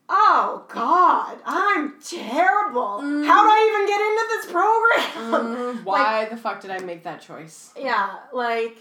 oh 0.10 0.66
God, 0.70 1.38
I'm 1.46 1.96
terrible. 2.04 3.02
How 3.02 3.44
do 3.44 3.50
I 3.50 3.60
even 3.72 3.88
get 3.88 4.02
into 4.02 4.26
this 4.36 4.52
program? 4.52 4.76
Mm, 5.76 5.84
why 5.84 6.26
the 6.26 6.38
fuck 6.38 6.62
did 6.62 6.70
I 6.72 6.80
make 6.80 7.04
that 7.04 7.22
choice? 7.22 7.72
yeah, 7.78 8.18
like 8.34 8.78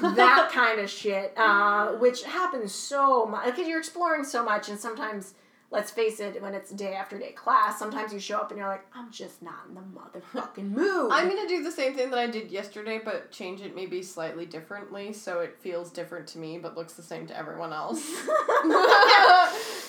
that 0.00 0.50
kind 0.54 0.80
of 0.80 0.90
shit, 0.90 1.32
uh, 1.36 1.92
which 1.92 2.24
happens 2.24 2.72
so 2.72 3.26
much 3.26 3.46
because 3.46 3.68
you're 3.68 3.78
exploring 3.78 4.24
so 4.24 4.44
much, 4.44 4.68
and 4.68 4.78
sometimes, 4.78 5.34
let's 5.70 5.90
face 5.90 6.20
it, 6.20 6.40
when 6.42 6.54
it's 6.54 6.70
day 6.70 6.94
after 6.94 7.18
day 7.18 7.32
class, 7.32 7.78
sometimes 7.78 8.12
you 8.12 8.20
show 8.20 8.38
up 8.38 8.50
and 8.50 8.58
you're 8.58 8.68
like, 8.68 8.84
I'm 8.94 9.10
just 9.10 9.42
not 9.42 9.64
in 9.68 9.74
the 9.74 9.80
motherfucking 9.80 10.70
mood. 10.76 11.10
I'm 11.12 11.28
gonna 11.28 11.48
do 11.48 11.62
the 11.62 11.72
same 11.72 11.94
thing 11.94 12.10
that 12.10 12.18
I 12.18 12.26
did 12.26 12.50
yesterday, 12.50 13.00
but 13.04 13.30
change 13.30 13.60
it 13.60 13.74
maybe 13.74 14.02
slightly 14.02 14.46
differently 14.46 15.12
so 15.12 15.40
it 15.40 15.56
feels 15.60 15.90
different 15.90 16.26
to 16.28 16.38
me 16.38 16.58
but 16.58 16.76
looks 16.76 16.94
the 16.94 17.02
same 17.02 17.26
to 17.28 17.36
everyone 17.36 17.72
else. 17.72 18.02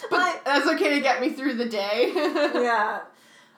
but 0.09 0.41
that's 0.45 0.67
okay 0.67 0.95
to 0.95 1.01
get 1.01 1.21
me 1.21 1.31
through 1.31 1.55
the 1.55 1.69
day. 1.69 2.11
yeah. 2.15 3.01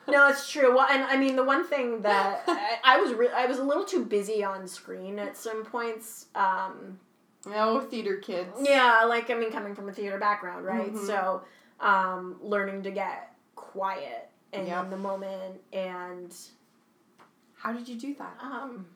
No, 0.08 0.28
it's 0.28 0.48
true. 0.50 0.74
Well, 0.74 0.86
and 0.90 1.02
I 1.04 1.16
mean, 1.16 1.34
the 1.36 1.44
one 1.44 1.66
thing 1.66 2.02
that 2.02 2.44
I, 2.46 2.76
I 2.84 3.00
was 3.00 3.12
re- 3.12 3.32
I 3.34 3.46
was 3.46 3.58
a 3.58 3.64
little 3.64 3.84
too 3.84 4.04
busy 4.04 4.44
on 4.44 4.66
screen 4.68 5.18
at 5.18 5.36
some 5.36 5.64
points. 5.64 6.26
Um, 6.34 6.98
No 7.46 7.80
theater 7.80 8.16
kids. 8.16 8.50
yeah, 8.60 9.04
like 9.04 9.30
I 9.30 9.34
mean, 9.34 9.50
coming 9.50 9.74
from 9.74 9.88
a 9.88 9.92
theater 9.92 10.18
background, 10.18 10.64
right? 10.64 10.92
Mhm. 10.94 11.06
So, 11.06 11.42
um, 11.80 12.36
learning 12.40 12.82
to 12.84 12.90
get 12.90 13.34
quiet 13.56 14.28
and 14.52 14.66
Yep. 14.68 14.84
in 14.84 14.90
the 14.90 14.96
moment, 14.96 15.60
and 15.72 16.34
How 17.54 17.72
did 17.72 17.88
you 17.88 17.96
do 17.96 18.14
that? 18.14 18.36
um, 18.40 18.86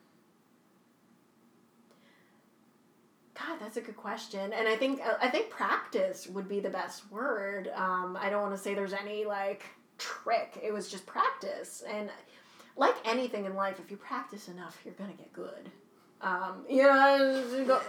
God, 3.33 3.57
that's 3.59 3.77
a 3.77 3.81
good 3.81 3.97
question, 3.97 4.53
and 4.53 4.67
I 4.67 4.75
think 4.75 5.01
I 5.21 5.27
think 5.29 5.49
practice 5.49 6.27
would 6.27 6.47
be 6.47 6.59
the 6.59 6.69
best 6.69 7.09
word. 7.11 7.69
Um, 7.75 8.17
I 8.19 8.29
don't 8.29 8.41
want 8.41 8.53
to 8.55 8.61
say 8.61 8.73
there's 8.75 8.93
any 8.93 9.25
like 9.25 9.63
trick. 10.01 10.59
It 10.61 10.73
was 10.73 10.89
just 10.89 11.05
practice, 11.05 11.83
and 11.87 12.09
like 12.75 12.95
anything 13.05 13.45
in 13.45 13.55
life, 13.55 13.79
if 13.79 13.89
you 13.91 13.97
practice 13.97 14.47
enough, 14.47 14.79
you're 14.83 14.95
gonna 14.95 15.13
get 15.13 15.31
good. 15.31 15.69
Um, 16.21 16.65
you 16.69 16.83
know, 16.83 17.43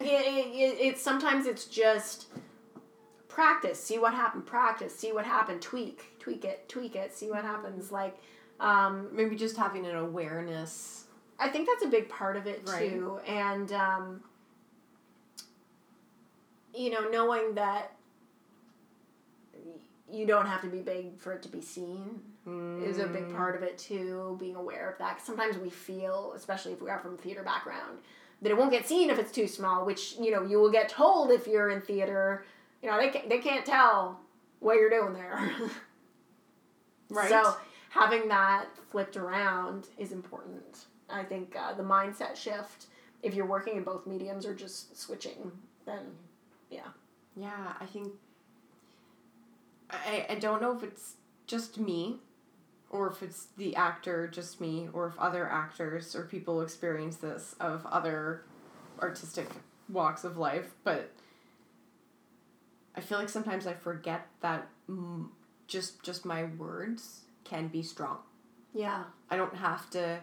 it, 0.00 0.04
it, 0.06 0.06
it, 0.06 0.76
it's 0.80 1.02
sometimes 1.02 1.46
it's 1.46 1.64
just 1.64 2.26
practice. 3.28 3.82
See 3.82 3.98
what 3.98 4.14
happened. 4.14 4.46
Practice. 4.46 4.94
See 4.94 5.12
what 5.12 5.24
happened. 5.24 5.60
Tweak, 5.62 6.18
tweak 6.18 6.44
it, 6.44 6.68
tweak 6.68 6.94
it. 6.96 7.12
See 7.14 7.30
what 7.30 7.42
happens. 7.44 7.90
Like. 7.90 8.16
Um, 8.60 9.08
Maybe 9.12 9.34
just 9.34 9.56
having 9.56 9.84
an 9.84 9.96
awareness. 9.96 11.06
I 11.40 11.48
think 11.48 11.66
that's 11.66 11.84
a 11.84 11.88
big 11.88 12.08
part 12.08 12.36
of 12.36 12.46
it 12.46 12.62
Right. 12.68 12.88
too, 12.88 13.18
and 13.26 13.72
um, 13.72 14.22
you 16.72 16.90
know, 16.90 17.08
knowing 17.08 17.54
that 17.56 17.93
you 20.14 20.26
don't 20.26 20.46
have 20.46 20.60
to 20.62 20.68
be 20.68 20.78
big 20.80 21.18
for 21.18 21.32
it 21.32 21.42
to 21.42 21.48
be 21.48 21.60
seen 21.60 22.20
is 22.46 22.98
a 22.98 23.06
big 23.06 23.24
Mm. 23.28 23.36
part 23.36 23.56
of 23.56 23.62
it 23.62 23.78
too. 23.78 24.36
Being 24.38 24.56
aware 24.56 24.90
of 24.90 24.98
that 24.98 25.24
sometimes 25.24 25.56
we 25.58 25.70
feel, 25.70 26.32
especially 26.36 26.72
if 26.72 26.80
we 26.82 26.90
are 26.90 26.98
from 26.98 27.16
theater 27.16 27.42
background, 27.42 27.98
that 28.42 28.50
it 28.50 28.56
won't 28.56 28.70
get 28.70 28.86
seen 28.86 29.08
if 29.10 29.18
it's 29.18 29.32
too 29.32 29.48
small. 29.48 29.84
Which 29.86 30.16
you 30.18 30.30
know 30.30 30.42
you 30.42 30.58
will 30.60 30.70
get 30.70 30.88
told 30.88 31.30
if 31.30 31.46
you're 31.46 31.70
in 31.70 31.80
theater. 31.80 32.44
You 32.82 32.90
know 32.90 32.98
they 32.98 33.08
can, 33.08 33.28
they 33.28 33.38
can't 33.38 33.64
tell 33.66 34.20
what 34.60 34.76
you're 34.76 34.90
doing 34.90 35.12
there. 35.14 35.50
Right. 37.10 37.28
So 37.28 37.54
having 37.90 38.28
that 38.28 38.66
flipped 38.90 39.16
around 39.16 39.88
is 39.98 40.10
important. 40.12 40.86
I 41.08 41.22
think 41.22 41.54
uh, 41.56 41.74
the 41.74 41.82
mindset 41.82 42.34
shift, 42.34 42.86
if 43.22 43.34
you're 43.34 43.46
working 43.46 43.76
in 43.76 43.84
both 43.84 44.06
mediums 44.06 44.46
or 44.46 44.54
just 44.54 44.98
switching, 45.00 45.52
then 45.86 46.00
yeah. 46.70 46.88
Yeah, 47.36 47.74
I 47.80 47.84
think 47.86 48.12
I 50.06 50.26
I 50.30 50.34
don't 50.36 50.60
know 50.60 50.76
if 50.76 50.82
it's 50.82 51.14
just 51.46 51.78
me 51.78 52.18
or 52.90 53.08
if 53.10 53.22
it's 53.22 53.46
the 53.56 53.74
actor 53.76 54.28
just 54.28 54.60
me 54.60 54.88
or 54.92 55.06
if 55.08 55.18
other 55.18 55.48
actors 55.48 56.14
or 56.14 56.24
people 56.24 56.60
experience 56.62 57.16
this 57.16 57.54
of 57.60 57.84
other 57.86 58.42
artistic 59.00 59.48
walks 59.88 60.24
of 60.24 60.36
life, 60.38 60.70
but 60.84 61.10
I 62.96 63.00
feel 63.00 63.18
like 63.18 63.28
sometimes 63.28 63.66
I 63.66 63.74
forget 63.74 64.26
that 64.40 64.68
just 65.66 66.02
just 66.02 66.24
my 66.24 66.44
words 66.44 67.22
can 67.44 67.68
be 67.68 67.82
strong. 67.82 68.18
yeah, 68.72 69.04
I 69.30 69.36
don't 69.36 69.56
have 69.56 69.90
to 69.90 70.20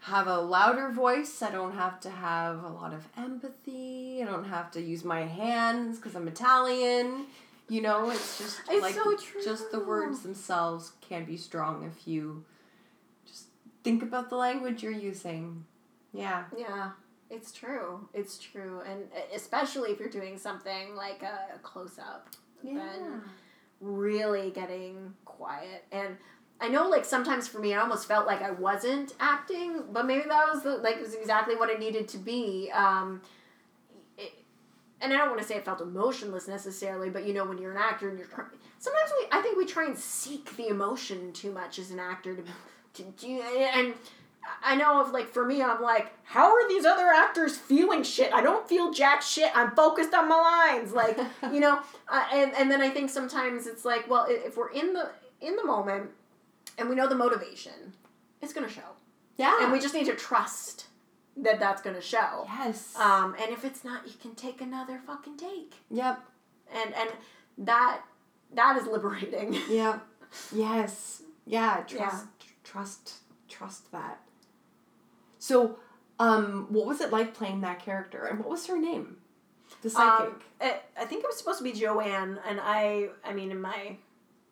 have 0.00 0.26
a 0.26 0.38
louder 0.40 0.90
voice. 0.90 1.40
I 1.42 1.50
don't 1.50 1.72
have 1.72 1.98
to 2.00 2.10
have 2.10 2.62
a 2.62 2.68
lot 2.68 2.92
of 2.92 3.08
empathy. 3.16 4.22
I 4.22 4.26
don't 4.26 4.44
have 4.44 4.70
to 4.72 4.80
use 4.82 5.02
my 5.04 5.22
hands 5.22 5.96
because 5.98 6.14
I'm 6.14 6.28
Italian. 6.28 7.26
You 7.68 7.80
know, 7.80 8.10
it's 8.10 8.38
just 8.38 8.60
It's 8.68 8.82
like 8.82 8.94
so 8.94 9.16
just 9.42 9.72
the 9.72 9.80
words 9.80 10.20
themselves 10.20 10.92
can 11.00 11.24
be 11.24 11.36
strong 11.36 11.84
if 11.84 12.06
you 12.06 12.44
just 13.26 13.46
think 13.82 14.02
about 14.02 14.28
the 14.28 14.36
language 14.36 14.82
you're 14.82 14.92
using. 14.92 15.64
Yeah. 16.12 16.44
Yeah, 16.56 16.90
it's 17.30 17.52
true. 17.52 18.06
It's 18.12 18.38
true, 18.38 18.82
and 18.86 19.04
especially 19.34 19.90
if 19.90 19.98
you're 19.98 20.10
doing 20.10 20.36
something 20.38 20.94
like 20.94 21.22
a, 21.22 21.58
close 21.62 21.98
up, 21.98 22.28
then 22.62 23.22
really 23.80 24.50
getting 24.50 25.14
quiet. 25.24 25.84
And 25.90 26.16
I 26.60 26.68
know, 26.68 26.88
like 26.88 27.04
sometimes 27.04 27.48
for 27.48 27.58
me, 27.58 27.74
I 27.74 27.80
almost 27.80 28.06
felt 28.06 28.26
like 28.26 28.42
I 28.42 28.50
wasn't 28.50 29.14
acting, 29.20 29.84
but 29.92 30.06
maybe 30.06 30.24
that 30.28 30.52
was 30.52 30.62
the, 30.62 30.76
like 30.76 31.00
was 31.00 31.14
exactly 31.14 31.56
what 31.56 31.70
it 31.70 31.80
needed 31.80 32.08
to 32.08 32.18
be. 32.18 32.70
Um, 32.72 33.22
and 35.04 35.12
I 35.12 35.18
don't 35.18 35.28
want 35.28 35.40
to 35.42 35.46
say 35.46 35.54
it 35.56 35.64
felt 35.64 35.80
emotionless 35.80 36.48
necessarily, 36.48 37.10
but 37.10 37.26
you 37.26 37.32
know, 37.34 37.44
when 37.44 37.58
you're 37.58 37.70
an 37.72 37.76
actor 37.78 38.08
and 38.08 38.18
you're 38.18 38.26
trying, 38.26 38.48
sometimes 38.78 39.10
we, 39.20 39.26
I 39.30 39.40
think 39.42 39.56
we 39.56 39.66
try 39.66 39.84
and 39.86 39.96
seek 39.96 40.56
the 40.56 40.68
emotion 40.68 41.32
too 41.32 41.52
much 41.52 41.78
as 41.78 41.90
an 41.90 42.00
actor 42.00 42.34
to, 42.34 42.42
to 42.94 43.02
do, 43.12 43.40
and 43.40 43.94
I 44.62 44.74
know 44.76 45.00
of 45.00 45.12
like 45.12 45.32
for 45.32 45.44
me, 45.46 45.62
I'm 45.62 45.80
like, 45.80 46.12
how 46.24 46.52
are 46.52 46.68
these 46.68 46.84
other 46.84 47.06
actors 47.06 47.56
feeling 47.56 48.02
shit? 48.02 48.32
I 48.32 48.42
don't 48.42 48.68
feel 48.68 48.92
jack 48.92 49.22
shit. 49.22 49.50
I'm 49.54 49.70
focused 49.76 50.12
on 50.14 50.28
my 50.28 50.36
lines, 50.74 50.92
like 50.92 51.18
you 51.52 51.60
know. 51.60 51.80
Uh, 52.08 52.24
and 52.32 52.52
and 52.54 52.70
then 52.70 52.80
I 52.82 52.90
think 52.90 53.10
sometimes 53.10 53.66
it's 53.66 53.84
like, 53.84 54.08
well, 54.08 54.26
if 54.28 54.56
we're 54.56 54.70
in 54.72 54.92
the 54.92 55.10
in 55.40 55.56
the 55.56 55.64
moment, 55.64 56.10
and 56.78 56.88
we 56.88 56.94
know 56.94 57.08
the 57.08 57.14
motivation, 57.14 57.92
it's 58.42 58.52
gonna 58.52 58.68
show, 58.68 58.82
Yeah. 59.36 59.62
and 59.62 59.72
we 59.72 59.80
just 59.80 59.94
need 59.94 60.06
to 60.06 60.14
trust 60.14 60.83
that 61.36 61.58
that's 61.58 61.82
gonna 61.82 62.00
show. 62.00 62.46
yes. 62.46 62.94
Um, 62.96 63.34
and 63.40 63.50
if 63.50 63.64
it's 63.64 63.84
not, 63.84 64.06
you 64.06 64.14
can 64.20 64.34
take 64.34 64.60
another 64.60 65.00
fucking 65.06 65.36
take, 65.36 65.74
yep. 65.90 66.20
and 66.72 66.94
and 66.94 67.10
that 67.58 68.02
that 68.54 68.76
is 68.76 68.86
liberating. 68.86 69.58
Yep. 69.68 70.06
Yes. 70.52 71.22
Yeah. 71.46 71.82
Trust. 71.86 72.26
Yeah. 72.40 72.46
Trust. 72.64 73.14
Trust 73.48 73.92
that. 73.92 74.20
So, 75.38 75.78
um, 76.18 76.66
what 76.70 76.86
was 76.86 77.00
it 77.00 77.12
like 77.12 77.34
playing 77.34 77.60
that 77.60 77.78
character, 77.80 78.24
and 78.24 78.38
what 78.38 78.48
was 78.48 78.66
her 78.66 78.78
name? 78.78 79.18
The 79.82 79.90
psychic. 79.90 80.26
Um, 80.26 80.40
I, 80.60 80.80
I 80.98 81.04
think 81.04 81.22
it 81.22 81.26
was 81.26 81.36
supposed 81.36 81.58
to 81.58 81.64
be 81.64 81.72
Joanne, 81.72 82.38
and 82.48 82.60
I, 82.62 83.08
I 83.24 83.32
mean, 83.32 83.50
in 83.50 83.60
my, 83.60 83.96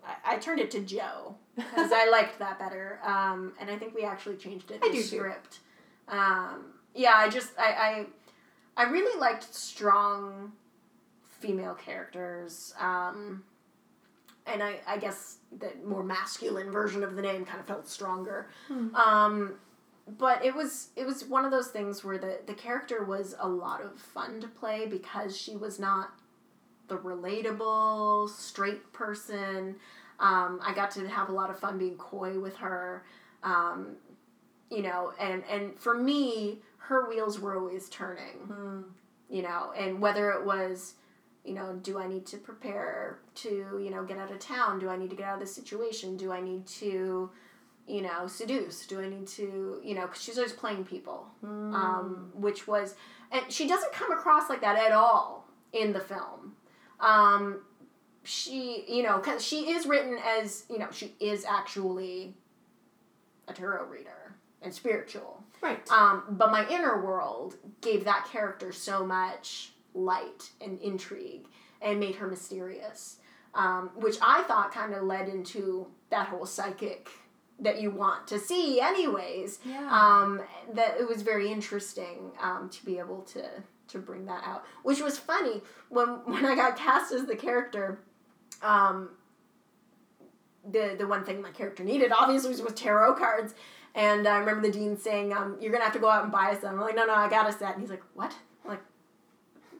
I, 0.06 0.34
I 0.34 0.36
turned 0.36 0.60
it 0.60 0.70
to 0.72 0.80
Joe 0.80 1.36
because 1.56 1.90
I 1.92 2.08
liked 2.12 2.38
that 2.38 2.58
better. 2.58 2.98
Um, 3.02 3.52
and 3.60 3.70
I 3.70 3.78
think 3.78 3.94
we 3.94 4.04
actually 4.04 4.36
changed 4.36 4.70
it 4.70 4.80
I 4.82 4.88
in 4.88 4.92
the 4.92 5.02
do 5.02 5.08
too. 5.08 5.32
Um, 6.12 6.66
yeah, 6.94 7.14
I 7.16 7.28
just, 7.28 7.58
I, 7.58 8.06
I, 8.76 8.84
I 8.84 8.90
really 8.90 9.18
liked 9.18 9.52
strong 9.52 10.52
female 11.40 11.74
characters. 11.74 12.72
Um, 12.78 13.42
and 14.46 14.62
I, 14.62 14.76
I 14.86 14.98
guess 14.98 15.38
the 15.58 15.72
more 15.84 16.02
masculine 16.02 16.70
version 16.70 17.02
of 17.02 17.16
the 17.16 17.22
name 17.22 17.44
kind 17.44 17.60
of 17.60 17.66
felt 17.66 17.88
stronger. 17.88 18.48
Hmm. 18.68 18.94
Um, 18.94 19.54
but 20.18 20.44
it 20.44 20.54
was 20.54 20.88
it 20.96 21.06
was 21.06 21.24
one 21.24 21.44
of 21.44 21.50
those 21.52 21.68
things 21.68 22.02
where 22.02 22.18
the 22.18 22.40
the 22.46 22.54
character 22.54 23.04
was 23.04 23.36
a 23.38 23.48
lot 23.48 23.82
of 23.82 23.98
fun 24.00 24.40
to 24.40 24.48
play 24.48 24.86
because 24.86 25.36
she 25.36 25.56
was 25.56 25.78
not 25.78 26.10
the 26.88 26.96
relatable 26.96 28.28
straight 28.28 28.92
person. 28.92 29.76
Um, 30.18 30.60
I 30.62 30.72
got 30.74 30.90
to 30.92 31.08
have 31.08 31.28
a 31.28 31.32
lot 31.32 31.50
of 31.50 31.58
fun 31.58 31.78
being 31.78 31.96
coy 31.96 32.38
with 32.38 32.56
her, 32.56 33.04
um, 33.42 33.96
you 34.72 34.82
know, 34.82 35.12
and 35.20 35.42
and 35.50 35.78
for 35.78 35.94
me, 35.94 36.58
her 36.78 37.08
wheels 37.08 37.38
were 37.38 37.56
always 37.58 37.88
turning 37.88 38.38
Hmm. 38.46 38.80
you 39.28 39.42
know, 39.42 39.72
and 39.76 40.00
whether 40.00 40.30
it 40.30 40.44
was, 40.44 40.94
you 41.44 41.54
know, 41.54 41.74
do 41.82 41.98
I 41.98 42.06
need 42.06 42.26
to 42.26 42.36
prepare 42.36 43.18
to, 43.36 43.48
you 43.82 43.90
know, 43.90 44.04
get 44.04 44.18
out 44.18 44.30
of 44.30 44.38
town? 44.38 44.78
Do 44.78 44.88
I 44.90 44.96
need 44.96 45.10
to 45.10 45.16
get 45.16 45.26
out 45.26 45.34
of 45.34 45.40
this 45.40 45.54
situation? 45.54 46.16
Do 46.18 46.30
I 46.32 46.40
need 46.40 46.66
to, 46.82 47.30
you 47.86 48.02
know, 48.02 48.26
seduce? 48.26 48.86
Do 48.86 49.00
I 49.00 49.08
need 49.08 49.26
to, 49.28 49.80
you 49.82 49.94
know, 49.94 50.02
because 50.06 50.22
she's 50.22 50.36
always 50.38 50.52
playing 50.52 50.84
people, 50.84 51.26
Hmm. 51.40 51.74
um, 51.74 52.30
which 52.34 52.66
was, 52.68 52.94
and 53.30 53.42
she 53.50 53.66
doesn't 53.66 53.92
come 53.92 54.12
across 54.12 54.48
like 54.50 54.60
that 54.60 54.76
at 54.78 54.92
all 54.92 55.48
in 55.72 55.92
the 55.94 56.00
film. 56.00 56.54
Um, 57.00 57.62
she, 58.24 58.84
you 58.86 59.02
know, 59.02 59.16
because 59.18 59.42
she 59.44 59.70
is 59.72 59.86
written 59.86 60.18
as, 60.24 60.64
you 60.70 60.78
know, 60.78 60.90
she 60.92 61.14
is 61.20 61.44
actually 61.44 62.34
a 63.48 63.52
tarot 63.52 63.86
reader 63.86 64.21
and 64.62 64.72
spiritual. 64.74 65.42
Right. 65.60 65.88
Um, 65.90 66.24
but 66.30 66.50
my 66.50 66.68
inner 66.68 67.04
world 67.04 67.56
gave 67.80 68.04
that 68.04 68.28
character 68.30 68.72
so 68.72 69.06
much 69.06 69.72
light 69.94 70.50
and 70.60 70.80
intrigue 70.80 71.46
and 71.80 72.00
made 72.00 72.16
her 72.16 72.26
mysterious, 72.26 73.18
um, 73.54 73.90
which 73.94 74.16
I 74.22 74.42
thought 74.42 74.72
kind 74.72 74.94
of 74.94 75.04
led 75.04 75.28
into 75.28 75.86
that 76.10 76.28
whole 76.28 76.46
psychic 76.46 77.08
that 77.60 77.80
you 77.80 77.90
want 77.90 78.26
to 78.28 78.38
see, 78.38 78.80
anyways. 78.80 79.60
yeah. 79.64 79.88
Um, 79.90 80.42
that 80.74 80.96
it 80.98 81.08
was 81.08 81.22
very 81.22 81.50
interesting 81.50 82.32
um, 82.42 82.68
to 82.70 82.84
be 82.84 82.98
able 82.98 83.22
to 83.22 83.44
to 83.88 83.98
bring 83.98 84.24
that 84.24 84.42
out, 84.44 84.64
which 84.84 85.00
was 85.02 85.18
funny 85.18 85.60
when 85.88 86.08
when 86.24 86.44
I 86.44 86.54
got 86.54 86.76
cast 86.76 87.12
as 87.12 87.26
the 87.26 87.36
character. 87.36 88.00
Um, 88.62 89.10
the 90.70 90.94
the 90.96 91.06
one 91.06 91.24
thing 91.24 91.42
my 91.42 91.50
character 91.50 91.82
needed 91.82 92.12
obviously 92.12 92.50
was, 92.50 92.62
was 92.62 92.74
tarot 92.74 93.14
cards, 93.14 93.54
and 93.94 94.26
I 94.26 94.38
remember 94.38 94.66
the 94.66 94.72
dean 94.72 94.96
saying, 94.96 95.32
um, 95.32 95.56
"You're 95.60 95.72
gonna 95.72 95.84
have 95.84 95.92
to 95.94 95.98
go 95.98 96.08
out 96.08 96.22
and 96.24 96.32
buy 96.32 96.50
a 96.50 96.60
set." 96.60 96.70
I'm 96.70 96.80
like, 96.80 96.96
"No, 96.96 97.04
no, 97.04 97.14
I 97.14 97.28
got 97.28 97.48
a 97.48 97.52
set." 97.52 97.72
And 97.74 97.80
he's 97.80 97.90
like, 97.90 98.02
"What?" 98.14 98.34
I'm 98.64 98.70
like, 98.70 98.82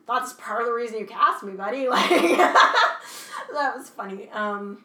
"That's 0.06 0.32
part 0.34 0.60
of 0.60 0.66
the 0.66 0.72
reason 0.72 0.98
you 0.98 1.06
cast 1.06 1.42
me, 1.44 1.52
buddy." 1.52 1.88
Like, 1.88 2.08
that 3.52 3.76
was 3.76 3.90
funny. 3.90 4.30
Um, 4.30 4.84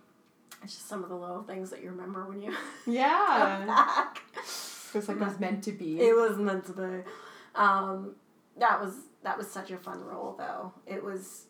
it's 0.64 0.74
just 0.74 0.88
some 0.88 1.04
of 1.04 1.10
the 1.10 1.16
little 1.16 1.44
things 1.44 1.70
that 1.70 1.82
you 1.82 1.90
remember 1.92 2.26
when 2.26 2.42
you 2.42 2.54
yeah 2.88 3.58
come 3.60 3.68
back. 3.68 4.24
It 4.36 4.96
was 4.96 5.08
like 5.08 5.18
it 5.18 5.24
was 5.24 5.40
meant 5.40 5.64
to 5.66 5.72
be. 5.72 6.00
It 6.00 6.16
was 6.16 6.38
meant 6.38 6.66
to 6.66 6.74
be. 6.74 7.10
Um, 7.56 8.16
that 8.58 8.82
was 8.82 8.94
that 9.24 9.38
was 9.38 9.50
such 9.50 9.72
a 9.72 9.78
fun 9.78 10.04
role, 10.04 10.36
though. 10.38 10.74
It 10.86 11.04
was. 11.04 11.46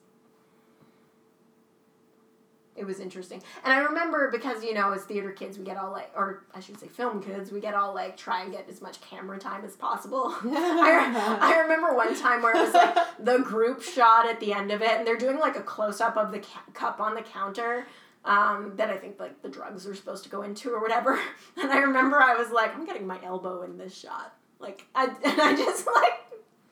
It 2.77 2.85
was 2.85 2.99
interesting, 2.99 3.41
and 3.63 3.73
I 3.73 3.79
remember 3.79 4.29
because 4.31 4.63
you 4.63 4.73
know, 4.73 4.91
as 4.91 5.03
theater 5.03 5.31
kids, 5.31 5.57
we 5.57 5.65
get 5.65 5.77
all 5.77 5.91
like, 5.91 6.11
or 6.15 6.43
I 6.53 6.59
should 6.59 6.79
say, 6.79 6.87
film 6.87 7.23
kids, 7.23 7.51
we 7.51 7.59
get 7.59 7.73
all 7.73 7.93
like 7.93 8.15
try 8.15 8.43
and 8.43 8.51
get 8.51 8.69
as 8.69 8.81
much 8.81 9.01
camera 9.01 9.39
time 9.39 9.65
as 9.65 9.75
possible. 9.75 10.35
I, 10.43 11.39
I 11.41 11.59
remember 11.61 11.95
one 11.95 12.15
time 12.15 12.43
where 12.43 12.55
it 12.55 12.59
was 12.59 12.73
like 12.73 12.95
the 13.19 13.39
group 13.39 13.81
shot 13.81 14.27
at 14.27 14.39
the 14.39 14.53
end 14.53 14.71
of 14.71 14.81
it, 14.81 14.91
and 14.91 15.07
they're 15.07 15.17
doing 15.17 15.39
like 15.39 15.55
a 15.55 15.61
close 15.61 15.99
up 16.01 16.17
of 16.17 16.31
the 16.31 16.39
ca- 16.39 16.63
cup 16.73 16.99
on 16.99 17.15
the 17.15 17.23
counter 17.23 17.87
um, 18.25 18.73
that 18.75 18.89
I 18.89 18.97
think 18.97 19.19
like 19.19 19.41
the 19.41 19.49
drugs 19.49 19.87
are 19.87 19.95
supposed 19.95 20.23
to 20.25 20.29
go 20.29 20.43
into 20.43 20.69
or 20.71 20.81
whatever. 20.81 21.19
And 21.57 21.71
I 21.71 21.79
remember 21.79 22.21
I 22.21 22.35
was 22.35 22.51
like, 22.51 22.75
I'm 22.75 22.85
getting 22.85 23.07
my 23.07 23.19
elbow 23.23 23.63
in 23.63 23.77
this 23.79 23.97
shot, 23.97 24.35
like 24.59 24.85
I 24.93 25.05
and 25.05 25.41
I 25.41 25.55
just 25.55 25.87
like 25.87 26.13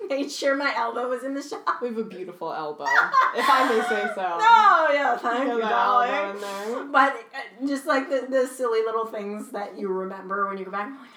made 0.09 0.31
sure 0.31 0.55
my 0.55 0.73
elbow 0.75 1.07
was 1.09 1.23
in 1.23 1.33
the 1.33 1.41
shot. 1.41 1.63
we 1.81 1.89
have 1.89 1.97
a 1.97 2.03
beautiful 2.03 2.53
elbow, 2.53 2.83
if 3.35 3.45
I 3.49 3.67
may 3.69 3.81
say 3.87 4.03
so. 4.15 4.37
Oh 4.39 4.89
yeah, 4.93 5.17
thank 5.17 5.49
you, 5.51 5.59
darling. 5.59 6.09
elbow 6.11 6.35
in 6.35 6.41
there. 6.41 6.83
But 6.85 7.13
uh, 7.13 7.67
just 7.67 7.85
like 7.85 8.09
the, 8.09 8.25
the 8.29 8.47
silly 8.47 8.79
little 8.81 9.05
things 9.05 9.51
that 9.51 9.77
you 9.77 9.87
remember 9.89 10.47
when 10.47 10.57
you 10.57 10.65
go 10.65 10.71
back, 10.71 10.87
I'm 10.87 10.97
like, 10.99 11.09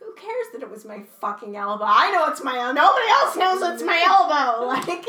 who 0.00 0.12
cares 0.14 0.46
that 0.52 0.62
it 0.62 0.70
was 0.70 0.84
my 0.84 1.02
fucking 1.20 1.56
elbow? 1.56 1.84
I 1.86 2.10
know 2.10 2.26
it's 2.30 2.42
my 2.42 2.58
elbow. 2.58 2.80
Nobody 2.80 3.08
else 3.10 3.36
knows 3.36 3.74
it's 3.74 3.82
my 3.82 4.02
elbow. 4.06 4.66
Like, 4.92 5.06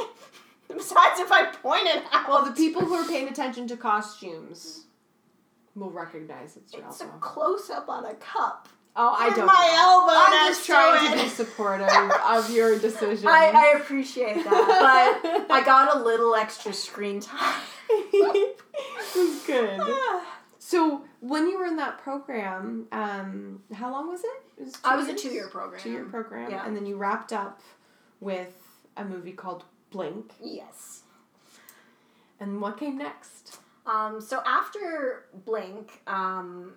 besides 0.78 1.20
if 1.20 1.32
I 1.32 1.46
point 1.62 1.86
it 1.88 2.04
out. 2.12 2.28
Well, 2.30 2.46
the 2.46 2.52
people 2.52 2.82
who 2.84 2.96
are 2.96 3.08
paying 3.08 3.28
attention 3.28 3.68
to 3.68 3.78
costumes 3.78 4.86
will 5.76 5.92
recognize 5.92 6.56
it's 6.58 6.74
your 6.74 6.84
It's 6.88 7.02
a 7.02 7.06
elbow. 7.06 7.18
close 7.20 7.70
up 7.70 7.90
on 7.90 8.06
a 8.06 8.14
cup. 8.16 8.68
Oh, 8.96 9.16
I 9.18 9.30
don't. 9.36 9.46
my 9.48 9.54
know. 9.54 9.82
elbow 9.82 10.14
I'm 10.16 10.52
just 10.54 10.66
trying 10.68 11.12
to 11.12 11.18
to 11.18 11.24
be 11.24 11.30
supportive 11.30 11.88
of 11.90 12.50
your 12.52 12.78
decision. 12.88 13.28
I, 13.28 13.52
I 13.74 13.80
appreciate 13.80 14.44
that, 14.44 15.20
but 15.48 15.52
I 15.52 15.64
got 15.66 15.96
a 15.96 16.00
little 16.04 16.36
extra 16.36 16.72
screen 16.74 17.20
time. 17.20 17.62
That's 18.12 19.46
good. 19.48 19.80
So 20.66 21.04
when 21.20 21.48
you 21.50 21.60
were 21.60 21.66
in 21.66 21.76
that 21.76 21.98
program, 22.00 22.88
um, 22.94 23.62
how 23.74 23.92
long 23.92 24.08
was 24.10 24.22
it? 24.22 24.42
it 24.58 24.64
was 24.64 24.78
I 24.84 24.96
was 24.96 25.08
a 25.10 25.14
two-year 25.14 25.50
program. 25.50 25.80
Two-year 25.82 26.06
program, 26.06 26.50
Yeah. 26.50 26.66
and 26.66 26.76
then 26.76 26.86
you 26.86 26.96
wrapped 26.96 27.34
up 27.34 27.60
with 28.22 28.56
a 28.96 29.04
movie 29.04 29.34
called 29.34 29.66
Blink. 29.92 30.32
Yes. 30.42 31.02
And 32.40 32.62
what 32.62 32.78
came 32.80 32.98
next? 32.98 33.58
Um, 33.86 34.22
so 34.22 34.42
after 34.46 35.26
Blink, 35.46 36.02
um, 36.08 36.74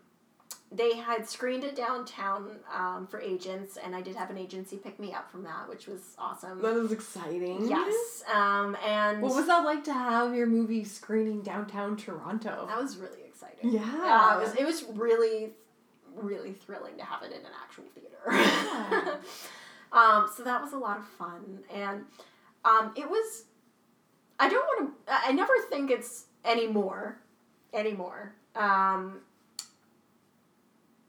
they 0.72 0.96
had 0.96 1.28
screened 1.28 1.62
it 1.64 1.76
downtown 1.76 2.56
um, 2.74 3.06
for 3.06 3.20
agents, 3.20 3.76
and 3.82 3.94
I 3.94 4.00
did 4.00 4.16
have 4.16 4.30
an 4.30 4.36
agency 4.38 4.76
pick 4.76 4.98
me 4.98 5.12
up 5.14 5.30
from 5.30 5.44
that, 5.44 5.68
which 5.68 5.86
was 5.86 6.00
awesome. 6.18 6.60
That 6.60 6.74
was 6.74 6.90
exciting. 6.92 7.68
Yes, 7.68 8.24
um, 8.32 8.76
and 8.84 9.22
What 9.22 9.34
was 9.34 9.46
that 9.46 9.64
like 9.64 9.84
to 9.84 9.92
have 9.92 10.34
your 10.34 10.46
movie 10.46 10.84
screening 10.84 11.42
downtown 11.42 11.96
Toronto? 11.96 12.66
that 12.68 12.80
was 12.80 12.96
really 12.96 13.22
exciting. 13.26 13.70
Yeah. 13.70 13.80
Yeah, 14.04 14.36
it 14.36 14.40
was. 14.42 14.54
It 14.56 14.64
was 14.64 14.84
really, 14.98 15.50
really 16.16 16.52
thrilling 16.52 16.96
to 16.98 17.04
have 17.04 17.22
it 17.22 17.30
in 17.32 17.38
an 17.38 17.52
actual 17.62 17.84
theater. 17.94 19.20
um, 19.92 20.28
so 20.36 20.42
that 20.42 20.60
was 20.60 20.72
a 20.72 20.78
lot 20.78 20.98
of 20.98 21.06
fun, 21.06 21.60
and 21.72 22.04
um, 22.64 22.92
it 22.96 23.08
was. 23.08 23.44
I 24.38 24.48
don't 24.48 24.66
want 24.66 25.06
to. 25.06 25.12
I 25.12 25.32
never 25.32 25.52
think 25.70 25.90
it's 25.90 26.24
anymore, 26.44 27.18
anymore. 27.72 28.34
Um, 28.54 29.20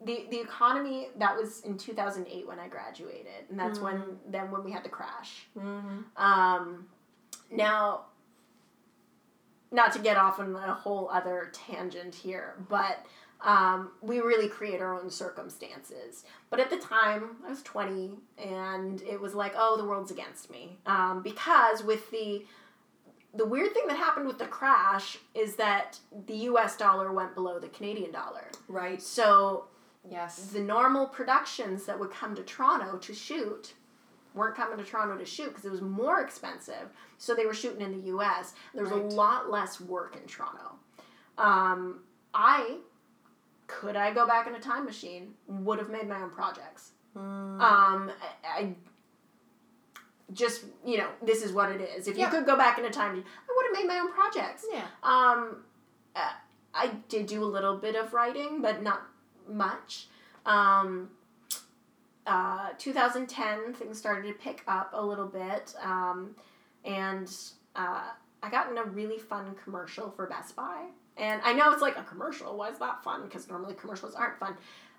the 0.03 0.25
the 0.29 0.39
economy 0.39 1.07
that 1.17 1.35
was 1.35 1.61
in 1.61 1.77
two 1.77 1.93
thousand 1.93 2.27
eight 2.27 2.47
when 2.47 2.59
I 2.59 2.67
graduated, 2.67 3.49
and 3.49 3.59
that's 3.59 3.79
when 3.79 4.03
then 4.29 4.51
when 4.51 4.63
we 4.63 4.71
had 4.71 4.83
the 4.83 4.89
crash. 4.89 5.47
Mm-hmm. 5.57 6.21
Um, 6.21 6.87
now, 7.51 8.05
not 9.71 9.91
to 9.93 9.99
get 9.99 10.17
off 10.17 10.39
on 10.39 10.55
a 10.55 10.73
whole 10.73 11.09
other 11.09 11.49
tangent 11.53 12.13
here, 12.13 12.55
but 12.69 13.05
um, 13.41 13.91
we 14.01 14.19
really 14.19 14.49
create 14.49 14.81
our 14.81 14.99
own 14.99 15.09
circumstances. 15.09 16.25
But 16.49 16.59
at 16.59 16.69
the 16.69 16.77
time, 16.77 17.37
I 17.45 17.49
was 17.49 17.61
20, 17.63 18.11
and 18.43 19.01
it 19.01 19.19
was 19.19 19.35
like, 19.35 19.53
oh, 19.55 19.77
the 19.77 19.85
world's 19.85 20.11
against 20.11 20.49
me. 20.49 20.77
Um, 20.85 21.21
because 21.23 21.83
with 21.83 22.09
the 22.11 22.45
the 23.33 23.45
weird 23.45 23.71
thing 23.73 23.83
that 23.87 23.97
happened 23.97 24.25
with 24.25 24.39
the 24.39 24.47
crash 24.47 25.19
is 25.35 25.57
that 25.57 25.99
the 26.25 26.35
US 26.35 26.75
dollar 26.75 27.11
went 27.11 27.35
below 27.35 27.59
the 27.59 27.67
Canadian 27.67 28.11
dollar. 28.11 28.49
Right. 28.67 29.01
So 29.01 29.65
Yes. 30.09 30.47
the 30.47 30.59
normal 30.59 31.07
productions 31.07 31.85
that 31.85 31.99
would 31.99 32.11
come 32.11 32.35
to 32.35 32.43
Toronto 32.43 32.97
to 32.97 33.13
shoot 33.13 33.73
weren't 34.33 34.55
coming 34.55 34.77
to 34.77 34.83
Toronto 34.83 35.17
to 35.17 35.25
shoot 35.25 35.49
because 35.49 35.65
it 35.65 35.71
was 35.71 35.81
more 35.81 36.21
expensive. 36.21 36.89
So 37.17 37.33
they 37.33 37.45
were 37.45 37.53
shooting 37.55 37.81
in 37.81 37.91
the 37.91 38.07
U.S. 38.09 38.53
There 38.73 38.83
was 38.83 38.91
Right. 38.91 39.01
a 39.01 39.05
lot 39.15 39.49
less 39.49 39.81
work 39.81 40.15
in 40.15 40.27
Toronto. 40.27 40.75
Um, 41.37 42.01
I 42.33 42.77
could 43.65 43.95
I 43.95 44.13
go 44.13 44.25
back 44.27 44.47
in 44.47 44.55
a 44.55 44.59
time 44.59 44.85
machine 44.85 45.33
would 45.47 45.79
have 45.79 45.89
made 45.89 46.07
my 46.07 46.21
own 46.21 46.29
projects. 46.29 46.91
Mm. 47.15 47.59
Um, 47.59 48.11
I, 48.43 48.59
I 48.59 48.75
just 50.33 50.65
you 50.85 50.97
know 50.97 51.07
this 51.21 51.41
is 51.41 51.51
what 51.51 51.71
it 51.71 51.81
is. 51.81 52.07
If 52.07 52.17
Yeah. 52.17 52.25
you 52.25 52.31
could 52.31 52.45
go 52.45 52.55
back 52.55 52.77
in 52.77 52.85
a 52.85 52.89
time, 52.89 53.11
machine, 53.15 53.25
I 53.49 53.53
would 53.55 53.65
have 53.65 53.73
made 53.83 53.87
my 53.93 53.99
own 53.99 54.11
projects. 54.13 54.65
yeah. 54.71 54.85
Um, 55.03 55.63
uh, 56.15 56.31
I 56.73 56.87
did 57.09 57.25
do 57.25 57.43
a 57.43 57.45
little 57.45 57.77
bit 57.77 57.95
of 57.95 58.13
writing, 58.13 58.61
but 58.61 58.83
not 58.83 59.01
much. 59.49 60.07
Um, 60.45 61.09
uh, 62.25 62.69
2010, 62.77 63.73
things 63.73 63.97
started 63.97 64.27
to 64.27 64.33
pick 64.33 64.63
up 64.67 64.91
a 64.93 65.03
little 65.03 65.27
bit, 65.27 65.73
um, 65.81 66.35
and 66.83 67.33
uh, 67.75 68.03
I 68.43 68.49
got 68.49 68.69
in 68.69 68.77
a 68.77 68.83
really 68.83 69.17
fun 69.17 69.55
commercial 69.63 70.11
for 70.11 70.27
Best 70.27 70.55
Buy. 70.55 70.85
And 71.15 71.41
I 71.43 71.53
know 71.53 71.71
it's 71.71 71.81
like 71.81 71.97
a 71.97 72.03
commercial. 72.03 72.55
Why 72.55 72.69
is 72.69 72.77
that 72.79 73.03
fun? 73.03 73.23
Because 73.23 73.49
normally 73.49 73.73
commercials 73.73 74.13
aren't 74.13 74.37
fun. 74.39 74.55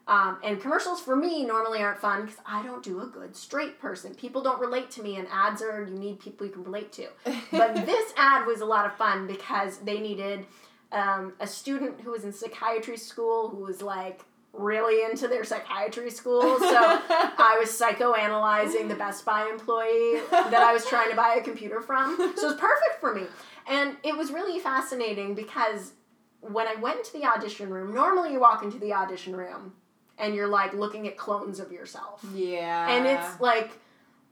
Um, 0.08 0.38
and 0.42 0.58
commercials 0.58 1.00
for 1.00 1.14
me 1.14 1.44
normally 1.44 1.80
aren't 1.80 2.00
fun 2.00 2.22
because 2.22 2.40
I 2.46 2.62
don't 2.62 2.82
do 2.82 3.02
a 3.02 3.06
good 3.06 3.36
straight 3.36 3.78
person. 3.78 4.14
People 4.14 4.42
don't 4.42 4.58
relate 4.58 4.90
to 4.92 5.02
me, 5.02 5.16
and 5.16 5.28
ads 5.30 5.60
are 5.60 5.84
you 5.84 5.98
need 5.98 6.18
people 6.18 6.46
you 6.46 6.52
can 6.52 6.64
relate 6.64 6.92
to. 6.92 7.08
But 7.50 7.74
this 7.86 8.12
ad 8.16 8.46
was 8.46 8.62
a 8.62 8.64
lot 8.64 8.86
of 8.86 8.96
fun 8.96 9.26
because 9.26 9.78
they 9.78 10.00
needed 10.00 10.46
um, 10.92 11.34
a 11.40 11.46
student 11.46 12.00
who 12.00 12.10
was 12.10 12.24
in 12.24 12.32
psychiatry 12.32 12.96
school 12.96 13.50
who 13.50 13.58
was 13.58 13.82
like 13.82 14.22
really 14.52 15.04
into 15.08 15.28
their 15.28 15.44
psychiatry 15.44 16.10
school. 16.10 16.40
So 16.58 16.76
I 16.76 17.56
was 17.58 17.70
psychoanalyzing 17.70 18.88
the 18.88 18.94
Best 18.94 19.24
Buy 19.24 19.48
employee 19.50 20.20
that 20.30 20.54
I 20.54 20.72
was 20.72 20.84
trying 20.86 21.10
to 21.10 21.16
buy 21.16 21.36
a 21.38 21.42
computer 21.42 21.80
from. 21.80 22.16
So 22.16 22.24
it 22.24 22.50
was 22.50 22.60
perfect 22.60 23.00
for 23.00 23.14
me. 23.14 23.22
And 23.66 23.96
it 24.02 24.16
was 24.16 24.30
really 24.30 24.58
fascinating 24.60 25.34
because 25.34 25.92
when 26.40 26.66
I 26.66 26.74
went 26.74 26.98
into 26.98 27.12
the 27.12 27.24
audition 27.24 27.70
room, 27.70 27.94
normally 27.94 28.32
you 28.32 28.40
walk 28.40 28.62
into 28.62 28.78
the 28.78 28.92
audition 28.92 29.34
room 29.34 29.74
and 30.18 30.34
you're 30.34 30.48
like 30.48 30.74
looking 30.74 31.06
at 31.06 31.16
clones 31.16 31.60
of 31.60 31.72
yourself 31.72 32.24
yeah. 32.34 32.88
and 32.90 33.06
it's 33.06 33.40
like 33.40 33.70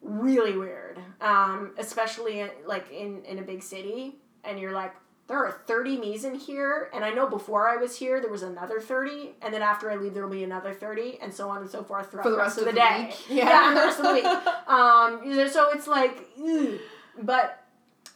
really 0.02 0.56
weird 0.56 0.98
um, 1.20 1.72
especially 1.78 2.40
in, 2.40 2.51
like 2.66 2.90
in, 2.90 3.24
in 3.24 3.38
a 3.38 3.43
big 3.43 3.62
city 3.62 4.16
and 4.44 4.59
you're 4.59 4.72
like 4.72 4.94
there 5.28 5.39
are 5.44 5.51
30 5.66 5.98
me's 5.98 6.24
in 6.24 6.35
here 6.35 6.89
and 6.94 7.05
i 7.05 7.11
know 7.11 7.27
before 7.28 7.69
i 7.69 7.77
was 7.77 7.97
here 7.97 8.20
there 8.20 8.31
was 8.31 8.43
another 8.43 8.81
30 8.81 9.35
and 9.43 9.53
then 9.53 9.62
after 9.62 9.90
i 9.90 9.97
leave 9.97 10.15
there 10.15 10.23
will 10.24 10.31
be 10.32 10.44
another 10.44 10.73
30 10.73 11.19
and 11.23 11.32
so 11.35 11.48
on 11.51 11.59
and 11.62 11.70
so 11.70 11.82
forth 11.82 12.11
throughout 12.11 12.24
For 12.24 12.31
the 12.31 12.36
rest, 12.39 12.59
of 12.59 12.65
the, 12.65 12.73
day 12.73 13.07
week. 13.09 13.39
yeah, 13.39 13.69
and 13.69 13.77
the 13.77 13.81
rest 13.81 13.98
of 13.98 14.07
the 14.07 14.12
week 14.12 14.24
um, 14.24 15.48
so 15.51 15.70
it's 15.70 15.86
like 15.86 16.16
ugh. 16.44 16.78
but 17.23 17.62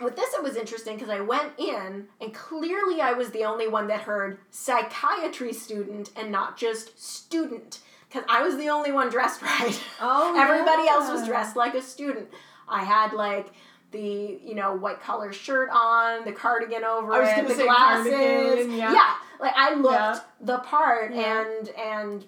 with 0.00 0.16
this 0.16 0.32
it 0.34 0.42
was 0.42 0.56
interesting 0.56 0.94
because 0.94 1.10
i 1.10 1.20
went 1.20 1.52
in 1.58 2.06
and 2.20 2.32
clearly 2.32 3.00
i 3.00 3.12
was 3.12 3.30
the 3.30 3.44
only 3.44 3.66
one 3.68 3.86
that 3.88 4.00
heard 4.02 4.38
psychiatry 4.50 5.52
student 5.52 6.10
and 6.16 6.30
not 6.32 6.56
just 6.56 6.98
student 7.02 7.80
because 8.08 8.24
i 8.28 8.42
was 8.42 8.56
the 8.56 8.68
only 8.68 8.92
one 8.92 9.10
dressed 9.10 9.42
right 9.50 9.80
Oh, 10.00 10.34
Everybody 10.38 10.88
else 10.88 11.10
was 11.10 11.26
dressed 11.26 11.56
like 11.56 11.74
a 11.74 11.82
student. 11.82 12.28
I 12.66 12.84
had 12.84 13.12
like 13.12 13.52
the 13.90 14.38
you 14.44 14.54
know 14.54 14.74
white 14.74 15.00
collar 15.00 15.32
shirt 15.32 15.68
on, 15.72 16.24
the 16.24 16.32
cardigan 16.32 16.84
over 16.84 17.12
I 17.12 17.20
was 17.20 17.28
it, 17.30 17.48
the 17.48 17.54
say 17.54 17.64
glasses. 17.64 18.12
cardigan, 18.12 18.72
yeah. 18.76 19.14
like 19.40 19.52
I 19.56 19.74
looked 19.74 19.94
Yeah. 19.94 20.20
the 20.40 20.58
part 20.58 21.12
Yeah. 21.14 21.44
and 21.58 21.68
and 21.70 22.24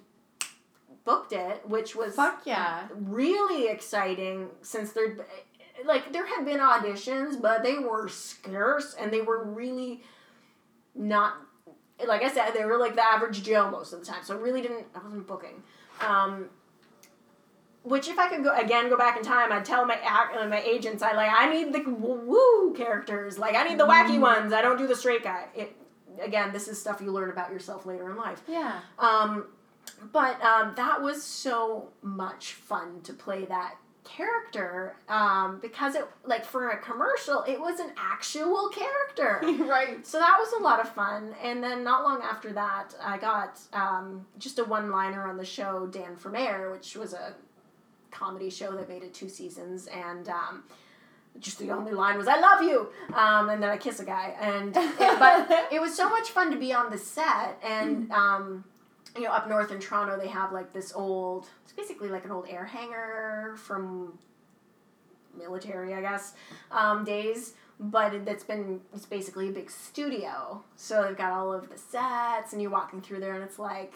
booked 1.04 1.32
it, 1.32 1.68
which 1.68 1.94
was 1.96 2.14
Fuck 2.14 2.42
yeah. 2.44 2.86
really 2.94 3.68
exciting 3.68 4.48
since 4.62 4.92
there 4.92 5.16
like 5.84 6.12
there 6.12 6.26
had 6.26 6.44
been 6.44 6.58
auditions, 6.60 7.40
but 7.40 7.62
they 7.62 7.78
were 7.78 8.08
scarce 8.08 8.94
and 8.98 9.12
they 9.12 9.20
were 9.20 9.44
really 9.44 10.02
not 10.94 11.34
like 12.06 12.22
I 12.22 12.32
said, 12.32 12.50
they 12.52 12.64
were 12.64 12.78
like 12.78 12.94
the 12.96 13.04
average 13.04 13.42
Joe 13.44 13.70
most 13.70 13.92
of 13.92 14.00
the 14.00 14.06
time. 14.06 14.22
So 14.24 14.36
I 14.36 14.40
really 14.40 14.62
didn't 14.62 14.86
I 14.94 15.02
wasn't 15.02 15.26
booking. 15.26 15.62
Um, 16.00 16.46
which 17.84 18.08
if 18.08 18.18
I 18.18 18.28
could 18.28 18.44
go 18.44 18.54
again 18.54 18.88
go 18.88 18.96
back 18.96 19.16
in 19.16 19.22
time, 19.22 19.52
I'd 19.52 19.64
tell 19.64 19.84
my 19.86 19.96
uh, 19.96 20.46
my 20.46 20.60
agents 20.62 21.02
I 21.02 21.12
like 21.12 21.30
I 21.32 21.52
need 21.52 21.72
the 21.72 21.82
woo 21.90 22.74
characters. 22.74 23.38
Like 23.38 23.54
I 23.54 23.64
need 23.64 23.78
the 23.78 23.86
wacky 23.86 24.20
ones. 24.20 24.52
I 24.52 24.62
don't 24.62 24.78
do 24.78 24.86
the 24.86 24.96
straight 24.96 25.24
guy. 25.24 25.46
It 25.54 25.76
again, 26.20 26.52
this 26.52 26.68
is 26.68 26.80
stuff 26.80 27.00
you 27.00 27.10
learn 27.10 27.30
about 27.30 27.52
yourself 27.52 27.86
later 27.86 28.10
in 28.10 28.16
life. 28.16 28.42
Yeah. 28.48 28.80
Um, 28.98 29.46
but 30.12 30.40
um, 30.42 30.74
that 30.76 31.02
was 31.02 31.22
so 31.22 31.88
much 32.02 32.52
fun 32.52 33.00
to 33.02 33.12
play 33.12 33.44
that 33.46 33.76
character 34.04 34.96
um, 35.08 35.58
because 35.60 35.94
it 35.94 36.04
like 36.24 36.44
for 36.44 36.70
a 36.70 36.78
commercial 36.78 37.44
it 37.44 37.60
was 37.60 37.78
an 37.78 37.90
actual 37.96 38.68
character 38.68 39.40
right. 39.64 40.04
so 40.04 40.18
that 40.18 40.36
was 40.40 40.52
a 40.58 40.62
lot 40.62 40.80
of 40.80 40.88
fun 40.92 41.32
and 41.40 41.62
then 41.62 41.84
not 41.84 42.02
long 42.02 42.20
after 42.20 42.52
that 42.52 42.94
i 43.00 43.16
got 43.16 43.60
um, 43.72 44.26
just 44.38 44.58
a 44.58 44.64
one 44.64 44.90
liner 44.90 45.28
on 45.28 45.36
the 45.36 45.44
show 45.44 45.86
dan 45.86 46.16
for 46.16 46.30
mayor 46.30 46.72
which 46.72 46.96
was 46.96 47.12
a 47.12 47.32
comedy 48.12 48.50
show 48.50 48.76
that 48.76 48.88
made 48.88 49.02
it 49.02 49.12
two 49.12 49.28
seasons 49.28 49.88
and 49.88 50.28
um, 50.28 50.62
just 51.40 51.58
the 51.58 51.70
only 51.70 51.92
line 51.92 52.18
was 52.18 52.28
"I 52.28 52.38
love 52.38 52.62
you," 52.62 52.88
um, 53.14 53.48
and 53.48 53.62
then 53.62 53.70
I 53.70 53.78
kiss 53.78 54.00
a 54.00 54.04
guy, 54.04 54.36
and 54.38 54.74
but 54.74 55.68
it 55.72 55.80
was 55.80 55.96
so 55.96 56.08
much 56.08 56.30
fun 56.30 56.50
to 56.50 56.58
be 56.58 56.72
on 56.72 56.90
the 56.90 56.98
set, 56.98 57.58
and 57.64 58.12
um, 58.12 58.64
you 59.16 59.22
know, 59.22 59.30
up 59.30 59.48
north 59.48 59.70
in 59.70 59.78
Toronto, 59.78 60.18
they 60.18 60.28
have 60.28 60.52
like 60.52 60.72
this 60.72 60.92
old, 60.94 61.48
it's 61.64 61.72
basically 61.72 62.08
like 62.08 62.24
an 62.24 62.30
old 62.30 62.46
air 62.48 62.64
hangar 62.64 63.54
from 63.56 64.18
military, 65.36 65.94
I 65.94 66.00
guess, 66.00 66.34
um, 66.70 67.04
days, 67.04 67.54
but 67.78 68.14
it, 68.14 68.26
it's 68.26 68.44
been, 68.44 68.80
it's 68.94 69.06
basically 69.06 69.48
a 69.48 69.52
big 69.52 69.70
studio. 69.70 70.62
So 70.76 71.04
they've 71.04 71.16
got 71.16 71.32
all 71.32 71.52
of 71.52 71.68
the 71.68 71.78
sets, 71.78 72.52
and 72.52 72.62
you're 72.62 72.70
walking 72.70 73.00
through 73.02 73.20
there, 73.20 73.34
and 73.34 73.42
it's 73.42 73.58
like, 73.58 73.92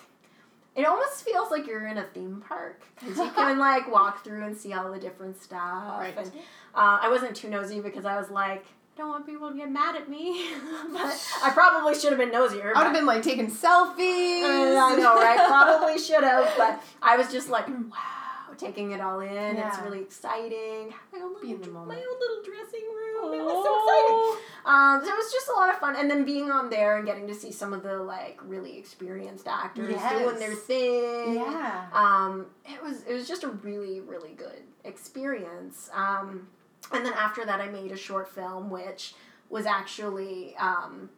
it 0.76 0.86
almost 0.86 1.24
feels 1.24 1.50
like 1.50 1.66
you're 1.66 1.86
in 1.86 1.96
a 1.96 2.04
theme 2.04 2.42
park 2.46 2.82
because 3.00 3.16
you 3.16 3.30
can 3.30 3.58
like 3.58 3.90
walk 3.90 4.22
through 4.22 4.44
and 4.44 4.56
see 4.56 4.74
all 4.74 4.92
the 4.92 4.98
different 4.98 5.40
stuff. 5.42 5.98
Right. 5.98 6.14
And 6.16 6.28
uh, 6.74 6.98
I 7.02 7.08
wasn't 7.08 7.34
too 7.34 7.48
nosy 7.48 7.80
because 7.80 8.04
I 8.04 8.18
was 8.18 8.30
like, 8.30 8.64
I 8.96 8.98
don't 8.98 9.08
want 9.08 9.26
people 9.26 9.50
to 9.50 9.56
get 9.56 9.70
mad 9.70 9.96
at 9.96 10.08
me. 10.08 10.50
but 10.92 11.28
I 11.42 11.50
probably 11.50 11.94
should 11.94 12.10
have 12.10 12.18
been 12.18 12.30
nosier. 12.30 12.72
I 12.74 12.80
would 12.80 12.84
have 12.84 12.94
been 12.94 13.06
like 13.06 13.22
taking 13.22 13.50
selfies. 13.50 13.96
I 13.98 14.94
know, 14.98 15.14
right? 15.16 15.38
Probably 15.48 15.98
should 15.98 16.24
have, 16.24 16.52
but 16.58 16.82
I 17.02 17.16
was 17.16 17.32
just 17.32 17.48
like, 17.48 17.68
wow, 17.68 18.25
taking 18.58 18.92
it 18.92 19.00
all 19.00 19.20
in. 19.20 19.56
It's 19.56 19.78
really 19.80 20.00
exciting. 20.00 20.92
My 21.12 21.20
own 21.20 21.34
little, 21.34 21.56
the 21.58 21.68
my 21.70 21.94
own 21.96 22.18
little 22.20 22.42
dressing 22.44 22.82
room. 22.94 23.34
It 23.34 23.44
was 23.44 23.64
so 23.64 23.72
exciting. 23.76 24.42
Um, 24.64 25.00
so 25.04 25.12
it 25.12 25.16
was 25.16 25.32
just 25.32 25.48
a 25.48 25.52
lot 25.52 25.70
of 25.72 25.78
fun, 25.78 25.96
and 25.96 26.10
then 26.10 26.24
being 26.24 26.50
on 26.50 26.70
there 26.70 26.96
and 26.96 27.06
getting 27.06 27.26
to 27.28 27.34
see 27.34 27.52
some 27.52 27.72
of 27.72 27.82
the 27.82 27.96
like 28.02 28.38
really 28.44 28.76
experienced 28.78 29.46
actors 29.46 29.94
doing 30.10 30.38
their 30.38 30.54
thing. 30.54 31.34
Yeah. 31.36 31.86
Um, 31.92 32.46
it 32.64 32.82
was 32.82 33.02
it 33.04 33.12
was 33.14 33.28
just 33.28 33.44
a 33.44 33.48
really 33.48 34.00
really 34.00 34.32
good 34.34 34.62
experience. 34.84 35.88
Um, 35.94 36.48
and 36.92 37.04
then 37.04 37.12
after 37.14 37.44
that, 37.44 37.60
I 37.60 37.68
made 37.68 37.92
a 37.92 37.96
short 37.96 38.28
film, 38.28 38.70
which 38.70 39.14
was 39.48 39.66
actually 39.66 40.56
um, 40.56 41.10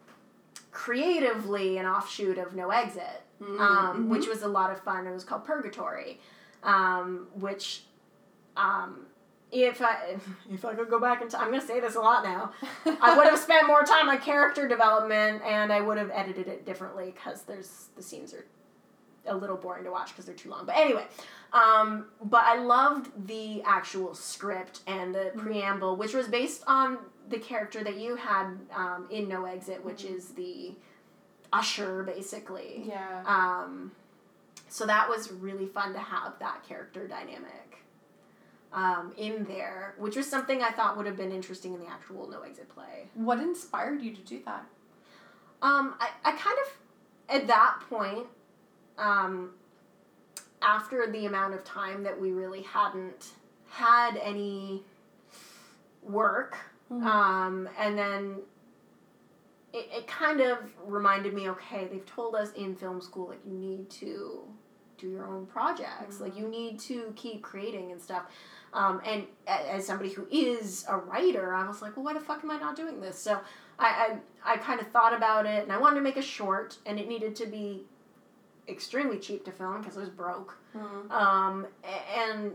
creatively 0.71 1.77
an 1.77 1.85
offshoot 1.85 2.37
of 2.37 2.55
No 2.55 2.69
Exit, 2.69 3.21
um, 3.41 3.57
Mhm. 3.59 4.07
which 4.09 4.27
was 4.27 4.41
a 4.43 4.47
lot 4.47 4.71
of 4.71 4.79
fun. 4.81 5.05
It 5.07 5.11
was 5.13 5.23
called 5.23 5.45
Purgatory, 5.45 6.19
um, 6.63 7.27
which. 7.35 7.83
Um, 8.57 9.05
if 9.51 9.81
I 9.81 10.17
if 10.51 10.63
I 10.65 10.75
could 10.75 10.89
go 10.89 10.99
back 10.99 11.27
time, 11.29 11.41
I'm 11.41 11.51
gonna 11.51 11.61
say 11.61 11.79
this 11.79 11.95
a 11.95 11.99
lot 11.99 12.23
now. 12.23 12.51
I 13.01 13.17
would 13.17 13.27
have 13.27 13.39
spent 13.39 13.67
more 13.67 13.83
time 13.83 14.09
on 14.09 14.19
character 14.19 14.67
development, 14.67 15.41
and 15.43 15.71
I 15.71 15.81
would 15.81 15.97
have 15.97 16.11
edited 16.13 16.47
it 16.47 16.65
differently 16.65 17.13
because 17.15 17.43
there's 17.43 17.87
the 17.95 18.03
scenes 18.03 18.33
are 18.33 18.45
a 19.25 19.35
little 19.35 19.57
boring 19.57 19.83
to 19.83 19.91
watch 19.91 20.09
because 20.09 20.25
they're 20.25 20.35
too 20.35 20.49
long. 20.49 20.65
But 20.65 20.77
anyway, 20.77 21.05
um, 21.53 22.05
but 22.23 22.43
I 22.43 22.57
loved 22.57 23.27
the 23.27 23.61
actual 23.63 24.13
script 24.13 24.81
and 24.87 25.13
the 25.13 25.31
preamble, 25.35 25.95
which 25.95 26.13
was 26.13 26.27
based 26.27 26.63
on 26.67 26.99
the 27.29 27.39
character 27.39 27.83
that 27.83 27.97
you 27.97 28.15
had 28.15 28.57
um, 28.75 29.07
in 29.09 29.27
No 29.27 29.45
Exit, 29.45 29.83
which 29.83 30.03
is 30.03 30.29
the 30.29 30.73
usher, 31.51 32.03
basically. 32.03 32.83
Yeah. 32.87 33.23
Um, 33.25 33.91
so 34.69 34.85
that 34.85 35.09
was 35.09 35.31
really 35.31 35.65
fun 35.65 35.93
to 35.93 35.99
have 35.99 36.33
that 36.39 36.63
character 36.67 37.07
dynamic 37.07 37.83
um, 38.71 39.13
in 39.17 39.43
there, 39.45 39.95
which 39.97 40.15
was 40.15 40.27
something 40.29 40.61
I 40.61 40.69
thought 40.71 40.95
would 40.95 41.05
have 41.07 41.17
been 41.17 41.31
interesting 41.31 41.73
in 41.73 41.79
the 41.79 41.87
actual 41.87 42.29
No 42.29 42.41
Exit 42.41 42.69
play. 42.69 43.07
What 43.15 43.39
inspired 43.39 44.01
you 44.01 44.13
to 44.15 44.21
do 44.21 44.41
that? 44.45 44.63
Um, 45.61 45.95
I, 45.99 46.09
I 46.23 46.31
kind 46.33 46.57
of, 46.65 47.35
at 47.35 47.47
that 47.47 47.79
point, 47.89 48.27
um, 48.97 49.51
after 50.61 51.11
the 51.11 51.25
amount 51.25 51.53
of 51.55 51.63
time 51.63 52.03
that 52.03 52.19
we 52.19 52.31
really 52.31 52.61
hadn't 52.61 53.31
had 53.69 54.17
any 54.17 54.83
work, 56.03 56.57
Mhm. 56.91 57.03
um, 57.05 57.69
and 57.77 57.97
then 57.97 58.37
it, 59.73 59.87
it 59.91 60.07
kind 60.07 60.41
of 60.41 60.57
reminded 60.85 61.33
me 61.33 61.49
okay, 61.49 61.87
they've 61.91 62.05
told 62.05 62.35
us 62.35 62.51
in 62.53 62.75
film 62.75 62.99
school, 63.01 63.27
like, 63.29 63.39
you 63.45 63.53
need 63.53 63.89
to 63.91 64.43
do 64.99 65.09
your 65.09 65.25
own 65.25 65.45
projects, 65.45 66.19
like, 66.19 66.37
you 66.37 66.47
need 66.47 66.79
to 66.81 67.13
keep 67.15 67.41
creating 67.41 67.91
and 67.91 68.01
stuff. 68.01 68.23
Um, 68.73 69.01
and 69.05 69.25
as 69.47 69.87
somebody 69.87 70.11
who 70.11 70.27
is 70.31 70.85
a 70.87 70.95
writer, 70.95 71.53
I 71.55 71.67
was 71.67 71.81
like, 71.81 71.95
well, 71.95 72.05
why 72.05 72.13
the 72.13 72.19
fuck 72.19 72.43
am 72.43 72.51
I 72.51 72.57
not 72.57 72.75
doing 72.75 73.01
this? 73.01 73.17
So 73.17 73.39
I, 73.79 74.19
I, 74.45 74.53
I 74.53 74.57
kind 74.57 74.79
of 74.79 74.87
thought 74.89 75.13
about 75.15 75.45
it, 75.45 75.63
and 75.63 75.71
I 75.71 75.79
wanted 75.79 75.95
to 75.95 76.01
make 76.01 76.17
a 76.17 76.21
short, 76.21 76.77
and 76.85 76.99
it 76.99 77.07
needed 77.07 77.35
to 77.37 77.47
be 77.47 77.85
extremely 78.67 79.17
cheap 79.17 79.43
to 79.45 79.51
film 79.51 79.81
because 79.81 79.97
it 79.97 80.01
was 80.01 80.09
broke. 80.09 80.55
Mm-hmm. 80.77 81.11
Um, 81.11 81.65
and 82.15 82.51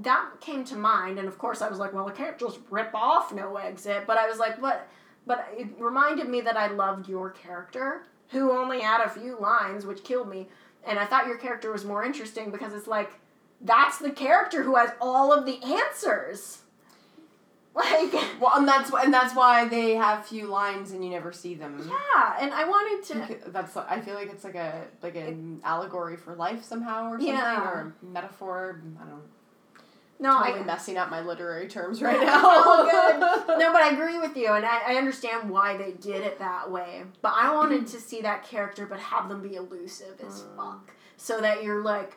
that 0.00 0.40
came 0.40 0.64
to 0.64 0.76
mind, 0.76 1.18
and 1.18 1.28
of 1.28 1.38
course 1.38 1.62
I 1.62 1.68
was 1.68 1.78
like, 1.78 1.92
well, 1.92 2.08
I 2.08 2.12
can't 2.12 2.38
just 2.38 2.58
rip 2.70 2.92
off 2.94 3.32
No 3.32 3.56
Exit, 3.56 4.04
but 4.06 4.18
I 4.18 4.28
was 4.28 4.38
like, 4.38 4.60
but, 4.60 4.88
but 5.26 5.46
it 5.56 5.68
reminded 5.78 6.28
me 6.28 6.40
that 6.40 6.56
I 6.56 6.66
loved 6.68 7.08
your 7.08 7.30
character, 7.30 8.02
who 8.28 8.50
only 8.52 8.80
had 8.80 9.04
a 9.04 9.08
few 9.08 9.38
lines, 9.38 9.86
which 9.86 10.02
killed 10.02 10.28
me, 10.28 10.48
and 10.86 10.98
I 10.98 11.04
thought 11.06 11.26
your 11.26 11.36
character 11.38 11.70
was 11.72 11.84
more 11.84 12.04
interesting 12.04 12.50
because 12.50 12.72
it's 12.74 12.86
like, 12.86 13.10
that's 13.60 13.98
the 13.98 14.10
character 14.10 14.62
who 14.62 14.76
has 14.76 14.90
all 15.00 15.32
of 15.32 15.44
the 15.46 15.62
answers. 15.62 16.58
Like, 17.72 18.12
Well, 18.40 18.50
and 18.56 18.66
that's 18.66 18.90
and 18.92 19.14
that's 19.14 19.32
why 19.34 19.68
they 19.68 19.94
have 19.94 20.26
few 20.26 20.48
lines 20.48 20.90
and 20.90 21.04
you 21.04 21.10
never 21.10 21.30
see 21.32 21.54
them. 21.54 21.78
yeah, 21.88 22.36
and 22.40 22.52
I 22.52 22.64
wanted 22.64 23.06
to. 23.44 23.50
That's 23.52 23.76
I 23.76 24.00
feel 24.00 24.14
like 24.16 24.28
it's 24.28 24.42
like 24.42 24.56
a 24.56 24.86
like 25.02 25.14
an 25.14 25.60
allegory 25.62 26.16
for 26.16 26.34
life 26.34 26.64
somehow 26.64 27.04
or 27.06 27.10
something 27.12 27.28
Yeah. 27.28 27.62
or 27.70 27.94
a 28.02 28.04
metaphor. 28.04 28.82
I 28.96 29.04
don't 29.04 29.10
know. 29.10 29.20
No, 30.20 30.38
totally 30.38 30.60
I, 30.60 30.64
messing 30.64 30.98
up 30.98 31.10
my 31.10 31.20
literary 31.22 31.66
terms 31.66 32.02
right 32.08 32.20
now. 32.20 32.44
All 32.46 32.84
good. 32.84 33.20
no, 33.58 33.72
but 33.72 33.82
I 33.82 33.90
agree 33.94 34.18
with 34.18 34.36
you, 34.36 34.52
and 34.52 34.64
I, 34.66 34.92
I 34.92 34.94
understand 34.96 35.48
why 35.50 35.76
they 35.76 35.92
did 35.92 36.22
it 36.22 36.38
that 36.38 36.70
way. 36.70 37.02
But 37.22 37.32
I 37.36 37.54
wanted 37.54 37.86
to 37.88 38.00
see 38.00 38.20
that 38.22 38.44
character, 38.44 38.86
but 38.86 38.98
have 39.00 39.28
them 39.28 39.42
be 39.42 39.54
elusive 39.56 40.20
as 40.26 40.42
Mm. 40.42 40.56
fuck, 40.56 40.92
so 41.16 41.40
that 41.40 41.64
you're 41.64 41.82
like, 41.82 42.16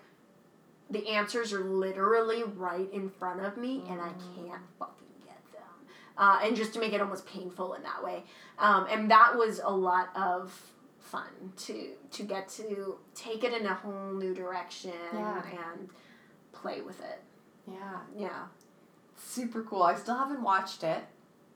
the 0.90 1.08
answers 1.08 1.54
are 1.54 1.64
literally 1.64 2.44
right 2.44 2.92
in 2.92 3.10
front 3.10 3.40
of 3.42 3.58
me, 3.58 3.84
and 3.90 4.00
I 4.02 4.10
Mm. 4.10 4.36
can't 4.48 4.62
fucking 4.78 5.08
get 5.26 5.42
them. 5.54 5.88
Uh, 6.18 6.40
and 6.44 6.56
just 6.56 6.74
to 6.74 6.80
make 6.80 6.94
it 6.94 7.02
almost 7.02 7.26
painful 7.26 7.74
in 7.74 7.84
that 7.84 8.04
way, 8.04 8.24
um, 8.60 8.86
and 8.92 9.10
that 9.10 9.36
was 9.38 9.60
a 9.64 9.72
lot 9.76 10.10
of 10.16 10.52
fun 11.00 11.54
to 11.58 11.92
to 12.12 12.24
get 12.24 12.50
to 12.50 12.98
take 13.16 13.44
it 13.44 13.54
in 13.54 13.66
a 13.66 13.74
whole 13.74 14.12
new 14.14 14.34
direction 14.34 14.92
Yeah. 15.14 15.42
and 15.72 15.90
play 16.54 16.82
with 16.82 17.00
it. 17.02 17.22
Yeah, 17.69 17.99
Yeah. 18.18 18.44
super 19.18 19.64
cool. 19.64 19.84
I 19.84 19.95
still 19.95 20.15
haven't 20.18 20.41
watched 20.41 20.84
it, 20.84 21.03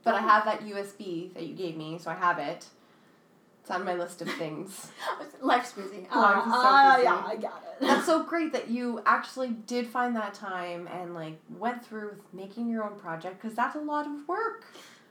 but 0.04 0.16
I 0.16 0.22
have 0.22 0.46
that 0.46 0.62
USB 0.62 1.34
that 1.34 1.44
you 1.44 1.54
gave 1.56 1.76
me, 1.78 1.98
so 2.00 2.10
I 2.12 2.16
have 2.16 2.40
it. 2.40 2.66
It's 3.62 3.72
on 3.72 3.84
my 3.84 3.96
list 3.96 4.22
of 4.22 4.30
things. 4.32 4.88
Life's 5.42 5.74
busy. 5.74 6.08
Life 6.16 6.48
is 6.48 6.54
so 6.54 6.60
Uh, 6.60 6.92
busy. 6.96 7.04
Yeah, 7.04 7.24
I 7.26 7.36
got 7.36 7.64
it. 7.64 7.82
That's 7.86 8.06
so 8.06 8.24
great 8.32 8.54
that 8.54 8.70
you 8.70 9.02
actually 9.06 9.50
did 9.50 9.88
find 9.88 10.16
that 10.16 10.34
time 10.34 10.88
and 10.88 11.14
like 11.14 11.38
went 11.50 11.86
through 11.86 12.10
with 12.12 12.34
making 12.34 12.70
your 12.70 12.86
own 12.86 12.98
project 12.98 13.42
because 13.42 13.56
that's 13.56 13.76
a 13.76 13.80
lot 13.82 14.06
of 14.08 14.26
work. 14.28 14.64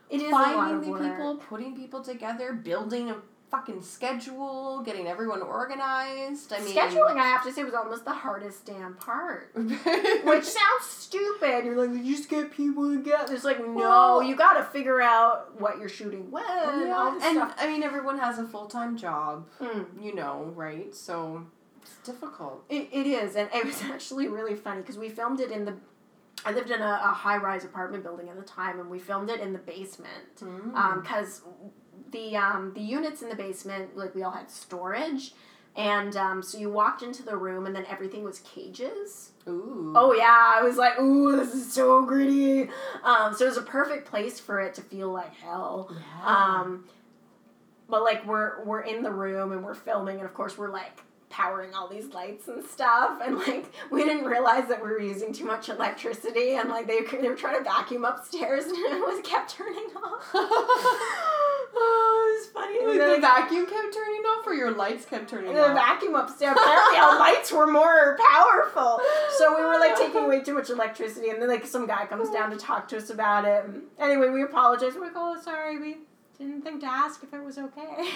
it 0.09 0.21
is 0.21 0.29
a 0.29 0.31
lot 0.31 0.55
Finding 0.55 0.81
the 0.81 0.89
work. 0.91 1.01
people, 1.03 1.35
putting 1.35 1.75
people 1.75 2.01
together, 2.03 2.53
building 2.53 3.11
a 3.11 3.17
fucking 3.49 3.81
schedule, 3.81 4.81
getting 4.83 5.07
everyone 5.07 5.41
organized. 5.41 6.51
I 6.51 6.59
mean, 6.59 6.75
Scheduling, 6.75 7.17
I 7.17 7.25
have 7.27 7.43
to 7.45 7.51
say, 7.53 7.63
was 7.63 7.73
almost 7.73 8.03
the 8.05 8.11
hardest 8.13 8.65
damn 8.65 8.95
part. 8.95 9.51
Which 9.55 10.43
sounds 10.43 10.83
stupid. 10.85 11.63
You're 11.65 11.75
like, 11.87 12.03
you 12.03 12.15
just 12.15 12.29
get 12.29 12.51
people 12.51 12.93
together. 12.93 13.33
It's 13.33 13.45
like, 13.45 13.59
no, 13.59 13.73
Well- 13.73 14.23
you 14.23 14.35
got 14.35 14.53
to 14.53 14.63
figure 14.63 15.01
out 15.01 15.59
what 15.61 15.79
you're 15.79 15.87
shooting 15.89 16.29
when. 16.29 16.43
yeah, 16.43 17.11
and 17.13 17.21
stuff. 17.21 17.55
I 17.57 17.67
mean, 17.67 17.83
everyone 17.83 18.17
has 18.19 18.37
a 18.39 18.45
full 18.45 18.65
time 18.67 18.97
job, 18.97 19.47
Mm. 19.61 19.85
you 20.01 20.13
know, 20.13 20.51
right? 20.55 20.93
So 20.93 21.45
it's 21.81 21.95
difficult. 22.03 22.63
It, 22.69 22.89
it 22.91 23.07
is, 23.07 23.35
and 23.35 23.49
it 23.53 23.65
was 23.65 23.81
actually 23.83 24.27
really 24.27 24.55
funny 24.55 24.81
because 24.81 24.97
we 24.97 25.09
filmed 25.09 25.39
it 25.39 25.51
in 25.51 25.63
the. 25.65 25.75
I 26.45 26.51
lived 26.51 26.69
in 26.69 26.81
a, 26.81 27.01
a 27.03 27.07
high 27.07 27.37
rise 27.37 27.65
apartment 27.65 28.03
building 28.03 28.29
at 28.29 28.35
the 28.35 28.43
time, 28.43 28.79
and 28.79 28.89
we 28.89 28.99
filmed 28.99 29.29
it 29.29 29.39
in 29.39 29.53
the 29.53 29.59
basement. 29.59 30.35
Mm. 30.41 31.01
because 31.01 31.41
the 32.11 32.35
um, 32.37 32.73
the 32.73 32.81
units 32.81 33.21
in 33.21 33.29
the 33.29 33.35
basement, 33.35 33.95
like 33.97 34.15
we 34.15 34.23
all 34.23 34.31
had 34.31 34.49
storage, 34.49 35.33
and 35.75 36.15
um, 36.15 36.41
so 36.41 36.57
you 36.57 36.69
walked 36.69 37.03
into 37.03 37.23
the 37.23 37.37
room, 37.37 37.65
and 37.65 37.75
then 37.75 37.85
everything 37.89 38.23
was 38.23 38.39
cages. 38.39 39.31
Ooh. 39.47 39.93
Oh 39.95 40.13
yeah, 40.13 40.55
I 40.57 40.63
was 40.63 40.77
like, 40.77 40.99
ooh, 40.99 41.37
this 41.37 41.53
is 41.53 41.71
so 41.71 42.05
gritty. 42.05 42.69
Um, 43.03 43.33
so 43.33 43.45
it 43.45 43.49
was 43.49 43.57
a 43.57 43.61
perfect 43.61 44.07
place 44.09 44.39
for 44.39 44.59
it 44.59 44.73
to 44.75 44.81
feel 44.81 45.11
like 45.11 45.33
hell. 45.35 45.91
Yeah. 45.91 46.35
Um, 46.35 46.85
but 47.89 48.03
like 48.03 48.25
we're 48.25 48.63
we're 48.63 48.81
in 48.81 49.03
the 49.03 49.11
room 49.11 49.51
and 49.51 49.63
we're 49.63 49.75
filming, 49.75 50.17
and 50.17 50.25
of 50.25 50.33
course 50.33 50.57
we're 50.57 50.71
like 50.71 51.01
powering 51.37 51.75
all 51.75 51.87
these 51.87 52.07
lights 52.15 52.47
and 52.47 52.65
stuff, 52.65 53.21
and 53.23 53.37
like 53.37 53.71
we 53.91 54.03
didn't 54.03 54.25
realize 54.25 54.67
that 54.67 54.83
we 54.83 54.89
were 54.89 54.99
using 54.99 55.31
too 55.31 55.45
much 55.45 55.69
electricity, 55.69 56.55
and 56.55 56.67
like 56.67 56.87
they 56.87 57.01
they 57.21 57.29
were 57.29 57.35
trying 57.35 57.59
to 57.59 57.63
vacuum 57.63 58.05
upstairs, 58.05 58.65
and 58.65 58.75
it 58.75 58.99
was 58.99 59.21
kept 59.23 59.51
turning 59.51 59.85
off. 59.95 60.23
oh, 60.33 61.69
it 61.75 62.41
was 62.41 62.51
funny. 62.51 62.87
Like, 62.87 62.97
the 62.97 63.13
it- 63.13 63.21
vacuum 63.21 63.67
kept 63.67 63.93
turning 63.93 64.21
off, 64.21 64.47
or 64.47 64.55
your 64.55 64.71
lights 64.71 65.05
kept 65.05 65.29
turning 65.29 65.53
the 65.53 65.61
off. 65.61 65.67
The 65.67 65.73
vacuum 65.75 66.15
upstairs. 66.15 66.57
Apparently, 66.59 66.97
our 66.97 67.19
lights 67.19 67.51
were 67.51 67.67
more 67.67 68.17
powerful. 68.33 68.99
So 69.37 69.55
we 69.55 69.63
were 69.63 69.79
like 69.79 69.95
taking 69.95 70.27
way 70.27 70.41
too 70.41 70.55
much 70.55 70.71
electricity, 70.71 71.29
and 71.29 71.39
then 71.39 71.49
like 71.49 71.67
some 71.67 71.85
guy 71.85 72.07
comes 72.07 72.31
down 72.31 72.49
to 72.49 72.57
talk 72.57 72.87
to 72.87 72.97
us 72.97 73.11
about 73.11 73.45
it. 73.45 73.63
And 73.63 73.83
anyway, 73.99 74.29
we 74.29 74.41
apologize. 74.41 74.95
We're 74.95 75.01
like, 75.01 75.11
oh, 75.15 75.39
sorry, 75.39 75.77
we 75.77 75.97
didn't 76.39 76.63
think 76.63 76.81
to 76.81 76.87
ask 76.87 77.21
if 77.21 77.31
it 77.31 77.43
was 77.43 77.59
okay. 77.59 78.09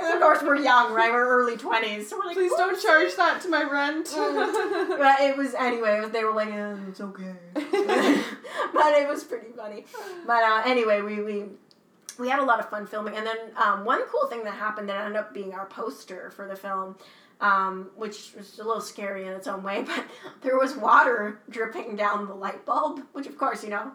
And 0.00 0.14
of 0.14 0.20
course, 0.20 0.42
we're 0.42 0.56
young, 0.56 0.92
right? 0.92 1.12
We're 1.12 1.28
early 1.28 1.56
twenties, 1.56 2.08
so 2.08 2.18
we're 2.18 2.26
like, 2.26 2.36
Please 2.36 2.52
don't 2.56 2.80
charge 2.80 3.14
that 3.16 3.40
to 3.42 3.48
my 3.48 3.62
rent. 3.62 4.08
But 4.98 5.20
it 5.20 5.36
was 5.36 5.54
anyway. 5.54 6.08
They 6.10 6.24
were 6.24 6.32
like, 6.32 6.48
eh, 6.48 6.76
it's 6.88 7.00
okay, 7.00 7.34
but 7.54 7.64
it 8.94 9.08
was 9.08 9.24
pretty 9.24 9.52
funny. 9.56 9.84
But 10.26 10.42
uh, 10.42 10.62
anyway, 10.64 11.00
we 11.02 11.20
we 11.22 11.44
we 12.18 12.28
had 12.28 12.38
a 12.38 12.44
lot 12.44 12.60
of 12.60 12.68
fun 12.70 12.86
filming, 12.86 13.16
and 13.16 13.26
then 13.26 13.36
um, 13.56 13.84
one 13.84 14.02
cool 14.06 14.26
thing 14.28 14.44
that 14.44 14.54
happened 14.54 14.88
that 14.88 14.96
ended 15.04 15.16
up 15.16 15.34
being 15.34 15.52
our 15.54 15.66
poster 15.66 16.30
for 16.30 16.46
the 16.46 16.56
film, 16.56 16.96
um, 17.40 17.90
which 17.96 18.32
was 18.36 18.58
a 18.58 18.64
little 18.64 18.80
scary 18.80 19.26
in 19.26 19.32
its 19.32 19.46
own 19.46 19.62
way, 19.62 19.82
but 19.86 20.04
there 20.42 20.58
was 20.58 20.76
water 20.76 21.40
dripping 21.50 21.96
down 21.96 22.26
the 22.26 22.34
light 22.34 22.64
bulb, 22.64 23.00
which 23.12 23.26
of 23.26 23.36
course 23.36 23.64
you 23.64 23.70
know, 23.70 23.92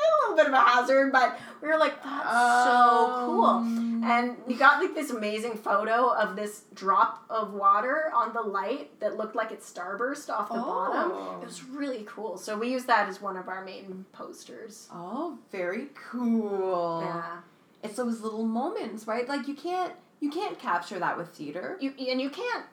a 0.00 0.20
little 0.22 0.36
bit 0.36 0.46
of 0.46 0.52
a 0.52 0.60
hazard, 0.60 1.12
but 1.12 1.38
we 1.62 1.68
were 1.68 1.76
like, 1.78 2.02
that's 2.02 2.64
so 2.64 3.22
cool. 3.26 3.44
Um, 3.44 4.02
And 4.04 4.36
we 4.46 4.54
got 4.54 4.82
like 4.82 4.94
this 4.94 5.10
amazing 5.10 5.54
photo 5.54 6.08
of 6.14 6.34
this 6.36 6.62
drop 6.74 7.24
of 7.28 7.52
water 7.52 8.10
on 8.14 8.32
the 8.32 8.40
light 8.40 8.98
that 9.00 9.16
looked 9.16 9.36
like 9.36 9.50
it 9.52 9.60
starburst 9.60 10.30
off 10.30 10.48
the 10.48 10.54
bottom. 10.54 11.12
Oh. 11.14 11.38
It 11.42 11.46
was 11.46 11.62
really 11.64 12.04
cool. 12.08 12.36
So 12.38 12.56
we 12.58 12.68
used 12.72 12.86
that 12.86 13.08
as 13.08 13.20
one 13.20 13.36
of 13.36 13.48
our 13.48 13.64
main 13.64 14.06
posters. 14.12 14.88
Oh, 14.92 15.38
very 15.52 15.88
cool. 16.10 17.02
Yeah. 17.04 17.38
It's 17.82 17.96
those 17.96 18.20
little 18.20 18.44
moments, 18.44 19.06
right? 19.06 19.28
Like 19.28 19.46
you 19.48 19.54
can't 19.54 19.92
you 20.20 20.30
can't 20.30 20.58
capture 20.58 20.98
that 20.98 21.16
with 21.16 21.28
theater. 21.30 21.76
You 21.80 21.92
and 22.10 22.20
you 22.20 22.30
can't 22.30 22.64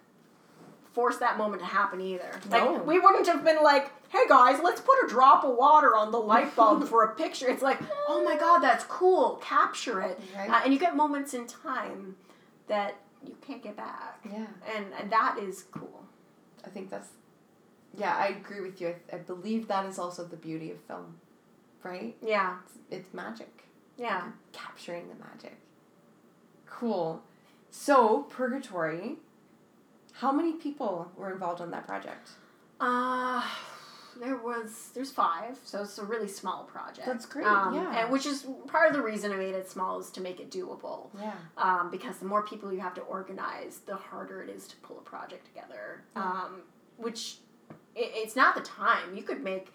force 0.93 1.17
that 1.17 1.37
moment 1.37 1.61
to 1.61 1.67
happen 1.67 2.01
either. 2.01 2.39
Like 2.49 2.63
No. 2.63 2.81
we 2.83 2.99
wouldn't 2.99 3.27
have 3.27 3.43
been 3.45 3.61
like, 3.63 3.91
"Hey 4.09 4.27
guys, 4.27 4.59
let's 4.63 4.81
put 4.81 4.95
a 5.03 5.07
drop 5.07 5.43
of 5.43 5.55
water 5.55 5.95
on 5.95 6.11
the 6.11 6.17
light 6.19 6.55
bulb 6.55 6.88
for 6.88 7.03
a 7.03 7.15
picture." 7.15 7.47
It's 7.49 7.61
like, 7.63 7.79
"Oh 8.07 8.23
my 8.23 8.38
god, 8.38 8.59
that's 8.59 8.84
cool. 8.85 9.39
Capture 9.43 10.01
it." 10.01 10.19
Right. 10.35 10.49
Uh, 10.49 10.61
and 10.63 10.73
you 10.73 10.79
get 10.79 10.95
moments 10.95 11.34
in 11.34 11.47
time 11.47 12.15
that 12.67 12.95
you 13.25 13.35
can't 13.45 13.63
get 13.63 13.75
back. 13.75 14.19
yeah, 14.31 14.45
And, 14.75 14.85
and 14.99 15.11
that 15.11 15.38
is 15.39 15.63
cool. 15.71 16.05
I 16.65 16.69
think 16.69 16.89
that's. 16.89 17.09
Yeah, 17.97 18.15
I 18.15 18.27
agree 18.27 18.61
with 18.61 18.79
you. 18.79 18.89
I, 19.11 19.15
I 19.15 19.19
believe 19.19 19.67
that 19.69 19.85
is 19.85 19.97
also 19.97 20.23
the 20.23 20.35
beauty 20.35 20.71
of 20.71 20.79
film, 20.81 21.15
right? 21.84 22.15
Yeah. 22.21 22.57
It's, 22.65 22.73
it's 23.05 23.13
magic. 23.13 23.63
Yeah. 23.97 24.23
You're 24.23 24.34
capturing 24.53 25.07
the 25.07 25.15
magic. 25.15 25.57
Cool. 26.67 27.21
So, 27.71 28.23
Purgatory, 28.29 29.15
How 30.13 30.31
many 30.31 30.53
people 30.53 31.11
were 31.17 31.31
involved 31.31 31.61
on 31.61 31.71
that 31.71 31.88
project? 31.88 32.29
Uh, 32.79 33.41
there 34.19 34.38
was 34.38 34.89
there's 34.94 35.11
five, 35.11 35.57
so 35.64 35.81
it's 35.81 35.98
a 35.98 36.03
really 36.06 36.27
small 36.27 36.64
project. 36.64 37.06
That's 37.07 37.26
great, 37.26 37.45
Um, 37.45 37.73
yeah. 37.76 37.99
and 38.03 38.11
which 38.11 38.26
is 38.26 38.45
part 38.68 38.89
of 38.89 38.95
the 38.95 39.02
reason 39.02 39.31
I 39.31 39.35
made 39.38 39.56
it 39.56 39.69
small 39.69 39.99
is 39.99 40.10
to 40.11 40.22
make 40.22 40.39
it 40.39 40.52
doable. 40.52 41.10
Yeah. 41.19 41.34
Um, 41.57 41.89
because 41.91 42.18
the 42.18 42.26
more 42.26 42.44
people 42.44 42.72
you 42.73 42.80
have 42.80 42.94
to 42.95 43.02
organize, 43.02 43.80
the 43.85 43.95
harder 43.95 44.41
it 44.44 44.49
is 44.49 44.68
to 44.68 44.76
pull 44.77 44.98
a 44.98 45.02
project 45.02 45.45
together. 45.45 46.03
Um, 46.15 46.61
which 46.98 47.38
it, 47.95 48.11
it's 48.15 48.35
not 48.35 48.56
the 48.56 48.61
time. 48.61 49.15
You 49.15 49.23
could 49.23 49.44
make 49.44 49.72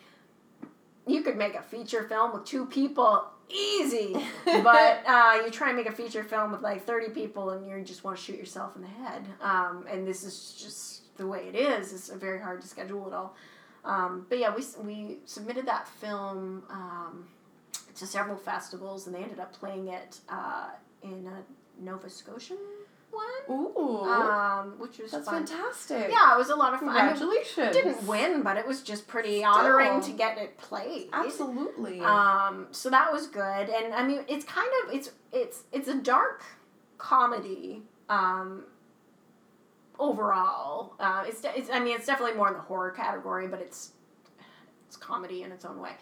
you 1.06 1.22
could 1.22 1.36
make 1.36 1.54
a 1.54 1.62
feature 1.62 2.04
film 2.08 2.32
with 2.32 2.44
two 2.44 2.64
people 2.66 3.24
easy, 3.48 4.14
but 4.44 5.02
uh, 5.06 5.42
you 5.44 5.50
try 5.50 5.68
and 5.68 5.76
make 5.76 5.88
a 5.88 5.92
feature 5.92 6.22
film 6.24 6.52
with 6.52 6.62
like 6.62 6.86
thirty 6.86 7.08
people, 7.10 7.50
and 7.50 7.66
you 7.66 7.82
just 7.84 8.04
want 8.04 8.16
to 8.16 8.22
shoot 8.22 8.36
yourself 8.38 8.76
in 8.76 8.82
the 8.82 8.88
head. 8.88 9.22
Um, 9.40 9.84
and 9.90 10.06
this 10.06 10.22
is 10.24 10.54
just 10.60 11.16
the 11.16 11.26
way 11.26 11.48
it 11.52 11.54
is. 11.56 11.92
It's 11.92 12.08
very 12.10 12.40
hard 12.40 12.60
to 12.62 12.66
schedule 12.68 13.06
it 13.08 13.12
all. 13.14 13.34
Um, 13.84 14.26
but 14.28 14.38
yeah, 14.38 14.54
we 14.54 14.62
we 14.84 15.18
submitted 15.24 15.66
that 15.66 15.88
film 15.88 16.62
um, 16.70 17.26
to 17.96 18.06
several 18.06 18.36
festivals, 18.36 19.06
and 19.06 19.14
they 19.14 19.22
ended 19.22 19.40
up 19.40 19.52
playing 19.52 19.88
it 19.88 20.20
uh, 20.28 20.68
in 21.02 21.26
a 21.26 21.82
Nova 21.82 22.08
Scotian 22.08 22.58
one, 23.12 23.26
Ooh. 23.76 24.04
um, 24.04 24.74
which 24.78 24.98
was 24.98 25.10
that's 25.10 25.26
fun. 25.26 25.46
fantastic. 25.46 26.10
Yeah, 26.10 26.34
it 26.34 26.38
was 26.38 26.50
a 26.50 26.56
lot 26.56 26.74
of 26.74 26.80
fun. 26.80 26.88
I 26.90 27.06
mean, 27.08 27.16
Congratulations. 27.16 27.76
didn't 27.76 28.06
win, 28.06 28.42
but 28.42 28.56
it 28.56 28.66
was 28.66 28.82
just 28.82 29.06
pretty 29.06 29.44
honoring 29.44 30.00
to 30.02 30.12
get 30.12 30.38
it 30.38 30.56
played. 30.58 31.08
Absolutely. 31.12 32.00
Um, 32.00 32.68
so 32.70 32.90
that 32.90 33.12
was 33.12 33.26
good, 33.26 33.68
and 33.68 33.94
I 33.94 34.06
mean, 34.06 34.24
it's 34.28 34.44
kind 34.44 34.70
of 34.84 34.94
it's 34.94 35.10
it's 35.32 35.64
it's 35.72 35.88
a 35.88 35.94
dark 35.94 36.42
comedy. 36.98 37.82
Um, 38.08 38.64
overall, 40.02 40.94
uh, 40.98 41.24
it's, 41.26 41.42
it's 41.44 41.70
I 41.70 41.78
mean, 41.80 41.96
it's 41.96 42.06
definitely 42.06 42.36
more 42.36 42.48
in 42.48 42.54
the 42.54 42.60
horror 42.60 42.90
category, 42.90 43.46
but 43.48 43.60
it's 43.60 43.92
it's 44.86 44.96
comedy 44.96 45.42
in 45.42 45.52
its 45.52 45.64
own 45.64 45.80
way. 45.80 45.92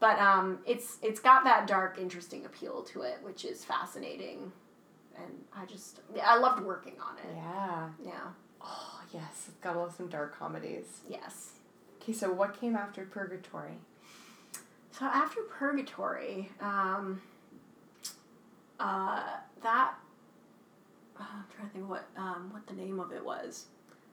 But 0.00 0.18
um, 0.20 0.60
it's 0.64 0.98
it's 1.02 1.20
got 1.20 1.44
that 1.44 1.66
dark, 1.66 1.98
interesting 1.98 2.46
appeal 2.46 2.82
to 2.92 3.02
it, 3.02 3.18
which 3.22 3.44
is 3.44 3.64
fascinating, 3.64 4.52
and 5.16 5.32
I 5.54 5.64
just 5.66 6.00
yeah, 6.14 6.24
I 6.28 6.38
loved 6.38 6.62
working 6.62 6.94
on 7.00 7.18
it. 7.18 7.34
yeah. 7.36 7.88
Yeah. 8.04 8.12
Oh, 8.60 9.00
yes. 9.12 9.50
Gotta 9.60 9.78
love 9.80 9.94
some 9.96 10.08
dark 10.08 10.38
comedies. 10.38 11.00
Yes. 11.08 11.52
Okay, 12.00 12.12
so 12.12 12.32
what 12.32 12.58
came 12.58 12.76
after 12.76 13.04
Purgatory? 13.04 13.74
So 14.92 15.06
after 15.06 15.42
Purgatory, 15.42 16.50
um, 16.60 17.20
uh, 18.80 19.22
that 19.62 19.94
oh, 21.20 21.26
I'm 21.32 21.44
trying 21.54 21.68
to 21.68 21.74
think 21.74 21.88
what 21.88 22.06
um, 22.16 22.50
what 22.52 22.66
the 22.66 22.74
name 22.74 23.00
of 23.00 23.12
it 23.12 23.24
was. 23.24 23.66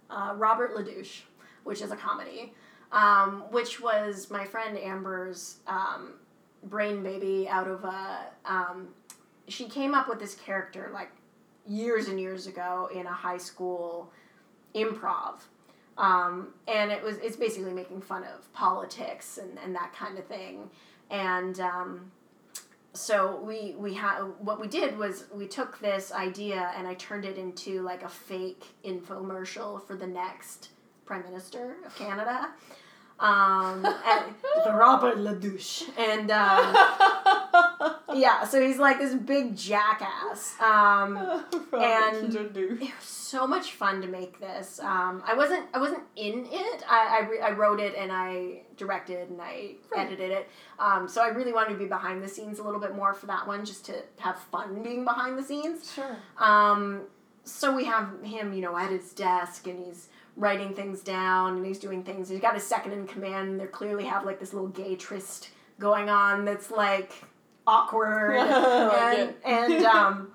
Uh, 0.09 0.33
Robert 0.35 0.75
Ledouche, 0.75 1.21
which 1.63 1.81
is 1.81 1.91
a 1.91 1.95
comedy, 1.95 2.53
um, 2.91 3.43
which 3.51 3.81
was 3.81 4.29
my 4.29 4.45
friend 4.45 4.77
Amber's 4.77 5.57
um, 5.67 6.13
brain 6.63 7.03
baby 7.03 7.47
out 7.49 7.67
of 7.67 7.83
a. 7.83 8.27
Um, 8.45 8.89
she 9.47 9.67
came 9.67 9.93
up 9.93 10.09
with 10.09 10.19
this 10.19 10.35
character 10.35 10.89
like 10.93 11.11
years 11.67 12.07
and 12.07 12.19
years 12.19 12.47
ago 12.47 12.89
in 12.93 13.05
a 13.05 13.13
high 13.13 13.37
school 13.37 14.11
improv 14.75 15.39
um, 15.97 16.49
and 16.67 16.91
it 16.91 17.01
was 17.01 17.17
it's 17.17 17.35
basically 17.35 17.73
making 17.73 18.01
fun 18.01 18.23
of 18.23 18.51
politics 18.53 19.37
and, 19.37 19.57
and 19.63 19.75
that 19.75 19.93
kind 19.93 20.17
of 20.17 20.25
thing 20.25 20.69
and 21.09 21.59
um, 21.59 22.11
so 22.95 23.41
we 23.43 23.75
we 23.77 23.93
had 23.93 24.21
what 24.39 24.59
we 24.59 24.67
did 24.67 24.97
was 24.97 25.25
we 25.33 25.47
took 25.47 25.79
this 25.79 26.11
idea 26.11 26.71
and 26.77 26.87
I 26.87 26.93
turned 26.95 27.25
it 27.25 27.37
into 27.37 27.81
like 27.81 28.03
a 28.03 28.09
fake 28.09 28.63
infomercial 28.83 29.85
for 29.85 29.95
the 29.95 30.07
next 30.07 30.69
prime 31.05 31.23
minister 31.23 31.77
of 31.85 31.95
Canada. 31.95 32.49
Um, 33.19 33.85
and 33.85 34.35
Robert 34.67 35.17
Ledouche 35.17 35.83
and 35.97 36.31
um, 36.31 36.75
yeah 38.15 38.43
so 38.45 38.61
he's 38.65 38.77
like 38.79 38.97
this 38.99 39.13
big 39.13 39.55
jackass 39.55 40.59
um, 40.61 41.17
and- 41.73 42.35
it 42.35 42.79
was 42.79 42.89
so 43.01 43.45
much 43.47 43.71
fun 43.73 44.01
to 44.01 44.07
make 44.07 44.39
this. 44.39 44.79
Um, 44.79 45.21
I 45.25 45.33
wasn't 45.33 45.65
I 45.73 45.79
wasn't 45.79 46.03
in 46.15 46.45
it. 46.49 46.83
I 46.89 47.19
I, 47.21 47.27
re- 47.29 47.39
I 47.41 47.51
wrote 47.51 47.79
it 47.79 47.95
and 47.97 48.11
I 48.11 48.61
directed 48.77 49.29
and 49.29 49.41
I 49.41 49.75
Right. 49.91 50.05
edited 50.07 50.31
it. 50.31 50.47
Um, 50.79 51.07
so 51.09 51.21
I 51.23 51.27
really 51.29 51.51
wanted 51.51 51.73
to 51.73 51.79
be 51.79 51.85
behind 51.85 52.21
the 52.23 52.27
scenes 52.29 52.59
a 52.59 52.63
little 52.63 52.79
bit 52.79 52.95
more 52.95 53.13
for 53.13 53.25
that 53.25 53.45
one, 53.47 53.65
just 53.65 53.85
to 53.87 53.93
have 54.19 54.37
fun 54.39 54.81
being 54.83 55.03
behind 55.03 55.37
the 55.37 55.43
scenes. 55.43 55.91
Sure. 55.93 56.15
Um, 56.37 57.01
so 57.43 57.75
we 57.75 57.83
have 57.85 58.09
him, 58.23 58.53
you 58.53 58.61
know, 58.61 58.77
at 58.77 58.89
his 58.91 59.11
desk 59.13 59.67
and 59.67 59.83
he's 59.85 60.07
writing 60.37 60.73
things 60.73 61.01
down 61.01 61.57
and 61.57 61.65
he's 61.65 61.79
doing 61.79 62.03
things. 62.03 62.29
He's 62.29 62.39
got 62.39 62.53
his 62.53 62.65
second 62.65 62.91
in 62.93 63.07
command. 63.07 63.49
And 63.49 63.59
they 63.59 63.65
clearly 63.65 64.05
have 64.05 64.23
like 64.25 64.39
this 64.39 64.53
little 64.53 64.69
gay 64.69 64.95
tryst 64.95 65.49
going 65.79 66.09
on 66.09 66.45
that's 66.45 66.71
like 66.71 67.11
awkward 67.67 68.35
and 68.37 69.33
and 69.45 69.85
um. 69.85 70.31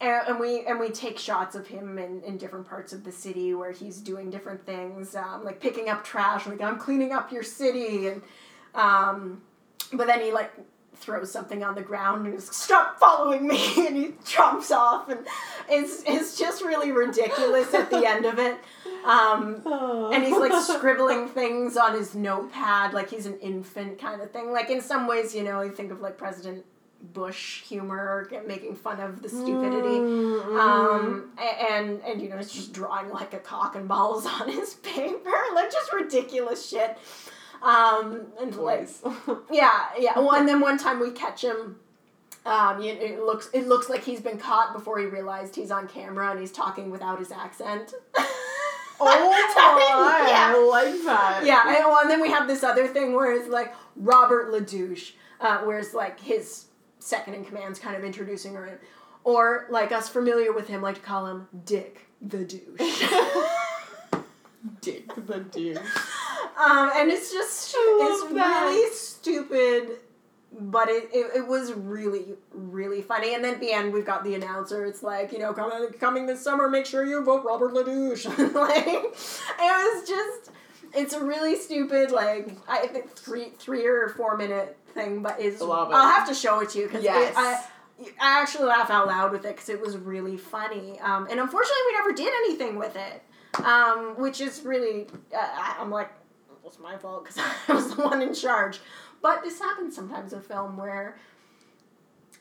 And, 0.00 0.28
and 0.28 0.38
we 0.38 0.64
and 0.64 0.78
we 0.78 0.90
take 0.90 1.18
shots 1.18 1.56
of 1.56 1.66
him 1.66 1.98
in, 1.98 2.22
in 2.22 2.38
different 2.38 2.68
parts 2.68 2.92
of 2.92 3.02
the 3.02 3.10
city 3.10 3.52
where 3.52 3.72
he's 3.72 4.00
doing 4.00 4.30
different 4.30 4.64
things, 4.64 5.16
um, 5.16 5.42
like 5.44 5.60
picking 5.60 5.88
up 5.88 6.04
trash, 6.04 6.46
like 6.46 6.62
I'm 6.62 6.78
cleaning 6.78 7.10
up 7.10 7.32
your 7.32 7.42
city, 7.42 8.06
and 8.06 8.22
um, 8.76 9.42
but 9.92 10.06
then 10.06 10.20
he 10.20 10.30
like 10.30 10.52
throws 10.98 11.30
something 11.30 11.62
on 11.62 11.74
the 11.74 11.82
ground 11.82 12.26
and 12.26 12.34
he's 12.34 12.54
stop 12.54 12.98
following 12.98 13.46
me 13.46 13.86
and 13.86 13.96
he 13.96 14.14
jumps 14.24 14.70
off 14.70 15.08
and 15.08 15.20
it's 15.68 16.02
it's 16.06 16.36
just 16.36 16.62
really 16.62 16.90
ridiculous 16.90 17.72
at 17.72 17.90
the 17.90 18.04
end 18.06 18.24
of 18.24 18.38
it 18.38 18.58
um, 19.04 19.62
and 20.12 20.24
he's 20.24 20.36
like 20.36 20.52
scribbling 20.76 21.28
things 21.28 21.76
on 21.76 21.94
his 21.94 22.14
notepad 22.14 22.92
like 22.92 23.10
he's 23.10 23.26
an 23.26 23.38
infant 23.40 23.98
kind 23.98 24.20
of 24.20 24.30
thing 24.30 24.52
like 24.52 24.70
in 24.70 24.80
some 24.80 25.06
ways 25.06 25.34
you 25.34 25.42
know 25.44 25.60
you 25.62 25.70
think 25.72 25.90
of 25.90 26.00
like 26.00 26.16
president 26.16 26.64
bush 27.12 27.62
humor 27.62 28.28
making 28.46 28.74
fun 28.74 28.98
of 29.00 29.22
the 29.22 29.28
stupidity 29.28 29.88
Mm-hmm. 30.00 30.56
um, 30.58 31.30
and 31.38 32.00
and 32.02 32.20
you 32.20 32.28
know 32.28 32.36
it's 32.36 32.52
just 32.52 32.72
drawing 32.72 33.10
like 33.10 33.32
a 33.34 33.38
cock 33.38 33.76
and 33.76 33.86
balls 33.86 34.26
on 34.40 34.48
his 34.48 34.74
paper 34.74 35.32
like 35.54 35.70
just 35.70 35.92
ridiculous 35.92 36.68
shit 36.68 36.98
um, 37.62 38.26
and 38.40 38.54
like 38.54 38.88
yeah, 39.50 39.86
yeah. 39.98 40.16
Well, 40.16 40.34
and 40.34 40.48
then 40.48 40.60
one 40.60 40.78
time 40.78 41.00
we 41.00 41.10
catch 41.10 41.42
him. 41.42 41.76
Um, 42.46 42.80
you, 42.80 42.92
it 42.92 43.20
looks 43.20 43.50
it 43.52 43.66
looks 43.66 43.88
like 43.90 44.04
he's 44.04 44.20
been 44.20 44.38
caught 44.38 44.72
before 44.72 44.98
he 45.00 45.06
realized 45.06 45.56
he's 45.56 45.72
on 45.72 45.88
camera 45.88 46.30
and 46.30 46.38
he's 46.38 46.52
talking 46.52 46.88
without 46.90 47.18
his 47.18 47.32
accent. 47.32 47.94
Oh 49.00 49.30
my, 49.56 50.28
yeah. 50.28 50.54
I 50.54 50.64
like 50.64 51.04
that. 51.04 51.44
Yeah, 51.44 51.62
and, 51.66 51.84
well, 51.86 52.00
and 52.00 52.10
then 52.10 52.20
we 52.20 52.30
have 52.30 52.46
this 52.48 52.62
other 52.62 52.86
thing 52.86 53.14
where 53.14 53.32
it's 53.32 53.48
like 53.48 53.74
Robert 53.96 54.50
Ledouche, 54.52 55.12
uh, 55.40 55.58
where 55.58 55.78
it's 55.78 55.94
like 55.94 56.20
his 56.20 56.66
second 56.98 57.34
in 57.34 57.44
command's 57.44 57.78
kind 57.78 57.96
of 57.96 58.04
introducing 58.04 58.54
her, 58.54 58.66
in. 58.66 58.78
or 59.24 59.66
like 59.70 59.92
us 59.92 60.08
familiar 60.08 60.52
with 60.52 60.68
him 60.68 60.82
like 60.82 60.96
to 60.96 61.00
call 61.00 61.26
him 61.26 61.48
Dick 61.64 62.06
the 62.20 62.44
douche. 62.44 63.02
Dick 64.80 65.10
the 65.26 65.40
dude. 65.40 65.80
Um, 66.58 66.90
and 66.96 67.08
it's 67.08 67.32
just 67.32 67.72
it's 67.76 68.32
that. 68.32 68.64
really 68.64 68.92
stupid, 68.92 69.90
but 70.52 70.88
it, 70.88 71.08
it, 71.12 71.36
it 71.36 71.46
was 71.46 71.72
really 71.72 72.34
really 72.52 73.02
funny. 73.02 73.34
And 73.34 73.44
then 73.44 73.54
at 73.54 73.60
the 73.60 73.72
end, 73.72 73.92
we've 73.92 74.06
got 74.06 74.24
the 74.24 74.34
announcer. 74.34 74.84
It's 74.84 75.02
like 75.02 75.32
you 75.32 75.38
know 75.38 75.52
coming 75.52 75.90
coming 76.00 76.26
this 76.26 76.42
summer, 76.42 76.68
make 76.68 76.86
sure 76.86 77.04
you 77.04 77.22
vote 77.24 77.44
Robert 77.44 77.72
Ledouche. 77.72 78.26
like 78.54 78.86
it 78.86 79.10
was 79.58 80.08
just 80.08 80.50
it's 80.94 81.12
a 81.12 81.22
really 81.22 81.56
stupid 81.56 82.10
like 82.10 82.50
I 82.68 82.86
think 82.86 83.14
three 83.14 83.50
three 83.58 83.86
or 83.86 84.08
four 84.08 84.36
minute 84.36 84.76
thing, 84.94 85.22
but 85.22 85.40
it's 85.40 85.60
Love 85.60 85.90
it. 85.90 85.94
I'll 85.94 86.08
have 86.08 86.28
to 86.28 86.34
show 86.34 86.60
it 86.60 86.70
to 86.70 86.78
you 86.78 86.86
because 86.86 87.04
Yes. 87.04 87.34
I. 87.36 87.64
I 88.00 88.40
actually 88.40 88.66
laugh 88.66 88.90
out 88.90 89.08
loud 89.08 89.32
with 89.32 89.44
it 89.44 89.56
because 89.56 89.68
it 89.68 89.80
was 89.80 89.96
really 89.96 90.36
funny. 90.36 91.00
Um, 91.00 91.26
and 91.28 91.40
unfortunately, 91.40 91.82
we 91.88 91.92
never 91.94 92.12
did 92.12 92.32
anything 92.44 92.78
with 92.78 92.94
it, 92.94 93.64
um, 93.64 94.14
which 94.16 94.40
is 94.40 94.62
really. 94.62 95.08
Uh, 95.36 95.74
I'm 95.80 95.90
like, 95.90 96.08
it's 96.64 96.78
my 96.78 96.96
fault 96.96 97.24
because 97.24 97.42
I 97.68 97.72
was 97.72 97.96
the 97.96 98.02
one 98.02 98.22
in 98.22 98.32
charge. 98.34 98.78
But 99.20 99.42
this 99.42 99.58
happens 99.58 99.94
sometimes 99.96 100.32
in 100.32 100.40
film 100.40 100.76
where 100.76 101.16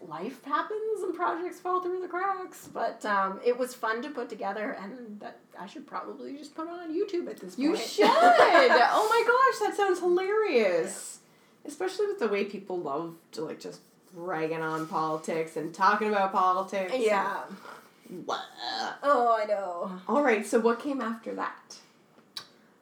life 0.01 0.43
happens 0.43 1.01
and 1.01 1.15
projects 1.15 1.59
fall 1.59 1.81
through 1.81 2.01
the 2.01 2.07
cracks. 2.07 2.69
But 2.71 3.05
um, 3.05 3.39
it 3.45 3.57
was 3.57 3.73
fun 3.73 4.01
to 4.03 4.09
put 4.09 4.29
together, 4.29 4.77
and 4.81 5.19
that 5.19 5.39
I 5.59 5.65
should 5.65 5.87
probably 5.87 6.37
just 6.37 6.55
put 6.55 6.67
it 6.67 6.71
on 6.71 6.93
YouTube 6.93 7.29
at 7.29 7.39
this 7.39 7.55
point. 7.55 7.69
You 7.69 7.77
should. 7.77 8.05
oh 8.09 9.07
my 9.09 9.23
gosh, 9.25 9.67
that 9.67 9.75
sounds 9.75 9.99
hilarious. 9.99 11.19
Especially 11.65 12.07
with 12.07 12.19
the 12.19 12.27
way 12.27 12.45
people 12.45 12.79
love 12.79 13.15
to 13.33 13.43
like 13.43 13.59
just 13.59 13.81
ragging 14.13 14.61
on 14.61 14.87
politics 14.87 15.57
and 15.57 15.73
talking 15.73 16.09
about 16.09 16.31
politics. 16.31 16.93
yeah. 16.97 17.41
Oh, 19.03 19.37
I 19.37 19.45
know. 19.45 19.99
All 20.07 20.23
right. 20.23 20.45
So 20.45 20.59
what 20.59 20.79
came 20.79 21.01
after 21.01 21.35
that? 21.35 21.77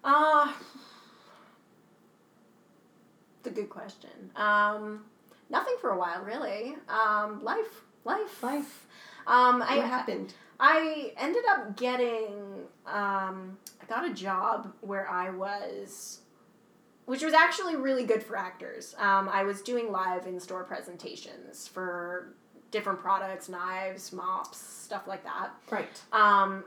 Uh, 0.03 0.53
a 3.47 3.51
good 3.51 3.69
question. 3.69 4.31
Um, 4.35 5.05
nothing 5.49 5.75
for 5.81 5.91
a 5.91 5.97
while, 5.97 6.23
really. 6.23 6.75
Um, 6.89 7.43
life, 7.43 7.83
life, 8.03 8.41
Life. 8.43 8.87
Um, 9.27 9.61
I, 9.61 9.77
what 9.77 9.87
happened? 9.87 10.33
I 10.59 11.13
ended 11.17 11.43
up 11.49 11.75
getting, 11.75 12.33
um, 12.85 13.57
I 13.81 13.85
got 13.87 14.09
a 14.09 14.13
job 14.13 14.73
where 14.81 15.09
I 15.09 15.29
was, 15.29 16.19
which 17.05 17.23
was 17.23 17.33
actually 17.33 17.75
really 17.75 18.05
good 18.05 18.23
for 18.23 18.37
actors. 18.37 18.95
Um, 18.97 19.29
I 19.29 19.43
was 19.43 19.61
doing 19.61 19.91
live 19.91 20.27
in 20.27 20.39
store 20.39 20.63
presentations 20.63 21.67
for 21.67 22.33
different 22.71 22.99
products, 22.99 23.49
knives, 23.49 24.13
mops, 24.13 24.57
stuff 24.57 25.07
like 25.07 25.23
that. 25.23 25.51
Right. 25.69 26.01
Um, 26.11 26.65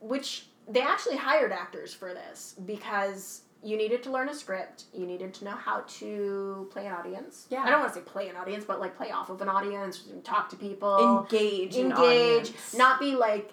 which 0.00 0.46
they 0.68 0.80
actually 0.80 1.16
hired 1.16 1.52
actors 1.52 1.94
for 1.94 2.14
this 2.14 2.54
because 2.66 3.42
you 3.64 3.76
needed 3.76 4.02
to 4.04 4.10
learn 4.10 4.28
a 4.28 4.34
script. 4.34 4.84
You 4.92 5.06
needed 5.06 5.32
to 5.34 5.44
know 5.44 5.52
how 5.56 5.80
to 5.98 6.68
play 6.70 6.86
an 6.86 6.92
audience. 6.92 7.46
Yeah. 7.50 7.62
I 7.62 7.70
don't 7.70 7.80
want 7.80 7.94
to 7.94 8.00
say 8.00 8.04
play 8.04 8.28
an 8.28 8.36
audience, 8.36 8.64
but 8.64 8.78
like 8.78 8.96
play 8.96 9.10
off 9.10 9.30
of 9.30 9.40
an 9.40 9.48
audience, 9.48 10.02
talk 10.22 10.50
to 10.50 10.56
people, 10.56 11.26
Engage. 11.32 11.76
engage, 11.76 12.52
not 12.76 13.00
be 13.00 13.16
like. 13.16 13.52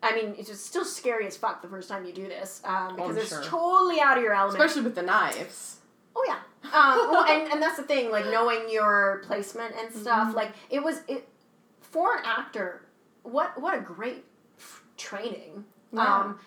I 0.00 0.14
mean, 0.14 0.36
it's 0.38 0.48
just 0.48 0.64
still 0.66 0.84
scary 0.84 1.26
as 1.26 1.36
fuck 1.36 1.60
the 1.60 1.66
first 1.66 1.88
time 1.88 2.04
you 2.06 2.12
do 2.12 2.28
this 2.28 2.60
um, 2.64 2.94
because 2.94 3.16
I'm 3.16 3.18
it's 3.18 3.28
sure. 3.30 3.42
totally 3.42 4.00
out 4.00 4.16
of 4.16 4.22
your 4.22 4.32
element. 4.32 4.56
especially 4.62 4.82
with 4.82 4.94
the 4.94 5.02
knives. 5.02 5.78
Oh 6.14 6.24
yeah. 6.28 6.38
Um, 6.64 7.10
well, 7.10 7.24
and, 7.24 7.52
and 7.52 7.60
that's 7.62 7.76
the 7.76 7.82
thing, 7.82 8.10
like 8.12 8.24
knowing 8.26 8.70
your 8.70 9.22
placement 9.26 9.74
and 9.76 9.92
stuff. 9.92 10.28
Mhm. 10.28 10.34
Like 10.34 10.52
it 10.70 10.82
was 10.82 11.00
it 11.08 11.28
for 11.80 12.16
an 12.16 12.22
actor. 12.24 12.86
What 13.24 13.60
what 13.60 13.76
a 13.76 13.80
great 13.80 14.24
training. 14.96 15.64
Yeah. 15.92 16.18
Um, 16.18 16.38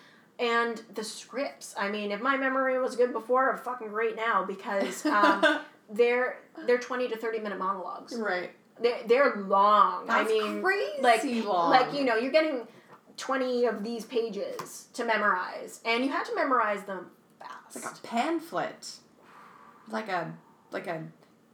and 0.42 0.82
the 0.96 1.04
scripts. 1.04 1.76
I 1.78 1.90
mean, 1.90 2.12
if 2.12 2.20
my 2.20 2.36
memory 2.36 2.80
was 2.80 2.96
good 2.96 3.14
before, 3.14 3.52
I'm 3.52 3.60
fucking 3.60 3.90
great 3.90 4.16
now 4.16 4.44
because 4.44 5.06
um, 5.06 5.62
they're 5.90 6.40
they're 6.66 6.80
twenty 6.80 7.08
to 7.08 7.16
thirty 7.16 7.40
minute 7.40 7.60
monologues. 7.60 8.16
right. 8.18 8.52
They're, 8.82 9.02
they're 9.06 9.36
long. 9.36 10.08
That's 10.08 10.30
I 10.30 10.34
mean, 10.34 10.64
crazy 10.64 11.02
like 11.02 11.24
long. 11.46 11.70
like 11.70 11.94
you 11.94 12.04
know, 12.04 12.16
you're 12.16 12.32
getting 12.32 12.68
twenty 13.16 13.66
of 13.66 13.84
these 13.84 14.06
pages 14.06 14.88
to 14.94 15.06
memorize, 15.06 15.80
and 15.86 16.04
you 16.04 16.12
have 16.12 16.28
to 16.28 16.36
memorize 16.36 16.84
them 16.84 17.12
fast. 17.40 17.76
It's 17.76 17.86
like 17.86 17.96
a 17.96 18.08
pamphlet. 18.08 18.96
Like 19.88 20.10
a 20.10 20.34
like 20.72 20.88
a 20.88 21.04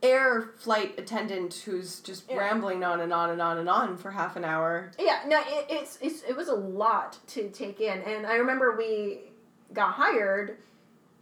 air 0.03 0.49
flight 0.57 0.93
attendant 0.99 1.53
who's 1.65 1.99
just 2.01 2.29
Yeah. 2.29 2.37
rambling 2.37 2.83
on 2.83 3.01
and 3.01 3.11
on 3.11 3.29
and 3.31 3.41
on 3.41 3.57
and 3.57 3.67
on 3.69 3.97
for 3.97 4.11
half 4.11 4.35
an 4.35 4.45
hour. 4.45 4.91
Yeah, 4.99 5.21
no, 5.27 5.39
it, 5.41 5.65
it's, 5.69 5.97
it's 6.01 6.21
it 6.23 6.35
was 6.35 6.47
a 6.49 6.55
lot 6.55 7.17
to 7.27 7.49
take 7.49 7.79
in, 7.81 8.01
and 8.03 8.25
I 8.27 8.35
remember 8.35 8.75
we 8.77 9.21
got 9.73 9.93
hired, 9.93 10.57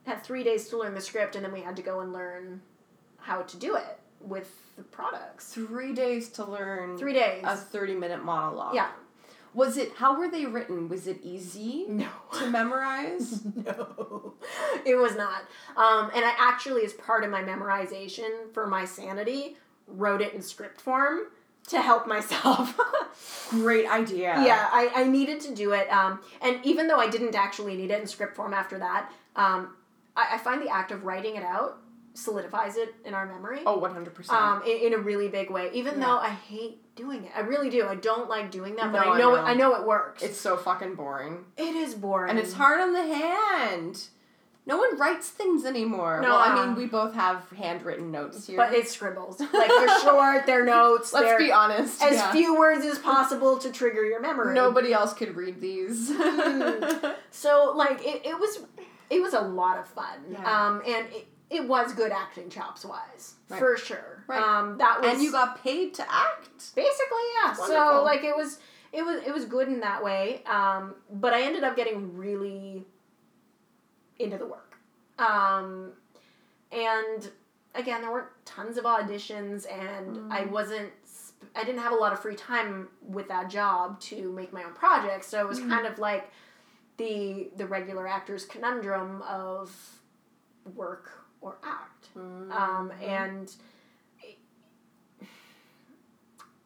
had 0.05 0.23
three 0.23 0.43
days 0.43 0.67
to 0.69 0.77
learn 0.77 0.93
the 0.93 1.01
script, 1.01 1.35
and 1.35 1.45
then 1.45 1.51
we 1.53 1.61
had 1.61 1.75
to 1.77 1.81
go 1.81 2.01
and 2.01 2.11
learn 2.13 2.61
how 3.17 3.41
to 3.43 3.57
do 3.57 3.75
it 3.75 3.99
with 4.21 4.51
the 4.75 4.83
products. 4.83 5.53
Three 5.53 5.93
days 5.93 6.29
to 6.31 6.43
learn 6.45 6.97
Three 6.97 7.13
days. 7.13 7.43
a 7.45 7.55
thirty 7.55 7.95
minute 7.95 8.23
monologue. 8.23 8.75
yeah. 8.75 8.89
Was 9.55 9.77
it 9.77 9.93
how 9.95 10.19
were 10.19 10.29
they 10.29 10.45
written? 10.45 10.89
Was 10.89 11.07
it 11.07 11.19
easy 11.23 11.85
No. 11.87 12.09
to 12.39 12.49
memorize? 12.49 13.43
no, 13.55 14.33
it 14.85 14.95
was 14.95 15.15
not. 15.15 15.43
Um, 15.77 16.11
and 16.13 16.25
I 16.25 16.33
actually, 16.37 16.83
as 16.83 16.91
part 16.93 17.23
of 17.23 17.31
my 17.31 17.41
memorization 17.41 18.53
for 18.53 18.67
my 18.67 18.83
sanity, 18.85 19.55
wrote 19.87 20.21
it 20.21 20.33
in 20.33 20.41
script 20.41 20.81
form 20.81 21.27
to 21.69 21.81
help 21.81 22.05
myself. 22.15 22.77
Great 23.49 23.87
idea. 23.89 24.33
yeah, 24.45 24.67
I, 24.71 24.91
I 24.93 25.03
needed 25.05 25.39
to 25.41 25.55
do 25.55 25.71
it. 25.71 25.87
Um, 25.89 26.19
and 26.41 26.59
even 26.65 26.87
though 26.87 26.99
I 26.99 27.09
didn't 27.09 27.33
actually 27.35 27.75
need 27.77 27.91
it 27.91 28.01
in 28.01 28.07
script 28.07 28.35
form 28.35 28.53
after 28.53 28.77
that, 28.79 29.09
um, 29.37 29.73
I, 30.17 30.33
I 30.33 30.37
find 30.37 30.61
the 30.61 30.69
act 30.69 30.91
of 30.91 31.05
writing 31.05 31.37
it 31.37 31.43
out 31.43 31.77
solidifies 32.15 32.77
it 32.77 32.95
in 33.05 33.13
our 33.13 33.25
memory 33.25 33.59
Oh, 33.65 33.79
100%. 33.79 34.29
um, 34.31 34.61
in, 34.63 34.87
in 34.87 34.93
a 34.93 34.97
really 34.97 35.27
big 35.27 35.49
way. 35.51 35.69
Even 35.73 35.99
Yeah. 35.99 36.05
though 36.07 36.17
I 36.17 36.29
hate 36.29 36.95
doing 36.95 37.25
it, 37.25 37.31
I 37.35 37.41
really 37.41 37.69
do. 37.69 37.85
I 37.87 37.95
don't 37.95 38.29
like 38.29 38.49
doing 38.51 38.75
that, 38.77 38.91
but 38.91 39.03
No, 39.05 39.11
I 39.11 39.15
I 39.15 39.17
know, 39.19 39.29
know. 39.31 39.35
It, 39.35 39.41
I 39.41 39.53
know 39.53 39.75
it 39.75 39.85
works. 39.85 40.23
it's 40.23 40.39
so 40.39 40.57
fucking 40.57 40.95
boring. 40.95 41.45
it 41.57 41.75
is 41.75 41.93
boring, 41.93 42.29
And 42.31 42.39
it's 42.39 42.53
hard 42.53 42.79
on 42.79 42.93
the 42.93 43.05
hand. 43.05 44.05
No 44.67 44.77
one 44.77 44.97
writes 44.97 45.29
things 45.29 45.63
anymore. 45.63 46.21
No. 46.21 46.29
Well, 46.29 46.37
I 46.39 46.65
mean, 46.65 46.75
we 46.75 46.87
both 46.87 47.13
have 47.13 47.47
handwritten 47.55 48.09
notes 48.11 48.47
here. 48.47 48.57
but 48.57 48.73
it's 48.73 48.91
scribbles. 48.91 49.39
Like 49.39 49.51
they're 49.51 49.99
short, 50.01 50.47
they're 50.47 50.65
notes. 50.65 51.13
Let's 51.13 51.25
they're 51.27 51.37
be 51.37 51.51
honest. 51.51 52.01
as 52.01 52.15
yeah. 52.15 52.31
few 52.31 52.57
words 52.57 52.83
as 52.83 52.97
possible 52.97 53.59
to 53.59 53.71
trigger 53.71 54.03
your 54.03 54.19
memory. 54.21 54.55
Nobody 54.55 54.91
else 54.91 55.13
could 55.13 55.35
read 55.35 55.61
these. 55.61 56.09
Mm. 56.11 57.15
So 57.31 57.73
like 57.75 58.03
it, 58.03 58.25
it 58.25 58.39
was 58.39 58.59
it 59.11 59.21
was 59.21 59.33
a 59.33 59.41
lot 59.41 59.77
of 59.77 59.87
fun. 59.87 60.17
Yeah. 60.31 60.67
Um 60.67 60.81
and 60.87 61.05
it, 61.13 61.27
it 61.49 61.67
was 61.67 61.93
good 61.93 62.11
acting 62.11 62.49
chops 62.49 62.83
wise. 62.85 63.35
Right. 63.49 63.59
For 63.59 63.77
sure. 63.77 64.23
Right. 64.27 64.41
Um 64.41 64.77
that 64.79 65.01
was 65.01 65.13
and 65.13 65.21
you 65.21 65.31
got 65.31 65.61
paid 65.63 65.93
to 65.95 66.01
act. 66.03 66.75
basically 66.75 67.25
yeah. 67.43 67.53
So 67.53 68.01
like 68.03 68.23
it 68.23 68.35
was 68.35 68.59
it 68.91 69.03
was 69.03 69.21
it 69.25 69.33
was 69.33 69.45
good 69.45 69.67
in 69.67 69.79
that 69.81 70.03
way. 70.03 70.43
Um 70.45 70.95
but 71.11 71.33
I 71.33 71.43
ended 71.43 71.63
up 71.63 71.75
getting 71.75 72.15
really 72.17 72.85
into 74.19 74.37
the 74.37 74.45
work. 74.47 74.77
Um 75.19 75.91
and 76.71 77.29
again 77.75 78.01
there 78.01 78.11
weren't 78.11 78.29
tons 78.45 78.77
of 78.77 78.85
auditions 78.85 79.65
and 79.71 80.15
Mm. 80.17 80.31
I 80.31 80.45
wasn't 80.45 80.91
I 81.55 81.63
didn't 81.63 81.81
have 81.81 81.91
a 81.93 81.95
lot 81.95 82.11
of 82.11 82.19
free 82.21 82.35
time 82.35 82.87
with 83.01 83.27
that 83.27 83.49
job 83.49 83.99
to 84.01 84.31
make 84.31 84.51
my 84.51 84.63
own 84.63 84.73
projects. 84.73 85.27
So 85.27 85.39
it 85.39 85.47
was 85.47 85.59
Mm. 85.59 85.69
kind 85.69 85.85
of 85.85 85.99
like 85.99 86.31
the 86.97 87.51
the 87.55 87.67
regular 87.67 88.07
actor's 88.07 88.45
conundrum 88.45 89.21
of 89.23 89.99
work 90.73 91.24
or 91.45 91.55
act. 91.63 92.09
Um, 92.15 92.49
Mm-hmm. 92.51 93.03
and 93.03 93.55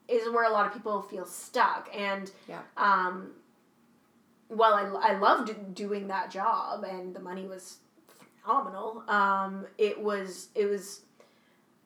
is 0.08 0.28
where 0.32 0.46
a 0.46 0.50
lot 0.52 0.66
of 0.66 0.74
people 0.74 1.02
feel 1.04 1.26
stuck. 1.26 1.88
And 1.94 2.32
Yeah. 2.48 2.62
um, 2.78 3.32
while 4.48 4.74
I, 4.74 5.12
I 5.12 5.18
loved 5.20 5.76
doing 5.76 6.08
that 6.08 6.32
job 6.32 6.84
and 6.84 7.14
the 7.16 7.20
money 7.20 7.46
was 7.48 7.78
phenomenal, 8.44 9.04
um, 9.08 9.68
it 9.78 10.00
was 10.02 10.50
it 10.56 10.66
was 10.66 11.02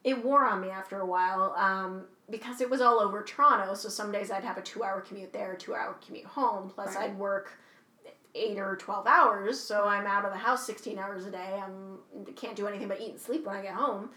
it 0.05 0.23
wore 0.23 0.45
on 0.45 0.61
me 0.61 0.69
after 0.69 0.99
a 1.01 1.05
while 1.05 1.53
um, 1.57 2.05
because 2.29 2.61
it 2.61 2.69
was 2.69 2.79
all 2.79 2.99
over 3.01 3.23
Toronto. 3.23 3.73
So 3.73 3.89
some 3.89 4.11
days 4.11 4.31
I'd 4.31 4.43
have 4.45 4.57
a 4.57 4.61
two 4.61 4.83
hour 4.83 5.01
commute 5.01 5.33
there, 5.33 5.55
two 5.55 5.75
hour 5.75 5.95
commute 6.05 6.25
home. 6.25 6.69
Plus 6.69 6.95
Right. 6.95 7.09
I'd 7.09 7.17
work 7.17 7.51
eight 8.35 8.57
or 8.57 8.75
twelve 8.75 9.07
hours. 9.07 9.59
So 9.59 9.85
I'm 9.85 10.07
out 10.07 10.25
of 10.25 10.31
the 10.31 10.37
house 10.37 10.65
sixteen 10.65 10.97
hours 10.97 11.25
a 11.25 11.31
day. 11.31 11.61
I'm 11.63 11.99
can't 12.35 12.55
do 12.55 12.67
anything 12.67 12.87
but 12.87 12.99
eat 12.99 13.11
and 13.11 13.19
sleep 13.19 13.45
when 13.45 13.55
I 13.55 13.61
get 13.61 13.73
home. 13.73 14.09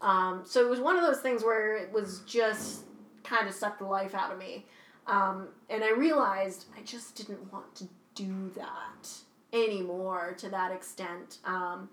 Um, 0.00 0.42
so 0.44 0.64
it 0.64 0.70
was 0.70 0.80
one 0.80 0.96
of 0.96 1.02
those 1.02 1.20
things 1.20 1.42
where 1.42 1.76
it 1.76 1.92
was 1.92 2.20
just 2.26 2.84
kind 3.22 3.48
of 3.48 3.54
sucked 3.54 3.78
the 3.78 3.86
life 3.86 4.14
out 4.14 4.32
of 4.32 4.38
me. 4.38 4.66
Um, 5.06 5.48
and 5.70 5.82
I 5.82 5.92
realized 5.92 6.66
I 6.78 6.82
just 6.82 7.16
didn't 7.16 7.52
want 7.52 7.74
to 7.76 7.88
do 8.14 8.50
that 8.56 9.10
anymore 9.52 10.34
to 10.38 10.48
that 10.50 10.72
extent. 10.72 11.38
Um, 11.44 11.88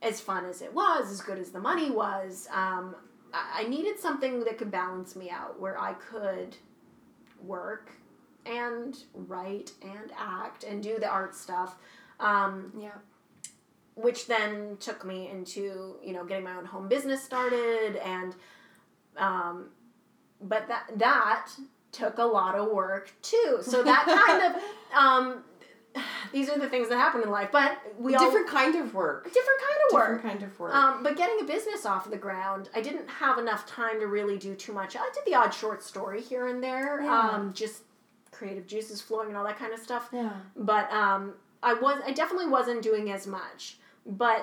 as 0.00 0.20
fun 0.20 0.44
as 0.44 0.62
it 0.62 0.72
was, 0.72 1.10
as 1.10 1.20
good 1.20 1.38
as 1.38 1.50
the 1.50 1.60
money 1.60 1.90
was, 1.90 2.48
um, 2.52 2.94
I, 3.32 3.64
I 3.64 3.68
needed 3.68 3.98
something 3.98 4.44
that 4.44 4.58
could 4.58 4.70
balance 4.70 5.16
me 5.16 5.28
out 5.28 5.60
where 5.60 5.78
I 5.78 5.94
could 5.94 6.56
work 7.42 7.92
and 8.48 8.96
write 9.14 9.72
and 9.82 10.10
act 10.18 10.64
and 10.64 10.82
do 10.82 10.98
the 10.98 11.08
art 11.08 11.34
stuff. 11.34 11.76
Um, 12.20 12.72
Yeah. 12.76 12.90
which 13.94 14.26
then 14.26 14.76
took 14.80 15.04
me 15.04 15.28
into 15.28 15.96
you 16.02 16.12
know 16.12 16.24
getting 16.24 16.44
my 16.44 16.54
own 16.56 16.64
home 16.64 16.88
business 16.88 17.22
started 17.22 17.96
and 17.96 18.34
um, 19.16 19.66
but 20.40 20.68
that 20.68 20.84
that 20.96 21.48
took 21.90 22.18
a 22.18 22.24
lot 22.24 22.54
of 22.54 22.70
work 22.70 23.12
too 23.22 23.58
so 23.62 23.82
that 23.82 24.04
kind 24.26 24.54
of 24.54 24.62
um, 24.96 25.42
these 26.32 26.48
are 26.48 26.58
the 26.58 26.68
things 26.68 26.88
that 26.88 26.96
happen 26.96 27.22
in 27.22 27.30
life 27.30 27.48
but 27.50 27.78
we 27.98 28.14
all 28.14 28.24
different 28.24 28.46
kind 28.48 28.76
of 28.76 28.94
work. 28.94 29.24
different 29.24 29.60
kind 29.60 29.80
of 29.88 29.94
work 29.94 30.16
Different 30.22 30.40
kind 30.40 30.42
of 30.52 30.60
work. 30.60 30.74
um, 30.74 31.02
but 31.02 31.16
getting 31.16 31.40
a 31.40 31.44
business 31.44 31.84
off 31.86 32.08
the 32.08 32.16
ground, 32.16 32.68
I 32.76 32.80
didn't 32.80 33.08
have 33.08 33.38
enough 33.38 33.66
time 33.66 33.98
to 34.00 34.06
really 34.06 34.38
do 34.38 34.54
too 34.54 34.72
much. 34.72 34.94
I 34.96 35.10
did 35.14 35.24
the 35.26 35.34
odd 35.34 35.50
short 35.52 35.82
story 35.82 36.20
here 36.20 36.46
and 36.46 36.62
there, 36.62 37.00
Yeah. 37.02 37.30
um, 37.30 37.52
just 37.52 37.82
creative 38.38 38.66
juices 38.66 39.00
flowing 39.00 39.28
and 39.28 39.36
all 39.36 39.44
that 39.44 39.58
kind 39.58 39.72
of 39.72 39.80
stuff 39.80 40.08
yeah. 40.12 40.32
but 40.56 40.90
um, 40.92 41.22
I 41.62 41.74
was 41.74 42.00
I 42.06 42.12
definitely 42.12 42.48
wasn't 42.48 42.82
doing 42.82 43.10
as 43.10 43.26
much. 43.26 43.78
But 44.06 44.42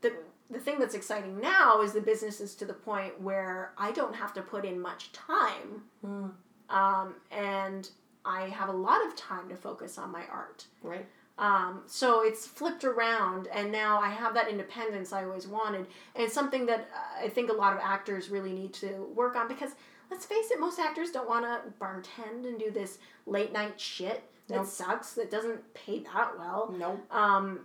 the 0.00 0.12
the 0.50 0.58
thing 0.58 0.78
that's 0.78 0.94
exciting 0.94 1.40
now 1.40 1.82
is 1.82 1.92
the 1.92 2.00
business 2.00 2.40
is 2.40 2.54
to 2.56 2.64
the 2.64 2.72
point 2.90 3.20
where 3.20 3.72
I 3.78 3.92
don't 3.92 4.14
have 4.22 4.32
to 4.34 4.42
put 4.42 4.64
in 4.64 4.80
much 4.80 5.12
time, 5.12 5.68
Mm. 6.04 6.30
um, 6.70 7.14
and 7.30 7.88
I 8.24 8.48
have 8.48 8.68
a 8.68 8.72
lot 8.88 9.00
of 9.06 9.14
time 9.16 9.48
to 9.50 9.56
focus 9.56 9.98
on 9.98 10.10
my 10.10 10.24
art. 10.32 10.66
Right. 10.82 11.06
Um, 11.36 11.82
so 11.86 12.22
it's 12.24 12.46
flipped 12.46 12.84
around, 12.84 13.48
and 13.48 13.72
now 13.72 13.98
I 14.00 14.08
have 14.10 14.34
that 14.34 14.48
independence 14.48 15.12
I 15.12 15.24
always 15.24 15.46
wanted, 15.48 15.86
and 16.14 16.24
it's 16.24 16.32
something 16.34 16.64
that 16.66 16.80
uh, 16.94 17.24
I 17.24 17.28
think 17.28 17.50
a 17.50 17.54
lot 17.64 17.72
of 17.74 17.80
actors 17.82 18.30
really 18.30 18.52
need 18.52 18.72
to 18.74 18.88
work 19.14 19.34
on 19.36 19.48
because 19.48 19.72
let's 20.10 20.26
face 20.26 20.50
it, 20.50 20.60
most 20.60 20.78
actors 20.78 21.10
don't 21.10 21.28
want 21.28 21.44
to 21.44 21.72
bartend 21.82 22.46
and 22.46 22.58
do 22.58 22.70
this 22.70 22.98
late 23.26 23.52
night 23.52 23.80
shit 23.80 24.24
that 24.48 24.56
Nope. 24.56 24.66
sucks 24.66 25.12
that 25.14 25.30
doesn't 25.30 25.74
pay 25.74 26.00
that 26.00 26.38
well. 26.38 26.74
Nope. 26.78 27.00
Um, 27.12 27.60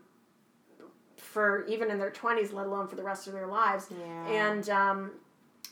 for 1.18 1.66
even 1.66 1.91
in 1.91 1.98
their 1.99 2.11
twenties, 2.11 2.53
let 2.53 2.66
alone 2.66 2.88
for 2.88 2.95
the 2.95 3.03
rest 3.03 3.28
of 3.28 3.34
their 3.34 3.48
lives. 3.48 3.88
Yeah. 3.91 4.28
And 4.28 4.70
um, 4.70 5.11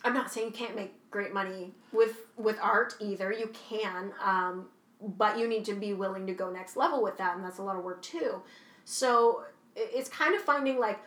I'm 0.03 0.13
not 0.13 0.31
saying 0.31 0.47
you 0.47 0.53
can't 0.53 0.75
make 0.75 0.93
great 1.09 1.33
money 1.33 1.73
with 1.93 2.17
with 2.37 2.57
art 2.61 2.95
either. 2.99 3.31
You 3.31 3.49
can, 3.69 4.11
um, 4.23 4.67
but 5.01 5.37
you 5.39 5.47
need 5.47 5.63
to 5.65 5.73
be 5.73 5.93
willing 5.93 6.27
to 6.27 6.33
go 6.33 6.51
next 6.51 6.75
level 6.75 7.01
with 7.01 7.17
that, 7.17 7.35
and 7.35 7.45
that's 7.45 7.59
a 7.59 7.63
lot 7.63 7.77
of 7.77 7.83
work 7.83 8.01
too. 8.01 8.41
So 8.83 9.43
it's 9.75 10.09
kind 10.09 10.35
of 10.35 10.41
finding 10.41 10.79
like 10.79 10.99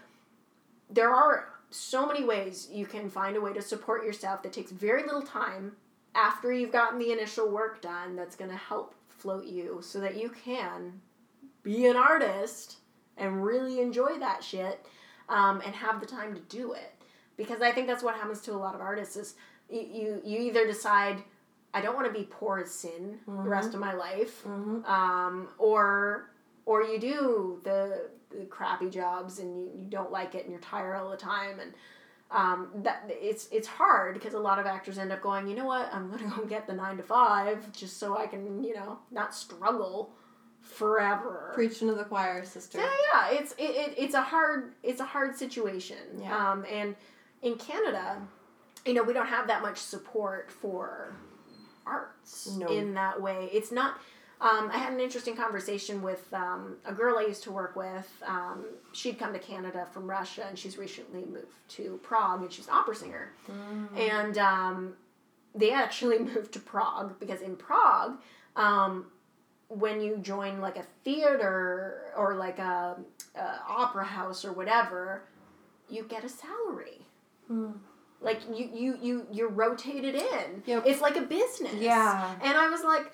there 0.88 1.12
are 1.14 1.48
so 1.70 2.06
many 2.06 2.24
ways 2.24 2.68
you 2.72 2.84
can 2.86 3.08
find 3.08 3.36
a 3.36 3.40
way 3.40 3.52
to 3.52 3.62
support 3.62 4.04
yourself 4.04 4.42
that 4.42 4.52
takes 4.52 4.70
very 4.72 5.02
little 5.02 5.22
time 5.22 5.72
after 6.14 6.52
you've 6.52 6.72
gotten 6.72 6.98
the 6.98 7.12
initial 7.12 7.48
work 7.48 7.80
done 7.80 8.16
that's 8.16 8.34
going 8.36 8.50
to 8.50 8.56
help 8.56 8.94
float 9.08 9.44
you 9.46 9.78
so 9.82 10.00
that 10.00 10.16
you 10.20 10.28
can 10.44 11.00
be 11.62 11.86
an 11.86 11.96
artist 11.96 12.78
and 13.16 13.44
really 13.44 13.80
enjoy 13.80 14.18
that 14.18 14.42
shit 14.42 14.84
um, 15.28 15.60
and 15.64 15.74
have 15.74 16.00
the 16.00 16.06
time 16.06 16.34
to 16.34 16.40
do 16.42 16.72
it 16.72 16.94
because 17.36 17.60
i 17.62 17.70
think 17.70 17.86
that's 17.86 18.02
what 18.02 18.14
happens 18.16 18.40
to 18.40 18.52
a 18.52 18.56
lot 18.56 18.74
of 18.74 18.80
artists 18.80 19.16
is 19.16 19.34
you, 19.70 20.20
you, 20.24 20.40
either 20.40 20.66
decide 20.66 21.18
i 21.74 21.80
don't 21.80 21.94
want 21.94 22.06
to 22.06 22.12
be 22.18 22.26
poor 22.28 22.58
as 22.58 22.70
sin 22.72 23.18
the 23.26 23.32
rest 23.48 23.74
of 23.74 23.80
my 23.80 23.92
life 23.92 24.42
Mm-hmm. 24.44 24.84
um, 24.86 25.48
or 25.58 26.30
or 26.66 26.82
you 26.82 26.98
do 26.98 27.60
the 27.62 28.08
crappy 28.48 28.88
jobs 28.90 29.38
and 29.38 29.56
you, 29.56 29.70
you 29.76 29.86
don't 29.88 30.10
like 30.12 30.34
it 30.34 30.42
and 30.44 30.50
you're 30.52 30.60
tired 30.60 30.94
all 30.96 31.10
the 31.10 31.16
time 31.16 31.60
and 31.60 31.72
um, 32.32 32.68
that 32.84 33.04
it's 33.08 33.48
it's 33.50 33.66
hard 33.66 34.14
because 34.14 34.34
a 34.34 34.38
lot 34.38 34.58
of 34.60 34.66
actors 34.66 34.98
end 34.98 35.10
up 35.10 35.20
going 35.20 35.48
you 35.48 35.56
know 35.56 35.64
what 35.64 35.92
I'm 35.92 36.10
gonna 36.10 36.32
go 36.36 36.44
get 36.44 36.66
the 36.66 36.72
nine 36.72 36.96
to 36.98 37.02
five 37.02 37.72
just 37.72 37.98
so 37.98 38.16
I 38.16 38.26
can 38.26 38.62
you 38.62 38.74
know 38.74 38.98
not 39.10 39.34
struggle 39.34 40.10
forever 40.60 41.50
Preaching 41.54 41.88
to 41.88 41.94
the 41.94 42.04
choir, 42.04 42.44
sister. 42.44 42.78
yeah, 42.78 42.90
yeah, 43.12 43.38
it's 43.38 43.52
it, 43.52 43.70
it, 43.70 43.94
it's 43.98 44.14
a 44.14 44.22
hard 44.22 44.74
it's 44.82 45.00
a 45.00 45.04
hard 45.04 45.36
situation. 45.36 45.96
Yeah. 46.20 46.52
Um, 46.52 46.64
and 46.70 46.94
in 47.42 47.56
Canada, 47.56 48.18
you 48.84 48.92
know, 48.94 49.02
we 49.02 49.12
don't 49.14 49.26
have 49.26 49.46
that 49.48 49.62
much 49.62 49.78
support 49.78 50.50
for 50.50 51.14
arts 51.86 52.50
No. 52.58 52.66
in 52.68 52.94
that 52.94 53.20
way. 53.20 53.48
It's 53.52 53.72
not. 53.72 53.98
Um, 54.40 54.70
I 54.72 54.78
had 54.78 54.92
an 54.92 55.00
interesting 55.00 55.36
conversation 55.36 56.00
with 56.00 56.32
um, 56.32 56.76
a 56.86 56.92
girl 56.92 57.18
I 57.18 57.26
used 57.26 57.42
to 57.42 57.50
work 57.50 57.76
with. 57.76 58.10
Um, 58.26 58.64
she'd 58.92 59.18
come 59.18 59.34
to 59.34 59.38
Canada 59.38 59.86
from 59.92 60.08
Russia, 60.08 60.46
and 60.48 60.58
she's 60.58 60.78
recently 60.78 61.24
moved 61.26 61.52
to 61.70 62.00
Prague, 62.02 62.40
and 62.40 62.50
she's 62.50 62.66
an 62.66 62.72
opera 62.72 62.96
singer. 62.96 63.32
And 63.96 64.38
um, 64.38 64.94
they 65.54 65.72
actually 65.72 66.18
moved 66.34 66.52
to 66.52 66.60
Prague 66.60 67.20
because 67.20 67.42
in 67.42 67.54
Prague, 67.56 68.18
um, 68.56 69.06
when 69.68 70.00
you 70.00 70.16
join 70.16 70.60
like 70.60 70.76
a 70.78 70.84
theater 71.04 72.12
or 72.16 72.34
like 72.34 72.58
a, 72.58 72.96
a 73.36 73.60
opera 73.68 74.04
house 74.04 74.44
or 74.44 74.52
whatever, 74.52 75.22
you 75.90 76.02
get 76.04 76.24
a 76.24 76.28
salary. 76.28 77.06
Hmm. 77.46 77.72
Like 78.22 78.40
you, 78.54 78.70
you, 78.74 78.98
you, 79.00 79.26
you're 79.32 79.48
rotated 79.48 80.14
in. 80.14 80.62
Yep. 80.66 80.84
It's 80.86 81.00
like 81.00 81.16
a 81.16 81.22
business. 81.22 81.74
Yeah. 81.74 82.34
And 82.42 82.56
I 82.56 82.68
was 82.68 82.84
like, 82.84 83.10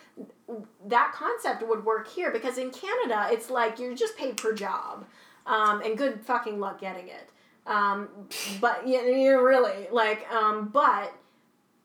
that 0.86 1.12
concept 1.14 1.66
would 1.66 1.84
work 1.84 2.08
here 2.08 2.32
because 2.32 2.58
in 2.58 2.70
Canada, 2.70 3.28
it's 3.30 3.48
like 3.48 3.78
you're 3.78 3.94
just 3.94 4.16
paid 4.16 4.36
per 4.36 4.52
job, 4.52 5.04
um, 5.46 5.80
and 5.82 5.96
good 5.96 6.20
fucking 6.22 6.58
luck 6.58 6.80
getting 6.80 7.08
it. 7.08 7.30
Um, 7.66 8.08
but 8.60 8.86
yeah, 8.86 9.02
yeah, 9.02 9.30
really 9.30 9.88
like, 9.90 10.30
um, 10.32 10.68
but 10.72 11.12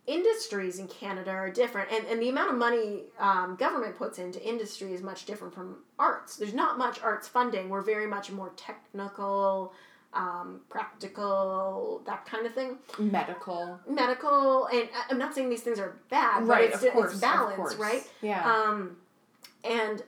industries 0.08 0.80
in 0.80 0.88
Canada 0.88 1.32
are 1.32 1.50
different, 1.50 1.92
and, 1.92 2.06
and 2.08 2.22
the 2.22 2.30
amount 2.30 2.52
of 2.52 2.58
money 2.58 3.04
um, 3.20 3.56
government 3.56 3.96
puts 3.98 4.20
into 4.20 4.44
industry 4.48 4.94
is 4.94 5.02
much 5.02 5.26
different 5.26 5.54
from 5.54 5.78
arts. 5.98 6.38
There's 6.38 6.54
not 6.54 6.78
much 6.78 7.00
arts 7.02 7.28
funding. 7.28 7.70
We're 7.70 7.82
very 7.82 8.08
much 8.08 8.32
more 8.32 8.52
technical, 8.56 9.74
um, 10.14 10.62
practical, 10.70 12.02
that 12.06 12.26
kind 12.26 12.46
of 12.46 12.54
thing. 12.54 12.78
Medical. 13.00 13.80
Medical, 13.88 14.66
and 14.68 14.90
I- 14.96 15.06
I'm 15.10 15.18
not 15.18 15.34
saying 15.34 15.50
these 15.50 15.62
things 15.64 15.80
are 15.80 15.98
bad, 16.10 16.48
Right, 16.48 16.70
but 16.72 16.76
it's, 16.76 16.84
of 16.86 16.94
course. 16.94 17.06
it's 17.08 17.16
of 17.16 17.22
balance, 17.22 17.56
course. 17.56 17.76
right? 17.76 18.04
Yeah. 18.22 18.44
Um, 18.46 18.98
and 19.64 20.04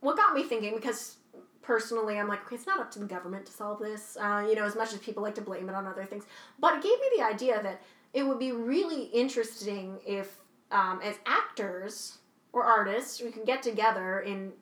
what 0.00 0.16
got 0.16 0.34
me 0.34 0.42
thinking, 0.42 0.74
because 0.74 1.16
personally 1.62 2.18
I'm 2.18 2.28
like, 2.28 2.44
okay, 2.46 2.56
it's 2.56 2.66
not 2.66 2.80
up 2.80 2.90
to 2.92 2.98
the 2.98 3.06
government 3.06 3.46
to 3.46 3.52
solve 3.52 3.78
this, 3.80 4.16
uh, 4.20 4.44
you 4.46 4.54
know, 4.54 4.64
as 4.64 4.76
much 4.76 4.92
as 4.92 4.98
people 4.98 5.22
like 5.22 5.34
to 5.36 5.40
blame 5.42 5.68
it 5.70 5.74
on 5.74 5.86
other 5.86 6.04
things. 6.04 6.24
But 6.58 6.74
it 6.74 6.82
gave 6.82 6.98
me 7.00 7.06
the 7.16 7.22
idea 7.24 7.62
that 7.62 7.80
it 8.12 8.26
would 8.26 8.38
be 8.38 8.52
really 8.52 9.04
interesting 9.04 9.98
if, 10.06 10.36
um, 10.70 11.00
as 11.02 11.16
actors 11.26 12.18
or 12.52 12.64
artists, 12.64 13.22
we 13.22 13.30
can 13.30 13.44
get 13.44 13.62
together 13.62 14.20
in 14.20 14.52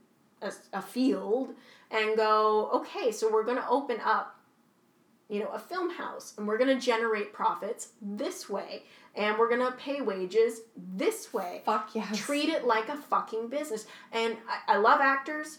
a, 0.40 0.52
a 0.72 0.80
field 0.82 1.50
and 1.90 2.16
go, 2.16 2.70
okay, 2.72 3.10
so 3.10 3.30
we're 3.30 3.44
going 3.44 3.56
to 3.58 3.68
open 3.68 3.98
up 4.04 4.38
you 5.32 5.40
know, 5.40 5.48
a 5.54 5.58
film 5.58 5.88
house, 5.90 6.34
and 6.36 6.46
we're 6.46 6.58
going 6.58 6.78
to 6.78 6.84
generate 6.84 7.32
profits 7.32 7.88
this 8.02 8.50
way, 8.50 8.82
and 9.16 9.38
we're 9.38 9.48
going 9.48 9.60
to 9.66 9.72
pay 9.78 10.02
wages 10.02 10.60
this 10.94 11.32
way 11.32 11.62
Fuck 11.64 11.94
yes. 11.94 12.16
treat 12.18 12.50
it 12.50 12.66
like 12.66 12.88
a 12.90 12.96
fucking 12.96 13.48
business. 13.48 13.86
And 14.12 14.36
I, 14.68 14.74
I 14.74 14.76
love 14.76 15.00
actors, 15.00 15.58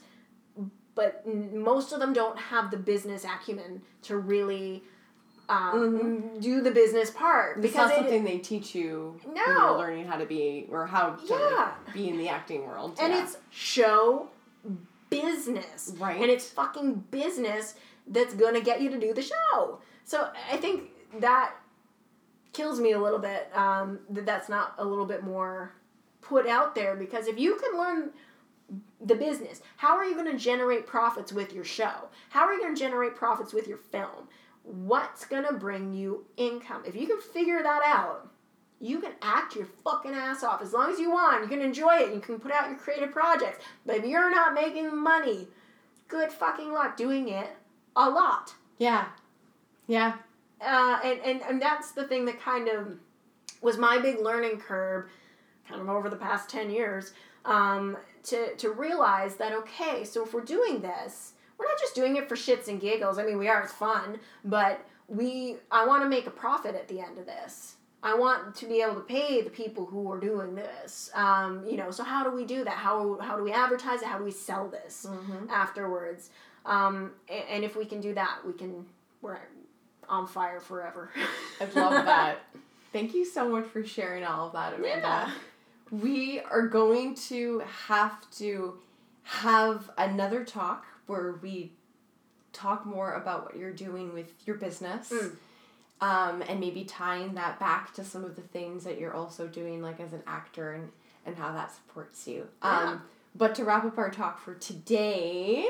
but 0.93 1.23
n- 1.25 1.57
most 1.57 1.91
of 1.91 1.99
them 1.99 2.13
don't 2.13 2.37
have 2.37 2.69
the 2.69 2.77
business 2.77 3.25
acumen 3.25 3.81
to 4.03 4.17
really 4.17 4.83
um, 5.49 6.39
do 6.39 6.61
the 6.61 6.71
business 6.71 7.09
part 7.09 7.63
It's 7.65 7.75
not 7.75 7.91
it- 7.91 7.95
something 7.97 8.23
they 8.23 8.37
teach 8.37 8.75
you 8.75 9.19
when 9.23 9.33
No. 9.35 9.43
you're 9.47 9.77
learning 9.77 10.05
how 10.05 10.17
to 10.17 10.25
be 10.25 10.67
or 10.71 10.85
how 10.85 11.15
to 11.15 11.25
Yeah. 11.27 11.71
be 11.93 12.09
in 12.09 12.17
the 12.19 12.29
acting 12.29 12.65
world. 12.67 12.97
and 13.01 13.11
yeah. 13.11 13.23
it's 13.23 13.37
show 13.49 14.29
business, 15.09 15.93
Right. 15.99 16.21
And 16.21 16.29
it's 16.31 16.47
fucking 16.49 17.05
business 17.11 17.75
that's 18.07 18.33
gonna 18.33 18.61
get 18.61 18.81
you 18.81 18.89
to 18.89 18.99
do 18.99 19.13
the 19.13 19.21
show. 19.21 19.79
So 20.03 20.29
I 20.51 20.57
think 20.57 20.89
that 21.19 21.53
kills 22.53 22.79
me 22.79 22.91
a 22.91 22.99
little 22.99 23.19
bit. 23.19 23.49
Um, 23.55 23.99
that 24.09 24.25
that's 24.25 24.49
not 24.49 24.75
a 24.77 24.85
little 24.85 25.05
bit 25.05 25.23
more 25.23 25.73
put 26.21 26.47
out 26.47 26.73
there 26.73 26.95
because 26.95 27.27
if 27.27 27.37
you 27.37 27.57
can 27.57 27.77
learn 27.77 28.11
the 29.01 29.15
business, 29.15 29.61
how 29.77 29.97
are 29.97 30.05
you 30.05 30.15
going 30.15 30.31
to 30.31 30.37
generate 30.37 30.87
profits 30.87 31.33
with 31.33 31.53
your 31.53 31.65
show? 31.65 32.09
How 32.29 32.41
are 32.41 32.53
you 32.53 32.61
going 32.61 32.75
to 32.75 32.79
generate 32.79 33.15
profits 33.15 33.53
with 33.53 33.67
your 33.67 33.77
film? 33.77 34.29
What's 34.63 35.25
going 35.25 35.45
to 35.45 35.53
bring 35.53 35.93
you 35.93 36.25
income? 36.37 36.83
If 36.85 36.95
you 36.95 37.05
can 37.07 37.19
figure 37.19 37.61
that 37.61 37.81
out, 37.85 38.29
you 38.79 38.99
can 38.99 39.11
act 39.21 39.55
your 39.55 39.67
fucking 39.83 40.13
ass 40.13 40.43
off 40.43 40.61
as 40.61 40.73
long 40.73 40.91
as 40.91 40.99
you 40.99 41.11
want. 41.11 41.43
You 41.43 41.49
can 41.49 41.61
enjoy 41.61 41.95
it. 41.95 42.13
You 42.13 42.19
can 42.19 42.39
put 42.39 42.51
out 42.51 42.69
your 42.69 42.77
creative 42.77 43.11
projects. 43.11 43.63
But 43.85 43.97
if 43.97 44.05
you're 44.05 44.31
not 44.31 44.53
making 44.53 44.95
money, 44.95 45.47
good 46.07 46.31
fucking 46.31 46.71
luck 46.71 46.97
doing 46.97 47.29
it 47.29 47.49
a 47.95 48.09
lot. 48.09 48.53
yeah. 48.77 49.05
Yeah. 49.87 50.13
Uh, 50.61 50.97
and, 51.03 51.19
and, 51.25 51.41
and 51.41 51.61
that's 51.61 51.91
the 51.91 52.05
thing 52.05 52.23
that 52.25 52.39
kind 52.39 52.69
of 52.69 52.93
was 53.61 53.77
my 53.77 53.97
big 53.97 54.19
learning 54.21 54.57
curve 54.59 55.09
kind 55.67 55.81
of 55.81 55.89
over 55.89 56.09
the 56.09 56.15
past 56.15 56.49
10 56.49 56.69
years 56.71 57.11
um, 57.43 57.97
to, 58.23 58.55
to 58.55 58.71
realize 58.71 59.35
that 59.35 59.51
okay 59.51 60.05
so 60.05 60.23
if 60.23 60.33
we're 60.33 60.41
doing 60.41 60.79
this 60.81 61.33
we're 61.57 61.65
not 61.65 61.77
just 61.79 61.95
doing 61.95 62.15
it 62.15 62.29
for 62.29 62.35
shits 62.35 62.69
and 62.69 62.79
giggles 62.79 63.17
i 63.19 63.23
mean 63.25 63.37
we 63.37 63.49
are 63.49 63.61
it's 63.63 63.73
fun 63.73 64.17
but 64.45 64.85
we 65.09 65.57
i 65.71 65.85
want 65.85 66.01
to 66.01 66.07
make 66.09 66.27
a 66.27 66.31
profit 66.31 66.75
at 66.75 66.87
the 66.87 66.99
end 67.01 67.17
of 67.17 67.25
this 67.25 67.75
i 68.01 68.15
want 68.15 68.55
to 68.55 68.65
be 68.65 68.81
able 68.81 68.95
to 68.95 69.01
pay 69.01 69.41
the 69.41 69.49
people 69.49 69.85
who 69.85 70.09
are 70.09 70.19
doing 70.19 70.55
this 70.55 71.11
um, 71.13 71.61
you 71.67 71.75
know 71.75 71.91
so 71.91 72.03
how 72.03 72.23
do 72.23 72.31
we 72.31 72.45
do 72.45 72.63
that 72.63 72.77
how, 72.77 73.17
how 73.21 73.35
do 73.35 73.43
we 73.43 73.51
advertise 73.51 74.01
it 74.01 74.07
how 74.07 74.17
do 74.17 74.23
we 74.23 74.31
sell 74.31 74.67
this 74.69 75.05
Mm-hmm. 75.09 75.49
afterwards 75.49 76.29
um, 76.65 77.11
and, 77.49 77.63
if 77.63 77.75
we 77.75 77.85
can 77.85 78.01
do 78.01 78.13
that 78.13 78.37
we 78.45 78.53
can 78.53 78.85
we're 79.21 79.37
on 80.09 80.27
fire 80.27 80.59
forever 80.59 81.11
I 81.59 81.65
love 81.79 82.05
that. 82.05 82.39
Thank 82.93 83.15
you 83.15 83.25
so 83.25 83.49
much 83.49 83.65
for 83.65 83.83
sharing 83.83 84.23
all 84.23 84.47
of 84.47 84.53
that, 84.53 84.75
Amanda. 84.75 85.01
Yeah. 85.01 85.31
We 85.89 86.39
are 86.39 86.67
going 86.67 87.15
to 87.15 87.63
have 87.87 88.29
to 88.37 88.77
have 89.23 89.89
another 89.97 90.45
talk 90.45 90.85
where 91.07 91.39
we 91.41 91.71
talk 92.51 92.85
more 92.85 93.15
about 93.15 93.45
what 93.45 93.57
you're 93.57 93.73
doing 93.73 94.13
with 94.13 94.31
your 94.45 94.57
business. 94.57 95.11
Mm. 95.11 95.35
Um, 96.01 96.43
and 96.47 96.59
maybe 96.59 96.83
tying 96.83 97.33
that 97.35 97.59
back 97.59 97.93
to 97.93 98.03
some 98.03 98.25
of 98.25 98.35
the 98.35 98.41
things 98.41 98.83
that 98.83 98.99
you're 98.99 99.13
also 99.13 99.47
doing, 99.47 99.81
like 99.81 100.01
as 100.01 100.11
an 100.11 100.21
actor, 100.27 100.73
and, 100.73 100.91
and 101.25 101.37
how 101.37 101.53
that 101.53 101.73
supports 101.73 102.27
you. 102.27 102.47
Yeah. 102.61 102.89
Um, 102.91 103.01
but 103.35 103.55
to 103.55 103.63
wrap 103.63 103.85
up 103.85 103.97
our 103.97 104.11
talk 104.11 104.39
for 104.39 104.53
today, 104.53 105.65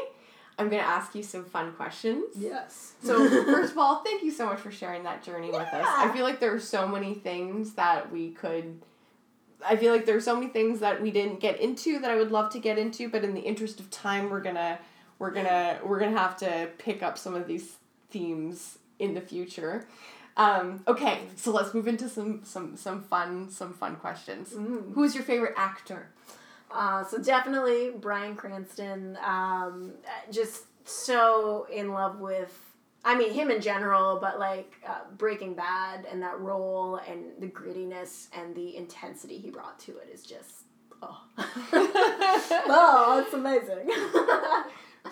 I'm 0.58 0.70
going 0.70 0.82
to 0.82 0.88
ask 0.88 1.16
you 1.16 1.24
some 1.24 1.46
fun 1.46 1.74
questions. 1.74 2.26
yes 2.38 2.94
So, 3.04 3.28
first 3.46 3.72
of 3.72 3.78
all, 3.78 4.04
thank 4.04 4.24
you 4.24 4.32
so 4.32 4.46
much 4.46 4.60
for 4.60 4.72
sharing 4.72 5.04
that 5.04 5.24
journey 5.24 5.48
with 5.48 5.62
us. 5.62 5.86
I 5.88 6.12
feel 6.14 6.24
like 6.24 6.40
there 6.40 6.54
are 6.54 6.60
so 6.60 6.88
many 6.88 7.14
things 7.14 7.74
that 7.74 8.12
we 8.12 8.32
could. 8.32 8.82
I 9.66 9.78
feel 9.78 9.94
like 9.94 10.06
there 10.06 10.18
are 10.18 10.22
so 10.22 10.36
many 10.36 10.48
things 10.48 10.82
that 10.82 11.02
we 11.02 11.10
didn't 11.10 11.40
get 11.40 11.60
into 11.60 12.00
that 12.00 12.12
I 12.12 12.16
would 12.16 12.32
love 12.32 12.52
to 12.52 12.60
get 12.60 12.78
into, 12.78 13.10
but 13.10 13.24
in 13.24 13.34
the 13.34 13.42
interest 13.42 13.80
of 13.80 13.90
time, 13.90 14.30
we're 14.30 14.42
gonna 14.42 14.78
we're 15.20 15.32
gonna 15.32 15.80
we're 15.84 16.00
gonna 16.00 16.18
have 16.18 16.38
to 16.38 16.70
pick 16.78 17.02
up 17.02 17.18
some 17.18 17.34
of 17.34 17.48
these 17.48 17.78
themes 18.10 18.78
in 19.00 19.14
the 19.14 19.22
future. 19.22 19.88
Um, 20.36 20.84
okay, 20.88 21.22
so 21.36 21.52
let's 21.52 21.74
move 21.74 21.88
into 21.88 22.10
some 22.10 22.42
some 22.44 22.76
some 22.76 23.04
fun 23.04 23.50
some 23.50 23.74
fun 23.74 23.96
questions. 23.96 24.52
Mm. 24.52 24.94
Who's 24.94 25.16
your 25.16 25.24
favorite 25.24 25.54
actor? 25.56 26.10
Uh, 26.74 27.04
so 27.04 27.18
definitely 27.18 27.92
Bryan 27.92 28.36
Cranston. 28.36 29.18
Um, 29.24 29.94
just 30.32 30.64
so 30.86 31.68
in 31.72 31.94
love 31.94 32.20
with. 32.20 32.60
I 33.06 33.18
mean 33.18 33.34
him 33.34 33.52
in 33.52 33.60
general, 33.60 34.18
but 34.22 34.40
like 34.40 34.76
uh, 34.88 35.02
Breaking 35.18 35.56
Bad 35.56 36.06
and 36.10 36.22
that 36.22 36.40
role 36.40 37.02
and 37.06 37.32
the 37.38 37.48
grittiness 37.48 38.30
and 38.32 38.56
the 38.56 38.78
intensity 38.78 39.38
he 39.38 39.50
brought 39.50 39.78
to 39.80 39.98
it 39.98 40.10
is 40.14 40.24
just 40.24 40.64
Oh, 41.04 41.22
oh 42.68 43.22
that's 43.22 43.34
amazing. 43.34 43.90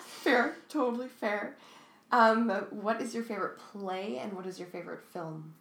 fair, 0.00 0.54
totally 0.68 1.08
fair. 1.08 1.56
Um, 2.10 2.50
what 2.70 3.00
is 3.00 3.14
your 3.14 3.24
favorite 3.24 3.58
play 3.58 4.18
and 4.18 4.32
what 4.32 4.46
is 4.46 4.58
your 4.58 4.68
favorite 4.68 5.02
film? 5.12 5.54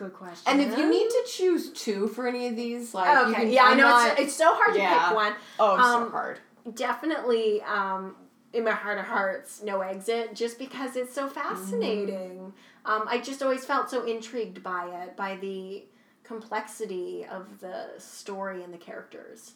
Good 0.00 0.14
question. 0.14 0.50
And 0.50 0.62
if 0.62 0.78
you 0.78 0.88
need 0.88 1.10
to 1.10 1.24
choose 1.28 1.72
two 1.72 2.08
for 2.08 2.26
any 2.26 2.48
of 2.48 2.56
these, 2.56 2.94
like 2.94 3.06
you 3.26 3.32
okay, 3.34 3.42
can- 3.42 3.52
yeah, 3.52 3.64
i 3.64 3.74
know 3.74 3.82
not- 3.82 4.12
it's, 4.12 4.20
it's 4.20 4.34
so 4.34 4.54
hard 4.54 4.72
to 4.72 4.80
pick 4.80 5.14
one. 5.14 5.34
oh, 5.58 5.74
it's 5.74 5.84
um, 5.84 6.04
so 6.04 6.10
hard. 6.10 6.38
Definitely, 6.74 7.60
um, 7.62 8.16
in 8.54 8.64
my 8.64 8.70
heart 8.70 8.98
of 8.98 9.04
hearts, 9.04 9.62
No 9.62 9.82
Exit, 9.82 10.34
just 10.34 10.58
because 10.58 10.96
it's 10.96 11.14
so 11.14 11.28
fascinating. 11.28 12.54
Um, 12.86 13.02
I 13.08 13.20
just 13.20 13.42
always 13.42 13.66
felt 13.66 13.90
so 13.90 14.06
intrigued 14.06 14.62
by 14.62 14.86
it, 15.02 15.18
by 15.18 15.36
the 15.36 15.84
complexity 16.24 17.26
of 17.30 17.60
the 17.60 17.88
story 17.98 18.62
and 18.62 18.72
the 18.72 18.78
characters. 18.78 19.52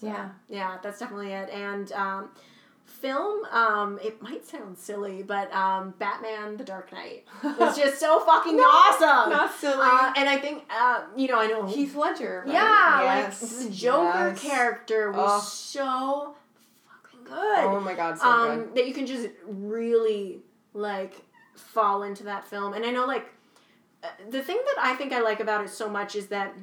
Yeah. 0.00 0.30
Yeah, 0.48 0.78
that's 0.82 1.00
definitely 1.00 1.32
it. 1.32 1.50
And 1.50 1.92
um, 1.92 2.30
film, 2.92 3.44
um, 3.46 3.98
it 4.02 4.22
might 4.22 4.46
sound 4.46 4.78
silly, 4.78 5.22
but 5.22 5.52
um, 5.52 5.94
Batman: 5.98 6.56
The 6.56 6.64
Dark 6.64 6.92
Knight 6.92 7.24
was 7.58 7.76
just 7.76 7.98
so 7.98 8.20
fucking 8.20 8.56
awesome. 8.58 9.30
Not 9.32 9.52
silly. 9.54 9.82
Uh, 9.82 10.12
and 10.16 10.28
I 10.28 10.36
think, 10.38 10.64
uh, 10.70 11.02
you 11.16 11.28
know, 11.28 11.38
I 11.40 11.46
know 11.46 11.66
Heath 11.66 11.94
Ledger. 11.96 12.42
right? 12.46 12.52
yeah, 12.54 13.02
Yes. 13.02 13.42
like 13.42 13.62
the 13.64 13.70
Joker 13.74 14.28
yes. 14.28 14.40
character 14.42 15.10
was 15.12 15.42
Oh. 15.42 15.44
so 15.44 16.34
fucking 16.86 17.24
good. 17.24 17.64
Oh 17.64 17.80
my 17.80 17.94
god, 17.94 18.18
so 18.18 18.26
um, 18.26 18.58
good. 18.58 18.74
that 18.76 18.86
you 18.86 18.94
can 18.94 19.06
just 19.06 19.28
really 19.46 20.40
like 20.74 21.14
fall 21.54 22.02
into 22.04 22.24
that 22.24 22.46
film. 22.46 22.74
And 22.74 22.84
I 22.84 22.90
know 22.90 23.06
like 23.06 23.26
uh, 24.04 24.08
the 24.30 24.42
thing 24.42 24.56
that 24.66 24.82
I 24.84 24.94
think 24.94 25.12
I 25.12 25.20
like 25.20 25.40
about 25.40 25.64
it 25.64 25.70
so 25.70 25.88
much 25.88 26.14
is 26.16 26.26
that 26.28 26.54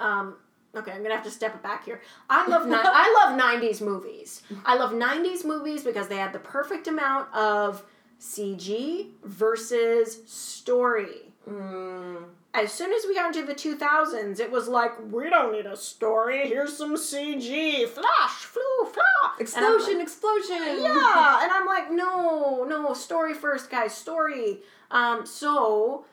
um 0.00 0.36
okay, 0.74 0.92
I'm 0.92 1.02
to 1.04 1.10
have 1.10 1.24
to 1.24 1.30
step 1.30 1.54
it 1.54 1.62
back 1.62 1.84
here. 1.84 2.00
I 2.28 2.46
love 2.46 2.66
ni- 2.66 2.74
I 2.74 3.26
love 3.38 3.60
90s 3.60 3.80
movies. 3.80 4.42
I 4.64 4.76
love 4.76 4.92
90s 4.92 5.44
movies 5.44 5.84
because 5.84 6.08
they 6.08 6.16
had 6.16 6.32
the 6.32 6.38
perfect 6.38 6.86
amount 6.86 7.32
of 7.34 7.84
CG 8.20 9.08
versus 9.24 10.20
story. 10.26 11.32
Mm. 11.48 12.24
As 12.54 12.72
soon 12.72 12.92
as 12.92 13.04
we 13.06 13.14
got 13.14 13.34
into 13.34 13.46
the 13.46 13.54
2000s, 13.54 14.40
it 14.40 14.50
was 14.50 14.68
like, 14.68 14.92
we 15.12 15.30
don't 15.30 15.52
need 15.52 15.66
a 15.66 15.76
story. 15.76 16.48
Here's 16.48 16.76
some 16.76 16.96
CG. 16.96 17.86
Flash, 17.88 18.30
flew, 18.30 18.84
flash. 18.86 19.40
Explosion, 19.40 20.00
explosion. 20.00 20.56
Yeah, 20.58 21.38
and 21.42 21.52
I'm 21.52 21.66
like, 21.66 21.90
no, 21.90 22.64
no, 22.64 22.94
story 22.94 23.34
first, 23.34 23.70
guys, 23.70 23.94
story. 23.94 24.60
Um, 24.90 25.24
so 25.26 26.06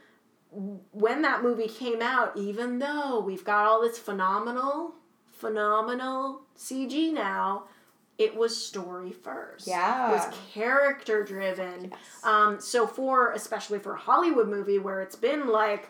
when 0.55 1.21
that 1.23 1.43
movie 1.43 1.67
came 1.67 2.01
out, 2.01 2.37
even 2.37 2.79
though 2.79 3.19
we've 3.19 3.43
got 3.43 3.65
all 3.65 3.81
this 3.81 3.97
phenomenal, 3.97 4.95
phenomenal 5.31 6.41
CG 6.57 7.13
now, 7.13 7.65
it 8.17 8.35
was 8.35 8.55
story 8.55 9.11
first. 9.11 9.67
Yeah. 9.67 10.09
It 10.09 10.11
was 10.13 10.37
character 10.53 11.23
driven. 11.23 11.91
Yes. 11.91 11.99
Um, 12.23 12.59
so 12.61 12.87
for 12.87 13.33
especially 13.33 13.79
for 13.79 13.93
a 13.93 13.97
Hollywood 13.97 14.47
movie 14.47 14.79
where 14.79 15.01
it's 15.01 15.17
been 15.17 15.47
like 15.47 15.89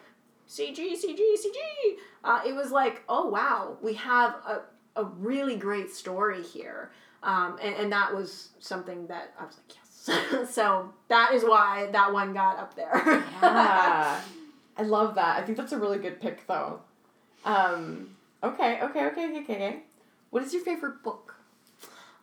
CG, 0.49 0.77
CG, 0.77 1.19
CG, 1.19 1.95
uh, 2.23 2.41
it 2.45 2.55
was 2.55 2.71
like, 2.71 3.03
oh 3.07 3.29
wow, 3.29 3.77
we 3.81 3.93
have 3.93 4.33
a, 4.47 4.61
a 4.95 5.05
really 5.05 5.55
great 5.55 5.91
story 5.91 6.41
here. 6.41 6.91
Um, 7.21 7.57
and, 7.61 7.75
and 7.75 7.91
that 7.91 8.15
was 8.15 8.49
something 8.59 9.07
that 9.07 9.33
I 9.39 9.45
was 9.45 9.57
like, 9.57 9.77
yes. 9.77 10.49
so 10.53 10.93
that 11.09 11.33
is 11.33 11.43
why 11.43 11.89
that 11.91 12.11
one 12.11 12.33
got 12.33 12.57
up 12.57 12.75
there. 12.75 13.23
yeah. 13.41 14.21
I 14.77 14.83
love 14.83 15.15
that. 15.15 15.37
I 15.37 15.45
think 15.45 15.57
that's 15.57 15.71
a 15.71 15.79
really 15.79 15.99
good 15.99 16.19
pick, 16.19 16.45
though. 16.47 16.81
Um, 17.43 18.15
okay, 18.43 18.79
okay, 18.81 19.05
okay, 19.07 19.27
okay, 19.27 19.39
okay. 19.43 19.79
What 20.29 20.43
is 20.43 20.53
your 20.53 20.63
favorite 20.63 21.03
book? 21.03 21.35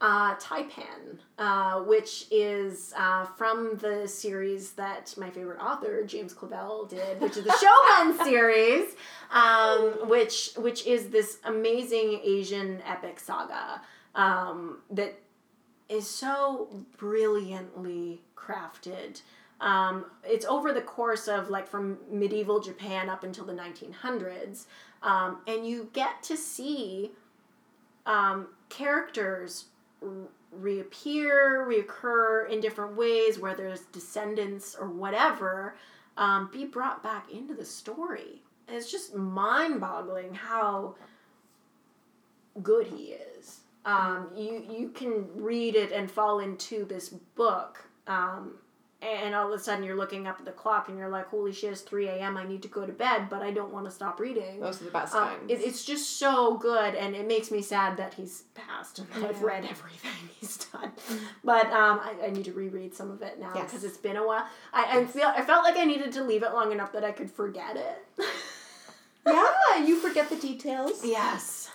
uh, 0.03 0.35
Tai-Pan, 0.41 1.21
uh, 1.39 1.81
which 1.83 2.27
is 2.33 2.93
uh, 2.99 3.25
from 3.25 3.77
the 3.77 4.07
series 4.09 4.73
that 4.73 5.15
my 5.17 5.31
favorite 5.31 5.61
author 5.61 6.05
James 6.05 6.35
Clavell 6.35 6.89
did, 6.89 7.21
which 7.21 7.37
is 7.37 7.45
the 7.45 7.57
Shogun 7.61 8.25
series, 8.25 8.97
um, 9.31 10.09
which 10.09 10.51
which 10.57 10.85
is 10.87 11.11
this 11.11 11.39
amazing 11.45 12.21
Asian 12.25 12.83
epic 12.85 13.21
saga 13.21 13.81
um, 14.17 14.79
that 14.91 15.15
is 15.89 16.09
so 16.09 16.69
brilliantly 16.99 18.21
crafted. 18.37 19.23
Um, 19.63 20.07
it's 20.25 20.45
over 20.45 20.73
the 20.73 20.83
course 20.83 21.29
of 21.29 21.49
like 21.49 21.69
from 21.69 21.97
medieval 22.11 22.61
Japan 22.61 23.09
up 23.09 23.23
until 23.23 23.45
the 23.45 23.55
1900s, 23.55 24.67
um, 25.03 25.39
and 25.47 25.65
you 25.65 25.89
get 25.93 26.23
to 26.25 26.37
see 26.37 27.13
um, 28.05 28.49
characters 28.69 29.67
reappear, 30.51 31.67
reoccur 31.67 32.51
in 32.51 32.61
different 32.61 32.97
ways, 32.97 33.39
whether 33.39 33.69
it's 33.69 33.85
descendants 33.87 34.75
or 34.79 34.89
whatever, 34.89 35.77
um, 36.17 36.51
be 36.53 36.65
brought 36.65 37.03
back 37.03 37.31
into 37.33 37.55
the 37.55 37.65
story. 37.65 38.43
And 38.69 38.77
it's 38.77 38.91
just 38.91 39.15
mind 39.15 39.81
boggling 39.81 40.35
how 40.35 40.97
good 42.63 42.87
he 42.87 43.17
is. 43.39 43.61
Um, 43.85 44.29
you, 44.37 44.65
you 44.69 44.89
can 44.91 45.27
read 45.35 45.75
it 45.75 45.91
and 45.93 46.11
fall 46.11 46.41
into 46.41 46.85
this 46.85 47.09
book. 47.09 47.85
And 49.03 49.35
all 49.35 49.53
of 49.53 49.59
a 49.59 49.63
sudden 49.63 49.83
you're 49.83 49.97
looking 49.97 50.29
up 50.29 50.39
at 50.39 50.45
the 50.45 50.53
clock 50.53 50.89
and 50.89 50.97
you're 50.97 51.09
like, 51.09 51.27
holy 51.27 51.53
shit, 51.53 51.73
it's 51.73 51.81
3 51.81 52.07
a.m. 52.07 52.37
I 52.37 52.45
need 52.47 52.63
to 52.63 52.69
go 52.69 52.87
to 52.87 52.93
bed, 52.93 53.29
but 53.29 53.43
I 53.43 53.51
don't 53.51 53.73
want 53.73 53.85
to 53.87 53.91
stop 53.91 54.21
reading. 54.21 54.61
Those 54.61 54.81
are 54.81 54.85
the 54.85 54.91
best 54.93 55.13
Um, 55.15 55.27
kinds. 55.29 55.51
it, 55.51 55.55
it's 55.61 55.85
just 55.85 56.19
so 56.21 56.57
good, 56.57 56.95
and 56.95 57.17
it 57.17 57.27
makes 57.27 57.51
me 57.51 57.63
sad 57.63 57.97
that 57.97 58.15
he's 58.15 58.45
passed 58.55 59.01
and 59.01 59.09
that 59.11 59.25
I've 59.29 59.43
read 59.43 59.65
everything 59.65 60.11
he's 60.41 60.57
done. 60.57 60.93
But 61.43 61.67
um, 61.73 61.99
I, 62.01 62.15
I 62.27 62.31
need 62.31 62.45
to 62.45 62.53
reread 62.53 62.95
some 62.95 63.11
of 63.11 63.23
it 63.23 63.41
now 63.41 63.51
Yes. 63.57 63.65
because 63.65 63.83
it's 63.83 63.97
been 63.97 64.17
a 64.17 64.25
while. 64.25 64.47
I, 64.73 65.01
I 65.01 65.05
feel 65.07 65.27
I 65.35 65.43
felt 65.43 65.65
like 65.65 65.77
I 65.77 65.85
needed 65.85 66.13
to 66.13 66.23
leave 66.23 66.45
it 66.45 66.53
long 66.53 66.71
enough 66.71 66.93
that 66.93 67.03
I 67.03 67.11
could 67.11 67.31
forget 67.31 67.77
it. 67.77 68.05
yeah, 69.27 69.85
you 69.85 69.97
forget 69.99 70.29
the 70.29 70.37
details. 70.37 71.05
yes. 71.05 71.71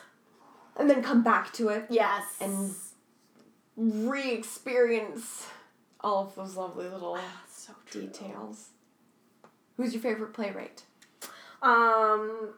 And 0.78 0.90
then 0.90 1.02
come 1.04 1.24
back 1.24 1.52
to 1.54 1.70
it 1.70 1.88
Yes. 1.90 2.24
and 2.40 2.74
re 3.76 4.32
experience 4.32 5.48
all 6.08 6.24
of 6.28 6.36
those 6.36 6.56
lovely 6.56 6.88
little 6.88 7.20
so 7.50 7.74
details. 7.92 8.70
Who's 9.76 9.94
your 9.94 10.02
favorite 10.02 10.34
playwright? 10.34 10.84
Um. 11.62 12.54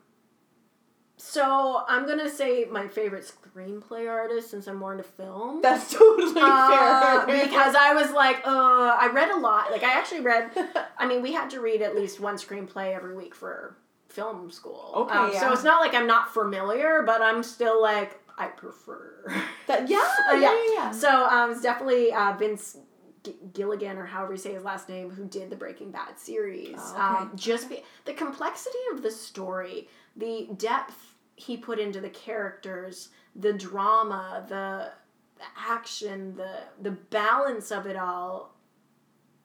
So 1.18 1.84
I'm 1.88 2.08
gonna 2.08 2.30
say 2.30 2.66
my 2.72 2.88
favorite 2.88 3.30
screenplay 3.30 4.10
artist 4.10 4.50
since 4.52 4.68
I'm 4.68 4.78
more 4.78 4.94
into 4.94 5.04
film. 5.04 5.62
That's 5.62 5.92
totally 5.98 6.42
Uh, 6.42 7.26
fair. 7.26 7.46
because 7.46 7.76
I 7.76 7.94
was 7.94 8.12
like, 8.12 8.38
uh, 8.48 8.98
I 9.02 9.10
read 9.14 9.30
a 9.30 9.38
lot. 9.38 9.70
Like 9.72 9.84
I 9.84 9.92
actually 9.98 10.22
read. 10.22 10.52
I 10.98 11.06
mean, 11.08 11.22
we 11.22 11.34
had 11.34 11.50
to 11.52 11.60
read 11.60 11.82
at 11.82 11.96
least 11.96 12.20
one 12.22 12.36
screenplay 12.36 12.96
every 12.96 13.16
week 13.16 13.36
for 13.36 13.76
film 14.08 14.50
school. 14.50 14.94
Okay, 14.96 15.14
Um, 15.18 15.32
yeah. 15.34 15.40
So 15.42 15.52
it's 15.52 15.64
not 15.64 15.82
like 15.82 15.94
I'm 15.94 16.08
not 16.08 16.34
familiar, 16.34 17.04
but 17.06 17.22
I'm 17.22 17.44
still 17.44 17.82
like 17.82 18.18
I 18.38 18.48
prefer. 18.48 19.26
that, 19.68 19.90
yeah, 19.94 20.10
Uh, 20.32 20.36
yeah, 20.36 20.40
yeah, 20.40 20.74
yeah. 20.74 20.92
So 20.92 21.10
um, 21.26 21.52
it's 21.52 21.62
definitely 21.62 22.14
uh, 22.14 22.34
Vince 22.40 22.78
G- 23.24 23.36
Gilligan 23.54 23.98
or 23.98 24.06
however 24.06 24.34
you 24.34 24.38
say 24.38 24.54
his 24.54 24.64
last 24.64 24.90
name, 24.90 25.10
who 25.10 25.26
did 25.26 25.50
the 25.50 25.56
Breaking 25.56 25.92
Bad 25.92 26.18
series. 26.18 26.76
Oh, 26.78 26.92
okay. 26.94 27.02
um, 27.24 27.32
just 27.36 27.70
be, 27.70 27.84
the 28.06 28.14
complexity 28.14 28.78
of 28.94 29.02
the 29.02 29.12
story, 29.12 29.88
the 30.16 30.48
depth 30.58 31.16
he 31.36 31.58
put 31.58 31.80
into 31.80 32.02
the 32.02 32.10
characters, 32.10 33.10
the 33.36 33.54
drama, 33.54 34.46
the, 34.50 34.92
the 35.38 35.44
action, 35.58 36.36
the 36.36 36.52
the 36.82 36.92
balance 36.92 37.72
of 37.72 37.86
it 37.86 37.96
all. 37.96 38.56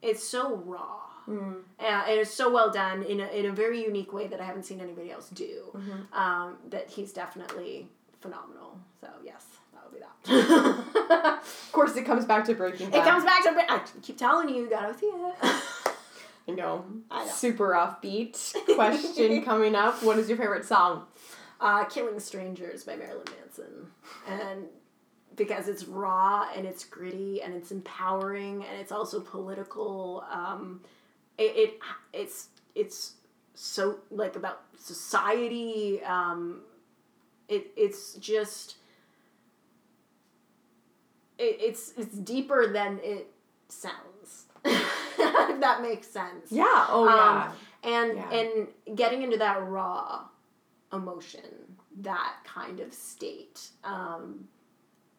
It's 0.02 0.22
so 0.26 0.56
raw. 0.56 1.00
Mm. 1.28 1.60
Uh, 1.80 1.84
and 1.84 2.20
it's 2.20 2.30
so 2.34 2.52
well 2.52 2.70
done 2.70 3.02
in 3.02 3.20
a, 3.20 3.26
in 3.28 3.46
a 3.46 3.52
very 3.52 3.82
unique 3.82 4.12
way 4.12 4.26
that 4.26 4.40
I 4.40 4.44
haven't 4.44 4.64
seen 4.64 4.80
anybody 4.80 5.10
else 5.10 5.30
do. 5.30 5.70
Mhm. 5.74 6.12
Um, 6.14 6.56
that 6.68 6.90
he's 6.90 7.12
definitely 7.14 7.88
phenomenal. 8.20 8.78
So 9.00 9.08
yes, 9.24 9.46
that 9.72 9.82
would 9.84 9.94
be 9.94 10.00
that. 10.00 10.13
Of 11.44 11.70
course, 11.72 11.96
it 11.96 12.04
comes 12.06 12.24
back 12.24 12.44
to 12.46 12.54
Breaking 12.54 12.88
it 12.88 13.04
comes 13.04 13.24
back 13.24 13.42
to 13.42 13.50
I 13.50 13.80
keep 14.02 14.16
telling 14.16 14.48
you, 14.48 14.62
you 14.62 14.70
gotta 14.70 14.96
see 14.96 15.06
it. 15.06 15.34
You 16.46 16.54
know, 16.56 16.84
I 17.10 17.24
know. 17.24 17.30
super 17.30 17.70
offbeat 17.72 18.54
question 18.74 19.42
coming 19.42 19.74
up. 19.74 20.02
What 20.02 20.18
is 20.18 20.28
your 20.28 20.36
favorite 20.36 20.66
song? 20.66 21.06
uh, 21.58 21.84
"Killing 21.84 22.20
Strangers" 22.20 22.84
by 22.84 22.96
Marilyn 22.96 23.24
Manson, 23.40 23.86
and 24.28 24.66
because 25.36 25.68
it's 25.68 25.84
raw 25.86 26.46
and 26.54 26.66
it's 26.66 26.84
gritty 26.84 27.40
and 27.42 27.54
it's 27.54 27.72
empowering 27.72 28.62
and 28.64 28.78
it's 28.78 28.92
also 28.92 29.20
political. 29.20 30.22
Um, 30.30 30.82
it, 31.38 31.56
it 31.56 31.78
it's 32.12 32.48
it's 32.74 33.14
so 33.54 34.00
like 34.10 34.36
about 34.36 34.60
society. 34.78 36.02
Um, 36.04 36.60
it 37.48 37.68
it's 37.74 38.14
just 38.14 38.76
it, 41.38 41.56
it's 41.60 41.92
it's 41.96 42.16
deeper 42.16 42.72
than 42.72 43.00
it 43.02 43.30
sounds. 43.68 44.46
if 44.64 45.60
that 45.60 45.82
makes 45.82 46.06
sense. 46.08 46.50
Yeah. 46.50 46.86
Oh 46.88 47.08
Um, 47.08 47.08
yeah. 47.12 47.52
and 47.82 48.16
Yeah. 48.16 48.30
and 48.30 48.96
getting 48.96 49.22
into 49.22 49.36
that 49.38 49.62
raw 49.68 50.24
emotion, 50.92 51.42
that 52.00 52.34
kind 52.44 52.80
of 52.80 52.92
state. 52.94 53.68
Um, 53.82 54.48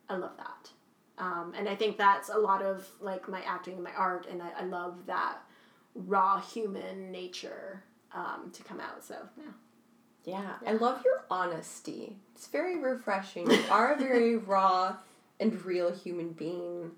I 0.09 0.15
love 0.17 0.37
that. 0.37 0.69
Um, 1.17 1.53
and 1.57 1.69
I 1.69 1.75
think 1.75 1.97
that's 1.97 2.29
a 2.29 2.37
lot 2.37 2.61
of 2.61 2.87
like 2.99 3.27
my 3.29 3.41
acting 3.43 3.75
and 3.75 3.83
my 3.83 3.93
art, 3.93 4.27
and 4.29 4.41
I, 4.41 4.49
I 4.59 4.63
love 4.63 5.05
that 5.05 5.37
raw 5.95 6.39
human 6.41 7.11
nature 7.11 7.83
um, 8.13 8.51
to 8.53 8.63
come 8.63 8.79
out. 8.79 9.03
So 9.03 9.15
yeah. 9.37 9.43
Yeah, 10.25 10.53
I 10.65 10.71
love 10.73 11.03
your 11.05 11.23
honesty. 11.29 12.17
It's 12.33 12.47
very 12.47 12.79
refreshing. 12.79 13.49
You 13.49 13.59
are 13.69 13.93
a 13.93 13.97
very 13.97 14.37
raw 14.53 14.95
and 15.39 15.63
real 15.65 15.91
human 15.93 16.29
being. 16.31 16.91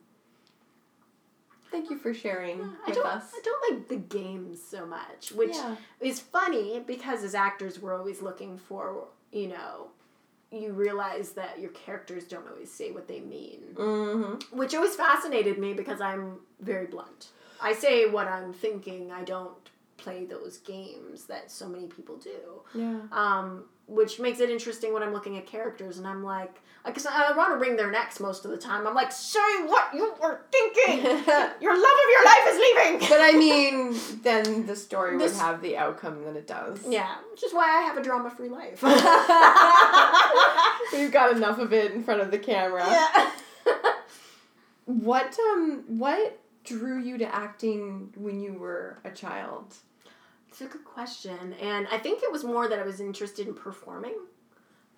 Thank 1.72 1.89
you 1.89 1.97
for 1.97 2.14
sharing 2.14 2.61
I 2.61 2.88
with 2.88 2.95
don't, 2.95 3.05
us. 3.05 3.31
I 3.35 3.41
don't 3.43 3.73
like 3.73 3.88
the 3.89 3.97
games 3.97 4.61
so 4.64 4.85
much, 4.85 5.31
which 5.34 5.53
Yeah. 5.55 5.76
is 5.99 6.19
funny 6.19 6.80
because 6.85 7.23
as 7.23 7.35
actors 7.35 7.81
we're 7.81 7.93
always 7.97 8.22
looking 8.22 8.57
for, 8.57 9.07
you 9.34 9.47
know, 9.49 9.88
you 10.49 10.72
realize 10.72 11.34
that 11.34 11.59
your 11.59 11.72
characters 11.72 12.23
don't 12.23 12.47
always 12.47 12.72
say 12.72 12.91
what 12.91 13.07
they 13.09 13.19
mean, 13.19 13.59
Mm-hmm. 13.76 14.57
which 14.57 14.73
always 14.76 14.95
fascinated 14.95 15.57
me 15.57 15.73
because 15.73 15.99
I'm 15.99 16.38
very 16.61 16.85
blunt. 16.85 17.30
I 17.61 17.73
say 17.73 18.05
what 18.09 18.27
I'm 18.27 18.53
thinking. 18.53 19.11
I 19.11 19.23
don't 19.23 19.57
play 19.97 20.23
those 20.23 20.59
games 20.59 21.26
that 21.26 21.51
so 21.51 21.68
many 21.68 21.88
people 21.88 22.15
do. 22.15 22.61
Yeah. 22.73 22.99
Um, 23.11 23.65
which 23.88 24.19
makes 24.19 24.39
it 24.39 24.49
interesting 24.49 24.93
when 24.93 25.01
I'm 25.01 25.14
looking 25.14 25.38
at 25.38 25.47
characters 25.47 25.97
and 25.97 26.05
I'm 26.07 26.23
like, 26.23 26.53
because 26.85 27.05
I 27.05 27.35
want 27.35 27.51
to 27.53 27.57
wring 27.57 27.76
their 27.76 27.91
necks 27.91 28.19
most 28.19 28.45
of 28.45 28.51
the 28.51 28.57
time. 28.57 28.85
I'm 28.88 28.93
like, 28.93 29.11
say 29.11 29.39
what 29.65 29.93
you 29.93 30.14
were 30.22 30.41
thinking. 30.51 31.05
your 31.61 31.76
love 31.76 31.97
of 32.03 32.09
your 32.11 32.26
life 32.26 32.47
is 32.47 32.59
leaving. 32.59 32.99
But 33.09 33.19
I 33.22 33.31
mean, 33.38 33.95
then 34.23 34.65
the 34.65 34.76
story 34.76 35.18
This- 35.18 35.34
would 35.34 35.41
have 35.41 35.61
the 35.61 35.77
outcome 35.77 36.23
that 36.26 36.35
it 36.35 36.47
does. 36.47 36.80
Yeah, 36.88 37.15
which 37.31 37.43
is 37.43 37.53
why 37.53 37.65
I 37.65 37.81
have 37.81 37.97
a 37.97 38.03
drama 38.03 38.30
free 38.30 38.49
life. 38.49 38.81
We've 40.93 41.11
got 41.11 41.35
enough 41.35 41.59
of 41.59 41.73
it 41.73 41.91
in 41.93 42.03
front 42.03 42.22
of 42.22 42.31
the 42.31 42.39
camera. 42.39 42.85
yeah. 42.89 43.31
What 44.85 45.38
um 45.51 45.84
what 45.88 46.39
drew 46.64 46.99
you 47.01 47.18
to 47.18 47.35
acting 47.35 48.14
when 48.15 48.39
you 48.39 48.53
were 48.53 48.99
a 49.03 49.11
child? 49.11 49.76
It's 50.60 50.74
a 50.74 50.76
good 50.76 50.86
question. 50.86 51.54
And 51.62 51.88
I 51.92 52.00
think 52.00 52.24
it 52.24 52.32
was 52.32 52.44
more 52.44 52.68
that 52.68 52.80
I 52.80 52.84
was 52.84 53.00
interested 53.00 53.48
in 53.48 53.54
performing. 53.54 54.16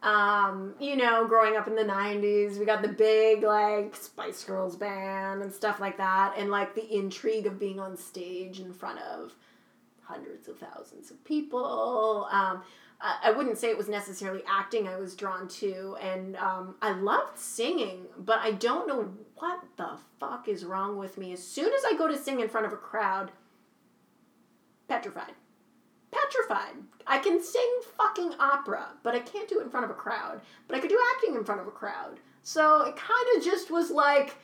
Um, 0.01 0.73
you 0.79 0.95
know, 0.95 1.27
growing 1.27 1.57
up 1.57 1.67
in 1.67 1.75
the 1.75 1.83
90s, 1.83 2.57
we 2.57 2.63
got 2.63 2.81
the 2.81 2.87
big, 2.87 3.43
like, 3.43 3.93
Spice 3.93 4.41
Girls 4.45 4.77
band 4.77 5.41
and 5.41 5.51
stuff 5.51 5.81
like 5.81 5.97
that. 5.97 6.35
And, 6.37 6.49
like, 6.49 6.75
the 6.75 6.95
intrigue 6.95 7.45
of 7.45 7.59
being 7.59 7.77
on 7.77 7.97
stage 7.97 8.61
in 8.61 8.71
front 8.71 8.99
of 8.99 9.35
hundreds 10.03 10.47
of 10.47 10.57
thousands 10.59 11.11
of 11.11 11.21
people. 11.25 12.29
Um, 12.31 12.63
I, 13.01 13.31
wouldn't 13.31 13.57
say 13.57 13.69
it 13.69 13.77
was 13.77 13.89
necessarily 13.89 14.43
acting 14.47 14.87
I 14.87 14.95
was 14.95 15.13
drawn 15.13 15.49
to. 15.49 15.97
And 16.01 16.37
um, 16.37 16.75
I 16.81 16.93
loved 16.93 17.37
singing, 17.37 18.05
but 18.17 18.39
I 18.39 18.51
don't 18.51 18.87
know 18.87 19.11
what 19.35 19.61
the 19.75 19.97
fuck 20.21 20.47
is 20.47 20.63
wrong 20.63 20.97
with 20.97 21.17
me. 21.17 21.33
As 21.33 21.43
soon 21.45 21.73
as 21.73 21.83
I 21.85 21.97
go 21.97 22.07
to 22.07 22.17
sing 22.17 22.39
in 22.39 22.47
front 22.47 22.65
of 22.65 22.71
a 22.71 22.77
crowd, 22.77 23.33
petrified. 24.87 25.33
Petrified. 26.29 26.75
I 27.07 27.17
can 27.17 27.41
sing 27.41 27.69
fucking 27.97 28.33
opera, 28.39 28.87
but 29.03 29.15
I 29.15 29.19
can't 29.19 29.49
do 29.49 29.59
it 29.59 29.63
in 29.63 29.69
front 29.69 29.85
of 29.85 29.89
a 29.91 29.95
crowd. 29.95 30.41
But 30.67 30.77
I 30.77 30.79
could 30.79 30.89
do 30.89 30.99
acting 31.15 31.35
in 31.35 31.43
front 31.43 31.61
of 31.61 31.67
a 31.67 31.71
crowd. 31.71 32.19
So 32.43 32.81
it 32.83 32.95
kind 32.95 33.25
of 33.37 33.43
just 33.43 33.71
was 33.71 33.89
like, 33.91 34.35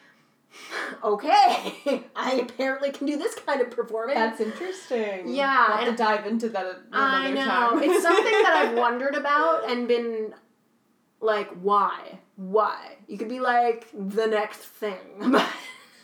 okay, 1.03 2.03
I 2.15 2.33
apparently 2.49 2.91
can 2.91 3.05
do 3.07 3.17
this 3.17 3.35
kind 3.35 3.61
of 3.61 3.69
performance. 3.71 4.15
That's 4.17 4.41
interesting. 4.41 5.27
Yeah, 5.33 5.67
We'll 5.67 5.77
have 5.77 5.83
to 5.83 5.89
and- 5.89 5.97
dive 5.97 6.25
into 6.27 6.49
that 6.49 6.65
another 6.65 6.81
I 6.93 7.31
know. 7.31 7.45
time. 7.45 7.83
it's 7.83 8.01
something 8.03 8.23
that 8.23 8.63
I've 8.65 8.77
wondered 8.77 9.15
about 9.15 9.69
and 9.69 9.87
been 9.87 10.33
like, 11.21 11.49
why? 11.61 12.19
Why? 12.35 12.97
You 13.07 13.17
could 13.17 13.29
be 13.29 13.39
like 13.39 13.87
the 13.93 14.25
next 14.27 14.57
thing. 14.59 15.31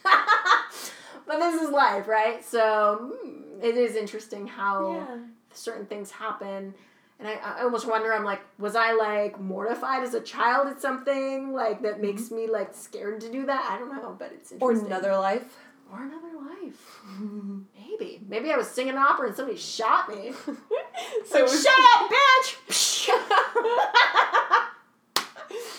but 0.04 1.40
this 1.40 1.62
is 1.62 1.70
life, 1.70 2.08
right? 2.08 2.44
So 2.44 3.12
hmm, 3.24 3.62
it 3.64 3.76
is 3.76 3.96
interesting 3.96 4.48
how 4.48 4.94
Yeah. 4.94 5.18
Certain 5.54 5.86
things 5.86 6.12
happen. 6.12 6.74
And 7.20 7.28
I, 7.28 7.34
I 7.34 7.62
almost 7.64 7.88
wonder, 7.88 8.12
I'm 8.14 8.24
like, 8.24 8.42
was 8.58 8.76
I 8.76 8.94
like 8.94 9.40
mortified 9.40 10.04
as 10.04 10.14
a 10.16 10.22
child 10.22 10.68
at 10.68 10.82
something 10.82 11.54
like 11.54 11.82
that 11.84 11.94
mm-hmm. 11.94 12.02
makes 12.02 12.32
me 12.32 12.48
like 12.48 12.74
scared 12.74 13.22
to 13.22 13.32
do 13.32 13.46
that? 13.46 13.68
I 13.70 13.78
don't 13.78 13.96
know, 13.96 14.16
but 14.18 14.32
it's 14.34 14.54
Or 14.60 14.72
another 14.72 15.16
life. 15.16 15.58
or 15.92 16.02
another 16.02 16.32
life. 16.40 17.00
Maybe. 17.80 18.22
Maybe 18.28 18.52
I 18.52 18.58
was 18.58 18.68
singing 18.68 18.98
opera 18.98 19.28
and 19.28 19.36
somebody 19.36 19.58
shot 19.58 20.10
me. 20.10 20.32
so 21.26 21.44
was- 21.44 21.64
shut 21.64 21.80
up, 21.96 22.10
bitch! 22.10 23.10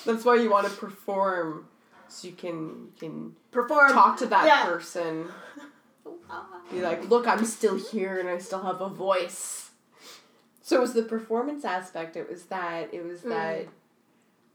that's 0.05 0.25
why 0.25 0.37
you 0.37 0.51
want 0.51 0.69
to 0.69 0.73
perform 0.77 1.67
so 2.09 2.29
you 2.29 2.35
can 2.35 2.55
you 2.55 2.93
can 3.01 3.37
Perform. 3.51 3.93
talk 3.93 4.19
to 4.19 4.27
that 4.27 4.47
Yeah. 4.47 4.65
person. 4.65 5.27
Be 6.71 6.81
like, 6.81 7.09
look, 7.09 7.27
I'm 7.27 7.45
still 7.45 7.77
here 7.77 8.19
and 8.19 8.29
I 8.29 8.39
still 8.39 8.63
have 8.63 8.81
a 8.81 8.89
voice. 8.89 9.62
So 10.73 10.79
it 10.79 10.81
was 10.81 10.95
the 10.95 11.03
performance 11.03 11.67
aspect. 11.67 12.17
It 12.17 12.31
was 12.31 12.45
that. 12.45 12.95
It 12.95 13.05
was 13.05 13.21
Mm. 13.21 13.29
that. 13.29 13.69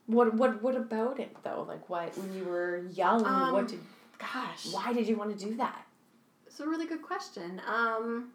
What 0.08 0.34
what 0.34 0.64
what 0.64 0.76
about 0.76 1.20
it 1.20 1.36
though? 1.44 1.62
Like 1.68 1.88
what 1.90 2.18
when 2.18 2.34
you 2.34 2.44
were 2.46 2.78
young? 2.92 3.24
Um, 3.24 3.54
what 3.54 3.68
did? 3.68 3.80
Gosh, 4.18 4.66
Why 4.74 4.94
did 4.94 5.08
you 5.08 5.16
want 5.16 5.38
to 5.38 5.46
do 5.46 5.54
that? 5.58 5.86
it's 6.48 6.60
a 6.60 6.66
really 6.68 6.88
good 6.88 7.04
question. 7.04 7.62
Um, 7.68 8.32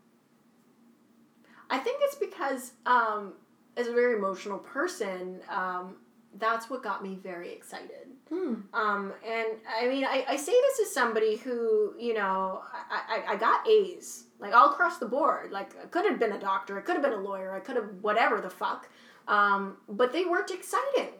I 1.71 1.79
think 1.79 1.99
it's 2.03 2.15
because 2.15 2.71
um, 2.87 3.33
as 3.77 3.89
a 3.89 3.93
very 3.93 4.15
emotional 4.17 4.59
person, 4.59 5.41
um, 5.51 5.97
that's 6.39 6.71
what 6.71 6.85
got 6.85 7.03
me 7.03 7.17
very 7.21 7.51
excited. 7.53 8.07
Hmm. 8.29 8.55
Um, 8.73 9.13
and 9.27 9.49
I 9.77 9.89
mean, 9.89 10.05
I, 10.05 10.25
I 10.29 10.37
say 10.37 10.53
this 10.53 10.87
as 10.87 10.95
somebody 10.95 11.35
who, 11.37 11.95
you 11.99 12.15
know, 12.15 12.63
I, 12.73 13.25
I, 13.27 13.33
I 13.33 13.37
got 13.37 13.67
A's, 13.69 14.27
like 14.43 14.53
all 14.55 14.71
across 14.73 14.99
the 14.99 15.07
board. 15.07 15.51
Like, 15.53 15.71
I 15.83 15.87
could 15.87 16.05
have 16.05 16.19
been 16.19 16.33
a 16.33 16.39
doctor, 16.41 16.77
I 16.79 16.83
could 16.83 16.95
have 16.95 17.03
been 17.03 17.13
a 17.13 17.17
lawyer, 17.23 17.55
I 17.55 17.61
could 17.61 17.77
have 17.77 17.89
whatever 18.03 18.41
the 18.41 18.51
fuck. 18.51 18.89
Um, 19.29 19.77
but 19.89 20.13
they 20.13 20.25
weren't 20.25 20.51
exciting. 20.51 21.15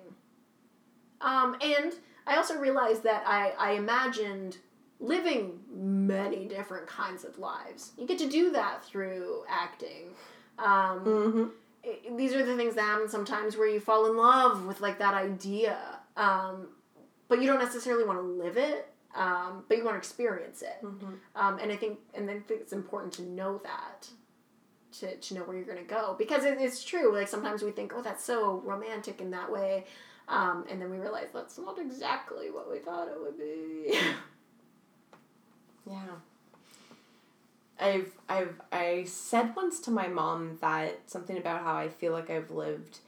Um, 1.21 1.57
and 1.61 1.95
I 2.27 2.37
also 2.37 2.59
realized 2.59 3.05
that 3.05 3.23
I, 3.27 3.53
I 3.59 3.73
imagined 3.73 4.59
living 5.01 5.61
many 5.73 6.47
different 6.47 6.87
kinds 6.87 7.25
of 7.25 7.39
lives. 7.39 7.93
You 7.99 8.07
get 8.07 8.19
to 8.19 8.29
do 8.29 8.51
that 8.53 8.85
through 8.85 9.45
acting. 9.49 10.09
Um, 10.59 11.01
Mm-hmm. 11.05 11.45
it- 11.85 12.17
these 12.17 12.35
are 12.35 12.45
the 12.45 12.57
things 12.57 12.75
that 12.75 12.83
happen 12.83 13.09
sometimes 13.09 13.57
where 13.57 13.69
you 13.69 13.81
fall 13.81 14.07
in 14.07 14.17
love 14.17 14.67
with 14.67 14.81
like 14.81 14.99
that 14.99 15.15
idea 15.15 15.79
um, 16.17 16.69
but 17.29 17.41
you 17.41 17.47
don't 17.49 17.59
necessarily 17.59 18.05
want 18.05 18.19
to 18.19 18.23
live 18.23 18.57
it 18.57 18.92
um, 19.15 19.65
but 19.69 19.77
you 19.77 19.85
want 19.85 19.95
to 19.95 19.99
experience 19.99 20.63
it 20.63 20.83
Mm-hmm. 20.85 21.15
um, 21.37 21.59
and 21.59 21.71
i 21.73 21.77
think 21.77 21.99
and 22.15 22.29
i 22.31 22.35
think 22.35 22.61
it's 22.61 22.73
important 22.73 23.13
to 23.15 23.23
know 23.23 23.61
that 23.65 24.09
to, 24.99 25.17
to 25.17 25.35
know 25.35 25.41
where 25.43 25.57
you're 25.57 25.65
going 25.67 25.79
to 25.79 25.85
go 25.85 26.15
because 26.19 26.45
it, 26.45 26.59
it's 26.61 26.85
true 26.85 27.15
like 27.15 27.29
sometimes 27.29 27.63
we 27.63 27.71
think 27.71 27.93
oh 27.97 28.03
that's 28.03 28.25
so 28.25 28.61
romantic 28.65 29.21
in 29.21 29.31
that 29.31 29.51
way 29.51 29.85
um, 30.29 30.65
and 30.71 30.81
then 30.81 30.91
we 30.91 30.99
realize 30.99 31.29
that's 31.33 31.59
not 31.59 31.79
exactly 31.79 32.51
what 32.51 32.71
we 32.71 32.79
thought 32.79 33.09
it 33.09 33.21
would 33.21 33.39
be 33.39 33.99
Yeah. 35.91 36.15
I've 37.81 38.13
I've 38.29 38.61
I 38.71 39.05
said 39.05 39.57
once 39.57 39.81
to 39.81 39.91
my 39.91 40.07
mom 40.07 40.59
that 40.61 41.11
something 41.11 41.37
about 41.37 41.63
how 41.63 41.75
I 41.75 41.89
feel 41.89 42.13
like 42.13 42.31
I've 42.31 42.51
lived 42.53 42.99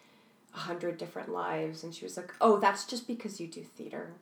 a 0.55 0.59
hundred 0.59 0.99
different 0.99 1.29
lives 1.29 1.85
and 1.85 1.95
she 1.95 2.05
was 2.05 2.17
like, 2.17 2.33
Oh, 2.41 2.59
that's 2.59 2.85
just 2.85 3.07
because 3.07 3.41
you 3.41 3.47
do 3.47 3.63
theater. 3.63 4.15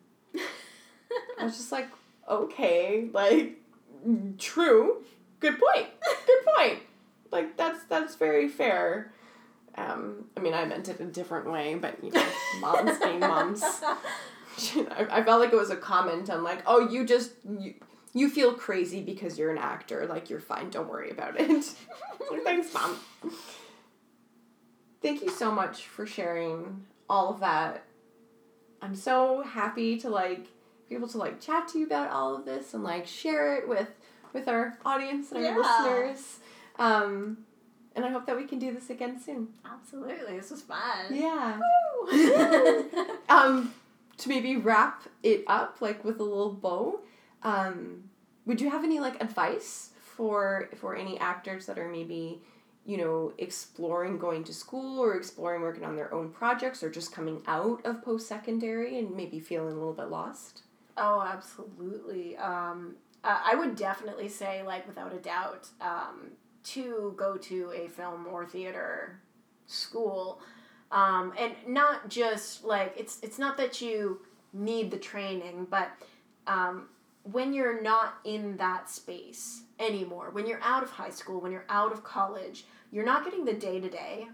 I 1.42 1.44
was 1.46 1.56
just 1.56 1.72
like, 1.72 1.88
Okay, 2.28 3.08
like 3.12 3.58
true. 4.38 5.04
Good 5.40 5.58
point. 5.58 5.88
Good 6.26 6.44
point. 6.56 6.78
Like 7.30 7.56
that's 7.56 7.84
that's 7.84 8.14
very 8.14 8.48
fair. 8.48 9.12
Um, 9.74 10.26
I 10.36 10.40
mean, 10.40 10.54
I 10.54 10.64
meant 10.64 10.88
it 10.88 11.00
a 11.00 11.04
different 11.04 11.50
way, 11.50 11.74
but 11.74 12.02
you 12.02 12.10
know, 12.10 12.24
moms 12.60 12.98
being 12.98 13.20
moms. 13.20 13.62
I, 15.00 15.22
felt 15.22 15.40
like 15.40 15.52
it 15.52 15.56
was 15.56 15.70
a 15.70 15.76
comment 15.76 16.28
on 16.28 16.44
like, 16.44 16.62
oh, 16.66 16.88
you 16.88 17.06
just 17.06 17.32
you, 17.48 17.74
you 18.12 18.28
feel 18.28 18.52
crazy 18.52 19.02
because 19.02 19.38
you're 19.38 19.50
an 19.50 19.58
actor. 19.58 20.06
Like 20.06 20.30
you're 20.30 20.40
fine. 20.40 20.70
Don't 20.70 20.88
worry 20.88 21.10
about 21.10 21.40
it. 21.40 21.64
Thanks, 22.44 22.72
mom. 22.72 22.98
Thank 25.00 25.22
you 25.22 25.30
so 25.30 25.50
much 25.50 25.86
for 25.86 26.06
sharing 26.06 26.84
all 27.08 27.30
of 27.30 27.40
that. 27.40 27.84
I'm 28.80 28.94
so 28.94 29.42
happy 29.42 29.98
to 29.98 30.10
like 30.10 30.46
able 30.96 31.08
to 31.08 31.18
like 31.18 31.40
chat 31.40 31.68
to 31.68 31.78
you 31.78 31.86
about 31.86 32.10
all 32.10 32.34
of 32.36 32.44
this 32.44 32.74
and 32.74 32.82
like 32.84 33.06
share 33.06 33.56
it 33.56 33.68
with 33.68 33.88
with 34.32 34.48
our 34.48 34.78
audience 34.84 35.30
and 35.32 35.44
our 35.44 35.52
Yeah. 35.52 35.56
listeners. 35.58 36.38
Um, 36.78 37.38
and 37.94 38.04
I 38.04 38.08
hope 38.10 38.24
that 38.26 38.36
we 38.36 38.44
can 38.44 38.58
do 38.58 38.72
this 38.72 38.88
again 38.90 39.20
soon. 39.20 39.48
absolutely 39.64 40.36
this 40.38 40.50
was 40.50 40.62
fun 40.62 40.78
Yeah. 41.10 41.58
Woo! 41.58 42.84
um, 43.28 43.74
to 44.18 44.28
maybe 44.28 44.56
wrap 44.56 45.02
it 45.22 45.44
up 45.46 45.80
like 45.80 46.04
with 46.04 46.18
a 46.20 46.24
little 46.24 46.52
bow, 46.52 47.00
um, 47.42 48.04
would 48.46 48.60
you 48.60 48.70
have 48.70 48.84
any 48.84 49.00
like 49.00 49.20
advice 49.22 49.90
for 50.00 50.68
for 50.76 50.94
any 50.96 51.18
actors 51.18 51.66
that 51.66 51.78
are 51.78 51.88
maybe 51.88 52.42
you 52.84 52.96
know, 52.96 53.32
exploring 53.38 54.18
going 54.18 54.42
to 54.42 54.52
school 54.52 54.98
or 54.98 55.14
exploring 55.14 55.62
working 55.62 55.84
on 55.84 55.94
their 55.94 56.12
own 56.12 56.28
projects 56.30 56.82
or 56.82 56.90
just 56.90 57.12
coming 57.12 57.40
out 57.46 57.80
of 57.86 58.02
post 58.02 58.26
secondary 58.26 58.98
and 58.98 59.14
maybe 59.14 59.38
feeling 59.38 59.72
a 59.72 59.78
little 59.78 59.92
bit 59.92 60.08
lost? 60.10 60.62
Oh, 60.96 61.22
absolutely. 61.26 62.36
Um, 62.36 62.96
uh, 63.24 63.38
I 63.44 63.54
would 63.54 63.76
definitely 63.76 64.28
say, 64.28 64.62
like, 64.62 64.86
without 64.86 65.12
a 65.12 65.18
doubt, 65.18 65.68
um, 65.80 66.32
to 66.64 67.14
go 67.16 67.36
to 67.36 67.72
a 67.74 67.88
film 67.88 68.26
or 68.30 68.44
theater 68.46 69.20
school. 69.66 70.40
Um, 70.90 71.32
and 71.38 71.54
not 71.66 72.08
just 72.10 72.64
like 72.64 72.94
it's 72.98 73.18
it's 73.22 73.38
not 73.38 73.56
that 73.56 73.80
you 73.80 74.20
need 74.52 74.90
the 74.90 74.98
training, 74.98 75.66
but 75.70 75.90
um, 76.46 76.88
when 77.22 77.54
you're 77.54 77.80
not 77.80 78.18
in 78.24 78.58
that 78.58 78.90
space 78.90 79.62
anymore, 79.78 80.30
when 80.30 80.46
you're 80.46 80.62
out 80.62 80.82
of 80.82 80.90
high 80.90 81.10
school, 81.10 81.40
when 81.40 81.50
you're 81.50 81.64
out 81.68 81.92
of 81.92 82.04
college, 82.04 82.66
you're 82.90 83.06
not 83.06 83.24
getting 83.24 83.46
the 83.46 83.54
day 83.54 83.80
to 83.80 83.88
day 83.88 84.28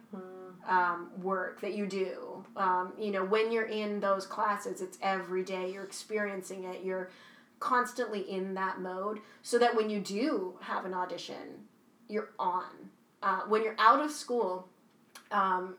work 1.23 1.61
that 1.61 1.75
you 1.75 1.87
do. 1.87 2.45
Um, 2.57 2.93
you 2.99 3.11
know, 3.11 3.25
when 3.25 3.51
you're 3.53 3.67
in 3.67 4.01
those 4.01 4.27
classes, 4.27 4.81
it's 4.81 4.99
every 5.03 5.43
day. 5.43 5.73
You're 5.73 5.85
experiencing 5.85 6.65
it. 6.65 6.85
You're 6.85 7.11
constantly 7.61 8.21
in 8.21 8.55
that 8.55 8.81
mode, 8.81 9.21
so 9.43 9.59
that 9.59 9.75
when 9.75 9.91
you 9.91 10.01
do 10.01 10.59
have 10.61 10.85
an 10.85 10.95
audition, 10.95 11.67
you're 12.09 12.31
on. 12.39 12.91
Uh, 13.23 13.41
when 13.49 13.63
you're 13.65 13.77
out 13.79 14.01
of 14.01 14.11
school, 14.11 14.69
um, 15.33 15.77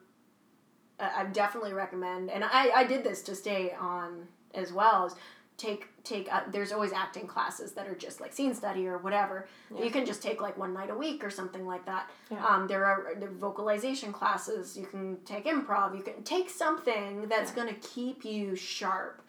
I 0.99 1.21
I 1.21 1.25
definitely 1.25 1.73
recommend, 1.73 2.29
and 2.29 2.43
I, 2.43 2.71
I 2.75 2.83
did 2.83 3.03
this 3.03 3.21
to 3.23 3.35
stay 3.35 3.71
on 3.79 4.27
as 4.53 4.73
well. 4.73 5.05
Is 5.05 5.15
take 5.59 5.87
take 6.03 6.33
uh, 6.33 6.41
there's 6.51 6.71
always 6.71 6.91
acting 6.93 7.27
classes 7.27 7.73
that 7.73 7.87
are 7.87 7.93
just 7.93 8.19
like 8.21 8.33
scene 8.33 8.55
study 8.55 8.87
or 8.87 8.97
whatever. 8.97 9.47
That 9.69 9.83
you 9.83 9.91
can 9.91 10.05
just 10.05 10.23
take 10.23 10.41
like 10.41 10.57
one 10.57 10.73
night 10.73 10.89
a 10.89 10.95
week 10.95 11.23
or 11.23 11.29
something 11.29 11.67
like 11.67 11.85
that. 11.85 12.09
Yeah. 12.31 12.43
um, 12.45 12.67
there 12.67 12.85
are 12.85 13.13
there 13.19 13.29
are 13.29 13.33
vocalization 13.33 14.11
classes. 14.11 14.75
You 14.77 14.87
can 14.87 15.17
take 15.25 15.45
improv. 15.45 15.95
You 15.95 16.01
can 16.03 16.23
take 16.23 16.49
something 16.49 17.27
that's 17.27 17.51
Yeah. 17.51 17.55
going 17.63 17.67
to 17.75 17.79
keep 17.87 18.25
you 18.25 18.55
sharp 18.55 19.21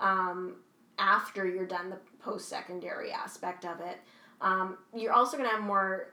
um, 0.00 0.56
after 0.98 1.46
you're 1.46 1.66
done 1.66 1.88
the 1.90 1.98
post-secondary 2.20 3.12
aspect 3.12 3.64
of 3.64 3.80
it. 3.80 3.98
Um, 4.40 4.76
you're 4.94 5.12
also 5.12 5.36
going 5.38 5.48
to 5.48 5.54
have 5.56 5.64
more 5.64 6.12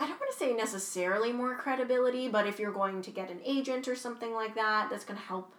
i 0.00 0.06
don't 0.06 0.20
want 0.20 0.30
to 0.30 0.38
say 0.38 0.52
necessarily 0.54 1.32
more 1.32 1.56
credibility 1.56 2.28
but 2.28 2.46
if 2.46 2.60
you're 2.60 2.70
going 2.70 3.02
to 3.02 3.10
get 3.10 3.30
an 3.32 3.40
agent 3.44 3.88
or 3.88 3.96
something 3.96 4.32
like 4.32 4.54
that 4.54 4.88
that's 4.90 5.04
going 5.04 5.18
to 5.18 5.26
help 5.26 5.52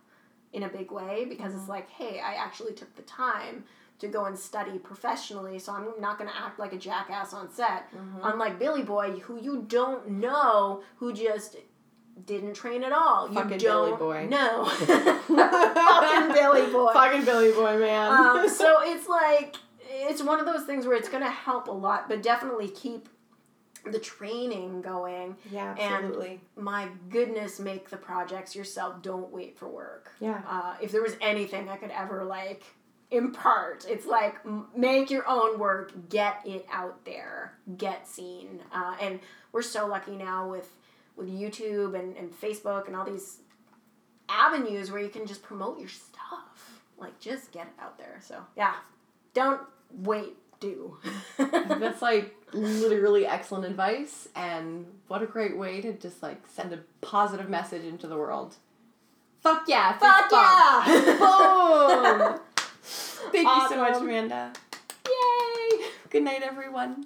in 0.53 0.63
a 0.63 0.69
big 0.69 0.91
way 0.91 1.26
because 1.26 1.53
it's 1.53 1.69
like, 1.69 1.89
hey, 1.89 2.19
I 2.19 2.34
actually 2.35 2.73
took 2.73 2.95
the 2.95 3.03
time 3.03 3.63
to 3.99 4.07
go 4.07 4.26
and 4.26 4.38
study 4.38 4.80
professionally, 4.80 5.59
so 5.59 5.73
I'm 5.73 5.88
not 5.99 6.17
going 6.17 6.30
to 6.30 6.35
act 6.38 6.57
like 6.57 6.73
a 6.73 6.77
jackass 6.77 7.34
on 7.34 7.51
set. 7.51 7.88
Unlike 8.23 8.57
Billy 8.57 8.81
Boy, 8.84 9.19
who 9.19 9.39
you 9.39 9.65
don't 9.67 10.09
know, 10.09 10.81
who 10.97 11.11
just 11.13 11.57
didn't 12.26 12.53
train 12.53 12.84
at 12.84 12.91
all. 12.91 13.27
You 13.27 13.35
Fucking 13.35 13.57
Billy 13.57 13.89
don't 13.91 13.99
Boy. 13.99 14.27
know. 14.30 14.65
Fucking 15.30 16.34
Billy 16.34 16.71
Boy. 16.71 16.93
Fucking 16.93 17.26
Billy 17.26 17.51
Boy, 17.51 17.77
man. 17.77 18.11
Um, 18.11 18.49
so 18.49 18.77
it's 18.81 19.07
like 19.07 19.55
it's 19.89 20.23
one 20.23 20.39
of 20.39 20.45
those 20.45 20.63
things 20.65 20.85
where 20.85 20.95
it's 20.95 21.09
going 21.09 21.23
to 21.23 21.30
help 21.30 21.67
a 21.67 21.71
lot, 21.71 22.07
but 22.07 22.21
definitely 22.23 22.69
keep 22.69 23.09
the 23.91 23.99
training 23.99 24.82
going. 24.82 25.36
yeah, 25.52 25.72
and- 25.72 25.80
absolutely. 25.80 26.41
My 26.56 26.88
goodness, 27.10 27.60
make 27.60 27.90
the 27.90 27.98
projects 27.98 28.56
yourself. 28.56 29.02
Don't 29.02 29.32
wait 29.32 29.57
for 29.57 29.68
work. 29.68 30.11
Yeah. 30.20 30.41
Uh, 30.48 30.76
if 30.82 30.91
there 30.91 31.02
was 31.02 31.16
anything 31.22 31.70
I 31.70 31.78
could 31.78 31.91
ever 31.91 32.24
like 32.24 32.64
impart, 33.11 33.86
it's 33.90 34.06
like 34.06 34.36
m- 34.45 34.68
make 34.76 35.10
your 35.10 35.28
own 35.28 35.57
work, 35.60 35.91
get 36.10 36.41
it 36.45 36.66
out 36.72 37.03
there, 37.06 37.53
get 37.78 38.07
seen. 38.07 38.61
Uh, 38.74 38.95
and 39.02 39.20
we're 39.52 39.61
so 39.64 39.88
lucky 39.88 40.16
now 40.16 40.49
with 40.49 40.70
with 41.16 41.28
YouTube 41.28 41.99
and, 41.99 42.16
and 42.16 42.32
Facebook 42.40 42.88
and 42.88 42.95
all 42.95 43.03
these 43.03 43.40
avenues 44.30 44.91
where 44.91 45.02
you 45.02 45.10
can 45.10 45.26
just 45.26 45.41
promote 45.44 45.80
your 45.80 45.90
stuff. 45.90 46.82
Like 46.98 47.20
just 47.20 47.52
get 47.52 47.68
it 47.68 47.74
out 47.82 47.98
there. 47.98 48.20
So 48.22 48.45
yeah, 48.56 48.76
don't 49.34 49.61
wait. 49.91 50.36
Do. 50.60 50.98
That's 51.38 52.02
like 52.02 52.36
literally 52.53 53.26
excellent 53.26 53.65
advice, 53.65 54.27
and 54.36 54.86
what 55.07 55.22
a 55.22 55.26
great 55.26 55.57
way 55.57 55.81
to 55.81 55.94
just 55.94 56.22
like 56.22 56.45
send 56.48 56.73
a 56.73 56.80
positive 57.02 57.49
message 57.49 57.84
into 57.84 58.07
the 58.07 58.18
world. 58.18 58.56
Fuck 59.41 59.64
yeah! 59.68 59.98
Fuck 59.98 60.31
yeah! 60.31 61.15
Boom! 62.30 62.40
Thank 63.31 63.48
you 63.48 63.69
so 63.69 63.77
much, 63.77 64.02
Amanda. 64.02 64.52
Yay! 65.07 65.86
Good 66.10 66.23
night, 66.23 66.41
everyone. 66.44 67.06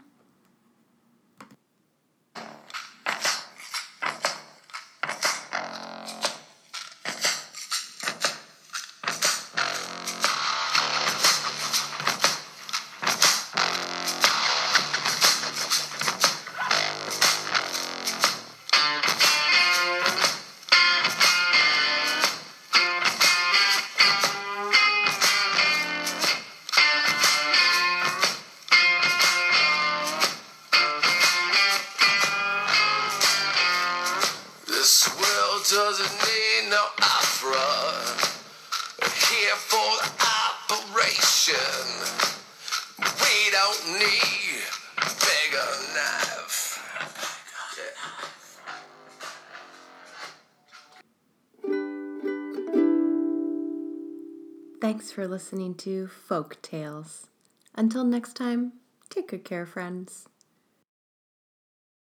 Listening 55.33 55.73
to 55.73 56.05
Folk 56.05 56.61
Tales. 56.61 57.25
Until 57.73 58.03
next 58.03 58.35
time, 58.35 58.73
take 59.09 59.29
good 59.29 59.43
care, 59.43 59.65
friends. 59.65 60.27